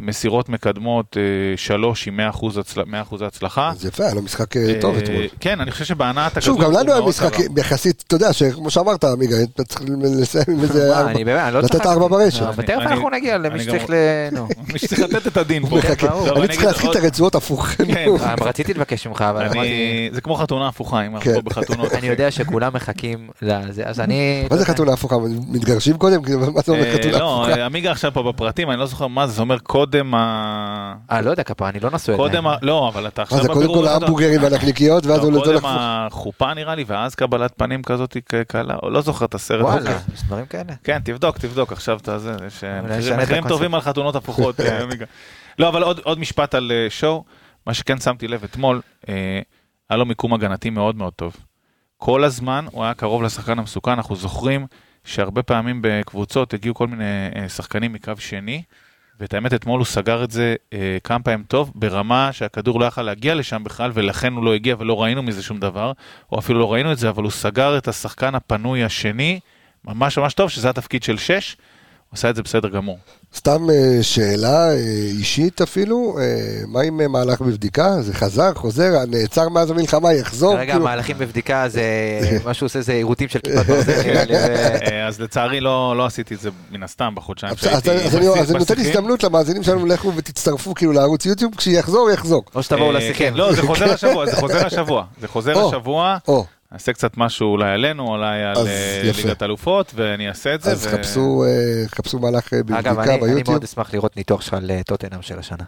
מסירות 0.00 0.48
מקדמות, 0.48 1.16
3 1.56 2.06
עם 2.08 2.16
100 2.16 2.28
אחוז 2.30 2.58
הצל- 2.58 2.84
100 2.86 3.02
אחוזי 3.02 3.24
הצלחה. 3.24 3.70
אז 3.70 3.84
יפה, 3.86 4.04
היה 4.04 4.14
לו 4.14 4.22
משחק 4.22 4.56
אה, 4.56 4.74
טוב 4.80 4.94
אה, 4.96 5.00
אתמול. 5.02 5.22
כן, 5.40 5.60
אני 5.60 5.70
חושב 5.70 5.84
שבהנעת 5.84 6.36
הכדור... 6.36 6.54
שוב, 6.56 6.64
גם 6.64 6.72
לנו 6.72 6.92
היה 6.92 7.00
משחק. 7.06 7.36
יחסית, 7.56 8.04
אתה 8.06 8.14
יודע, 8.16 8.32
שכמו 8.32 8.70
שאמרת, 8.70 9.04
עמיגה, 9.04 9.36
אתה 9.54 9.64
צריך 9.64 9.82
לסיים 10.20 10.44
עם 10.48 10.62
איזה 10.62 10.86
ארבע, 10.98 11.10
אני 11.10 11.24
באמת, 11.24 11.40
אני 11.42 11.54
לא 11.54 11.60
לתת. 11.60 11.86
ארבע 11.86 12.08
ברשת. 12.08 12.42
אבל 12.42 12.62
תכף 12.64 12.76
אני- 12.76 12.84
אנחנו 12.86 13.10
נגיע 13.10 13.38
למי 13.38 13.60
שצריך 13.60 13.82
גם- 13.90 13.94
ל... 13.94 14.40
מי 14.72 14.78
שצריך 14.78 15.00
לתת 15.00 15.26
את 15.26 15.36
הדין 15.36 15.66
פה. 15.68 15.78
טוב, 15.98 16.28
אני 16.38 16.48
צריך 16.48 16.64
להתחיל 16.64 16.90
את 16.90 16.96
הרצועות 16.96 17.34
הפוך. 17.34 17.66
כן. 17.66 17.96
אה, 17.96 18.34
רציתי 18.40 18.74
לבקש 18.74 19.06
ממך, 19.06 19.22
אבל 19.22 19.42
אמרתי... 19.42 19.58
אני... 19.58 20.08
זה 20.12 20.20
כמו 20.20 20.34
חתונה 20.34 20.68
הפוכה, 20.68 21.06
אם 21.06 21.14
אנחנו 21.16 21.30
כן. 21.30 21.34
פה 21.34 21.42
בחתונות. 21.42 21.92
אני 21.92 22.06
יודע 22.06 22.30
שכולם 22.30 22.72
מחכים 22.74 23.28
לזה, 23.42 23.82
אז 23.84 24.00
אני... 24.00 24.44
מה 24.50 24.56
זה 24.56 24.64
חתונה 24.64 24.92
הפוכה? 24.92 25.16
מתגרשים 25.48 25.96
קודם? 25.96 26.22
כאילו, 26.22 26.38
מה 26.52 26.60
זה 26.66 26.72
אומר 26.72 26.84
אה, 26.84 26.94
חתונה 26.98 27.18
לא, 27.18 27.44
הפוכה? 27.46 27.64
עמיגה 27.64 27.90
עכשיו 27.90 28.12
פה 28.14 28.22
בפרטים, 28.22 28.70
אני 28.70 28.78
לא 28.78 28.86
זוכר 28.86 29.06
מה 29.06 29.26
זה, 29.26 29.32
זה 29.32 29.42
אומר 29.42 29.58
קודם 29.86 30.14
ה... 30.14 30.94
אה, 31.10 31.20
לא 31.20 31.30
יודע 31.30 31.42
כפרה, 31.42 31.68
אני 31.68 31.80
לא 31.80 31.90
נשוי 31.90 32.14
עדיין. 32.14 32.28
קודם 32.30 32.46
ה... 32.46 32.56
לא, 32.62 32.88
אבל 32.88 33.06
אתה 33.06 33.22
עכשיו 33.22 33.38
מה 33.38 33.44
זה 33.44 33.48
קודם 33.48 33.74
כל. 33.74 33.86
ההמבורגרים 33.88 34.42
והנקניקיות, 34.42 35.06
ואז 35.06 35.18
לא, 35.18 35.24
הוא 35.24 35.32
נותן 35.32 35.50
לך... 35.50 35.62
קודם 35.62 35.74
החופה 35.76 36.54
נראה 36.54 36.74
לי, 36.74 36.84
ואז 36.86 37.14
קבלת 37.14 37.52
פנים 37.56 37.82
כזאת 37.82 38.16
קלה, 38.48 38.74
או 38.82 38.90
לא 38.90 39.00
זוכר 39.00 39.24
את 39.24 39.34
הסרט. 39.34 39.62
וואלה. 39.62 39.98
יש 40.14 40.22
דברים 40.22 40.46
כאלה. 40.46 40.72
כן, 40.84 40.98
תבדוק, 41.04 41.38
תבדוק, 41.38 41.72
עכשיו 41.72 41.98
אתה 42.02 42.18
זה, 42.18 42.36
יש 42.46 42.64
מחירים-. 42.64 43.48
טובים 43.48 43.74
על 43.74 43.80
חתונות 43.80 44.16
הפוכות, 44.16 44.60
אה. 44.60 44.80
לא, 45.58 45.68
אבל 45.68 45.82
עוד- 45.82 46.00
עוד 46.04 46.18
משפט 46.18 46.54
על 46.54 46.72
אה, 46.74 46.86
שואו, 46.90 47.24
מה 47.66 47.74
שכן 47.74 48.00
שמתי 48.00 48.28
לב 48.28 48.44
אתמול, 48.44 48.80
אה, 49.08 49.40
היה 49.90 49.96
לו 49.96 50.06
מיקום 50.06 50.34
הגנתי 50.34 50.70
מאוד 50.70 50.96
מאוד 50.96 51.12
טוב. 51.12 51.36
כל 51.96 52.24
הזמן 52.24 52.64
הוא 52.72 52.84
היה 52.84 52.94
קרוב 52.94 53.22
לשחקן 53.22 53.58
המסוכן, 53.58 53.90
אנחנו 53.90 54.16
זוכרים 54.16 54.66
שהרבה 55.04 55.42
פעמים 55.42 55.78
בקבוצות 55.82 56.54
הגיעו 56.54 56.74
כל 56.74 56.86
מיני 56.86 57.04
שחקנים 57.48 57.92
מקו 57.92 58.12
שני, 58.18 58.62
ואת 59.20 59.34
האמת, 59.34 59.54
אתמול 59.54 59.78
הוא 59.78 59.86
סגר 59.86 60.24
את 60.24 60.30
זה 60.30 60.54
אה, 60.72 60.98
כמה 61.04 61.22
פעמים 61.22 61.44
טוב, 61.48 61.72
ברמה 61.74 62.32
שהכדור 62.32 62.80
לא 62.80 62.84
יכל 62.84 63.02
להגיע 63.02 63.34
לשם 63.34 63.64
בכלל, 63.64 63.90
ולכן 63.94 64.32
הוא 64.32 64.44
לא 64.44 64.54
הגיע 64.54 64.76
ולא 64.78 65.02
ראינו 65.02 65.22
מזה 65.22 65.42
שום 65.42 65.60
דבר, 65.60 65.92
או 66.32 66.38
אפילו 66.38 66.58
לא 66.58 66.72
ראינו 66.72 66.92
את 66.92 66.98
זה, 66.98 67.08
אבל 67.08 67.22
הוא 67.22 67.30
סגר 67.30 67.78
את 67.78 67.88
השחקן 67.88 68.34
הפנוי 68.34 68.84
השני, 68.84 69.40
ממש 69.84 70.18
ממש 70.18 70.34
טוב, 70.34 70.50
שזה 70.50 70.70
התפקיד 70.70 71.02
של 71.02 71.16
שש, 71.16 71.56
עושה 72.10 72.30
את 72.30 72.36
זה 72.36 72.42
בסדר 72.42 72.68
גמור. 72.68 72.98
סתם 73.36 73.70
אה, 73.70 74.02
שאלה 74.02 74.70
אה, 74.70 74.76
אישית 75.18 75.60
אפילו, 75.60 76.18
אה, 76.20 76.24
מה 76.66 76.80
עם 76.80 77.12
מהלך 77.12 77.40
בבדיקה? 77.40 78.02
זה 78.02 78.14
חזר, 78.14 78.54
חוזר, 78.54 79.04
נעצר 79.08 79.48
מאז 79.48 79.70
המלחמה, 79.70 80.12
יחזור? 80.12 80.56
כרגע 80.56 80.72
כאילו? 80.72 80.84
מהלכים 80.84 81.18
בבדיקה 81.18 81.68
זה, 81.68 81.82
מה 82.44 82.54
שהוא 82.54 82.66
עושה 82.66 82.80
זה 82.80 82.92
עירותים 82.92 83.28
של 83.28 83.38
כיפת 83.38 83.66
ברזל. 83.66 83.92
אז 85.08 85.20
לצערי 85.20 85.60
לא, 85.60 85.94
לא 85.96 86.06
עשיתי 86.06 86.34
את 86.34 86.40
זה 86.40 86.50
מן 86.70 86.82
הסתם 86.82 87.14
בחודשיים 87.14 87.56
שהייתי 87.56 87.90
אז 87.90 88.50
אני 88.50 88.58
נותן 88.58 88.80
הזדמנות 88.80 89.24
למאזינים 89.24 89.62
שלנו, 89.62 89.86
לכו 89.86 90.12
ותצטרפו 90.16 90.74
כאילו 90.74 90.92
לערוץ 90.92 91.26
יוטיוב, 91.26 91.54
כשיחזור, 91.56 92.10
יחזור. 92.10 92.44
או 92.54 92.62
שתבואו 92.62 92.92
לסיכם. 92.92 93.18
כן, 93.18 93.34
לא, 93.34 93.52
זה 93.52 93.62
חוזר 93.62 93.92
השבוע, 93.94 94.26
זה 94.26 94.36
חוזר 94.36 94.66
השבוע. 94.66 95.04
זה 95.20 95.28
חוזר 95.28 95.66
השבוע. 95.66 96.18
נעשה 96.76 96.92
קצת 96.92 97.16
משהו 97.16 97.52
אולי 97.52 97.70
עלינו, 97.70 98.08
אולי 98.08 98.42
על 98.42 98.66
אה. 98.66 99.10
ליגת 99.16 99.42
אלופות, 99.42 99.92
ואני 99.94 100.28
אעשה 100.28 100.54
את 100.54 100.62
זה. 100.62 100.72
אז 100.72 100.86
ו- 100.86 100.90
חפשו, 100.90 101.44
אה, 101.44 101.88
חפשו 101.88 102.18
מהלך 102.18 102.52
אה, 102.52 102.58
אגב, 102.58 102.66
בבדיקה 102.66 102.90
אני 102.90 103.10
אני 103.10 103.20
ביוטיוב. 103.20 103.50
מאוד 103.50 103.64
אשמח 103.64 103.94
לראות 103.94 104.16
ניתוח 104.16 104.40
שלך 104.40 104.56
לטוטנאם 104.62 105.22
של 105.22 105.38
השנה. 105.38 105.64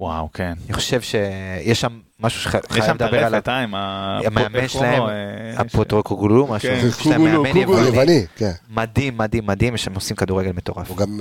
וואו, 0.00 0.28
כן. 0.32 0.52
אני 0.66 0.74
חושב 0.74 1.00
שיש 1.00 1.80
שם 1.80 2.00
משהו 2.20 2.40
יש 2.40 2.44
שחייב 2.44 2.84
שם 2.84 2.96
את 2.96 3.02
לדבר 3.02 3.24
עליו. 3.24 3.40
אה, 3.48 3.62
עם 3.62 3.74
ה... 3.74 4.20
המאמן 4.26 4.68
שלהם, 4.68 5.02
לו? 5.02 5.08
הפוטרוקוגלו, 5.56 6.46
משהו, 6.46 6.68
כן. 6.68 6.86
יש 6.86 6.94
קוגולו, 7.02 7.44
קוגולו, 7.52 7.86
יווני. 7.86 8.26
כן. 8.36 8.52
מדהים, 8.70 9.18
מדהים, 9.18 9.46
מדהים, 9.46 9.74
יש 9.74 9.84
שם 9.84 9.94
עושים 9.94 10.16
כדורגל 10.16 10.52
מטורף. 10.52 10.88
הוא 10.88 10.96
גם, 10.96 11.20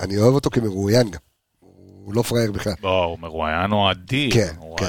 אני 0.00 0.18
אוהב 0.18 0.34
אותו 0.34 0.50
כמרואיין 0.50 1.10
גם. 1.10 1.18
הוא 2.04 2.14
לא 2.14 2.22
פראייר 2.22 2.52
בכלל. 2.52 2.72
לא, 2.82 3.04
הוא 3.04 3.18
מרואיין, 3.18 3.70
הוא 3.70 3.90
אדיר. 3.90 4.30
כן, 4.34 4.52
הוא 4.58 4.78
כן. 4.78 4.84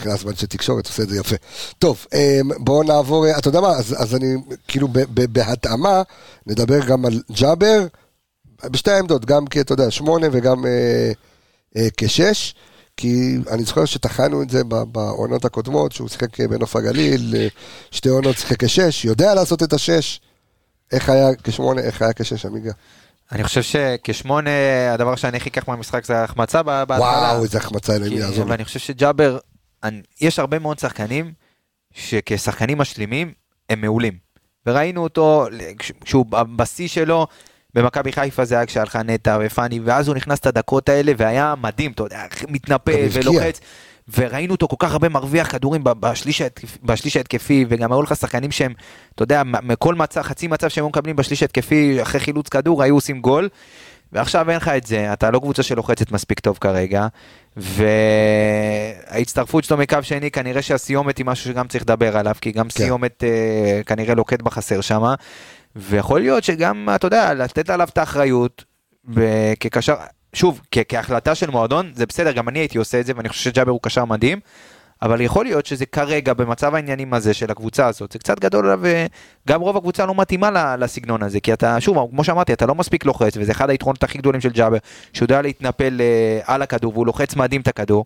אדיר. 0.00 0.12
נכנס 0.12 0.24
באנשי 0.24 0.46
תקשורת, 0.46 0.86
עושה 0.86 1.02
את 1.02 1.08
זה 1.08 1.18
יפה. 1.18 1.36
טוב, 1.78 2.06
אה, 2.14 2.40
בואו 2.58 2.82
נעבור, 2.82 3.26
אה, 3.26 3.38
אתה 3.38 3.48
יודע 3.48 3.60
מה, 3.60 3.68
אז, 3.68 4.02
אז 4.02 4.14
אני, 4.14 4.34
כאילו, 4.68 4.88
ב, 4.88 4.98
ב, 4.98 5.32
בהתאמה, 5.32 6.02
נדבר 6.46 6.80
גם 6.86 7.04
על 7.04 7.22
ג'אבר, 7.32 7.86
בשתי 8.64 8.90
העמדות, 8.90 9.24
גם 9.24 9.46
כי, 9.46 9.60
אתה 9.60 9.72
יודע, 9.72 9.90
שמונה 9.90 10.26
וגם 10.32 10.66
אה, 10.66 11.12
אה, 11.76 11.88
כשש, 11.96 12.54
כי 12.96 13.36
אני 13.50 13.64
זוכר 13.64 13.84
שטחנו 13.84 14.42
את 14.42 14.50
זה 14.50 14.64
בעונות 14.64 15.44
הקודמות, 15.44 15.92
שהוא 15.92 16.08
שיחק 16.08 16.40
אה, 16.40 16.48
בנוף 16.48 16.76
הגליל, 16.76 17.34
אה, 17.36 17.48
שתי 17.90 18.08
עונות 18.08 18.36
שיחק 18.36 18.64
כשש, 18.64 19.04
יודע 19.04 19.34
לעשות 19.34 19.62
את 19.62 19.72
השש. 19.72 20.20
איך 20.92 21.08
היה 21.08 21.28
כשמונה, 21.44 21.80
איך 21.80 22.02
היה 22.02 22.12
כשש, 22.12 22.46
עמיגה? 22.46 22.72
אני 23.32 23.44
חושב 23.44 23.62
שכשמונה, 23.62 24.50
הדבר 24.92 25.16
שאני 25.16 25.36
הכי 25.36 25.48
אקח 25.48 25.68
מהמשחק 25.68 26.04
זה 26.04 26.18
ההחמצה 26.18 26.62
בהתחלה. 26.62 26.98
וואו, 26.98 27.42
איזה 27.42 27.58
החמצה, 27.58 27.96
אלוהים 27.96 28.18
יעזור. 28.18 28.44
ואני 28.48 28.64
חושב 28.64 28.78
שג'אבר, 28.78 29.38
אני- 29.84 30.02
יש 30.20 30.38
הרבה 30.38 30.58
מאוד 30.58 30.78
שחקנים 30.78 31.32
שכשחקנים 31.92 32.78
משלימים 32.78 33.32
הם 33.70 33.80
מעולים. 33.80 34.12
וראינו 34.66 35.02
אותו 35.02 35.46
כש- 35.78 35.92
כשהוא 36.04 36.26
בשיא 36.56 36.88
שלו, 36.88 37.26
במכבי 37.74 38.12
חיפה 38.12 38.44
זה 38.44 38.54
היה 38.56 38.66
כשהלכה 38.66 39.02
נטע 39.02 39.38
ופאני, 39.40 39.80
ואז 39.84 40.08
הוא 40.08 40.16
נכנס 40.16 40.38
את 40.38 40.46
הדקות 40.46 40.88
האלה 40.88 41.12
והיה 41.18 41.54
מדהים, 41.60 41.92
אתה 41.92 42.02
יודע, 42.02 42.22
מתנפל. 42.48 42.92
ולוחץ. 43.12 43.60
וראינו 44.16 44.54
אותו 44.54 44.68
כל 44.68 44.76
כך 44.78 44.92
הרבה 44.92 45.08
מרוויח 45.08 45.50
כדורים 45.52 45.80
בשליש, 45.84 46.42
בשליש 46.82 47.16
ההתקפי, 47.16 47.64
וגם 47.68 47.92
היו 47.92 48.02
לך 48.02 48.16
שחקנים 48.16 48.50
שהם, 48.50 48.72
אתה 49.14 49.22
יודע, 49.22 49.42
מכל 49.44 49.94
מצב, 49.94 50.22
חצי 50.22 50.46
מצב 50.48 50.68
שהם 50.68 50.84
היו 50.84 50.88
מקבלים 50.88 51.16
בשליש 51.16 51.42
ההתקפי, 51.42 52.02
אחרי 52.02 52.20
חילוץ 52.20 52.48
כדור, 52.48 52.82
היו 52.82 52.94
עושים 52.94 53.20
גול. 53.20 53.48
ועכשיו 54.12 54.50
אין 54.50 54.56
לך 54.56 54.68
את 54.68 54.86
זה, 54.86 55.12
אתה 55.12 55.30
לא 55.30 55.38
קבוצה 55.38 55.62
שלוחצת 55.62 56.12
מספיק 56.12 56.40
טוב 56.40 56.58
כרגע, 56.60 57.06
וההצטרפות 59.10 59.64
שלו 59.64 59.76
מקו 59.76 59.98
שני, 60.02 60.30
כנראה 60.30 60.62
שהסיומת 60.62 61.18
היא 61.18 61.26
משהו 61.26 61.50
שגם 61.50 61.68
צריך 61.68 61.84
לדבר 61.84 62.16
עליו, 62.16 62.34
כי 62.40 62.52
גם 62.52 62.64
כן. 62.64 62.70
סיומת 62.70 63.24
אה, 63.24 63.80
כנראה 63.86 64.14
לוקט 64.14 64.42
בחסר 64.42 64.80
שם, 64.80 65.02
ויכול 65.76 66.20
להיות 66.20 66.44
שגם, 66.44 66.88
אתה 66.94 67.06
יודע, 67.06 67.34
לתת 67.34 67.70
עליו 67.70 67.88
את 67.92 67.98
האחריות, 67.98 68.64
וכקשר, 69.08 69.94
שוב, 70.32 70.60
כ- 70.70 70.78
כהחלטה 70.88 71.34
של 71.34 71.50
מועדון, 71.50 71.92
זה 71.94 72.06
בסדר, 72.06 72.32
גם 72.32 72.48
אני 72.48 72.58
הייתי 72.58 72.78
עושה 72.78 73.00
את 73.00 73.06
זה, 73.06 73.12
ואני 73.16 73.28
חושב 73.28 73.50
שג'אבר 73.50 73.70
הוא 73.70 73.80
קשר 73.82 74.04
מדהים, 74.04 74.40
אבל 75.02 75.20
יכול 75.20 75.44
להיות 75.44 75.66
שזה 75.66 75.86
כרגע, 75.86 76.34
במצב 76.34 76.74
העניינים 76.74 77.14
הזה 77.14 77.34
של 77.34 77.50
הקבוצה 77.50 77.86
הזאת, 77.86 78.12
זה 78.12 78.18
קצת 78.18 78.40
גדול 78.40 78.78
וגם 78.80 79.60
רוב 79.60 79.76
הקבוצה 79.76 80.06
לא 80.06 80.14
מתאימה 80.14 80.76
לסגנון 80.76 81.22
הזה, 81.22 81.40
כי 81.40 81.52
אתה, 81.52 81.80
שוב, 81.80 82.10
כמו 82.10 82.24
שאמרתי, 82.24 82.52
אתה 82.52 82.66
לא 82.66 82.74
מספיק 82.74 83.04
לוחץ, 83.04 83.36
וזה 83.36 83.52
אחד 83.52 83.70
היתרונות 83.70 84.02
הכי 84.02 84.18
גדולים 84.18 84.40
של 84.40 84.50
ג'אבר, 84.50 84.76
שהוא 85.12 85.24
יודע 85.24 85.42
להתנפל 85.42 86.00
אה, 86.00 86.54
על 86.54 86.62
הכדור, 86.62 86.92
והוא 86.92 87.06
לוחץ 87.06 87.36
מדהים 87.36 87.60
את 87.60 87.68
הכדור. 87.68 88.04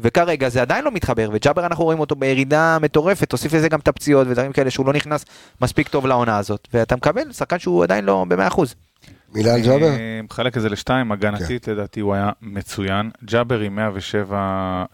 וכרגע 0.00 0.48
זה 0.48 0.62
עדיין 0.62 0.84
לא 0.84 0.90
מתחבר, 0.90 1.28
וג'אבר 1.32 1.66
אנחנו 1.66 1.84
רואים 1.84 2.00
אותו 2.00 2.16
בירידה 2.16 2.78
מטורפת, 2.82 3.30
תוסיף 3.30 3.54
לזה 3.54 3.68
גם 3.68 3.78
את 3.78 3.88
הפציעות 3.88 4.26
ודברים 4.30 4.52
כאלה 4.52 4.70
שהוא 4.70 4.86
לא 4.86 4.92
נכנס 4.92 5.24
מספיק 5.60 5.88
טוב 5.88 6.06
לעונה 6.06 6.38
הזאת, 6.38 6.68
ואתה 6.74 6.96
מקבל 6.96 7.32
שחקן 7.32 7.58
שהוא 7.58 7.84
עדיין 7.84 8.04
לא 8.04 8.24
ב-100%. 8.28 8.89
מילה 9.34 9.54
על 9.54 9.60
ג'אבר? 9.60 9.88
אני 9.88 10.22
מחלק 10.22 10.56
את 10.56 10.62
זה 10.62 10.68
לשתיים, 10.68 11.12
הגנתית 11.12 11.64
כן. 11.64 11.72
לדעתי 11.72 12.00
הוא 12.00 12.14
היה 12.14 12.30
מצוין. 12.42 13.10
ג'אבר 13.24 13.60
עם 13.60 13.76
107 13.76 14.36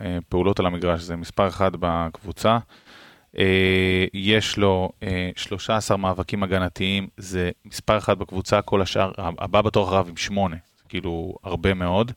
אה, 0.01 0.19
פעולות 0.29 0.61
על 0.61 0.67
המגרש, 0.67 1.03
זה 1.03 1.17
מספר 1.17 1.49
אחד 1.49 1.71
בקבוצה. 1.81 2.59
אה, 3.39 4.05
יש 4.15 4.57
לו 4.57 4.91
אה, 5.03 5.31
13 5.37 5.97
מאבקים 5.97 6.43
הגנתיים, 6.43 7.09
זה 7.17 7.51
מספר 7.65 7.99
אחד 7.99 8.19
בקבוצה, 8.19 8.63
כל 8.63 8.83
השאר, 8.83 9.13
הבא 9.19 9.63
בתור 9.63 9.89
אחריו 9.89 10.07
עם 10.09 10.17
שמונה, 10.17 10.57
זה 10.77 10.85
כאילו 10.89 11.37
הרבה 11.45 11.75
מאוד. 11.75 12.13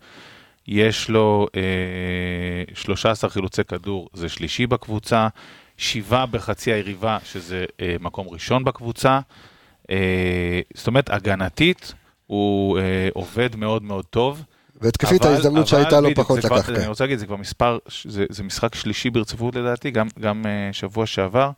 יש 0.68 1.10
לו 1.10 1.48
אה, 1.56 2.74
13 2.74 3.30
חילוצי 3.30 3.64
כדור, 3.64 4.10
זה 4.14 4.30
שלישי 4.30 4.68
בקבוצה, 4.68 5.28
שבעה 5.78 6.26
בחצי 6.26 6.72
היריבה, 6.72 7.18
שזה 7.24 7.66
אה, 7.82 7.96
מקום 8.00 8.28
ראשון 8.30 8.64
בקבוצה. 8.64 9.20
אה, 9.90 10.62
זאת 10.74 10.88
אומרת, 10.88 11.10
הגנתית 11.10 11.94
הוא 12.30 12.80
אה, 12.80 13.10
עובד 13.14 13.56
מאוד 13.56 13.84
מאוד 13.84 14.06
טוב. 14.06 14.44
והתקפית 14.82 15.26
ההזדמנות 15.26 15.68
שהייתה 15.68 16.00
לו 16.00 16.10
פחות 16.16 16.42
זה 16.42 16.48
כבר- 16.48 16.58
לקח. 16.58 16.68
כן. 16.68 16.76
אני 16.76 16.88
רוצה 16.88 17.04
להגיד, 17.04 17.20
זה 17.20 17.26
כבר 17.26 17.36
מספר, 17.36 17.78
זה, 18.06 18.26
זה 18.30 18.44
משחק 18.44 18.76
שלישי 18.76 19.10
ברציפות 19.10 19.56
לדעתי, 19.56 19.92
גם, 19.92 20.08
גם 20.20 20.46
אה, 20.46 20.70
שבוע 20.74 21.06
שעבר. 21.06 21.52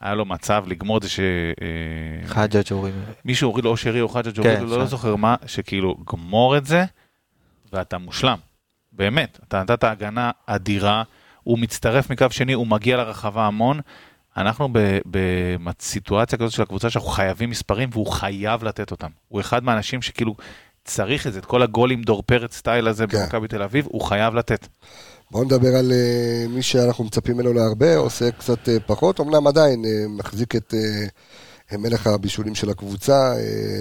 היה 0.00 0.14
לו 0.14 0.24
מצב 0.24 0.64
לגמור 0.66 0.96
את 0.98 1.02
זה 1.02 1.08
שמישהו 1.08 2.34
חג'ג' 2.34 2.72
אומרים. 2.72 2.94
הוריד 3.42 3.64
לו 3.64 3.70
או 3.70 3.76
שרי 3.76 4.00
או 4.00 4.08
חג'ג' 4.08 4.42
כן, 4.42 4.56
הוריד 4.56 4.70
לו, 4.70 4.78
לא. 4.78 4.86
זוכר 4.86 5.16
מה, 5.16 5.34
שכאילו 5.46 5.96
גמור 6.12 6.56
את 6.56 6.66
זה 6.66 6.84
ואתה 7.72 7.98
מושלם. 7.98 8.38
באמת, 8.92 9.38
אתה 9.48 9.62
נתת 9.62 9.84
הגנה 9.84 10.30
אדירה, 10.46 11.02
הוא 11.42 11.58
מצטרף 11.58 12.10
מקו 12.10 12.26
שני, 12.30 12.52
הוא 12.52 12.66
מגיע 12.66 12.96
לרחבה 12.96 13.46
המון. 13.46 13.80
אנחנו 14.38 14.68
בסיטואציה 15.64 16.38
כזאת 16.38 16.52
של 16.52 16.62
הקבוצה 16.62 16.90
שאנחנו 16.90 17.10
חייבים 17.10 17.50
מספרים 17.50 17.88
והוא 17.92 18.06
חייב 18.06 18.64
לתת 18.64 18.90
אותם. 18.90 19.08
הוא 19.28 19.40
אחד 19.40 19.64
מהאנשים 19.64 20.02
שכאילו 20.02 20.34
צריך 20.84 21.26
את 21.26 21.32
זה, 21.32 21.38
את 21.38 21.44
כל 21.44 21.62
הגולים 21.62 22.02
דור 22.02 22.22
פרץ 22.26 22.56
סטייל 22.56 22.88
הזה 22.88 23.06
כן. 23.06 23.18
במכבי 23.18 23.48
תל 23.48 23.62
אביב, 23.62 23.86
הוא 23.88 24.00
חייב 24.00 24.34
לתת. 24.34 24.66
בואו 25.30 25.44
נדבר 25.44 25.76
על 25.76 25.92
אה, 25.92 26.46
מי 26.48 26.62
שאנחנו 26.62 27.04
מצפים 27.04 27.34
ממנו 27.34 27.52
להרבה, 27.52 27.96
עושה 27.96 28.30
קצת 28.30 28.68
אה, 28.68 28.76
פחות, 28.86 29.20
אמנם 29.20 29.46
עדיין 29.46 29.84
אה, 29.84 29.90
מחזיק 30.08 30.56
את 30.56 30.74
אה, 30.74 31.78
מלך 31.78 32.06
הבישולים 32.06 32.54
של 32.54 32.70
הקבוצה, 32.70 33.34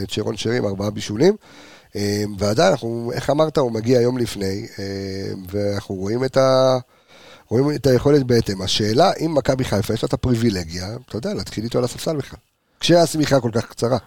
את 0.04 0.10
שרון 0.10 0.38
שרי 0.38 0.58
עם 0.58 0.66
ארבעה 0.66 0.90
בישולים. 0.90 1.36
אה, 1.96 2.24
ועדיין, 2.38 2.72
אנחנו, 2.72 3.12
איך 3.14 3.30
אמרת, 3.30 3.58
הוא 3.58 3.72
מגיע 3.72 4.02
יום 4.02 4.18
לפני, 4.18 4.66
אה, 4.80 5.34
ואנחנו 5.52 5.96
רואים 5.96 6.24
את, 6.24 6.38
ה, 6.38 6.78
רואים 7.48 7.76
את 7.76 7.88
היכולת 7.88 8.24
בהתאם. 8.24 8.62
השאלה, 8.62 9.12
אם 9.26 9.34
מכבי 9.38 9.64
חיפה 9.64 9.94
יש 9.94 10.04
לה 10.04 10.08
את 10.08 10.14
הפריבילגיה, 10.14 10.88
אתה 11.06 11.18
יודע, 11.18 11.34
להתחיל 11.34 11.64
איתו 11.64 11.78
על 11.78 11.84
הספסל 11.84 12.16
בכלל. 12.16 12.40
כשהשמיכה 12.80 13.40
כל 13.40 13.52
כך 13.54 13.66
קצרה. 13.66 13.98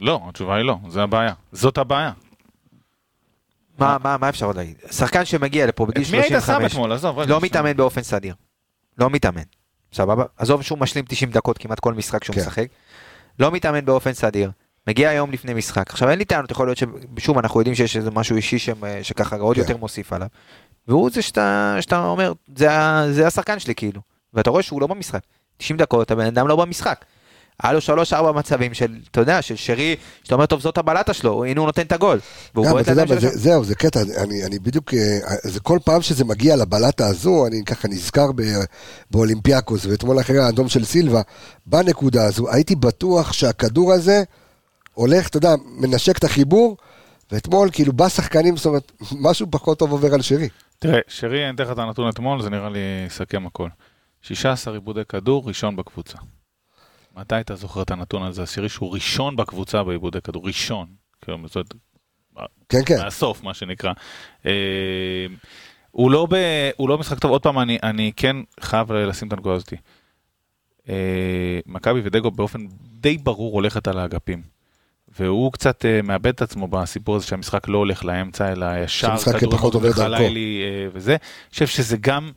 לא, 0.00 0.20
התשובה 0.28 0.56
היא 0.56 0.64
לא, 0.64 0.76
זה 0.88 1.02
הבעיה. 1.02 1.32
זאת 1.52 1.78
הבעיה. 1.78 2.12
מה, 3.78 3.96
מה, 4.04 4.16
מה 4.16 4.28
אפשר 4.28 4.46
עוד 4.46 4.56
להגיד? 4.56 4.76
שחקן 4.90 5.24
שמגיע 5.24 5.66
לפה 5.66 5.86
בגיל 5.86 6.04
את 6.04 6.10
מי 6.10 6.16
היית 6.16 6.28
שם 6.28 6.40
35, 6.40 6.72
אתמול? 6.72 6.92
עזוב, 6.92 7.18
רגע. 7.18 7.30
לא. 7.30 7.40
מתאמן 7.40 7.76
באופן 7.76 8.02
סדיר. 8.02 8.34
לא 8.98 9.10
מתאמן. 9.10 9.42
סבבה? 9.92 10.24
עזוב 10.36 10.62
שהוא 10.62 10.78
משלים 10.78 11.04
90 11.08 11.30
דקות 11.30 11.58
כמעט 11.58 11.80
כל 11.80 11.94
משחק 11.94 12.24
שהוא 12.24 12.34
כן. 12.34 12.40
משחק. 12.40 12.66
לא 13.38 13.52
מתאמן 13.52 13.84
באופן 13.84 14.12
סדיר. 14.12 14.50
מגיע 14.86 15.08
היום 15.08 15.30
לפני 15.30 15.54
משחק. 15.54 15.90
עכשיו 15.90 16.10
אין 16.10 16.18
לי 16.18 16.24
טענות, 16.24 16.50
יכול 16.50 16.66
להיות 16.66 16.78
ששוב 16.78 17.38
אנחנו 17.38 17.60
יודעים 17.60 17.74
שיש 17.74 17.96
איזה 17.96 18.10
משהו 18.10 18.36
אישי 18.36 18.58
ש... 18.58 18.70
שככה 19.02 19.36
עוד 19.36 19.56
כן. 19.56 19.62
יותר 19.62 19.76
מוסיף 19.76 20.12
עליו. 20.12 20.28
והוא 20.88 21.10
זה 21.10 21.22
שאתה, 21.22 21.76
שאתה 21.80 22.06
אומר, 22.06 22.32
זה, 22.56 22.68
זה 23.12 23.26
השחקן 23.26 23.58
שלי 23.58 23.74
כאילו. 23.74 24.00
ואתה 24.34 24.50
רואה 24.50 24.62
שהוא 24.62 24.80
לא 24.80 24.86
במשחק. 24.86 25.20
90 25.56 25.76
דקות, 25.78 26.10
הבן 26.10 26.26
אדם 26.26 26.48
לא 26.48 26.56
במשחק. 26.56 27.04
היה 27.62 27.72
לו 27.72 27.80
שלוש 27.80 28.12
ארבע 28.12 28.32
מצבים 28.32 28.74
של, 28.74 28.98
אתה 29.10 29.20
יודע, 29.20 29.42
של 29.42 29.56
שרי, 29.56 29.96
שאתה 30.22 30.34
אומר, 30.34 30.46
טוב, 30.46 30.60
זאת 30.60 30.78
הבלטה 30.78 31.12
שלו, 31.12 31.44
הנה 31.44 31.60
הוא 31.60 31.66
נותן 31.66 31.82
את 31.82 31.92
הגול. 31.92 32.20
והוא 32.54 32.66
יודע, 32.66 32.78
לידיים 32.78 32.98
אבל 32.98 33.20
שלו. 33.20 33.30
זה, 33.30 33.38
זהו, 33.38 33.64
זה 33.64 33.74
קטע, 33.74 34.00
אני, 34.16 34.44
אני 34.44 34.58
בדיוק, 34.58 34.94
אה, 34.94 35.18
זה 35.42 35.60
כל 35.60 35.78
פעם 35.84 36.02
שזה 36.02 36.24
מגיע 36.24 36.56
לבלטה 36.56 37.06
הזו, 37.06 37.46
אני 37.46 37.64
ככה 37.64 37.88
נזכר 37.88 38.32
ב, 38.34 38.42
באולימפיאקוס, 39.10 39.86
ואתמול 39.86 40.20
אחרי 40.20 40.38
האדום 40.38 40.68
של 40.68 40.84
סילבה, 40.84 41.20
בנקודה 41.66 42.24
הזו, 42.24 42.50
הייתי 42.50 42.76
בטוח 42.76 43.32
שהכדור 43.32 43.92
הזה 43.92 44.22
הולך, 44.94 45.28
אתה 45.28 45.36
יודע, 45.36 45.54
מנשק 45.66 46.18
את 46.18 46.24
החיבור, 46.24 46.76
ואתמול 47.32 47.68
כאילו 47.72 47.92
בא 47.92 48.08
שחקנים, 48.08 48.56
זאת 48.56 48.66
אומרת, 48.66 48.92
משהו 49.12 49.46
פחות 49.50 49.78
טוב 49.78 49.92
עובר 49.92 50.14
על 50.14 50.22
שרי. 50.22 50.48
תראה, 50.78 51.00
שרי, 51.08 51.44
אני 51.44 51.54
אתן 51.54 51.64
לך 51.64 51.70
את 51.70 51.78
הנתון 51.78 52.08
אתמול, 52.08 52.42
זה 52.42 52.50
נראה 52.50 52.68
לי 52.68 52.78
יסכם 53.06 53.46
הכל. 53.46 53.68
16 54.22 54.74
עיבודי 54.74 55.04
כדור, 55.08 55.48
ראשון 55.48 55.76
בקבוצה. 55.76 56.18
מתי 57.16 57.40
אתה 57.40 57.56
זוכר 57.56 57.82
את 57.82 57.90
הנתון 57.90 58.22
הזה, 58.22 58.42
השירי, 58.42 58.68
שהוא 58.68 58.94
ראשון 58.94 59.36
בקבוצה 59.36 59.84
בעיבודי 59.84 60.20
כדור, 60.20 60.46
ראשון. 60.46 60.86
כאילו, 61.22 61.38
זאת 61.48 61.56
אומרת, 61.56 61.74
כן, 62.68 62.78
כן, 62.86 62.98
מהסוף, 62.98 63.42
מה 63.42 63.54
שנקרא. 63.54 63.92
אה, 64.46 65.26
הוא 65.90 66.10
לא, 66.10 66.26
ב, 66.30 66.34
הוא 66.76 66.88
לא 66.88 66.98
משחק 66.98 67.18
טוב, 67.18 67.30
עוד 67.30 67.42
פעם, 67.42 67.58
אני, 67.58 67.78
אני 67.82 68.12
כן 68.16 68.36
חייב 68.60 68.92
לשים 68.92 69.28
את 69.28 69.32
הנקודה 69.32 69.54
הזאת. 69.54 69.72
אה, 70.88 71.60
מכבי 71.66 72.00
ודגו 72.04 72.30
באופן 72.30 72.66
די 72.82 73.18
ברור 73.18 73.54
הולכת 73.54 73.88
על 73.88 73.98
האגפים. 73.98 74.55
והוא 75.20 75.52
קצת 75.52 75.84
אה, 75.84 76.00
מאבד 76.02 76.26
את 76.26 76.42
עצמו 76.42 76.68
בסיפור 76.68 77.16
הזה 77.16 77.26
שהמשחק 77.26 77.68
לא 77.68 77.78
הולך 77.78 78.04
לאמצע, 78.04 78.52
אלא 78.52 78.66
ישר, 78.84 79.16
כדורים 79.16 79.70
דרכו. 79.92 80.00
חלילי, 80.00 80.62
וזה. 80.92 81.10
אני 81.12 81.18
חושב 81.52 81.66
שזה 81.66 81.96
גם 82.00 82.30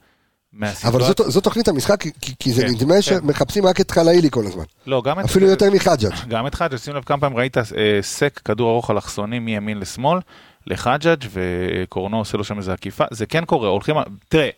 מהסיטואציה... 0.53 0.89
אבל 1.07 1.31
זו- 1.31 1.41
תוכנית 1.41 1.67
המשחק, 1.67 2.03
כי- 2.39 2.51
זה 2.51 2.61
כן, 2.61 2.67
נדמה 2.67 2.93
כן. 2.95 3.01
שמחפשים 3.01 3.65
רק 3.65 3.81
את 3.81 3.91
חלאילי 3.91 4.29
כל 4.31 4.45
הזמן. 4.47 4.63
לא, 4.87 5.01
גם 5.05 5.19
את... 5.19 5.25
אפילו 5.25 5.47
יותר 5.47 5.71
מחג'אג'. 5.71 6.13
גם 6.27 6.47
את 6.47 6.55
חג'אג', 6.55 6.75
שים 6.79 6.95
לב 6.95 7.03
כמה 7.03 7.17
פעמים 7.21 7.37
ראית 7.37 7.57
אה, 7.57 7.63
סק, 8.01 8.39
כדור 8.45 8.71
ארוך 8.71 8.91
אלכסוני 8.91 9.39
מימין 9.39 9.79
לשמאל, 9.79 10.19
לחג'אג' 10.67 11.23
וקורנו 11.33 12.17
עושה 12.17 12.37
לו 12.37 12.43
שם 12.43 12.57
איזה 12.57 12.73
עקיפה, 12.73 13.03
זה 13.11 13.25
כן 13.25 13.45
קורה, 13.45 13.69
הולכים, 13.69 13.95
תראה, 14.29 14.49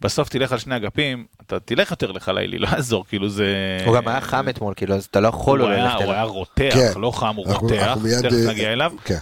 בסוף 0.00 0.28
תלך 0.28 0.52
על 0.52 0.58
שני 0.58 0.76
אגפים, 0.76 1.26
אתה 1.46 1.60
תלך 1.60 1.90
יותר 1.90 2.12
לחלילי, 2.12 2.58
לא 2.58 2.68
יעזור, 2.68 3.04
כאילו 3.08 3.28
זה... 3.28 3.46
הוא 3.86 3.96
גם 3.96 4.08
היה 4.08 4.20
חם 4.20 4.48
אתמול, 4.48 4.74
כאילו, 4.76 4.94
אז 4.94 5.04
אתה 5.04 5.20
לא 5.20 5.28
יכול 5.28 5.60
הוא 5.60 5.68
לא 5.68 5.74
היה- 5.74 5.84
ללכת 5.84 5.94
הוא 5.94 6.02
אליו. 6.02 6.14
היה 6.14 6.22
רותח, 6.22 6.74
כן. 6.74 6.92
לא 7.00 7.10
חם, 7.10 7.36
הוא 7.36 7.46
אנחנו- 7.46 7.68
רותח, 7.68 7.96
תכף 8.22 8.32
אה, 8.46 8.50
נגיע 8.52 8.72
אליו. 8.72 8.92
כן. 9.04 9.18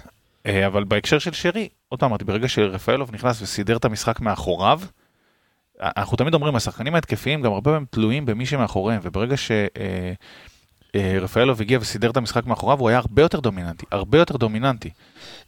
אה, 0.46 0.66
אבל 0.66 0.84
בהקשר 0.84 1.18
של 1.18 1.32
שרי, 1.32 1.68
עוד 1.88 2.00
פעם 2.00 2.08
אמרתי, 2.10 2.24
ברגע 2.24 2.48
שרפאלוב 2.48 3.10
נכנס 3.14 3.42
וסידר 3.42 3.76
את 3.76 3.84
המשחק 3.84 4.20
מאחוריו, 4.20 4.80
אה, 5.82 5.90
אנחנו 5.96 6.16
תמיד 6.16 6.34
אומרים, 6.34 6.56
השחקנים 6.56 6.94
ההתקפיים 6.94 7.42
גם 7.42 7.52
הרבה 7.52 7.70
פעמים 7.70 7.86
תלויים 7.90 8.26
במי 8.26 8.46
שמאחוריהם, 8.46 9.00
וברגע 9.04 9.36
שרפאלוב 10.96 11.60
הגיע 11.60 11.78
וסידר 11.82 12.10
את 12.10 12.16
המשחק 12.16 12.46
מאחוריו, 12.46 12.78
הוא 12.80 12.88
היה 12.88 12.98
הרבה 12.98 13.22
יותר 13.22 13.40
דומיננטי, 13.40 13.86
הרבה 13.92 14.18
יותר 14.18 14.36
דומיננטי. 14.36 14.90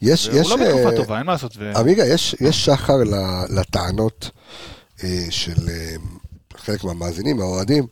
יש, 0.02 0.26
יש, 0.26 0.50
הוא 0.50 0.58
לא 0.58 0.66
בתקופה 0.66 0.90
אה, 0.90 0.96
טובה, 0.96 1.18
אין 1.18 1.26
מה 1.26 1.32
לעשות. 1.32 1.52
ו- 1.58 1.78
עמיגה, 1.78 2.04
יש, 2.06 2.36
יש 2.40 2.64
שחר 2.64 2.96
ל- 2.96 3.58
לטענות 3.60 4.30
אה, 4.34 4.75
של 5.30 5.68
אה, 5.68 5.94
חלק 6.56 6.84
מהמאזינים, 6.84 7.36
מהאוהדים. 7.36 7.86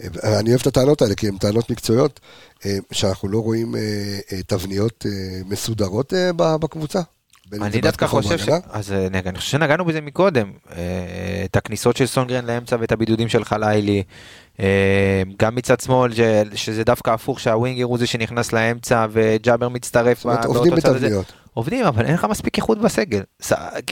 אה, 0.00 0.38
אני 0.40 0.50
אוהב 0.50 0.60
את 0.60 0.66
הטענות 0.66 1.02
האלה, 1.02 1.14
כי 1.14 1.28
הן 1.28 1.36
טענות 1.36 1.70
מקצועיות, 1.70 2.20
אה, 2.66 2.78
שאנחנו 2.92 3.28
לא 3.28 3.38
רואים 3.38 3.76
אה, 3.76 3.80
אה, 4.32 4.42
תבניות 4.46 5.06
אה, 5.08 5.10
מסודרות 5.46 6.14
אה, 6.14 6.30
בקבוצה. 6.56 7.00
אני 7.52 7.80
דווקא 7.80 8.06
חושב 8.06 8.38
ש... 8.38 8.48
אז 8.70 8.92
אה, 8.92 9.08
נגע, 9.10 9.30
אני 9.30 9.38
חושב 9.38 9.50
שנגענו 9.50 9.84
בזה 9.84 10.00
מקודם. 10.00 10.52
אה, 10.72 10.78
את 11.44 11.56
הכניסות 11.56 11.96
של 11.96 12.06
סונגרן 12.06 12.44
לאמצע 12.44 12.76
ואת 12.80 12.92
הבידודים 12.92 13.28
של 13.28 13.44
חלילי. 13.44 14.02
אה, 14.60 15.22
גם 15.38 15.54
מצד 15.54 15.80
שמאל, 15.80 16.14
ש- 16.14 16.20
שזה 16.54 16.84
דווקא 16.84 17.10
הפוך, 17.10 17.40
שהווינגר 17.40 17.84
הוא 17.84 17.98
זה 17.98 18.06
שנכנס 18.06 18.52
לאמצע 18.52 19.06
וג'אבר 19.10 19.68
מצטרף. 19.68 20.18
זאת 20.18 20.24
אומרת, 20.26 20.44
עובדים. 20.44 20.74
בתבניות. 20.74 21.32
עובדים, 21.54 21.86
אבל 21.86 22.04
אין 22.06 22.14
לך 22.14 22.24
מספיק 22.24 22.56
איכות 22.56 22.78
בסגל. 22.78 23.22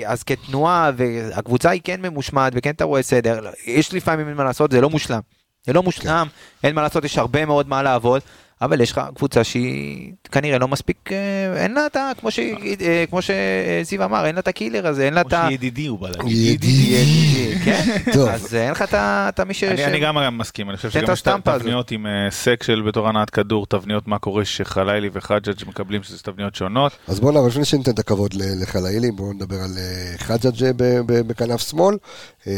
אז 0.06 0.22
כתנועה, 0.22 0.90
והקבוצה 0.96 1.70
היא 1.70 1.80
כן 1.84 2.02
ממושמעת, 2.02 2.52
וכן 2.56 2.70
אתה 2.70 2.84
רואה 2.84 3.02
סדר, 3.02 3.50
יש 3.66 3.94
לפעמים 3.94 4.28
אין 4.28 4.36
מה 4.36 4.44
לעשות, 4.44 4.70
זה 4.72 4.80
לא 4.80 4.90
מושלם. 4.90 5.20
זה 5.66 5.72
לא 5.72 5.82
מושלם, 5.82 6.26
אין 6.64 6.74
מה 6.74 6.82
לעשות, 6.82 7.04
יש 7.04 7.18
הרבה 7.18 7.46
מאוד 7.46 7.68
מה 7.68 7.82
לעבוד, 7.82 8.22
אבל 8.62 8.80
יש 8.80 8.92
לך 8.92 9.00
קבוצה 9.14 9.44
שהיא 9.44 10.12
כנראה 10.32 10.58
לא 10.58 10.68
מספיק, 10.68 11.12
אה, 11.12 11.62
אין 11.62 11.74
לה 11.74 11.86
את 11.86 11.96
ה... 11.96 12.10
כמו 12.20 12.30
ש- 12.30 12.38
אה, 12.80 13.04
כמו 13.10 13.18
שזיו 13.22 14.04
אמר, 14.04 14.26
אין 14.26 14.34
לה 14.34 14.40
את 14.40 14.48
הקילר 14.48 14.86
הזה, 14.86 15.04
אין 15.04 15.14
לה 15.14 15.20
את 15.20 15.32
ה... 15.32 15.48
ידידי 15.50 15.86
הוא 15.86 15.98
בא 15.98 16.08
להגיד. 16.08 16.36
ידידי. 16.64 17.54
כן, 17.64 17.96
טוב. 18.12 18.28
אז 18.28 18.54
אין 18.54 18.70
לך 18.70 18.84
את 18.94 19.40
מי 19.40 19.54
ש... 19.54 19.64
אני, 19.64 20.00
גם 20.00 20.16
גם 20.24 20.38
מסכים, 20.38 20.68
אני 20.68 20.76
חושב 20.76 20.90
שגם 20.90 21.12
יש. 21.12 21.22
תבניות 21.44 21.90
עם 21.90 22.06
אה, 22.06 22.30
סק 22.30 22.62
של 22.62 22.82
בתור 22.86 23.08
הנעת 23.08 23.30
כדור, 23.30 23.66
תבניות 23.66 24.08
מה 24.08 24.18
קורה 24.18 24.44
שחלילי 24.44 25.10
וחג'אג' 25.12 25.54
מקבלים 25.66 26.02
שזה 26.02 26.18
תבניות 26.22 26.54
שונות. 26.54 26.92
אז 27.08 27.20
בואו 27.20 27.32
נעבור, 27.32 27.48
לפני 27.48 27.64
שניתן 27.64 27.90
את 27.90 27.98
הכבוד 27.98 28.34
ל- 28.34 28.62
לחלאילי, 28.62 29.10
בואו 29.10 29.32
נדבר 29.32 29.56
על 29.56 29.70
חג'אג' 30.18 30.64
ב- 30.76 30.82
ב- 31.06 31.20
בכנף 31.26 31.60
שמאל. 31.60 31.96
אה, 32.46 32.52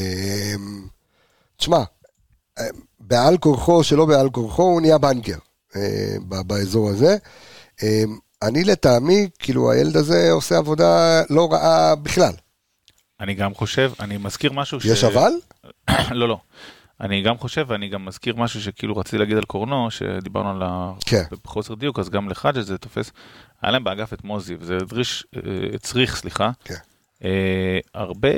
תשמע, 1.56 1.78
בעל 3.00 3.36
כורחו, 3.38 3.84
שלא 3.84 4.06
בעל 4.06 4.30
כורחו, 4.30 4.62
הוא 4.62 4.80
נהיה 4.80 4.98
בנקר 4.98 5.36
באזור 6.46 6.90
הזה. 6.90 7.16
אה, 7.82 8.02
אני 8.42 8.64
לטעמי, 8.64 9.28
כאילו 9.38 9.72
הילד 9.72 9.96
הזה 9.96 10.32
עושה 10.32 10.56
עבודה 10.56 11.22
לא 11.30 11.48
רעה 11.52 11.94
בכלל. 11.94 12.32
אני 13.20 13.34
גם 13.34 13.54
חושב, 13.54 13.92
אני 14.00 14.16
מזכיר 14.16 14.52
משהו 14.52 14.80
ש... 14.80 14.84
יש 14.84 15.04
אבל? 15.04 15.32
לא, 16.10 16.28
לא. 16.28 16.38
אני 17.00 17.22
גם 17.22 17.38
חושב, 17.38 17.64
ואני 17.68 17.88
גם 17.88 18.04
מזכיר 18.04 18.36
משהו 18.36 18.62
שכאילו 18.62 18.96
רציתי 18.96 19.18
להגיד 19.18 19.36
על 19.36 19.44
קורנו, 19.44 19.90
שדיברנו 19.90 20.50
על. 20.50 20.62
כן. 21.06 21.22
בחוסר 21.44 21.74
דיוק, 21.74 21.98
אז 21.98 22.10
גם 22.10 22.28
לחג'ה 22.28 22.62
זה 22.62 22.78
תופס. 22.78 23.12
היה 23.62 23.72
להם 23.72 23.84
באגף 23.84 24.12
את 24.12 24.24
מוזי, 24.24 24.56
וזה 24.60 24.76
הדריש, 24.76 25.26
אה, 25.36 25.40
הצריך, 25.74 26.16
סליחה, 26.16 26.50
כן. 26.64 26.74
אה, 27.24 27.78
הרבה 27.94 28.28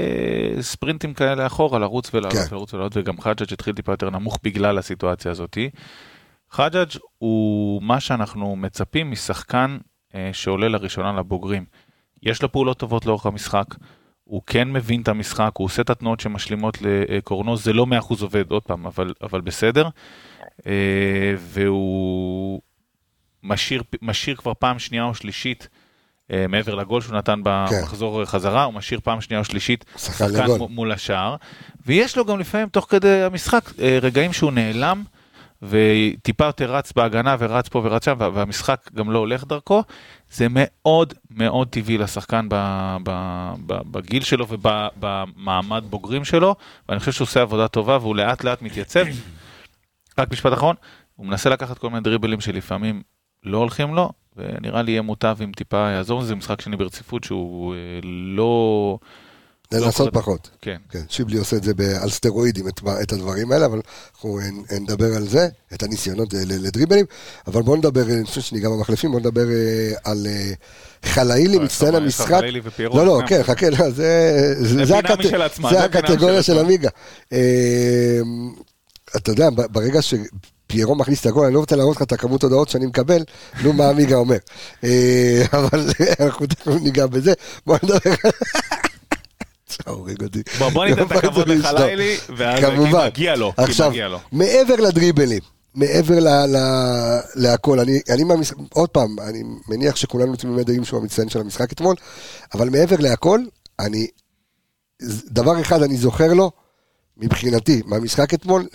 ספרינטים 0.61 1.15
כאלה 1.15 1.47
אחורה, 1.47 1.79
לרוץ 1.79 2.11
ולעלות 2.15 2.33
כן. 2.33 2.45
ולרוץ 2.51 2.75
ולעלות, 2.75 2.97
וגם 2.97 3.21
חג'אג' 3.21 3.53
התחיל 3.53 3.75
טיפה 3.75 3.93
יותר 3.93 4.11
נמוך 4.11 4.39
בגלל 4.43 4.79
הסיטואציה 4.79 5.31
הזאתי. 5.31 5.71
חג'אג' 6.57 6.89
הוא 7.19 7.83
מה 7.83 8.01
שאנחנו 8.01 8.57
מצפים 8.57 9.11
משחקן 9.11 9.79
אה, 10.15 10.31
שעולה 10.33 10.69
לראשונה 10.69 11.13
לבוגרים. 11.13 11.65
יש 12.23 12.43
לו 12.43 12.53
פעולות 12.53 12.79
טובות 12.79 13.07
לאורך 13.07 13.27
המשחק, 13.27 13.67
הוא 14.25 14.43
כן 14.47 14.73
מבין 14.73 15.03
את 15.03 15.09
המשחק, 15.09 15.51
הוא 15.55 15.65
עושה 15.65 15.83
את 15.83 15.91
התנועות 15.91 16.21
שמשלימות 16.21 16.79
לקורנו, 16.83 17.57
זה 17.57 17.73
לא 17.73 17.87
100% 18.11 18.23
עובד, 18.23 18.51
עוד 18.51 18.63
פעם, 18.63 18.87
אבל, 18.87 19.13
אבל 19.23 19.41
בסדר. 19.41 19.89
אה, 20.67 21.35
והוא 21.39 22.61
משאיר, 23.43 23.83
משאיר 24.03 24.37
כבר 24.37 24.53
פעם 24.59 24.79
שנייה 24.79 25.05
או 25.05 25.15
שלישית, 25.15 25.69
אה, 26.33 26.47
מעבר 26.49 26.75
לגול 26.75 27.01
שהוא 27.01 27.17
נתן 27.17 27.33
כן. 27.35 27.41
במחזור 27.45 28.25
חזרה, 28.25 28.65
הוא 28.65 28.75
משאיר 28.75 29.01
פעם 29.05 29.21
שנייה 29.21 29.41
או 29.41 29.45
שלישית 29.45 29.85
שחקן 29.97 30.47
מול 30.71 30.93
השער, 30.93 31.37
ויש 31.87 32.17
לו 32.17 32.25
גם 32.25 32.39
לפעמים 32.39 32.69
תוך 32.69 32.87
כדי 32.91 33.23
המשחק 33.23 33.71
אה, 33.81 33.99
רגעים 34.03 34.33
שהוא 34.33 34.53
נעלם. 34.53 35.05
וטיפה 35.69 36.45
יותר 36.45 36.75
רץ 36.75 36.93
בהגנה 36.93 37.37
ורץ 37.39 37.69
פה 37.69 37.83
ורץ 37.85 38.05
שם 38.05 38.15
וה- 38.19 38.31
והמשחק 38.35 38.91
גם 38.95 39.11
לא 39.11 39.19
הולך 39.19 39.45
דרכו, 39.45 39.83
זה 40.31 40.47
מאוד 40.51 41.15
מאוד 41.31 41.69
טבעי 41.69 41.99
לשחקן 41.99 42.49
בגיל 43.67 44.23
שלו 44.23 44.47
ובמעמד 44.49 45.85
בוגרים 45.91 46.25
שלו, 46.25 46.55
ואני 46.89 47.01
חושב 47.01 47.13
שהוא 47.13 47.25
עושה 47.25 47.43
עבודה 47.43 47.69
טובה 47.69 47.99
והוא 48.01 48.17
לאט 48.17 48.45
לאט 48.45 48.63
מתייצב. 48.63 49.05
רק 50.19 50.33
משפט 50.33 50.53
אחרון, 50.53 50.77
הוא 51.17 51.27
מנסה 51.27 51.51
לקחת 51.51 51.79
כל 51.79 51.91
מיני 51.91 52.01
דריבלים 52.01 52.41
שלפעמים 52.41 53.03
לא 53.45 53.59
הולכים 53.59 53.95
לו, 53.95 54.11
ונראה 54.37 54.83
לי 54.83 54.91
יהיה 54.93 55.03
מוטב 55.03 55.37
אם 55.45 55.53
טיפה 55.57 55.77
יעזור, 55.91 56.23
זה 56.23 56.35
משחק 56.35 56.61
שני 56.61 56.77
ברציפות 56.77 57.25
שהוא 57.25 57.75
אה, 57.75 57.79
לא... 58.05 58.99
לנסות 59.73 59.97
קורה- 59.97 60.11
פחות. 60.11 60.51
כן. 60.63 60.77
כן, 60.91 61.03
שיבלי 61.09 61.39
עושה 61.39 61.57
את 61.57 61.63
זה 61.65 61.73
על 62.03 62.11
סטרואידים, 62.11 62.69
את, 62.69 62.81
את 63.03 63.13
הדברים 63.13 63.53
האלה, 63.53 63.67
אבל 63.67 63.81
אנחנו 64.15 64.39
אה, 64.41 64.79
נדבר 64.81 65.17
על 65.17 65.29
זה, 65.29 65.49
את 65.75 65.83
הניסיונות 65.83 66.35
אה, 66.35 66.41
לדריבלים, 66.45 67.05
אבל 67.47 67.63
בואו 67.63 67.77
נדבר, 67.77 68.11
אה, 68.11 68.17
לפני 68.23 68.43
שניגע 68.43 68.69
במחלפים, 68.69 69.11
בואו 69.11 69.21
נדבר 69.21 69.47
אה, 69.51 69.93
על 70.05 70.27
אה, 70.27 70.53
חלאילי, 71.05 71.57
לא, 71.59 71.65
מצטיין 71.65 71.95
המשחק. 71.95 72.27
חלילי 72.29 72.61
ופיירו 72.65 72.97
לא, 72.99 73.07
לא. 73.07 73.21
כן, 73.27 73.43
חכה, 73.43 73.71
לא, 73.71 73.91
זה, 73.91 74.85
זה, 74.85 74.99
הקט... 74.99 75.19
עצמה, 75.41 75.71
זה 75.71 75.85
הקטגוריה 75.85 76.43
של. 76.43 76.59
עמיגה. 76.59 76.89
אה, 77.33 77.39
אתה 79.17 79.31
יודע, 79.31 79.49
ברגע 79.71 80.01
שפיירו 80.03 80.95
מכניס 80.95 81.21
את 81.21 81.27
הגול, 81.27 81.45
אני 81.45 81.55
לא 81.55 81.59
רוצה 81.61 81.77
להראות 81.77 81.97
לך 81.97 82.03
את 82.03 82.13
הכמות 82.13 82.43
הודעות 82.43 82.69
שאני 82.69 82.87
מקבל, 82.87 83.23
נו, 83.63 83.73
מה 83.73 83.89
עמיגה 83.89 84.17
אומר. 84.17 84.37
אה, 84.85 85.43
אבל 85.53 85.91
אנחנו 86.21 86.47
תכף 86.47 86.67
ניגע 86.83 87.07
בזה, 87.07 87.33
בואו 87.67 87.79
נדבר. 87.83 88.15
אתה 89.87 89.95
הורג 89.95 90.23
אותי. 90.23 90.43
בוא, 90.59 90.69
בוא 90.69 90.85
ניתן 90.85 91.03
את 91.03 91.13
הכבוד. 91.13 91.49
לחלילי, 91.49 92.17
ואז 92.37 92.65
כמובן. 92.65 93.07
מגיע 93.07 93.37
לו, 93.37 93.53
עכשיו. 93.57 93.93
מעבר 94.33 94.77
לדריבלים, 94.77 95.41
מעבר 95.75 96.19
ל, 96.19 96.29
ל, 96.29 96.57
להכל, 97.35 97.81
אני, 97.81 98.01
אני 98.11 98.25
מהמשחק, 98.25 98.57
עוד 98.73 98.89
פעם, 98.89 99.17
אני 99.21 99.43
מניח 99.69 99.97
שכולנו 99.97 100.37
תמימי 100.37 100.65
דעים 100.65 100.85
שהוא 100.85 101.01
המצטיין 101.01 101.29
של 101.29 101.41
המשחק 101.41 101.73
אתמול, 101.73 101.95
אבל 102.55 102.71
מעבר 102.71 102.97
להכל, 102.99 103.41
אני, 103.81 104.07
דבר 105.27 105.61
אחד 105.61 105.83
אני 105.83 105.97
זוכר 105.97 106.33
לו, 106.33 106.51
מבחינתי, 107.17 107.83
מהמשחק 107.87 108.35
אתמול, 108.35 108.67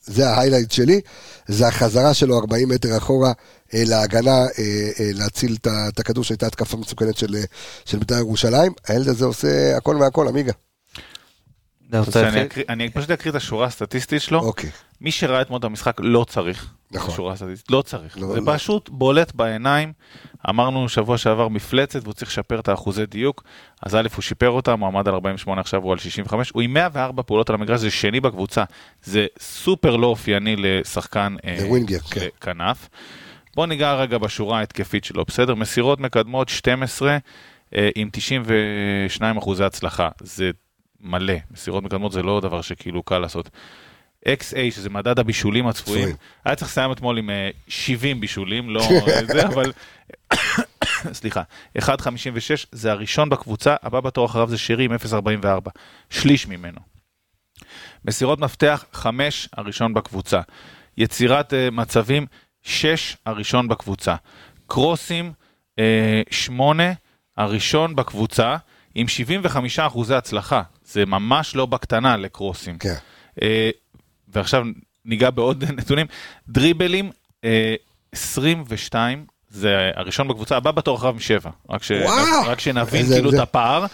זה 0.00 0.28
ההיילייט 0.28 0.70
שלי, 0.70 1.00
זה 1.48 1.68
החזרה 1.68 2.14
שלו 2.14 2.38
40 2.38 2.68
מטר 2.68 2.96
אחורה 2.96 3.32
להגנה, 3.86 4.30
אה, 4.30 4.44
אה, 5.00 5.10
להציל 5.14 5.56
את 5.64 6.00
הכדור 6.00 6.24
שהייתה 6.24 6.46
התקפה 6.46 6.76
מסוכנת 6.76 7.16
של, 7.16 7.34
אה, 7.34 7.42
של 7.84 7.98
בית"ר 7.98 8.14
ירושלים. 8.14 8.72
הילד 8.88 9.08
הזה 9.08 9.24
עושה 9.24 9.76
הכל 9.76 9.96
מהכל, 9.96 10.28
עמיגה. 10.28 10.52
אני 12.68 12.90
פשוט 12.90 13.10
אקריא 13.10 13.30
את 13.30 13.36
השורה 13.36 13.66
הסטטיסטית 13.66 14.22
שלו. 14.22 14.40
אוקיי. 14.40 14.70
מי 15.00 15.10
שראה 15.10 15.42
אתמול 15.42 15.58
את 15.58 15.64
המשחק 15.64 15.96
לא 15.98 16.24
צריך. 16.28 16.66
נכון. 16.90 17.08
את 17.08 17.12
השורה 17.12 17.32
הסטטיסטית, 17.32 17.70
לא 17.70 17.82
צריך. 17.82 18.18
לא, 18.18 18.34
זה 18.34 18.40
לא. 18.40 18.52
פשוט 18.54 18.88
בולט 18.88 19.34
בעיניים. 19.34 19.92
אמרנו 20.48 20.88
שבוע 20.88 21.18
שעבר 21.18 21.48
מפלצת 21.48 22.02
והוא 22.02 22.14
צריך 22.14 22.30
לשפר 22.30 22.60
את 22.60 22.68
האחוזי 22.68 23.06
דיוק. 23.06 23.44
אז 23.82 23.94
א' 23.94 24.08
הוא 24.14 24.22
שיפר 24.22 24.50
אותם, 24.50 24.80
הוא 24.80 24.88
עמד 24.88 25.08
על 25.08 25.14
48 25.14 25.60
עכשיו 25.60 25.82
הוא 25.82 25.92
על 25.92 25.98
65. 25.98 26.50
הוא 26.50 26.62
עם 26.62 26.74
104 26.74 27.22
פעולות 27.22 27.50
על 27.50 27.54
המגרש, 27.54 27.80
זה 27.80 27.90
שני 27.90 28.20
בקבוצה. 28.20 28.64
זה 29.02 29.26
סופר 29.40 29.96
לא 29.96 30.06
אופייני 30.06 30.56
לשחקן 30.58 31.36
אה, 31.44 31.56
לווינגר, 31.60 31.98
כן. 31.98 32.26
כנף. 32.40 32.88
בוא 33.54 33.66
ניגע 33.66 33.94
רגע 33.94 34.18
בשורה 34.18 34.58
ההתקפית 34.58 35.04
שלו, 35.04 35.24
בסדר? 35.24 35.54
מסירות 35.54 36.00
מקדמות 36.00 36.48
12 36.48 37.18
אה, 37.74 37.88
עם 37.94 38.08
92 38.12 39.36
אחוזי 39.36 39.64
הצלחה. 39.64 40.08
זה 40.20 40.50
מלא. 41.00 41.34
מסירות 41.50 41.84
מקדמות 41.84 42.12
זה 42.12 42.22
לא 42.22 42.40
דבר 42.40 42.62
שכאילו 42.62 43.02
קל 43.02 43.18
לעשות. 43.18 43.50
XA, 44.28 44.70
שזה 44.70 44.90
מדד 44.90 45.18
הבישולים 45.18 45.66
הצפויים, 45.66 46.02
צפויים. 46.02 46.16
היה 46.44 46.56
צריך 46.56 46.70
לסיים 46.70 46.92
אתמול 46.92 47.18
עם 47.18 47.30
אה, 47.30 47.50
70 47.68 48.20
בישולים, 48.20 48.70
לא 48.70 48.80
אה, 48.80 49.24
זה, 49.32 49.46
אבל... 49.46 49.72
סליחה, 51.12 51.42
1.56 51.78 51.84
זה 52.72 52.92
הראשון 52.92 53.28
בקבוצה, 53.28 53.76
הבא 53.82 54.00
בתור 54.00 54.26
אחריו 54.26 54.48
זה 54.48 54.58
שרי 54.58 54.84
עם 54.84 54.92
0.44, 54.92 55.70
שליש 56.10 56.46
ממנו. 56.46 56.80
מסירות 58.04 58.38
מפתח, 58.38 58.84
5, 58.92 59.48
הראשון 59.56 59.94
בקבוצה. 59.94 60.40
יצירת 60.96 61.54
אה, 61.54 61.70
מצבים, 61.70 62.26
6, 62.64 63.16
הראשון 63.26 63.68
בקבוצה. 63.68 64.14
קרוסים, 64.66 65.32
8, 66.30 66.92
הראשון 67.36 67.96
בקבוצה, 67.96 68.56
עם 68.94 69.08
75 69.08 69.78
אחוזי 69.78 70.14
הצלחה. 70.14 70.62
זה 70.84 71.06
ממש 71.06 71.56
לא 71.56 71.66
בקטנה 71.66 72.16
לקרוסים. 72.16 72.78
כן. 72.78 72.94
אה, 73.42 73.70
ועכשיו 74.28 74.64
ניגע 75.04 75.30
בעוד 75.30 75.64
נתונים. 75.78 76.06
דריבלים, 76.48 77.10
אה, 77.44 77.74
22, 78.12 79.26
זה 79.48 79.90
הראשון 79.94 80.28
בקבוצה, 80.28 80.56
הבא 80.56 80.70
בתור 80.70 80.96
אחריו 80.96 81.12
עם 81.12 81.20
7. 81.20 81.50
רק, 81.70 81.82
ש... 81.82 81.90
וואו! 81.90 82.46
רק 82.46 82.60
שנבין 82.60 83.00
איזה 83.00 83.14
כאילו 83.14 83.28
הבדל. 83.28 83.42
את 83.42 83.48
הפער. 83.48 83.86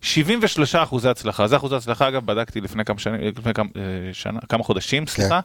73 0.00 0.74
אחוזי 0.74 1.08
הצלחה, 1.08 1.46
זה 1.46 1.56
אחוז 1.56 1.72
ההצלחה 1.72 2.08
אגב, 2.08 2.26
בדקתי 2.26 2.60
לפני 2.60 2.84
כמה 2.84 2.98
שנים, 2.98 3.20
לפני 3.38 3.54
כמה, 3.54 3.68
אה, 3.76 3.82
שנה, 4.12 4.40
כמה 4.48 4.64
חודשים, 4.64 5.06
סליחה, 5.06 5.40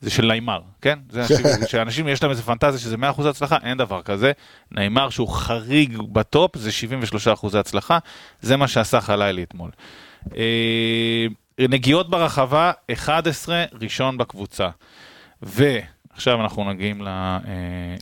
זה 0.00 0.10
של 0.10 0.26
נעימר, 0.26 0.60
כן? 0.80 0.98
זה 1.10 1.20
אנשים, 1.20 1.46
שאנשים 1.70 2.08
יש 2.08 2.22
להם 2.22 2.30
איזה 2.30 2.42
פנטזיה 2.42 2.80
שזה 2.80 2.96
100 2.96 3.10
אחוזי 3.10 3.28
הצלחה, 3.28 3.56
אין 3.62 3.78
דבר 3.78 4.02
כזה. 4.02 4.32
נעימר 4.70 5.10
שהוא 5.10 5.28
חריג 5.28 5.98
בטופ, 6.12 6.56
זה 6.56 6.72
73 6.72 7.28
אחוזי 7.28 7.58
הצלחה, 7.58 7.98
זה 8.40 8.56
מה 8.56 8.68
שעשה 8.68 9.00
חלילי 9.00 9.42
אתמול. 9.42 9.70
אה, 10.36 11.26
נגיעות 11.68 12.10
ברחבה, 12.10 12.72
11, 12.92 13.64
ראשון 13.80 14.18
בקבוצה. 14.18 14.68
ועכשיו 15.42 16.40
אנחנו 16.42 16.64
מגיעים 16.64 17.02
ל... 17.02 17.08
אה, 17.08 17.38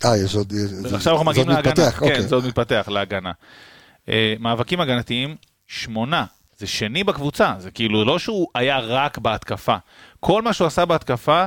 אה, 0.04 0.16
יש 0.16 0.34
עוד... 0.34 0.52
עכשיו 0.94 1.12
אנחנו 1.12 1.24
זה 1.24 1.30
מגיעים 1.30 1.48
עוד 1.48 1.56
להגנה, 1.56 1.72
מתפתח, 1.72 1.98
כן, 2.00 2.06
אוקיי. 2.06 2.22
זה 2.22 2.34
עוד 2.34 2.46
מתפתח, 2.46 2.88
להגנה. 2.88 3.32
אה, 4.08 4.34
מאבקים 4.40 4.80
הגנתיים, 4.80 5.36
שמונה, 5.66 6.24
זה 6.58 6.66
שני 6.66 7.04
בקבוצה, 7.04 7.54
זה 7.58 7.70
כאילו 7.70 8.04
לא 8.04 8.18
שהוא 8.18 8.48
היה 8.54 8.78
רק 8.78 9.18
בהתקפה. 9.18 9.76
כל 10.20 10.42
מה 10.42 10.52
שהוא 10.52 10.66
עשה 10.66 10.84
בהתקפה, 10.84 11.44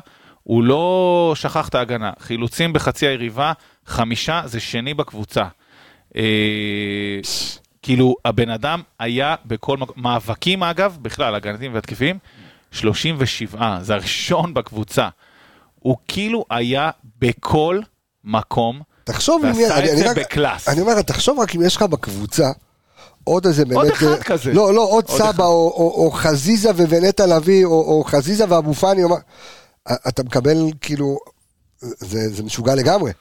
הוא 0.50 0.64
לא 0.64 1.32
שכח 1.36 1.68
את 1.68 1.76
ההגנה. 1.76 2.12
חילוצים 2.20 2.74
בחצי 2.74 3.08
היריבה, 3.08 3.54
חמישה, 3.86 4.42
זה 4.46 4.60
שני 4.60 4.94
בקבוצה. 4.94 5.44
אה, 6.16 6.22
כאילו, 7.82 8.16
הבן 8.26 8.50
אדם 8.50 8.82
היה 9.00 9.36
בכל 9.46 9.78
מקום, 9.78 9.96
מאבקים 10.04 10.64
אגב, 10.64 10.98
בכלל, 11.02 11.36
הגנתיים 11.36 11.74
והתקפיים, 11.74 12.18
37, 12.72 13.78
זה 13.82 13.94
הראשון 13.94 14.54
בקבוצה. 14.54 15.10
הוא 15.80 15.98
כאילו 16.08 16.46
היה 16.50 16.90
בכל 17.20 17.80
מקום, 18.24 18.82
תחשוב 19.04 19.46
אם... 19.46 19.52
ועשה 19.52 19.78
אני- 19.80 19.92
את 19.92 19.98
זה 19.98 20.10
רק- 20.12 20.18
בקלאס. 20.18 20.70
אני 20.70 20.82
אומר, 20.82 21.02
תחשוב 21.02 21.40
רק 21.40 21.56
אם 21.56 21.62
יש 21.66 21.76
לך 21.76 21.82
בקבוצה 21.82 22.50
עוד 23.24 23.46
איזה 23.46 23.66
באמת... 23.66 23.76
עוד 23.78 23.88
אחד 23.88 24.06
אה, 24.08 24.24
כזה. 24.24 24.54
לא, 24.54 24.74
לא, 24.74 24.82
עוד 24.82 25.06
עוד. 25.08 25.18
סבא, 25.22 25.44
או- 25.46 25.74
או 25.78 26.06
או 26.06 26.12
חזיזה 26.12 26.70
ונטע 26.76 27.26
לביא, 27.26 27.66
או 27.66 27.72
או 27.72 28.04
חזיזה 28.04 28.46
ואבו 28.50 28.74
פאני, 28.74 29.02
אתה 29.88 30.24
מקבל 30.24 30.58
כאילו... 30.82 31.18
זה 31.82 32.30
זה 32.30 32.44
משוגע 32.44 32.76
לגמרי. 32.76 33.12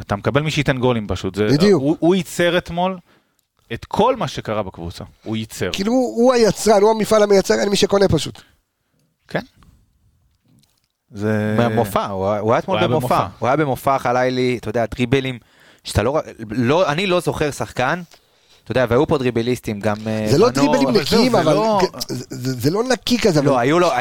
אתה 0.00 0.16
מקבל 0.16 0.42
מי 0.42 0.50
שייתן 0.50 0.78
גולים 0.78 1.08
פשוט. 1.08 1.34
זה, 1.34 1.46
בדיוק. 1.46 1.82
הוא, 1.82 1.96
הוא 2.00 2.14
ייצר 2.14 2.58
אתמול 2.58 2.98
את 3.72 3.84
כל 3.84 4.16
מה 4.16 4.28
שקרה 4.28 4.62
בקבוצה. 4.62 5.04
הוא 5.24 5.36
ייצר. 5.36 5.70
כאילו 5.72 5.92
הוא 5.92 6.32
היצרן, 6.32 6.82
הוא 6.82 6.90
המפעל 6.90 7.22
המייצר, 7.22 7.54
אין 7.54 7.68
מי 7.68 7.76
שקונה 7.76 8.08
פשוט. 8.08 8.40
כן. 9.28 9.40
זה... 11.10 11.56
במופע, 11.58 12.06
הוא 12.06 12.36
הוא 12.38 12.52
היה 12.52 12.58
אתמול 12.58 12.78
במופע. 12.82 12.98
במופע. 12.98 13.26
הוא 13.38 13.46
היה 13.46 13.56
במופע 13.56 13.98
חלילי, 13.98 14.58
אתה 14.60 14.68
יודע, 14.68 14.86
דריבלים, 14.86 15.38
שאתה 15.84 16.02
לא, 16.02 16.20
לא, 16.50 16.92
אני 16.92 17.06
לא 17.06 17.20
זוכר 17.20 17.50
שחקן, 17.50 18.02
אתה 18.64 18.72
יודע, 18.72 18.86
והיו 18.88 19.06
פה 19.06 19.18
דריבליסטים, 19.18 19.80
גם 19.80 19.96
אה, 20.06 20.26
זה 20.30 20.38
לא 20.38 20.48
דריבלים 20.50 20.88
נקיים, 20.88 21.34
אבל 21.36 21.52
לא- 21.54 21.80
זה- 22.30 22.70
לא 22.70 22.82
נקי 22.84 23.18
כזה, 23.18 23.42
לא, 23.42 23.50
אבל- 23.50 23.58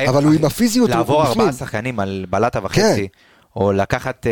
אבל 0.09 0.23
הוא 0.23 0.33
עם 0.33 0.45
הפיזיות, 0.45 0.89
הוא 0.89 0.97
לעבור. 0.97 1.23
ארבעה 1.27 1.53
שחקנים 1.53 1.99
על 1.99 2.25
בלטה 2.29 2.59
וחצי, 2.63 3.07
או 3.55 3.71
לקחת, 3.71 4.27
אה, 4.27 4.31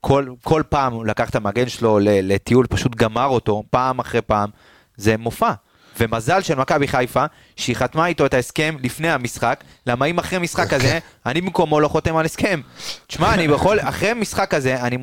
כל, 0.00 0.26
כל 0.44 0.62
פעם 0.68 1.04
לקח 1.06 1.30
את 1.30 1.36
המגן 1.36 1.68
שלו 1.68 1.98
לטיול, 2.02 2.66
פשוט 2.66 2.94
גמר 2.94 3.26
אותו, 3.26 3.62
פעם 3.70 3.98
אחרי 3.98 4.20
פעם, 4.22 4.48
זה 4.96 5.16
מופע. 5.18 5.52
ומזל 6.00 6.42
של 6.42 6.54
מכבי 6.54 6.88
חיפה, 6.88 7.24
שהיא 7.56 7.76
חתמה 7.76 8.06
איתו 8.06 8.26
את 8.26 8.34
ההסכם 8.34 8.76
לפני 8.82 9.10
המשחק, 9.10 9.60
למה 9.86 10.06
אם 10.06 10.18
אחרי 10.18 10.38
משחק 10.38 10.68
כזה, 10.70 10.98
אני 11.26 11.40
במקומו 11.40 11.80
לא 11.80 11.88
חותם 11.88 12.16
על 12.16 12.24
הסכם. 12.24 12.60
תשמע, 13.06 13.34
אני 13.34 13.48
בכל, 13.48 13.76
אחרי 13.80 14.14
משחק 14.14 14.50
כזה, 14.50 14.80
אני, 14.82 14.98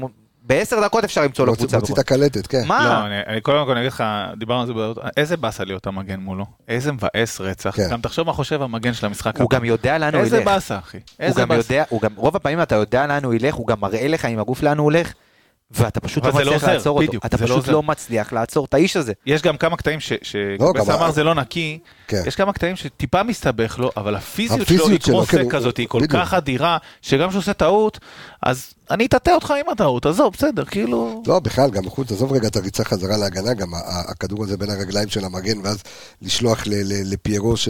בעשר 0.48 0.82
דקות 0.84 1.04
אפשר 1.04 1.22
למצוא 1.24 1.46
לו 1.46 1.56
קבוצה. 1.56 1.78
מוציא 1.80 1.94
את 1.94 2.00
הקלטת, 2.00 2.48
כן. 2.48 2.62
מה? 2.68 2.86
לא, 2.86 3.06
אני, 3.06 3.16
אני 3.28 3.42
קודם 3.42 3.66
כל 3.66 3.72
אני 3.72 3.80
אגיד 3.80 3.92
לך, 3.92 4.04
דיברנו 4.38 4.62
על 4.62 4.68
זה, 4.68 4.74
בעוד- 4.74 4.98
איזה 5.18 5.38
באסה 5.38 5.64
להיות 5.64 5.88
המגן 5.88 6.20
מולו. 6.20 6.46
איזה 6.68 6.92
מבאס 6.92 7.42
רצח. 7.42 7.76
כן. 7.76 7.88
גם 7.92 8.02
תחשוב 8.02 8.28
מה 8.28 8.34
חושב 8.34 8.62
המגן 8.62 8.94
של 8.94 9.06
המשחק. 9.06 9.38
הוא. 9.38 9.50
גם 9.50 9.66
יודע 9.66 9.98
לאן 9.98 10.14
הוא 10.16 10.22
ילך. 10.24 10.34
איזה 10.34 10.46
באסה, 10.46 10.78
אחי. 10.80 10.98
איזה 11.20 11.46
באסה. 11.46 11.84
רוב 12.16 12.36
הפעמים 12.36 12.62
אתה 12.62 12.76
יודע 12.76 13.08
לאן 13.08 13.24
הוא 13.24 13.34
ילך, 13.34 13.56
הוא 13.56 13.68
גם 13.68 13.78
מראה 13.80 14.08
לך 14.08 14.26
עם 14.26 14.40
הגוף 14.40 14.64
לאן 14.64 14.78
הוא 14.78 14.84
הולך, 14.84 15.14
ואתה 15.72 16.00
פשוט 16.00 16.24
לא 16.26 16.30
לא 16.30 16.36
מצליח 16.40 16.54
עוזר, 16.54 16.74
לעצור 16.74 16.98
אותו. 16.98 17.08
בדיוק, 17.08 17.26
אתה 17.26 17.38
זה 17.38 17.44
לא 17.44 17.48
פשוט 17.48 17.58
עוזר. 17.58 17.72
לא 17.72 17.84
מצליח 17.84 18.34
לעצור 18.34 18.66
את 18.66 18.74
האיש 18.74 18.98
הזה. 18.98 19.14
יש 19.26 19.42
גם 19.42 19.58
כמה 19.58 19.78
קטעים 19.78 20.00
ש- 20.00 20.36
לא, 20.60 20.72
אמר 20.82 21.12
זה 21.12 21.24
לא 21.24 21.36
נקי, 21.36 21.80
כן. 22.08 22.24
יש 22.26 22.36
כמה 22.36 22.54
קטעים 22.54 22.76
שטיפה 22.76 23.24
מסתבך 23.24 23.80
לו, 23.80 23.92
אבל 23.98 24.16
הפיזיות 24.16 24.68
שלו 24.68 24.88
היא 24.90 25.00
כמו 25.00 25.26
כן, 25.26 25.44
סק 25.46 25.52
כזאת, 25.52 25.78
היא 25.78 25.88
כל 25.88 25.98
בדיוק. 26.02 26.22
כך 26.22 26.34
אדירה, 26.34 26.78
שגם 27.02 27.30
כשהוא 27.30 27.40
עושה 27.40 27.54
טעות, 27.54 28.00
אז 28.44 28.74
אני 28.92 29.06
אטאטא 29.06 29.30
אותך 29.32 29.54
עם 29.66 29.70
הטעות, 29.72 30.06
עזוב, 30.06 30.34
בסדר, 30.34 30.66
כאילו... 30.66 31.24
לא, 31.28 31.40
בכלל, 31.40 31.70
גם 31.70 31.90
חוץ, 31.90 32.12
עזוב 32.12 32.34
רגע 32.34 32.48
את 32.48 32.56
הריצה 32.56 32.84
חזרה 32.84 33.18
להגנה, 33.18 33.54
גם 33.54 33.68
הכדור 34.10 34.44
הזה 34.44 34.58
בין 34.58 34.70
הרגליים 34.70 35.10
של 35.10 35.26
המגן, 35.26 35.58
ואז 35.64 35.84
לשלוח 36.22 36.68
ל- 36.68 36.70
ל- 36.74 37.14
לפיירו 37.14 37.58
ש... 37.58 37.70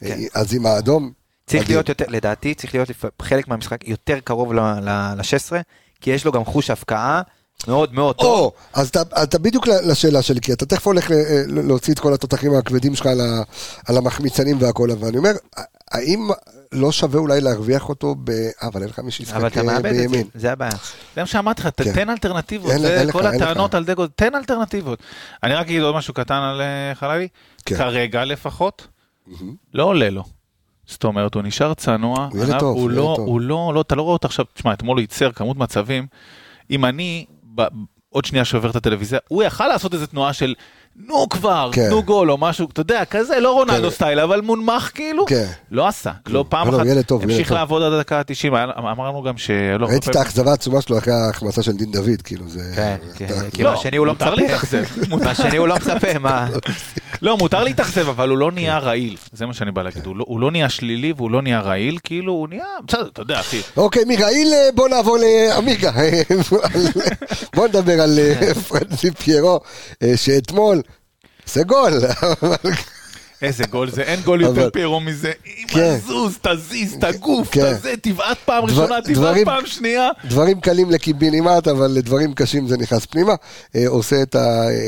כן. 0.00 0.18
אז 0.34 0.54
עם 0.54 0.66
האדום. 0.66 1.12
צריך 1.46 1.62
מדהים. 1.62 1.76
להיות 1.76 1.88
יותר, 1.88 2.04
לדעתי, 2.08 2.54
צריך 2.54 2.74
להיות 2.74 2.88
חלק 3.22 3.48
מהמשחק 3.48 3.88
יותר 3.88 4.18
קרוב 4.24 4.52
ל-16, 4.52 5.52
כי 6.00 6.10
יש 6.10 6.24
לו 6.24 6.32
גם 6.32 6.44
חוש 6.44 6.70
הפקעה 6.70 7.22
מאוד 7.68 7.94
מאוד 7.94 8.16
טוב. 8.16 8.52
אז 8.72 8.88
אתה, 8.88 9.22
אתה 9.22 9.38
בדיוק 9.38 9.66
לשאלה 9.68 10.22
שלי, 10.22 10.40
כי 10.40 10.52
אתה 10.52 10.66
תכף 10.66 10.86
הולך 10.86 11.10
ל- 11.10 11.14
להוציא 11.66 11.92
את 11.94 11.98
כל 11.98 12.14
התותחים 12.14 12.54
הכבדים 12.54 12.94
שלך 12.94 13.06
על, 13.06 13.20
ה, 13.20 13.42
על 13.88 13.96
המחמיצנים 13.96 14.56
והכל, 14.60 14.90
אבל 14.90 15.08
אני 15.08 15.18
אומר, 15.18 15.32
האם 15.90 16.28
לא 16.72 16.92
שווה 16.92 17.20
אולי 17.20 17.40
להרוויח 17.40 17.88
אותו 17.88 18.14
ב... 18.24 18.30
אה, 18.30 18.50
אבל 18.62 18.80
אין 18.80 18.90
לך 18.90 18.98
מי 18.98 19.10
שישחק 19.10 19.36
אבל 19.36 19.46
אתה 19.46 19.60
אה, 19.60 19.64
מאבד 19.64 19.86
את 19.86 19.94
זה, 19.96 20.00
בימין. 20.00 20.26
זה 20.34 20.52
הבעיה. 20.52 20.72
זה 21.14 21.20
מה 21.20 21.26
שאמרתי 21.26 21.62
לך, 21.62 21.68
כן. 21.76 21.92
תן 21.92 22.10
אלטרנטיבות, 22.10 22.72
זה 22.78 23.04
כל. 23.12 23.26
הטענות 23.26 23.74
על 23.74 23.84
דגו, 23.84 24.06
תן 24.06 24.34
אלטרנטיבות. 24.34 24.98
אני 25.42 25.54
רק 25.54 25.66
אגיד 25.66 25.82
עוד 25.82 25.94
משהו 25.94 26.14
קטן 26.14 26.34
על 26.34 26.60
אה, 26.60 26.94
חללי, 26.94 27.28
כן. 27.64 27.76
כרגע 27.76 28.24
לפחות, 28.24 28.86
לא 29.74 29.84
עולה 29.84 30.10
לו. 30.10 30.24
זאת 30.86 31.04
אומרת, 31.04 31.34
הוא 31.34 31.42
נשאר 31.42 31.74
צנוע, 31.74 32.28
הוא 32.32 32.44
ילד 32.44 32.58
טוב, 32.58 32.76
הוא 32.76 32.82
הוא 32.82 32.90
ילד 32.90 32.98
לא, 32.98 33.14
טוב. 33.16 33.26
הוא 33.26 33.40
לא, 33.40 33.72
לא, 33.74 33.80
אתה 33.80 33.94
לא 33.94 34.02
רואה 34.02 34.12
אותו 34.12 34.26
עכשיו, 34.26 34.44
תשמע, 34.54 34.72
אתמול 34.72 34.96
הוא 34.96 35.00
ייצר 35.00 35.32
כמות 35.32 35.56
מצבים, 35.56 36.06
אם 36.70 36.84
אני, 36.84 37.24
ב, 37.54 37.62
עוד 38.08 38.24
שנייה 38.24 38.44
שובר 38.44 38.70
את 38.70 38.76
הטלוויזיה, 38.76 39.18
הוא 39.28 39.42
יכל 39.42 39.66
לעשות 39.66 39.94
איזה 39.94 40.06
תנועה 40.06 40.32
של 40.32 40.54
נו 40.96 41.28
כבר, 41.28 41.70
כן. 41.72 41.88
תנו 41.88 42.02
גול 42.02 42.30
או 42.30 42.38
משהו, 42.38 42.68
אתה 42.72 42.80
יודע, 42.80 43.04
כזה, 43.04 43.40
לא 43.40 43.52
רונלדו 43.52 43.88
כן. 43.88 43.94
סטייל, 43.94 44.20
אבל 44.20 44.40
מונמך 44.40 44.90
כאילו, 44.94 45.26
כן. 45.26 45.46
לא 45.70 45.88
עשה, 45.88 46.12
לא 46.26 46.44
פעם 46.48 46.70
לא, 46.70 46.84
לא, 46.84 46.92
אחת, 46.98 47.06
טוב, 47.06 47.22
המשיך 47.22 47.48
טוב. 47.48 47.58
לעבוד 47.58 47.82
עד 47.82 47.92
הדקה 47.92 48.18
ה-90, 48.18 48.54
אמרנו 48.78 49.22
גם 49.22 49.38
שלא, 49.38 49.86
ראיתי 49.86 50.10
את 50.10 50.16
האכזבה 50.16 50.50
העצומה 50.50 50.80
שלו 50.80 50.98
אחרי 50.98 51.14
ההחמצה 51.14 51.62
של 51.62 51.72
דין 51.72 51.92
דוד, 51.92 52.22
כאילו 52.24 52.48
זה... 52.48 52.72
כן, 52.76 52.96
כן, 53.16 53.50
כי 53.52 53.62
לא, 53.62 53.72
בשני 53.74 53.96
הוא 53.96 54.06
לא 54.06 54.12
מצפה. 54.12 54.30
להתאכזב. 54.30 54.84
בשני 55.30 55.56
הוא 55.56 55.68
לא 55.68 55.76
מצפה, 55.76 56.18
מה? 56.18 56.48
לא, 57.22 57.36
מותר 57.36 57.64
להתאכזב, 57.64 58.08
אבל 58.08 58.28
הוא 58.28 58.38
לא 58.38 58.52
נהיה 58.52 58.78
רעיל. 58.78 59.16
זה 59.32 59.46
מה 59.46 59.54
שאני 59.54 59.70
בא 59.72 59.82
להגיד. 59.82 60.06
הוא 60.06 60.16
לא- 60.16 60.24
הוא 60.28 60.40
לא 60.40 60.50
נהיה 60.50 60.68
שלילי 60.68 61.12
והוא 61.16 61.30
לא 61.30 61.42
נהיה 61.42 61.60
רעיל, 61.60 61.98
כאילו 62.04 62.32
הוא 62.32 62.48
נהיה, 62.48 62.64
בסדר, 62.88 63.08
אתה 63.12 63.22
יודע, 63.22 63.40
אחי. 63.40 63.60
אוקיי, 63.76 64.04
מרעיל 64.04 64.52
אה, 64.54 64.68
בוא 64.74 64.88
נעבור 64.88 65.16
לעמיגה. 65.18 65.92
בוא 67.54 67.68
נדבר 67.68 68.00
על 68.00 68.18
אה, 68.18 68.54
פרנסי 68.54 69.10
פיירו, 69.10 69.60
אה, 70.02 70.16
שאתמול, 70.16 70.82
זה 71.46 71.62
גול. 71.64 71.92
אבל- 72.42 72.56
איזה 73.46 73.64
גול 73.70 73.90
זה, 73.90 74.02
אין 74.02 74.20
גול 74.20 74.40
יותר 74.40 74.70
פיירו 74.70 75.00
מזה. 75.00 75.32
כן. 75.68 75.96
זוז, 76.06 76.38
תזיז, 76.42 76.96
תגוף, 77.00 77.48
כן. 77.50 77.72
תזה, 77.74 77.94
תבעט 78.02 78.38
פעם 78.44 78.66
דבר- 78.66 78.82
ראשונה, 78.82 79.00
תבעט 79.00 79.16
דברים- 79.16 79.44
פעם 79.44 79.66
שנייה. 79.66 80.08
דברים 80.24 80.60
קלים 80.60 80.90
לקיבינימט, 80.90 81.68
אבל 81.68 81.86
לדברים 81.90 82.34
קשים 82.34 82.68
זה 82.68 82.76
נכנס 82.76 83.06
פנימה. 83.06 83.32
אה, 83.76 83.88
עושה 83.88 84.16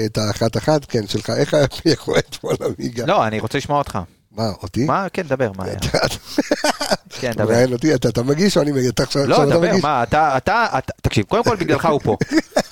את 0.06 0.18
האחת-אחת, 0.18 0.85
כן, 0.85 1.06
שלך. 1.06 1.30
איך 1.30 1.55
היה 1.55 1.68
פיירו 1.82 2.16
אתמול, 2.18 2.55
עמיגה? 2.78 3.06
לא, 3.06 3.26
אני 3.26 3.40
רוצה 3.40 3.59
לשמוע 3.59 3.78
אותך. 3.78 3.98
מה, 4.39 4.52
אותי? 4.62 4.85
מה? 4.85 5.06
כן, 5.12 5.23
דבר, 5.23 5.51
מה 5.56 5.65
היה? 5.65 5.78
כן, 7.20 7.32
דבר. 7.32 7.44
מראיין 7.44 7.73
אותי, 7.73 7.94
אתה 7.94 8.23
מגיש 8.23 8.56
או 8.56 8.62
אני 8.62 8.73
מגיש? 8.73 8.90
אתה 8.90 9.02
עכשיו 9.02 9.27
לא, 9.27 9.36
אתה 9.36 9.51
דבר, 9.51 9.70
מגיש? 9.70 9.82
מה, 9.82 10.02
אתה, 10.02 10.36
אתה, 10.36 10.66
תקשיב, 11.02 11.24
קודם 11.24 11.44
כל 11.44 11.56
בגללך 11.56 11.86
הוא 11.86 12.01
פה. 12.05 12.16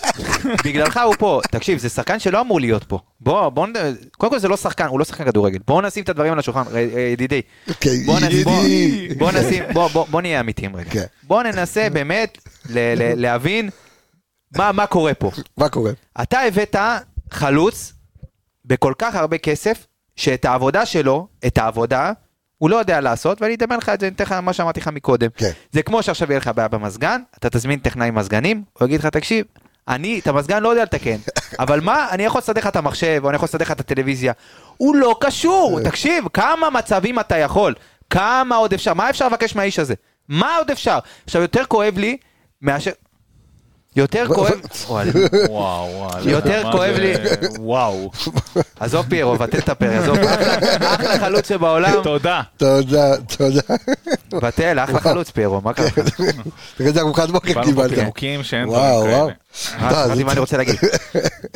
בגללך 0.64 1.00
הוא 1.04 1.14
פה. 1.18 1.40
תקשיב, 1.50 1.78
זה 1.78 1.88
שחקן 1.88 2.18
שלא 2.18 2.40
אמור 2.40 2.60
להיות 2.60 2.84
פה. 2.84 2.98
בוא, 3.20 3.48
בוא, 3.48 3.66
קודם 4.18 4.32
כל 4.32 4.38
זה 4.38 4.48
לא 4.48 4.56
שחקן, 4.56 4.86
הוא 4.86 4.98
לא 4.98 5.04
שחקן 5.04 5.24
כדורגל. 5.24 5.58
בוא 5.66 5.82
נשים 5.82 6.04
את 6.04 6.08
הדברים 6.08 6.32
על 6.32 6.38
השולחן, 6.38 6.62
אה, 6.74 6.86
אה, 6.96 7.00
ידידי. 7.00 7.42
אוקיי, 7.68 8.04
בוא 8.06 8.18
ידידי. 8.20 9.08
בוא 9.18 9.32
נשים, 9.32 9.64
בוא, 10.10 10.22
נהיה 10.22 10.40
אמיתיים 10.40 10.76
רגע. 10.76 10.90
כן. 10.90 11.04
בוא 11.22 11.42
ננסה 11.42 11.88
באמת 11.92 12.38
להבין 13.16 13.70
מה 14.56 14.86
קורה 14.86 15.14
פה. 15.14 15.30
מה 15.56 15.68
קורה? 15.68 15.92
אתה 16.22 16.40
הבאת 16.40 16.76
חלוץ 17.30 17.92
בכל 18.64 18.92
כך 18.98 19.14
הרבה 19.14 19.38
כסף, 19.38 19.86
שאת 20.16 20.44
העבודה 20.44 20.86
שלו, 20.86 21.28
את 21.46 21.58
העבודה, 21.58 22.12
הוא 22.58 22.70
לא 22.70 22.76
יודע 22.76 23.00
לעשות, 23.00 23.42
ואני 23.42 23.54
אדמיין 23.54 23.80
לך 23.80 23.88
את 23.88 24.00
זה, 24.00 24.06
אני 24.06 24.14
אתן 24.14 24.24
לך 24.24 24.32
מה 24.32 24.52
שאמרתי 24.52 24.80
לך 24.80 24.88
מקודם. 24.88 25.28
כן. 25.36 25.50
זה 25.72 25.82
כמו 25.82 26.02
שעכשיו 26.02 26.30
יהיה 26.30 26.38
לך 26.38 26.50
בעיה 26.54 26.68
במזגן, 26.68 27.20
אתה 27.38 27.50
תזמין 27.50 27.78
טכנאי 27.78 28.10
מזגנים, 28.10 28.62
הוא 28.78 28.86
יגיד 28.86 29.00
לך, 29.00 29.06
תקשיב, 29.06 29.46
אני 29.88 30.18
את 30.18 30.26
המזגן 30.26 30.62
לא 30.62 30.68
יודע 30.68 30.82
לתקן, 30.82 31.16
אבל 31.58 31.80
מה, 31.80 32.08
אני 32.10 32.24
יכול 32.24 32.38
לסדר 32.38 32.60
לך 32.60 32.66
את 32.66 32.76
המחשב, 32.76 33.20
או 33.24 33.28
אני 33.28 33.36
יכול 33.36 33.46
לסדר 33.46 33.64
לך 33.64 33.70
את 33.70 33.80
הטלוויזיה. 33.80 34.32
הוא 34.76 34.96
לא 34.96 35.16
קשור, 35.20 35.80
תקשיב, 35.84 36.24
כמה 36.32 36.70
מצבים 36.70 37.20
אתה 37.20 37.36
יכול, 37.36 37.74
כמה 38.10 38.56
עוד 38.56 38.72
אפשר, 38.72 38.94
מה 38.94 39.10
אפשר 39.10 39.26
לבקש 39.28 39.56
מהאיש 39.56 39.78
הזה? 39.78 39.94
מה 40.28 40.56
עוד 40.56 40.70
אפשר? 40.70 40.98
עכשיו, 41.24 41.42
יותר 41.42 41.64
כואב 41.64 41.98
לי 41.98 42.16
מאשר... 42.62 42.90
יותר 43.96 44.26
כואב... 44.34 44.52
וואו, 45.48 45.88
וואו. 45.96 46.28
יותר 46.28 46.62
כואב 46.72 46.94
לי. 46.98 47.12
וואו. 47.58 48.10
עזוב 48.80 49.06
פיירו, 49.08 49.36
בטל 49.36 49.58
את 49.58 49.68
הפרק, 49.68 50.00
עזוב, 50.02 50.18
אחלה- 50.18 51.18
חלוץ 51.18 51.48
שבעולם, 51.48 51.94
תודה. 52.02 52.42
תודה, 52.56 53.16
תודה. 53.36 53.60
בטל, 54.32 54.78
אחלה 54.84 55.00
חלוץ 55.00 55.30
פיירו, 55.30 55.60
מה 55.60 55.72
קרה? 55.72 55.86
תראה 56.76 56.88
איזה 56.88 57.00
ארוחת 57.00 57.28
בוקר 57.30 57.48
קיבלנו 57.48 57.66
קיבלת. 57.66 57.94
פירוקים 57.94 58.42
שאין 58.42 58.68
וואו, 58.68 59.00
דברים 59.00 59.14
וואו. 59.16 59.30
כאלה. 59.78 59.90
אה, 60.18 60.24
מה 60.24 60.32
אני 60.32 60.40
רוצה 60.40 60.56
להגיד. 60.56 60.74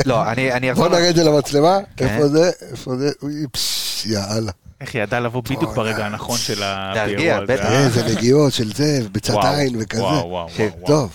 לא, 0.06 0.22
אני 0.30 0.52
אני 0.52 0.66
בוא 0.74 0.84
אחזור... 0.84 0.98
נראה 0.98 1.10
את 1.10 1.16
זה 1.16 1.24
למצלמה. 1.24 1.78
כן. 1.96 2.06
איפה 2.06 2.28
זה? 2.28 2.50
איפה 2.70 2.96
זה? 2.96 3.10
אוי, 3.22 3.32
פש, 3.52 4.06
יאללה. 4.06 4.52
איך 4.80 4.94
היא 4.94 5.02
ידעה 5.02 5.20
לבוא 5.20 5.42
בדיוק 5.42 5.74
ברגע 5.74 6.06
הנכון 6.06 6.38
של 6.38 6.60
להרגיע, 6.60 7.36
הפיירו 7.36 7.42
הזה. 7.42 7.52
בטח. 7.54 7.64
אה? 7.64 7.84
איזה 7.84 8.04
נגיעות 8.16 8.52
של 8.52 8.72
זה, 8.74 9.00
בצד 9.12 9.34
עין 9.44 9.76
וכזה. 9.80 10.02
וואו, 10.02 10.28
וואו, 10.28 10.48
וואו. 10.58 10.86
טוב. 10.86 11.10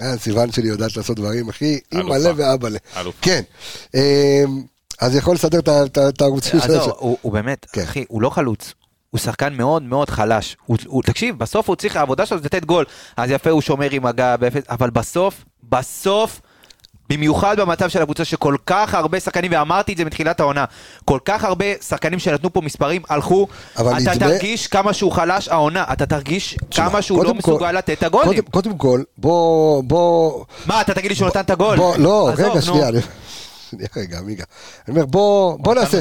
אה, 0.00 0.18
סיוון 0.18 0.52
שלי 0.52 0.68
יודעת 0.68 0.96
לעשות 0.96 1.16
דברים, 1.16 1.48
אחי. 1.48 1.78
אימא'לה 1.92 2.30
ואבא'לה. 2.36 2.78
כן. 3.22 3.40
אמ, 3.94 4.00
אז 5.00 5.16
יכול 5.16 5.34
לסדר 5.34 5.58
את 5.58 5.68
ה- 5.68 5.84
את 5.84 5.98
ה- 5.98 6.08
את 6.08 6.20
הערוצים 6.20 6.60
של 6.60 6.72
עזוב, 6.72 6.92
הוא 7.20 7.32
באמת, 7.32 7.66
כן. 7.72 7.82
אחי, 7.82 8.04
הוא 8.08 8.22
לא 8.22 8.30
חלוץ. 8.30 8.74
הוא 9.10 9.18
שחקן 9.18 9.54
מאוד 9.54 9.82
מאוד 9.82 10.10
חלש. 10.10 10.56
הוא- 10.66 10.76
הוא- 10.86 11.02
תקשיב, 11.02 11.38
בסוף 11.38 11.68
הוא 11.68 11.76
צריך, 11.76 11.96
העבודה 11.96 12.26
שלו 12.26 12.38
זה 12.38 12.44
לתת 12.44 12.64
גול. 12.64 12.84
אז 13.16 13.30
יפה, 13.30 13.50
הוא 13.50 13.60
שומר 13.62 13.88
עם 13.90 14.06
הגב, 14.06 14.38
אבל 14.70 14.90
בסוף, 14.90 15.44
בסוף, 15.70 16.40
במיוחד 17.10 17.60
במצב 17.60 17.88
של 17.88 18.02
הקבוצה 18.02 18.24
שכל 18.24 18.56
כך 18.66 18.94
הרבה 18.94 19.20
שחקנים, 19.20 19.50
ואמרתי 19.54 19.92
את 19.92 19.98
זה 19.98 20.04
מתחילת 20.04 20.40
העונה, 20.40 20.64
כל 21.04 21.18
כך 21.24 21.44
הרבה 21.44 21.64
שחקנים 21.88 22.18
שנתנו 22.18 22.52
פה 22.52 22.60
מספרים 22.60 23.02
הלכו, 23.08 23.46
אתה 23.74 23.82
נדמה- 24.14 24.14
תרגיש 24.28 24.66
כמה 24.66 24.92
שהוא 24.92 25.12
חלש 25.12 25.48
העונה, 25.48 25.84
אתה 25.92 26.06
תרגיש 26.06 26.56
תשמע, 26.68 26.90
כמה 26.90 27.02
שהוא 27.02 27.24
לא 27.24 27.28
כל- 27.28 27.34
מסוגל 27.34 27.72
לתת 27.72 27.98
את 27.98 28.02
הגולים. 28.02 28.28
קודם- 28.28 28.42
קודם 28.50 28.78
כל, 28.78 29.00
בוא, 29.18 29.82
בוא, 29.84 30.44
מה, 30.66 30.80
אתה 30.80 30.94
תגיד 30.94 31.10
לי 31.10 31.14
שהוא 31.16 31.28
נתן 31.28 31.40
את 31.40 31.50
הגול? 31.50 31.76
בוא, 31.76 31.96
לא, 31.96 32.28
עזוב, 32.32 32.50
רגע. 32.50 32.60
שנייה, 32.62 32.88
שנייה 33.76 34.06
רגע, 34.06 34.18
עמיגה. 34.18 34.44
אני 34.88 34.94
אומר, 34.96 35.06
בוא, 35.06 35.58
בוא 35.58 35.74
נעשה, 35.74 35.98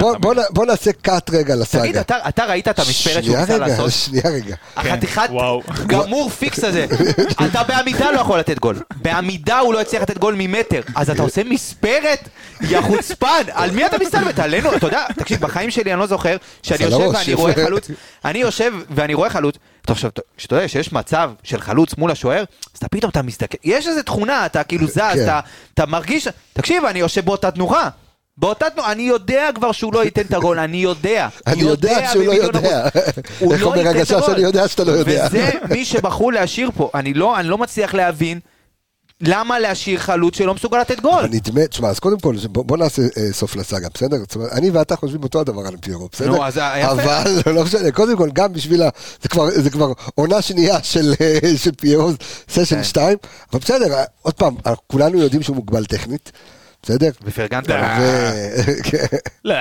בוא-. 0.00 0.16
בוא 0.18 0.34
בוא 0.50 0.66
נעשה 0.66 0.92
cut 0.92 1.30
רגע 1.30 1.54
לסאגה. 1.56 1.82
תגיד, 1.82 1.96
אתה 1.96 2.16
אתה 2.28 2.44
ראית 2.44 2.68
את 2.68 2.78
המספרת 2.78 2.94
שהוא 2.94 3.22
שנייה 3.22 3.40
ניסה 3.40 3.54
רגע, 3.54 3.66
לעשות? 3.66 3.90
שנייה 3.90 4.30
רגע. 4.30 4.56
החתיכת 4.76 5.28
וואו. 5.30 5.62
גמור 5.86 6.30
פיקס 6.30 6.64
הזה, 6.64 6.86
אתה 7.46 7.62
בעמידה 7.62 8.10
לא 8.10 8.20
יכול 8.20 8.38
לתת 8.38 8.58
גול. 8.58 8.80
בעמידה 8.96 9.58
הוא 9.58 9.74
לא 9.74 9.80
הצליח 9.80 10.02
לתת 10.02 10.18
גול 10.18 10.34
ממטר. 10.38 10.80
אז 10.94 11.10
אתה 11.10 11.22
עושה 11.22 11.44
מספרת? 11.44 12.28
יא 12.60 12.80
חוצפן, 12.80 13.42
על 13.52 13.70
מי 13.70 13.86
אתה 13.86 13.96
מסתלבט? 13.98 14.38
עלינו? 14.38 14.76
אתה 14.76 14.86
יודע, 14.86 15.06
תקשיב, 15.16 15.40
בחיים 15.40 15.70
שלי 15.70 15.92
אני 15.92 16.00
לא 16.00 16.06
זוכר 16.06 16.36
שאני 16.62 16.84
על 16.84 16.92
יושב 16.92 17.14
ואני 17.14 17.34
רואה. 17.34 17.54
חלוץ, 17.54 17.88
אני 18.24 18.38
יושב 18.38 18.72
ואני 18.90 19.14
רואה 19.14 19.30
חלוץ, 19.30 19.54
אתה 19.84 19.94
חושב, 19.94 20.08
כשאתה 20.36 20.54
יודע 20.56 20.68
שיש 20.68 20.92
מצב 20.92 21.30
של 21.42 21.60
חלוץ 21.60 21.94
מול 21.98 22.10
השוער, 22.10 22.40
אז 22.74 22.78
אתה 22.78 22.88
פתאום 22.88 23.10
אתה 23.10 23.22
מסתכל, 23.22 23.58
יש 23.64 23.86
איזה 23.88 24.02
תכונה, 24.02 24.46
אתה 24.46 24.64
כאילו 24.64 24.86
זז, 24.86 24.96
כן. 24.98 25.22
אתה- 25.24 25.40
אתה 25.74 25.86
מרגיש, 25.86 26.28
תקשיב, 26.52 26.84
אני 26.84 26.98
יושב 26.98 27.24
באותה 27.24 27.50
תנוחה. 27.50 27.88
באותה 28.36 28.70
תנועה, 28.70 28.92
אני 28.92 29.02
יודע 29.02 29.48
כבר 29.54 29.72
שהוא 29.72 29.94
לא 29.94 30.04
ייתן 30.04 30.20
את 30.20 30.34
הגול, 30.34 30.58
אני 30.58 30.76
יודע. 30.76 31.28
אני 31.46 31.62
יודע 31.62 32.08
שהוא 32.12 32.24
לא 32.26 32.32
יודע. 32.32 32.88
הוא 33.38 33.52
איך 33.52 33.62
לא 33.62 33.66
אומר 33.66 33.78
ייתן 33.78 33.90
את 33.90 33.96
הגשש, 33.96 34.12
הגול. 34.12 34.30
אני 34.34 34.42
יודע 34.42 34.68
שאתה 34.68 34.84
לא 34.84 34.92
יודע. 34.92 35.26
וזה 35.30 35.50
מי 35.70 35.84
שבחרו 35.84 36.30
להשאיר 36.30 36.70
פה. 36.76 36.90
אני 36.94 37.14
לא, 37.14 37.40
אני 37.40 37.48
לא 37.48 37.58
מצליח 37.58 37.94
להבין 37.94 38.40
למה 39.22 39.58
להשאיר 39.58 39.98
חלוץ 39.98 40.36
שלא 40.36 40.54
מסוגל 40.54 40.80
לתת 40.80 41.00
גול. 41.00 41.24
נדמה, 41.30 41.66
תשמע, 41.66 41.88
אז 41.88 41.98
קודם 41.98 42.20
כל, 42.20 42.36
בוא, 42.50 42.64
בוא 42.64 42.76
נעשה 42.76 43.02
אה, 43.02 43.32
סוף 43.32 43.56
לסאגה, 43.56 43.88
בסדר? 43.94 44.16
זאת 44.18 44.34
אומרת, 44.34 44.52
אני 44.52 44.70
ואתה 44.70 44.96
חושבים 44.96 45.22
אותו 45.22 45.40
הדבר 45.40 45.66
על 45.66 45.76
פיירו, 45.80 46.08
בסדר? 46.12 46.28
נו, 46.28 46.44
אז, 46.44 46.58
אה, 46.58 46.80
יפה. 46.80 46.92
אבל 46.92 47.32
לא 47.54 47.64
משנה, 47.64 47.90
קודם 47.92 48.16
כל, 48.16 48.30
גם 48.32 48.52
בשביל 48.52 48.82
ה... 48.82 48.88
זה 49.22 49.28
כבר, 49.28 49.50
זה 49.50 49.70
כבר 49.70 49.92
עונה 50.14 50.42
שנייה 50.42 50.82
של, 50.82 51.14
אה, 51.20 51.56
של 51.56 51.72
פיירו, 51.72 52.10
סשן 52.48 52.76
כן. 52.76 52.84
2, 52.84 53.18
אבל 53.52 53.60
בסדר, 53.60 53.92
אה, 53.94 54.04
עוד 54.22 54.34
פעם, 54.34 54.54
כולנו 54.86 55.18
יודעים 55.18 55.42
שהוא 55.42 55.56
מוגבל 55.56 55.84
טכנית, 55.84 56.32
בסדר? 56.82 57.10
ופרגנת 57.24 57.68
לו. 57.68 57.74
לא. 59.44 59.54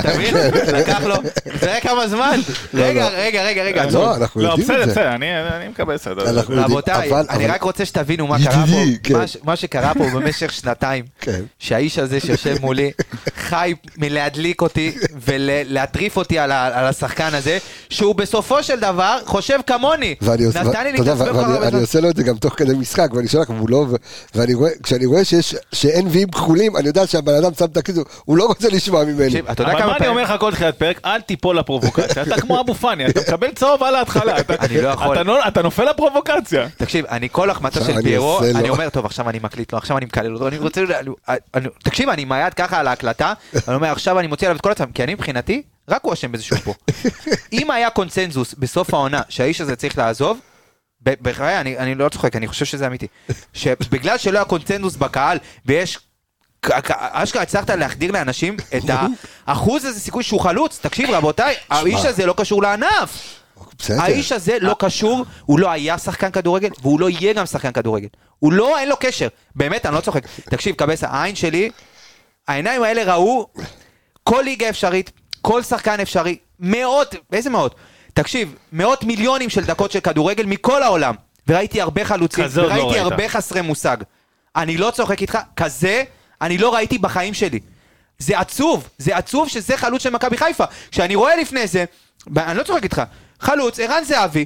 אתה 0.00 0.14
מבין? 0.14 0.34
לקח 0.72 1.02
לו, 1.02 1.14
תראה 1.60 1.80
כמה 1.80 2.08
זמן. 2.08 2.40
רגע, 2.74 3.08
רגע, 3.08 3.42
רגע, 3.44 3.62
רגע, 3.62 3.82
עצור. 3.82 4.04
לא, 4.04 4.16
אנחנו 4.16 4.40
לא, 4.40 4.48
יודעים 4.48 4.66
בסדר, 4.68 4.82
את 4.82 4.88
זה. 4.88 4.92
בסדר, 4.92 5.14
אני 5.14 5.26
אני 5.56 5.68
מקבל 5.68 5.94
בסדר. 5.94 6.40
רבותיי, 6.48 7.10
אני 7.30 7.46
רק 7.46 7.62
רוצה 7.62 7.84
שתבינו 7.84 8.26
מה 8.26 8.36
קרה 8.44 8.64
פה, 8.66 8.82
כן. 9.02 9.14
מה 9.44 9.56
שקרה 9.56 9.94
פה 9.94 10.04
במשך 10.14 10.52
שנתיים, 10.52 11.04
כן. 11.20 11.40
שהאיש 11.58 11.98
הזה 11.98 12.20
שיושב 12.20 12.56
מולי 12.60 12.90
חי 13.36 13.74
מלהדליק 13.98 14.62
אותי 14.62 14.94
ולהטריף 15.26 16.16
אותי 16.16 16.38
על 16.38 16.52
השחקן 16.52 17.34
הזה, 17.34 17.58
שהוא 17.90 18.14
בסופו 18.14 18.62
של 18.62 18.80
דבר 18.80 19.18
חושב 19.24 19.58
כמוני. 19.66 20.14
ואני 20.22 20.44
עושה, 20.44 20.62
נתן 20.62 20.84
לי 20.84 20.92
להתעצבן 20.92 21.36
ואני. 21.36 21.80
עושה 21.80 22.00
לו 22.00 22.10
את 22.10 22.16
זה 22.16 22.22
גם 22.22 22.36
תוך 22.36 22.54
כדי 22.56 22.74
משחק, 22.74 23.08
ואני 23.14 23.28
שולח 23.28 23.50
מולו, 23.50 23.86
ואני 24.34 24.54
רואה, 24.54 24.70
כשאני 24.82 25.06
רואה 25.06 25.24
שיש, 25.24 25.56
שאין 25.72 26.06
ויים 26.10 26.30
כחולים, 26.34 26.76
אני 26.76 26.86
יודע 26.86 27.06
שהבן 27.06 27.34
אדם 27.34 27.54
שם 27.54 27.64
את 27.64 27.76
הכיסו, 27.76 28.02
הוא 28.24 28.36
לא 28.36 28.44
רוצה 28.46 28.68
לשמוע 28.68 29.04
ממני. 29.04 29.40
אתה 29.40 29.62
יודע 29.62 29.72
אבל 29.72 29.78
כמה 29.78 29.86
מה 29.86 29.92
אני 29.92 29.98
פעמים... 29.98 30.10
אומר 30.10 30.22
לך 30.22 30.40
כל 30.40 30.52
תחילת 30.52 30.78
פרק? 30.78 31.00
אל 31.04 31.20
תיפול 31.20 31.58
לפרובוקציה. 31.58 32.22
אתה 32.22 32.40
כמו 32.40 32.60
אבו 32.60 32.74
פאני, 32.74 33.06
אתה 33.06 33.20
מקבל 33.20 33.50
צהוב 33.54 33.82
על 33.82 33.94
ההתחלה. 33.94 34.40
אתה- 34.40 34.54
אני 34.64 34.80
לא 34.82 34.94
נופל 35.62 35.84
לפרובוקציה. 35.90 36.68
תקשיב, 36.76 37.06
אני 37.06 37.28
כל 37.32 37.50
החמצה 37.50 37.84
של 37.84 38.02
פיירו. 38.02 38.40
אני 38.54 38.68
אומר, 38.68 38.88
טוב, 38.88 39.06
עכשיו 39.06 39.28
אני 39.30 39.38
מקליט 39.42 39.72
לו, 39.72 39.78
עכשיו 39.78 39.98
אני 39.98 40.06
מקלל 40.06 40.34
אותו, 40.34 40.48
אני 40.48 40.58
רוצה... 40.58 40.80
תקשיב, 41.84 42.08
אני 42.08 42.22
עם 42.22 42.32
היד 42.32 42.54
ככה 42.54 42.78
על 42.80 42.88
ההקלטה, 42.88 43.32
אני 43.68 43.74
אומר, 43.76 43.92
עכשיו 43.92 44.18
אני 44.18 44.26
מוציא 44.26 44.46
עליו 44.46 44.56
את 44.56 44.60
כל 44.62 44.70
עצמם, 44.70 44.92
כי 44.94 45.04
אני 45.04 45.14
מבחינתי, 45.14 45.62
רק 45.88 46.00
הוא 46.04 46.12
אשם 46.12 46.32
בזה 46.32 46.42
שהוא 46.42 46.58
פה. 46.58 46.74
אם 47.52 47.70
היה 47.70 47.90
קונצנזוס 47.90 48.54
בסוף 48.58 48.94
העונה 48.94 49.20
שהאיש 49.28 49.60
הזה 49.60 49.76
צריך 49.76 49.98
לעזוב, 49.98 50.38
בחיי, 51.02 51.60
אני 51.60 51.78
אני 51.78 51.94
לא 51.94 52.08
צוחק, 52.08 52.36
אני 52.36 52.48
חושב 52.48 52.64
שזה 52.64 52.86
אמיתי. 52.86 53.06
שבגלל 53.52 54.18
שלא 54.18 54.38
היה 54.38 54.44
קונצנזוס 54.44 54.96
בקהל, 54.96 55.38
ויש... 55.66 55.98
אשכרה 56.98 57.42
הצלחת 57.42 57.70
להחדיר 57.70 58.12
לאנשים 58.12 58.56
את 58.76 58.82
האחוז 59.46 59.84
הזה 59.84 60.00
סיכוי 60.00 60.22
שהוא 60.22 60.40
חלוץ, 60.40 60.78
תקשיב 60.82 61.10
רבותיי, 61.10 61.54
האיש 61.70 62.04
הזה 62.04 62.26
לא 62.26 62.34
קשור 62.36 62.62
לענף. 62.62 63.40
בסדר. 63.78 64.02
האיש 64.02 64.32
הזה 64.32 64.56
לא 64.60 64.76
קשור, 64.78 65.24
הוא 65.44 65.58
לא 65.58 65.70
היה 65.70 65.98
שחקן 65.98 66.30
כדורגל, 66.30 66.68
והוא 66.82 67.00
לא 67.00 67.10
יהיה 67.10 67.32
גם 67.32 67.46
שחקן 67.46 67.72
כדורגל. 67.72 68.08
הוא 68.38 68.52
לא, 68.52 68.78
אין 68.78 68.88
לו 68.88 68.96
קשר. 69.00 69.28
באמת, 69.54 69.86
אני 69.86 69.94
לא 69.94 70.00
צוחק. 70.00 70.26
תקשיב, 70.50 70.74
קבסה, 70.74 71.08
העין 71.08 71.34
שלי, 71.34 71.70
העיניים 72.48 72.82
האלה 72.82 73.14
ראו 73.14 73.48
כל 74.24 74.42
ליגה 74.44 74.68
אפשרית, 74.68 75.10
כל 75.42 75.62
שחקן 75.62 76.00
אפשרי, 76.00 76.36
מאות, 76.60 77.14
איזה 77.32 77.50
מאות? 77.50 77.74
תקשיב, 78.14 78.54
מאות 78.72 79.04
מיליונים 79.04 79.50
של 79.50 79.64
דקות 79.64 79.90
של 79.90 80.00
כדורגל 80.00 80.46
מכל 80.46 80.82
העולם. 80.82 81.14
וראיתי 81.48 81.80
הרבה 81.80 82.04
חלוצים, 82.04 82.44
לא 82.54 82.62
וראיתי 82.62 82.82
ראית. 82.82 82.96
הרבה 82.96 83.28
חסרי 83.28 83.60
מושג. 83.60 83.96
אני 84.56 84.76
לא 84.76 84.90
צוחק 84.90 85.22
איתך, 85.22 85.38
כזה 85.56 86.02
אני 86.44 86.58
לא 86.58 86.74
ראיתי 86.74 86.98
בחיים 86.98 87.34
שלי. 87.34 87.60
זה 88.18 88.38
עצוב, 88.38 88.88
זה 88.98 89.16
עצוב 89.16 89.48
שזה 89.48 89.76
חלוץ 89.76 90.02
של 90.02 90.10
מכבי 90.10 90.36
חיפה. 90.38 90.64
כשאני 90.90 91.14
רואה 91.14 91.36
לפני 91.36 91.66
זה, 91.66 91.84
אני 92.36 92.58
לא 92.58 92.62
צוחק 92.62 92.84
איתך, 92.84 93.02
חלוץ, 93.40 93.80
ערן 93.80 94.04
זהבי, 94.04 94.44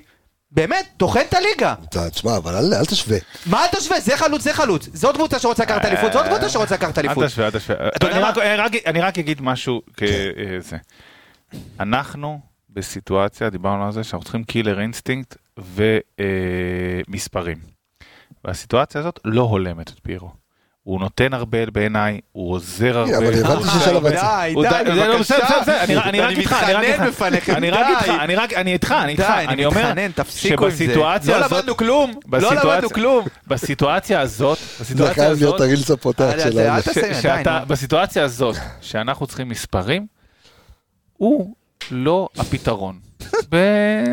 באמת, 0.50 0.86
טוחן 0.96 1.20
את 1.28 1.34
הליגה. 1.34 1.74
תשמע, 2.10 2.36
אבל 2.36 2.54
אל 2.54 2.74
אל 2.74 2.84
תשווה. 2.84 3.18
מה 3.46 3.64
אתה 3.66 3.80
שווה? 3.80 4.00
זה 4.00 4.16
חלוץ, 4.16 4.42
זה 4.42 4.54
חלוץ. 4.54 4.88
זאת 4.92 5.14
קבוצה 5.14 5.38
שרוצה 5.38 5.62
לקחת 5.62 5.84
אליפות, 5.84 6.12
זאת 6.12 6.26
קבוצה 6.26 6.48
שרוצה 6.48 6.74
לקחת 6.74 6.98
אליפות. 6.98 7.22
אל 7.22 7.28
תשווה, 7.28 7.46
אל 7.46 7.50
תשווה. 7.50 7.76
אני? 8.02 8.18
רק- 8.18 8.38
אני 8.38 8.56
רק- 8.56 8.86
אני 8.86 9.00
רק 9.00 9.18
אגיד 9.18 9.42
משהו 9.42 9.82
כזה. 9.96 10.76
אנחנו 11.80 12.40
בסיטואציה, 12.70 13.50
דיברנו 13.50 13.86
על 13.86 13.92
זה, 13.92 14.04
שאנחנו 14.04 14.24
צריכים 14.24 14.44
killer 14.44 14.80
instinct 14.80 15.36
ומספרים. 17.08 17.58
והסיטואציה 18.44 19.00
הזאת 19.00 19.20
לא 19.24 19.42
הולמת 19.42 19.88
את 19.88 20.00
פירו. 20.02 20.30
הוא 20.88 21.00
נותן 21.00 21.34
הרבה 21.34 21.58
בעיניי, 21.72 22.20
הוא 22.32 22.52
עוזר 22.52 22.98
הרבה. 22.98 23.18
אבל 23.18 23.26
הבנתי 23.44 23.68
שיש 23.70 23.88
עליו. 23.88 24.02
הוא 24.54 24.64
די, 24.64 24.70
זה 24.94 25.06
לא 25.08 25.18
בסדר, 25.18 25.38
בסדר, 25.62 25.84
אני- 25.84 25.94
רק 25.96 26.06
אני 26.06 26.18
איתך, 26.40 26.52
אני 26.62 26.72
רק 26.72 26.84
איתך. 26.84 27.50
אני 27.50 27.70
רק 27.70 27.86
די. 27.86 27.92
איתך, 27.94 28.08
אני 28.20 28.36
רק, 28.36 28.52
איתך, 28.52 28.92
אני 28.92 29.12
איתך, 29.12 29.24
די, 29.38 29.44
אני 29.48 29.64
אומר 29.66 29.80
מתחנן, 29.80 30.10
תפסיקו 30.12 30.64
עם 30.64 30.70
זה. 30.70 30.76
שבסיטואציה 30.76 31.38
לא 31.38 31.44
הזאת, 31.44 31.52
למדנו 31.58 31.76
כלום, 31.76 32.10
לא 32.10 32.38
בסיטואציה- 32.38 32.72
למדנו 32.74 32.90
כלום. 32.90 33.26
בסיטואציה 33.46 34.20
הזאת, 34.20 34.58
זה 34.58 34.84
בסיטואציה 34.84 35.14
חייב 35.14 35.38
להיות 35.38 35.54
הזאת, 35.54 35.60
הרילס 35.60 35.90
הפותח 35.90 36.22
אל- 36.34 36.40
שלנו. 37.20 37.42
די. 37.44 37.58
בסיטואציה 37.68 38.24
הזאת, 38.24 38.56
שאנחנו 38.80 39.26
צריכים 39.26 39.48
מספרים, 39.48 40.06
הוא 41.16 41.54
לא 41.90 42.28
הפתרון. 42.38 43.07
ב- 43.50 44.04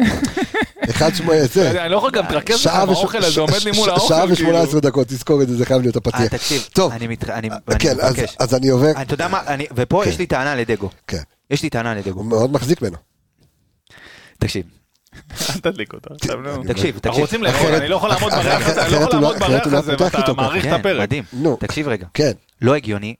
אחד 0.90 1.16
שמונה, 1.16 1.46
זה. 1.54 1.82
אני 1.84 1.92
לא 1.92 1.98
יכול 1.98 2.12
גם 2.12 2.24
להתרכז 2.24 2.66
לך 2.66 2.74
האוכל 2.76 3.18
הזה, 3.24 3.42
עומד 3.42 3.54
לי 3.66 3.72
מול 3.72 3.90
האוכל. 3.90 4.08
שעה 4.08 4.20
כאילו. 4.22 4.34
ושמונה 4.34 4.62
עשרה 4.62 4.80
דקות, 4.80 5.08
תזכור 5.08 5.42
את 5.42 5.48
זה, 5.48 5.58
זה 5.58 5.66
חייב 5.66 5.82
להיות 5.82 5.96
אה, 5.96 6.02
הפתיח. 6.06 6.28
תקשיב, 6.28 6.68
טוב, 6.74 6.92
אני 6.92 7.08
אני 7.30 7.50
כן, 7.80 8.00
אז- 8.02 8.14
מבקש. 8.14 8.36
אז 8.40 8.56
אני 8.56 8.70
עובר, 8.70 8.92
אתה 9.02 9.14
יודע 9.14 9.28
מה, 9.28 9.42
אני- 9.48 9.66
ופה 9.76 10.02
כן. 10.04 10.10
יש 10.10 10.18
לי 10.20 10.26
טענה 10.26 10.56
לדגו. 10.56 10.90
כן, 11.08 11.22
יש 11.50 11.64
לי 11.64 11.70
טענה 11.70 11.94
לדגו. 11.96 12.20
הוא 12.20 12.26
מאוד 12.26 12.52
מחזיק 12.52 12.82
ממנו. 12.82 12.98
תקשיב, 14.40 14.64
אל 15.56 15.60
תדליק 15.60 15.94
אותה. 15.94 16.10
נו. 16.10 16.18
תקשיב, 16.18 16.36
אנחנו 16.46 17.00
תקשיב. 17.00 17.22
רוצים 17.22 17.44
לאכול, 17.44 17.74
אני 17.76 17.88
לא 17.88 17.96
יכול 17.96 18.10
לעמוד 18.10 18.32
בריח 18.34 18.68
הזה, 18.70 18.82
אני 18.86 18.92
לא 18.92 18.98
יכול 18.98 19.14
לא- 19.14 19.22
לעמוד 19.22 19.40
בריח 19.40 19.68
לא 19.68 19.78
הזה, 19.78 19.92
ואתה 20.00 20.34
מעריך 20.34 20.66
את 20.66 20.70
כן, 20.70 20.76
הפרק. 20.76 21.02
מדהים. 21.02 21.24
נו. 21.34 21.58
תקשיב 21.60 21.88
רגע. 21.88 22.08
כן, 22.14 22.32
לא 22.62 22.76
הגיוני 22.76 23.16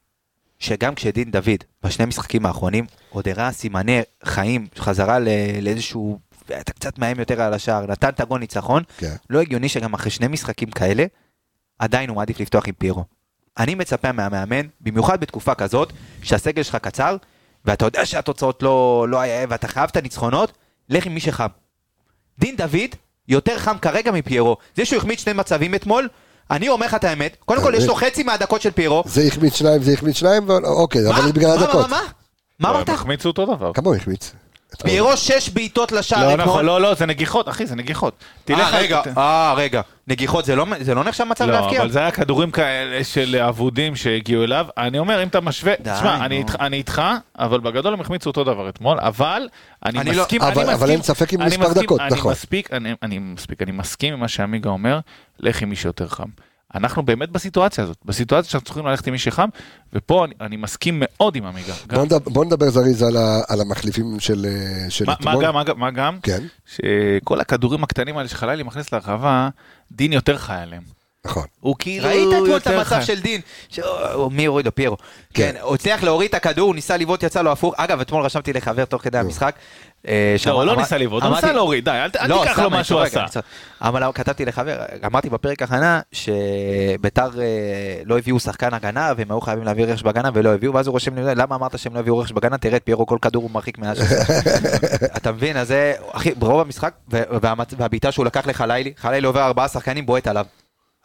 שגם 0.66 0.96
כשדין 0.96 1.32
דוד 1.32 1.64
בשני 1.84 2.06
משחקים 2.06 2.46
האחרונים 2.46 2.86
עוד 3.10 3.28
הראה 3.28 3.52
סימני 3.52 4.02
חיים 4.24 4.68
חזרה 4.78 5.18
לאיזשהו 5.62 6.20
אתה 6.62 6.74
קצת 6.74 7.00
מאיים 7.00 7.20
יותר 7.20 7.42
על 7.42 7.54
השער 7.54 7.86
נתן 7.86 8.10
את 8.10 8.20
הגול 8.20 8.40
ניצחון 8.40 8.84
כן. 8.98 9.16
לא 9.30 9.42
הגיוני 9.42 9.70
שגם 9.70 9.94
אחרי 9.94 10.12
שני 10.12 10.28
משחקים 10.28 10.72
כאלה 10.72 11.06
עדיין 11.80 12.10
הוא 12.10 12.16
מעדיף 12.16 12.40
לפתוח 12.40 12.68
עם 12.68 12.74
פירו. 12.78 13.04
אני 13.58 13.76
מצפה 13.76 14.12
מהמאמן 14.12 14.68
במיוחד 14.82 15.22
בתקופה 15.22 15.56
כזאת 15.56 15.94
שהסגל 16.24 16.64
שלך 16.64 16.76
קצר 16.76 17.18
ואתה 17.66 17.86
יודע 17.86 18.06
שהתוצאות 18.06 18.64
לא 18.64 19.06
לא 19.10 19.20
היה 19.20 19.46
ואתה 19.50 19.68
חייב 19.68 19.90
את 19.92 19.98
הניצחונות 19.98 20.52
לך 20.90 21.06
עם 21.06 21.14
מי 21.14 21.20
שחם. 21.20 21.48
דין 22.40 22.56
דוד 22.56 22.96
יותר 23.28 23.60
חם 23.60 23.78
כרגע 23.78 24.12
מפיירו 24.12 24.58
זה 24.76 24.86
שהוא 24.86 24.98
החמיץ 24.98 25.24
שני 25.24 25.34
מצבים 25.34 25.76
אתמול 25.76 26.10
אני 26.52 26.70
אומר 26.70 26.86
לך 26.86 26.94
את 26.94 27.04
האמת 27.04 27.38
קודם 27.46 27.62
כל 27.62 27.74
יש 27.76 27.84
לו 27.86 27.96
חצי 27.96 28.24
מהדקות 28.24 28.62
של 28.62 28.72
פיירו 28.72 29.04
זה 29.06 29.22
החמיץ 29.28 29.56
שניים, 29.56 29.82
זה 29.84 29.94
החמיץ 29.94 30.18
שניים, 30.18 30.50
אוקיי, 30.50 31.10
אבל 31.10 31.32
בגלל 31.32 31.58
מה, 31.58 31.64
הדקות. 31.64 31.90
מה, 31.90 31.98
מה? 31.98 32.02
מה 32.60 32.70
אמרת? 32.70 32.90
הם 32.90 32.96
החמיצו 32.96 33.30
אותו 33.30 33.46
דבר. 33.46 33.74
כמה 33.74 33.88
הוא 33.88 33.96
החמיץ? 33.96 34.32
פיירו 34.84 35.18
שש 35.18 35.50
בעיטות 35.50 35.92
לשער 35.92 36.28
לא 36.28 36.34
אתמול. 36.34 36.46
נכון, 36.46 36.66
לא, 36.66 36.82
לא, 36.82 36.94
זה 36.94 37.06
נגיחות, 37.06 37.50
אחי, 37.50 37.66
זה 37.66 37.76
נגיחות. 37.76 38.14
תלך 38.46 38.74
אה, 38.74 38.80
רגע, 38.80 39.02
אה, 39.18 39.54
רגע. 39.58 39.82
נגיחות 40.08 40.46
זה 40.46 40.56
לא- 40.56 40.66
זה 40.82 40.94
לא 40.96 41.04
נחשב 41.04 41.24
מצב 41.24 41.46
לא, 41.46 41.52
להבקיע? 41.52 41.82
אבל 41.82 41.92
זה 41.92 42.00
היה 42.00 42.12
כדורים 42.12 42.52
כאלה 42.52 43.04
של 43.04 43.36
אבודים 43.36 43.96
שהגיעו 43.96 44.44
אליו. 44.44 44.66
אני 44.78 45.00
אומר, 45.00 45.24
אם 45.24 45.28
אתה 45.28 45.42
משווה, 45.42 45.74
די, 45.82 45.92
תשמע, 45.96 46.26
אני 46.26 46.44
אני 46.60 46.78
איתך, 46.78 47.02
אבל 47.40 47.60
בגדול 47.60 47.94
הם 47.94 48.02
החמיצו 48.02 48.30
אותו 48.30 48.44
דבר 48.44 48.70
אתמול, 48.70 49.00
אבל 49.00 49.48
אני 49.86 50.00
אני 50.00 50.12
לא- 50.16 50.24
מסכים, 50.24 50.42
אבל- 50.42 50.52
אני 50.52 50.64
אבל 50.64 50.74
מסכים- 50.74 50.90
אין 50.90 51.02
ספק 51.02 51.34
עם 51.34 51.42
אני 51.42 51.50
מספר 51.50 51.64
מסכים- 51.70 51.84
דקות, 51.84 52.02
אני 52.02 52.10
נכון. 52.12 52.32
מספיק, 52.32 52.74
אני- 52.74 52.94
אני 53.04 53.20
מספיק, 53.20 53.62
אני 53.62 53.72
מסכים 53.72 54.14
עם 54.14 54.20
מה 54.20 54.28
שעמיגה 54.28 54.70
אומר, 54.70 55.00
לך 55.40 55.62
עם 55.62 55.70
מי 55.70 55.76
שיותר 55.76 56.08
חם. 56.08 56.30
אנחנו 56.76 57.04
באמת 57.04 57.30
בסיטואציה 57.30 57.84
הזאת, 57.84 57.98
בסיטואציה 58.06 58.52
שאנחנו 58.52 58.66
צריכים 58.66 58.86
ללכת 58.86 59.08
עם 59.08 59.14
מי 59.14 59.20
שחם, 59.20 59.50
ופה 59.94 60.26
אני- 60.26 60.34
אני 60.42 60.58
מסכים 60.58 61.04
מאוד 61.06 61.36
עם 61.36 61.46
עמיגה. 61.46 61.74
גם- 61.88 61.98
בוא 61.98 62.06
נדבר- 62.06 62.32
בוא 62.34 62.46
נדבר 62.46 62.70
זריז 62.70 63.02
על 63.02 63.18
ה- 63.18 63.42
על 63.48 63.62
המחליפים 63.62 64.20
של 64.20 64.46
אה, 64.46 64.90
של 64.90 65.06
מה- 65.06 65.14
מה 65.20 65.32
אתמול. 65.32 65.46
גם, 65.46 65.54
מה 65.54 65.64
גם- 65.64 65.80
מה 65.80 65.92
גם? 65.92 66.20
כן, 66.24 66.44
שכל 66.66 67.40
הכדורים 67.40 67.84
הקטנים 67.84 68.18
האלה 68.18 68.30
שחלילי 68.30 68.64
מכניס 68.64 68.92
לרחבה, 68.92 69.50
דין 69.92 70.14
יותר 70.14 70.38
חי 70.38 70.54
עליהם. 70.54 70.95
נכון. 71.26 71.46
הוא 71.60 71.76
כאילו 71.80 72.08
ראית 72.08 72.28
אתמול 72.28 72.58
את 72.58 72.68
המצב. 72.68 73.02
של 73.02 73.20
דין? 73.20 73.42
ש- 73.70 73.80
מי 74.32 74.46
הוריד 74.46 74.66
לו? 74.66 74.76
פיירו. 74.76 74.98
כן. 75.34 75.52
כן, 75.54 75.62
הוא 75.62 75.76
הצליח 75.76 76.04
להוריד 76.04 76.30
את 76.30 76.34
הכדור, 76.34 76.68
הוא 76.68 76.76
ניסה 76.76 76.98
לבעוט, 76.98 77.24
יצא 77.24 77.42
לו 77.42 77.52
הפוך. 77.52 77.74
אגב, 77.78 78.00
אתמול 78.00 78.24
רשמתי 78.24 78.54
לחבר 78.54 78.86
תוך 78.86 79.02
כדי 79.02 79.18
המשחק. 79.18 79.56
אה, 80.08 80.36
לא, 80.46 80.52
הוא 80.52 80.64
לא 80.64 80.76
ניסה 80.76 80.98
לבעוט, 80.98 81.24
הוא 81.24 81.36
ניסה 81.36 81.52
להוריד, 81.54 81.86
די, 81.86 81.92
אל 81.92 82.28
לא, 82.28 82.44
תיקח 82.44 82.60
לו 82.60 82.70
מה 82.70 82.84
שהוא 82.84 83.02
עשה. 83.02 83.26
אבל 83.82 84.04
כתבתי 84.14 84.46
לחבר, 84.46 84.78
אמרתי 85.06 85.30
בפרק 85.30 85.62
הכנה 85.62 86.02
שביתר 86.12 87.30
אה, 87.42 88.02
לא 88.06 88.18
הביאו 88.18 88.40
שחקן 88.40 88.74
הגנה 88.74 89.14
והם 89.18 89.32
היו 89.32 89.42
חייבים 89.42 89.66
להביא 89.66 89.86
רכש 89.86 90.04
בהגנה 90.04 90.30
ולא 90.34 90.54
הביאו 90.54 90.74
ואז 90.74 90.88
הוא 90.88 90.94
רושם 90.94 91.16
לי 91.16 91.36
למה 91.36 91.56
אמרת 91.56 91.80
שהם 91.80 91.94
לא 91.94 92.00
הביאו 92.00 92.18
רכש 92.18 92.32
בהגנה 92.32 92.58
תראה 92.58 92.78
את 92.78 92.84
פיירו 92.84 93.06
כל 93.06 93.18
כדור 93.22 93.44
הוא 93.44 93.52
מרחיק 93.52 93.78
מהשאר. 93.78 94.06
אתה 95.18 95.32
מבין 95.32 95.58
אז 95.58 95.68
זה 95.68 95.94
אחי 96.12 96.32
ברוב 96.36 96.62
המשחק 96.62 96.94
והבעיטה 97.78 98.12
שהוא 98.12 98.26
לקח 98.26 98.48
לחלילי 98.48 98.94
חלילי 98.98 99.28
עובר 99.28 99.46
ארבעה 99.46 99.68
שחקנים 99.68 100.06
בועט 100.06 100.28
עליו. 100.28 100.46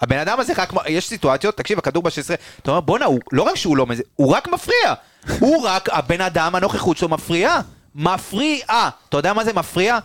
הבן 0.01 0.18
אדם 0.18 0.40
הזה 0.40 0.52
רק, 0.56 0.72
יש 0.86 1.09
סיטואציות, 1.09 1.56
תקשיב, 1.56 1.78
הכדור 1.78 2.02
ב-16, 2.02 2.35
אתה 2.62 2.70
אומר, 2.70 2.81
בואנה, 2.81 3.06
לא 3.32 3.43
רק 3.43 3.55
שהוא 3.55 3.77
לא 3.77 3.86
מזה, 3.86 4.02
הוא 4.16 4.35
רק 4.35 4.48
מפריע. 4.48 4.94
הוא 5.39 5.66
רק, 5.66 5.89
הבן 5.93 6.20
אדם, 6.20 6.55
הנוכחות 6.55 6.97
שלו 6.97 7.09
מפריעה. 7.09 7.60
מפריעה. 7.94 8.90
אתה 9.09 9.16
יודע 9.16 9.32
מה 9.32 9.44
זה 9.44 9.52
מפריע? 9.52 9.98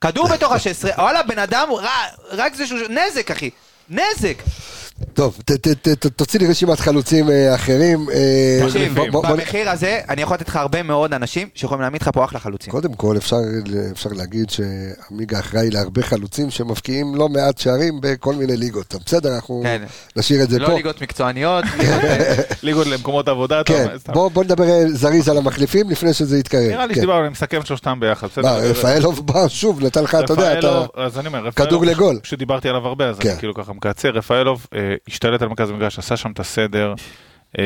כדור 0.00 0.28
בתוך 0.28 0.52
ה-16, 0.52 1.00
וואלה, 1.00 1.22
בן 1.22 1.38
אדם, 1.38 1.68
רק 2.30 2.54
זה 2.54 2.66
שהוא... 2.66 2.78
נזק, 2.88 3.30
אחי. 3.30 3.50
נזק. 3.88 4.42
טוב, 5.14 5.38
ת- 5.44 5.52
ת- 5.52 5.68
ת- 5.68 5.88
ת- 5.88 6.06
תוציא 6.06 6.40
לי 6.40 6.46
רשימת 6.46 6.80
חלוצים 6.80 7.30
אה, 7.30 7.54
אחרים. 7.54 8.06
אה, 8.10 8.60
תקשיב, 8.66 8.94
במחיר 9.12 9.70
הזה, 9.70 10.00
אני 10.08 10.22
יכול 10.22 10.34
לתת 10.34 10.48
לך 10.48 10.56
הרבה 10.56 10.82
מאוד 10.82 11.14
אנשים 11.14 11.48
שיכולים 11.54 11.80
להעמיד 11.80 12.02
לך 12.02 12.10
פה 12.12 12.24
אחלה 12.24 12.38
חלוצים. 12.40 12.70
קודם 12.70 12.94
כל 12.94 13.16
אפשר, 13.16 13.36
אפשר 13.92 14.10
להגיד 14.12 14.50
שעמיגה 14.50 15.38
אחראי 15.38 15.70
להרבה 15.70 16.02
חלוצים 16.02 16.50
שמבקיעים 16.50 17.14
לא 17.14 17.28
מעט 17.28 17.58
שערים 17.58 17.98
בכל 18.00 18.34
מיני 18.34 18.56
ליגות. 18.56 18.94
בסדר, 19.06 19.34
אנחנו 19.34 19.60
כן. 19.64 19.82
נשאיר 20.16 20.42
את 20.42 20.50
זה 20.50 20.58
לא 20.58 20.66
פה. 20.66 20.74
ליגות 20.74 21.02
מקצועניות, 21.02 21.64
ליגות, 21.78 22.04
אה, 22.04 22.34
ליגות 22.62 22.86
למקומות 22.86 23.28
עבודה, 23.28 23.62
כן. 23.64 23.86
בוא, 24.08 24.44
נדבר 24.44 24.68
אה, 24.68 24.84
זריז 24.88 25.28
על 25.28 25.38
המחליפים 25.38 25.90
לפני 25.90 26.12
שזה 26.14 26.38
יתקרב. 26.38 26.62
נראה 26.70 26.86
לי 26.86 26.94
כן. 26.94 27.00
שדיברנו, 27.00 27.20
אני 27.20 27.28
מסכם 27.28 27.60
את 27.60 27.66
שלושתם 27.66 28.00
ביחד? 28.00 28.26
מה, 28.42 28.52
רפאלוב 28.52 29.26
בא 29.26 29.48
שוב, 29.48 29.84
נתן 29.84 30.04
לך, 30.04 30.14
אתה 30.24 30.32
יודע, 30.32 30.60
כדור 31.56 31.84
לגול. 31.86 32.18
שדיברתי 32.22 32.68
עליו 32.68 32.86
הרבה, 32.86 33.08
אז 33.08 33.18
כן. 33.18 33.28
אני 33.28 33.38
כאילו 33.38 33.54
ככה 33.54 33.72
מקצר, 33.72 34.08
רפאלוב 34.10 34.66
השתלט 35.08 35.42
על 35.42 35.48
מרכז 35.48 35.70
המגרש, 35.70 35.98
עשה 35.98 36.16
שם 36.16 36.32
את 36.32 36.40
הסדר, 36.40 36.94
אה, 37.58 37.64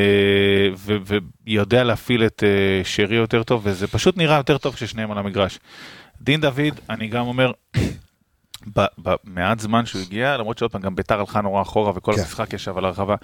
ויודע 1.45 1.83
להפעיל 1.83 2.25
את 2.25 2.43
אה, 2.43 2.83
שרי 2.83 3.15
יותר 3.15 3.43
טוב, 3.43 3.61
וזה 3.63 3.87
פשוט 3.87 4.17
נראה 4.17 4.37
יותר 4.37 4.57
טוב 4.57 4.75
כששניהם 4.75 5.11
על 5.11 5.17
המגרש. 5.17 5.59
דין 6.21 6.41
דוד, 6.41 6.79
אני 6.89 7.07
גם 7.07 7.27
אומר, 7.27 7.51
במעט 8.97 9.59
זמן 9.59 9.85
שהוא 9.85 10.01
הגיע, 10.01 10.37
למרות 10.37 10.57
שעוד 10.57 10.71
פעם 10.71 10.81
גם 10.81 10.95
ביתר 10.95 11.19
הלכה 11.19 11.41
נורא 11.41 11.61
אחורה 11.61 11.91
וכל 11.95 12.13
כן. 12.13 12.21
המשחק 12.21 12.53
ישב 12.53 12.77
על 12.77 12.85
הרחבה, 12.85 13.15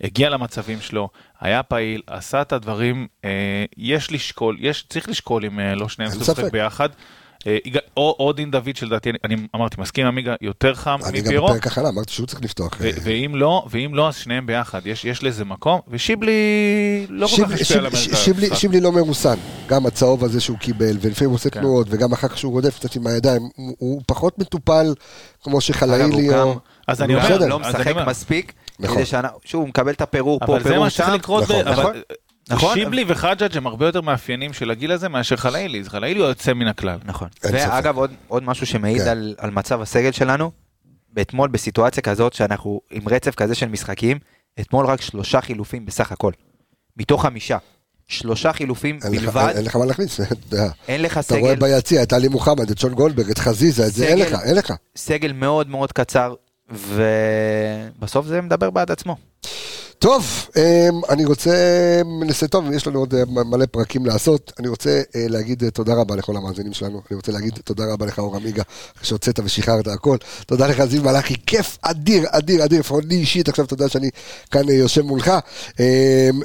הגיע 0.00 0.30
למצבים 0.30 0.80
שלו, 0.80 1.08
היה 1.40 1.62
פעיל, 1.62 2.02
עשה 2.06 2.42
את 2.42 2.52
הדברים, 2.52 3.06
אה, 3.24 3.64
יש 3.76 4.12
לשקול, 4.12 4.56
יש, 4.60 4.84
צריך 4.88 5.08
לשקול 5.08 5.44
אם 5.44 5.60
אה, 5.60 5.74
לא 5.74 5.88
שניהם 5.88 6.10
צריכים 6.10 6.34
לשחק. 6.34 6.52
ביחד. 6.52 6.88
אה, 7.46 7.56
או, 7.96 8.16
או 8.18 8.32
דין 8.32 8.50
דוד 8.50 8.76
שלדעתי, 8.76 9.10
אני, 9.10 9.18
אני 9.24 9.36
אמרתי, 9.56 9.76
מסכים 9.80 10.04
עם 10.06 10.12
עמיגה, 10.12 10.34
יותר 10.40 10.74
חם 10.74 10.98
אני 11.06 11.20
גם 11.20 11.32
בפרק 11.36 11.66
הכנה 11.66 11.88
אמרתי 11.88 12.12
שהוא 12.12 12.26
צריך 12.26 12.42
לפתוח. 12.42 12.72
ו- 12.80 12.90
ואם 13.02 13.32
לא, 13.34 13.66
ואם 13.70 13.94
לא, 13.94 14.08
אז 14.08 14.16
שניהם 14.16 14.46
ביחד, 14.46 14.86
יש, 14.86 15.04
יש 15.04 15.22
לזה 15.24 15.44
מקום, 15.44 15.80
ושיבלי 15.88 16.32
לא 17.08 17.26
כל 17.26 17.44
כך 17.44 17.52
השפיע 17.52 17.78
על 17.78 17.86
המרכז. 17.86 18.16
שיבלי- 18.16 18.56
שיבלי 18.56 18.80
לא 18.80 18.92
מרוסן, 18.92 19.36
גם 19.68 19.86
הצהוב 19.86 20.24
הזה 20.24 20.40
שהוא 20.40 20.58
קיבל, 20.58 20.96
ולפעמים 21.00 21.30
הוא 21.30 21.34
עושה 21.34 21.50
כן. 21.50 21.60
תנועות, 21.60 21.86
וגם 21.90 22.12
אחר 22.12 22.28
כך 22.28 22.38
שהוא 22.38 22.52
רודף 22.52 22.78
קצת 22.78 22.96
עם 22.96 23.06
הידיים, 23.06 23.42
הוא- 23.56 23.74
הוא 23.78 24.02
פחות 24.06 24.38
מטופל 24.38 24.94
כמו 25.42 25.60
שחלאילי 25.60 26.28
או... 26.28 26.34
גם- 26.34 26.48
אז 26.88 27.02
אני 27.02 27.14
אומר, 27.14 27.46
לא 27.46 27.58
משחק. 27.58 27.94
מספיק, 28.06 28.52
נכון. 28.80 28.96
כדי 28.96 29.06
שאנחנו- 29.06 29.38
שוב, 29.44 29.60
הוא 29.60 29.68
מקבל 29.68 29.92
את 29.92 30.00
הפירור 30.00 30.38
פה, 30.40 30.52
אבל 30.52 30.62
זה 30.62 30.68
פירור 30.68 30.84
מה 30.84 30.90
שצריך 30.90 31.08
שם. 31.08 31.14
לקרות, 31.14 31.44
נכון, 31.50 31.92
נכון. 32.48 32.74
שיבלי 32.74 33.04
וחג'אג' 33.08 33.56
הם 33.56 33.66
הרבה 33.66 33.86
יותר 33.86 34.00
מאפיינים 34.00 34.52
של 34.52 34.70
הגיל 34.70 34.92
הזה 34.92 35.08
מאשר 35.08 35.36
חלאילי, 35.36 35.80
אז 35.80 35.88
חלאילי 35.88 36.20
הוא 36.20 36.28
יוצא 36.28 36.52
מן 36.52 36.66
הכלל. 36.66 36.98
נכון. 37.04 37.28
אין 37.44 37.54
ואגב, 37.54 37.96
עוד, 37.96 38.10
עוד 38.28 38.42
משהו 38.42 38.66
שמעיד 38.66 39.02
כן. 39.02 39.08
על, 39.08 39.34
על 39.38 39.50
מצב 39.50 39.80
הסגל 39.82 40.12
שלנו, 40.12 40.50
אתמול 41.20 41.48
בסיטואציה 41.48 42.02
כזאת 42.02 42.32
שאנחנו 42.32 42.80
עם 42.90 43.08
רצף 43.08 43.34
כזה 43.34 43.54
של 43.54 43.68
משחקים, 43.68 44.18
אתמול 44.60 44.86
רק 44.86 45.00
שלושה 45.00 45.40
חילופים 45.40 45.86
בסך 45.86 46.12
הכל. 46.12 46.32
מתוך 46.96 47.22
חמישה. 47.22 47.58
שלושה 48.08 48.52
חילופים 48.52 48.98
אין 49.04 49.12
לך- 49.14 49.20
בלבד, 49.22 49.52
אין 49.56 49.64
לך 49.64 49.76
מה 49.76 49.84
להכניס. 49.86 50.20
אין 50.88 51.02
לך 51.02 51.18
אתה 51.18 51.36
רואה 51.38 51.52
סגל, 51.56 51.60
ביציע 51.60 52.02
את 52.02 52.12
עלי 52.12 52.28
מוחמד, 52.28 52.70
את 52.70 52.78
שון 52.78 52.94
גולדברג, 52.94 53.30
את 53.30 53.38
חזיזה, 53.38 53.86
את 53.86 53.92
זה, 53.92 54.06
אין 54.06 54.18
סגל- 54.18 54.34
לך, 54.34 54.40
אין 54.44 54.56
לך. 54.56 54.72
סגל 54.96 55.32
מאוד 55.32 55.68
מאוד 55.70 55.92
קצר, 55.92 56.34
ובסוף 56.70 58.26
זה 58.26 58.40
מדבר 58.40 58.70
בעד 58.70 58.90
עצמו. 58.90 59.16
טוב, 59.98 60.48
אמ, 60.56 61.00
אני 61.08 61.24
רוצה, 61.24 61.52
נעשה 62.20 62.46
טוב, 62.46 62.72
יש 62.72 62.86
לנו 62.86 62.98
עוד 62.98 63.14
אה, 63.14 63.24
מלא 63.26 63.66
פרקים 63.66 64.06
לעשות. 64.06 64.52
אני 64.58 64.68
רוצה 64.68 65.02
אה, 65.16 65.26
להגיד 65.28 65.64
אה, 65.64 65.70
תודה 65.70 65.94
רבה 65.94 66.16
לכל 66.16 66.36
המאזינים 66.36 66.72
שלנו. 66.72 67.02
אני 67.10 67.16
רוצה 67.16 67.32
להגיד 67.32 67.58
תודה 67.64 67.84
רבה 67.92 68.06
לך, 68.06 68.18
אור 68.18 68.36
עמיגה, 68.36 68.62
שהוצאת 69.02 69.40
ושחררת 69.44 69.86
הכל. 69.86 70.16
תודה 70.46 70.66
לך, 70.66 70.84
זיו 70.84 71.02
מלאכי, 71.02 71.34
כיף 71.46 71.78
אדיר, 71.82 72.24
אדיר, 72.30 72.64
אדיר, 72.64 72.80
לפחות 72.80 73.04
לי 73.04 73.14
אישית, 73.14 73.48
עכשיו 73.48 73.66
תודה 73.66 73.88
שאני 73.88 74.10
כאן 74.50 74.68
יושב 74.68 75.02
מולך. 75.02 75.32
אמ, 75.80 75.84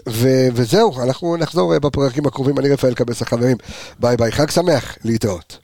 ו- 0.10 0.48
וזהו, 0.54 1.02
אנחנו 1.02 1.38
נחזור 1.38 1.80
בפרקים 1.80 2.26
הקרובים. 2.26 2.60
אני 2.60 2.70
רפאל 2.70 2.94
קבס 2.94 3.22
החברים. 3.22 3.58
ביי 4.00 4.18
ביי, 4.18 4.32
חג 4.32 4.50
שמח, 4.50 4.98
להתראות. 5.04 5.58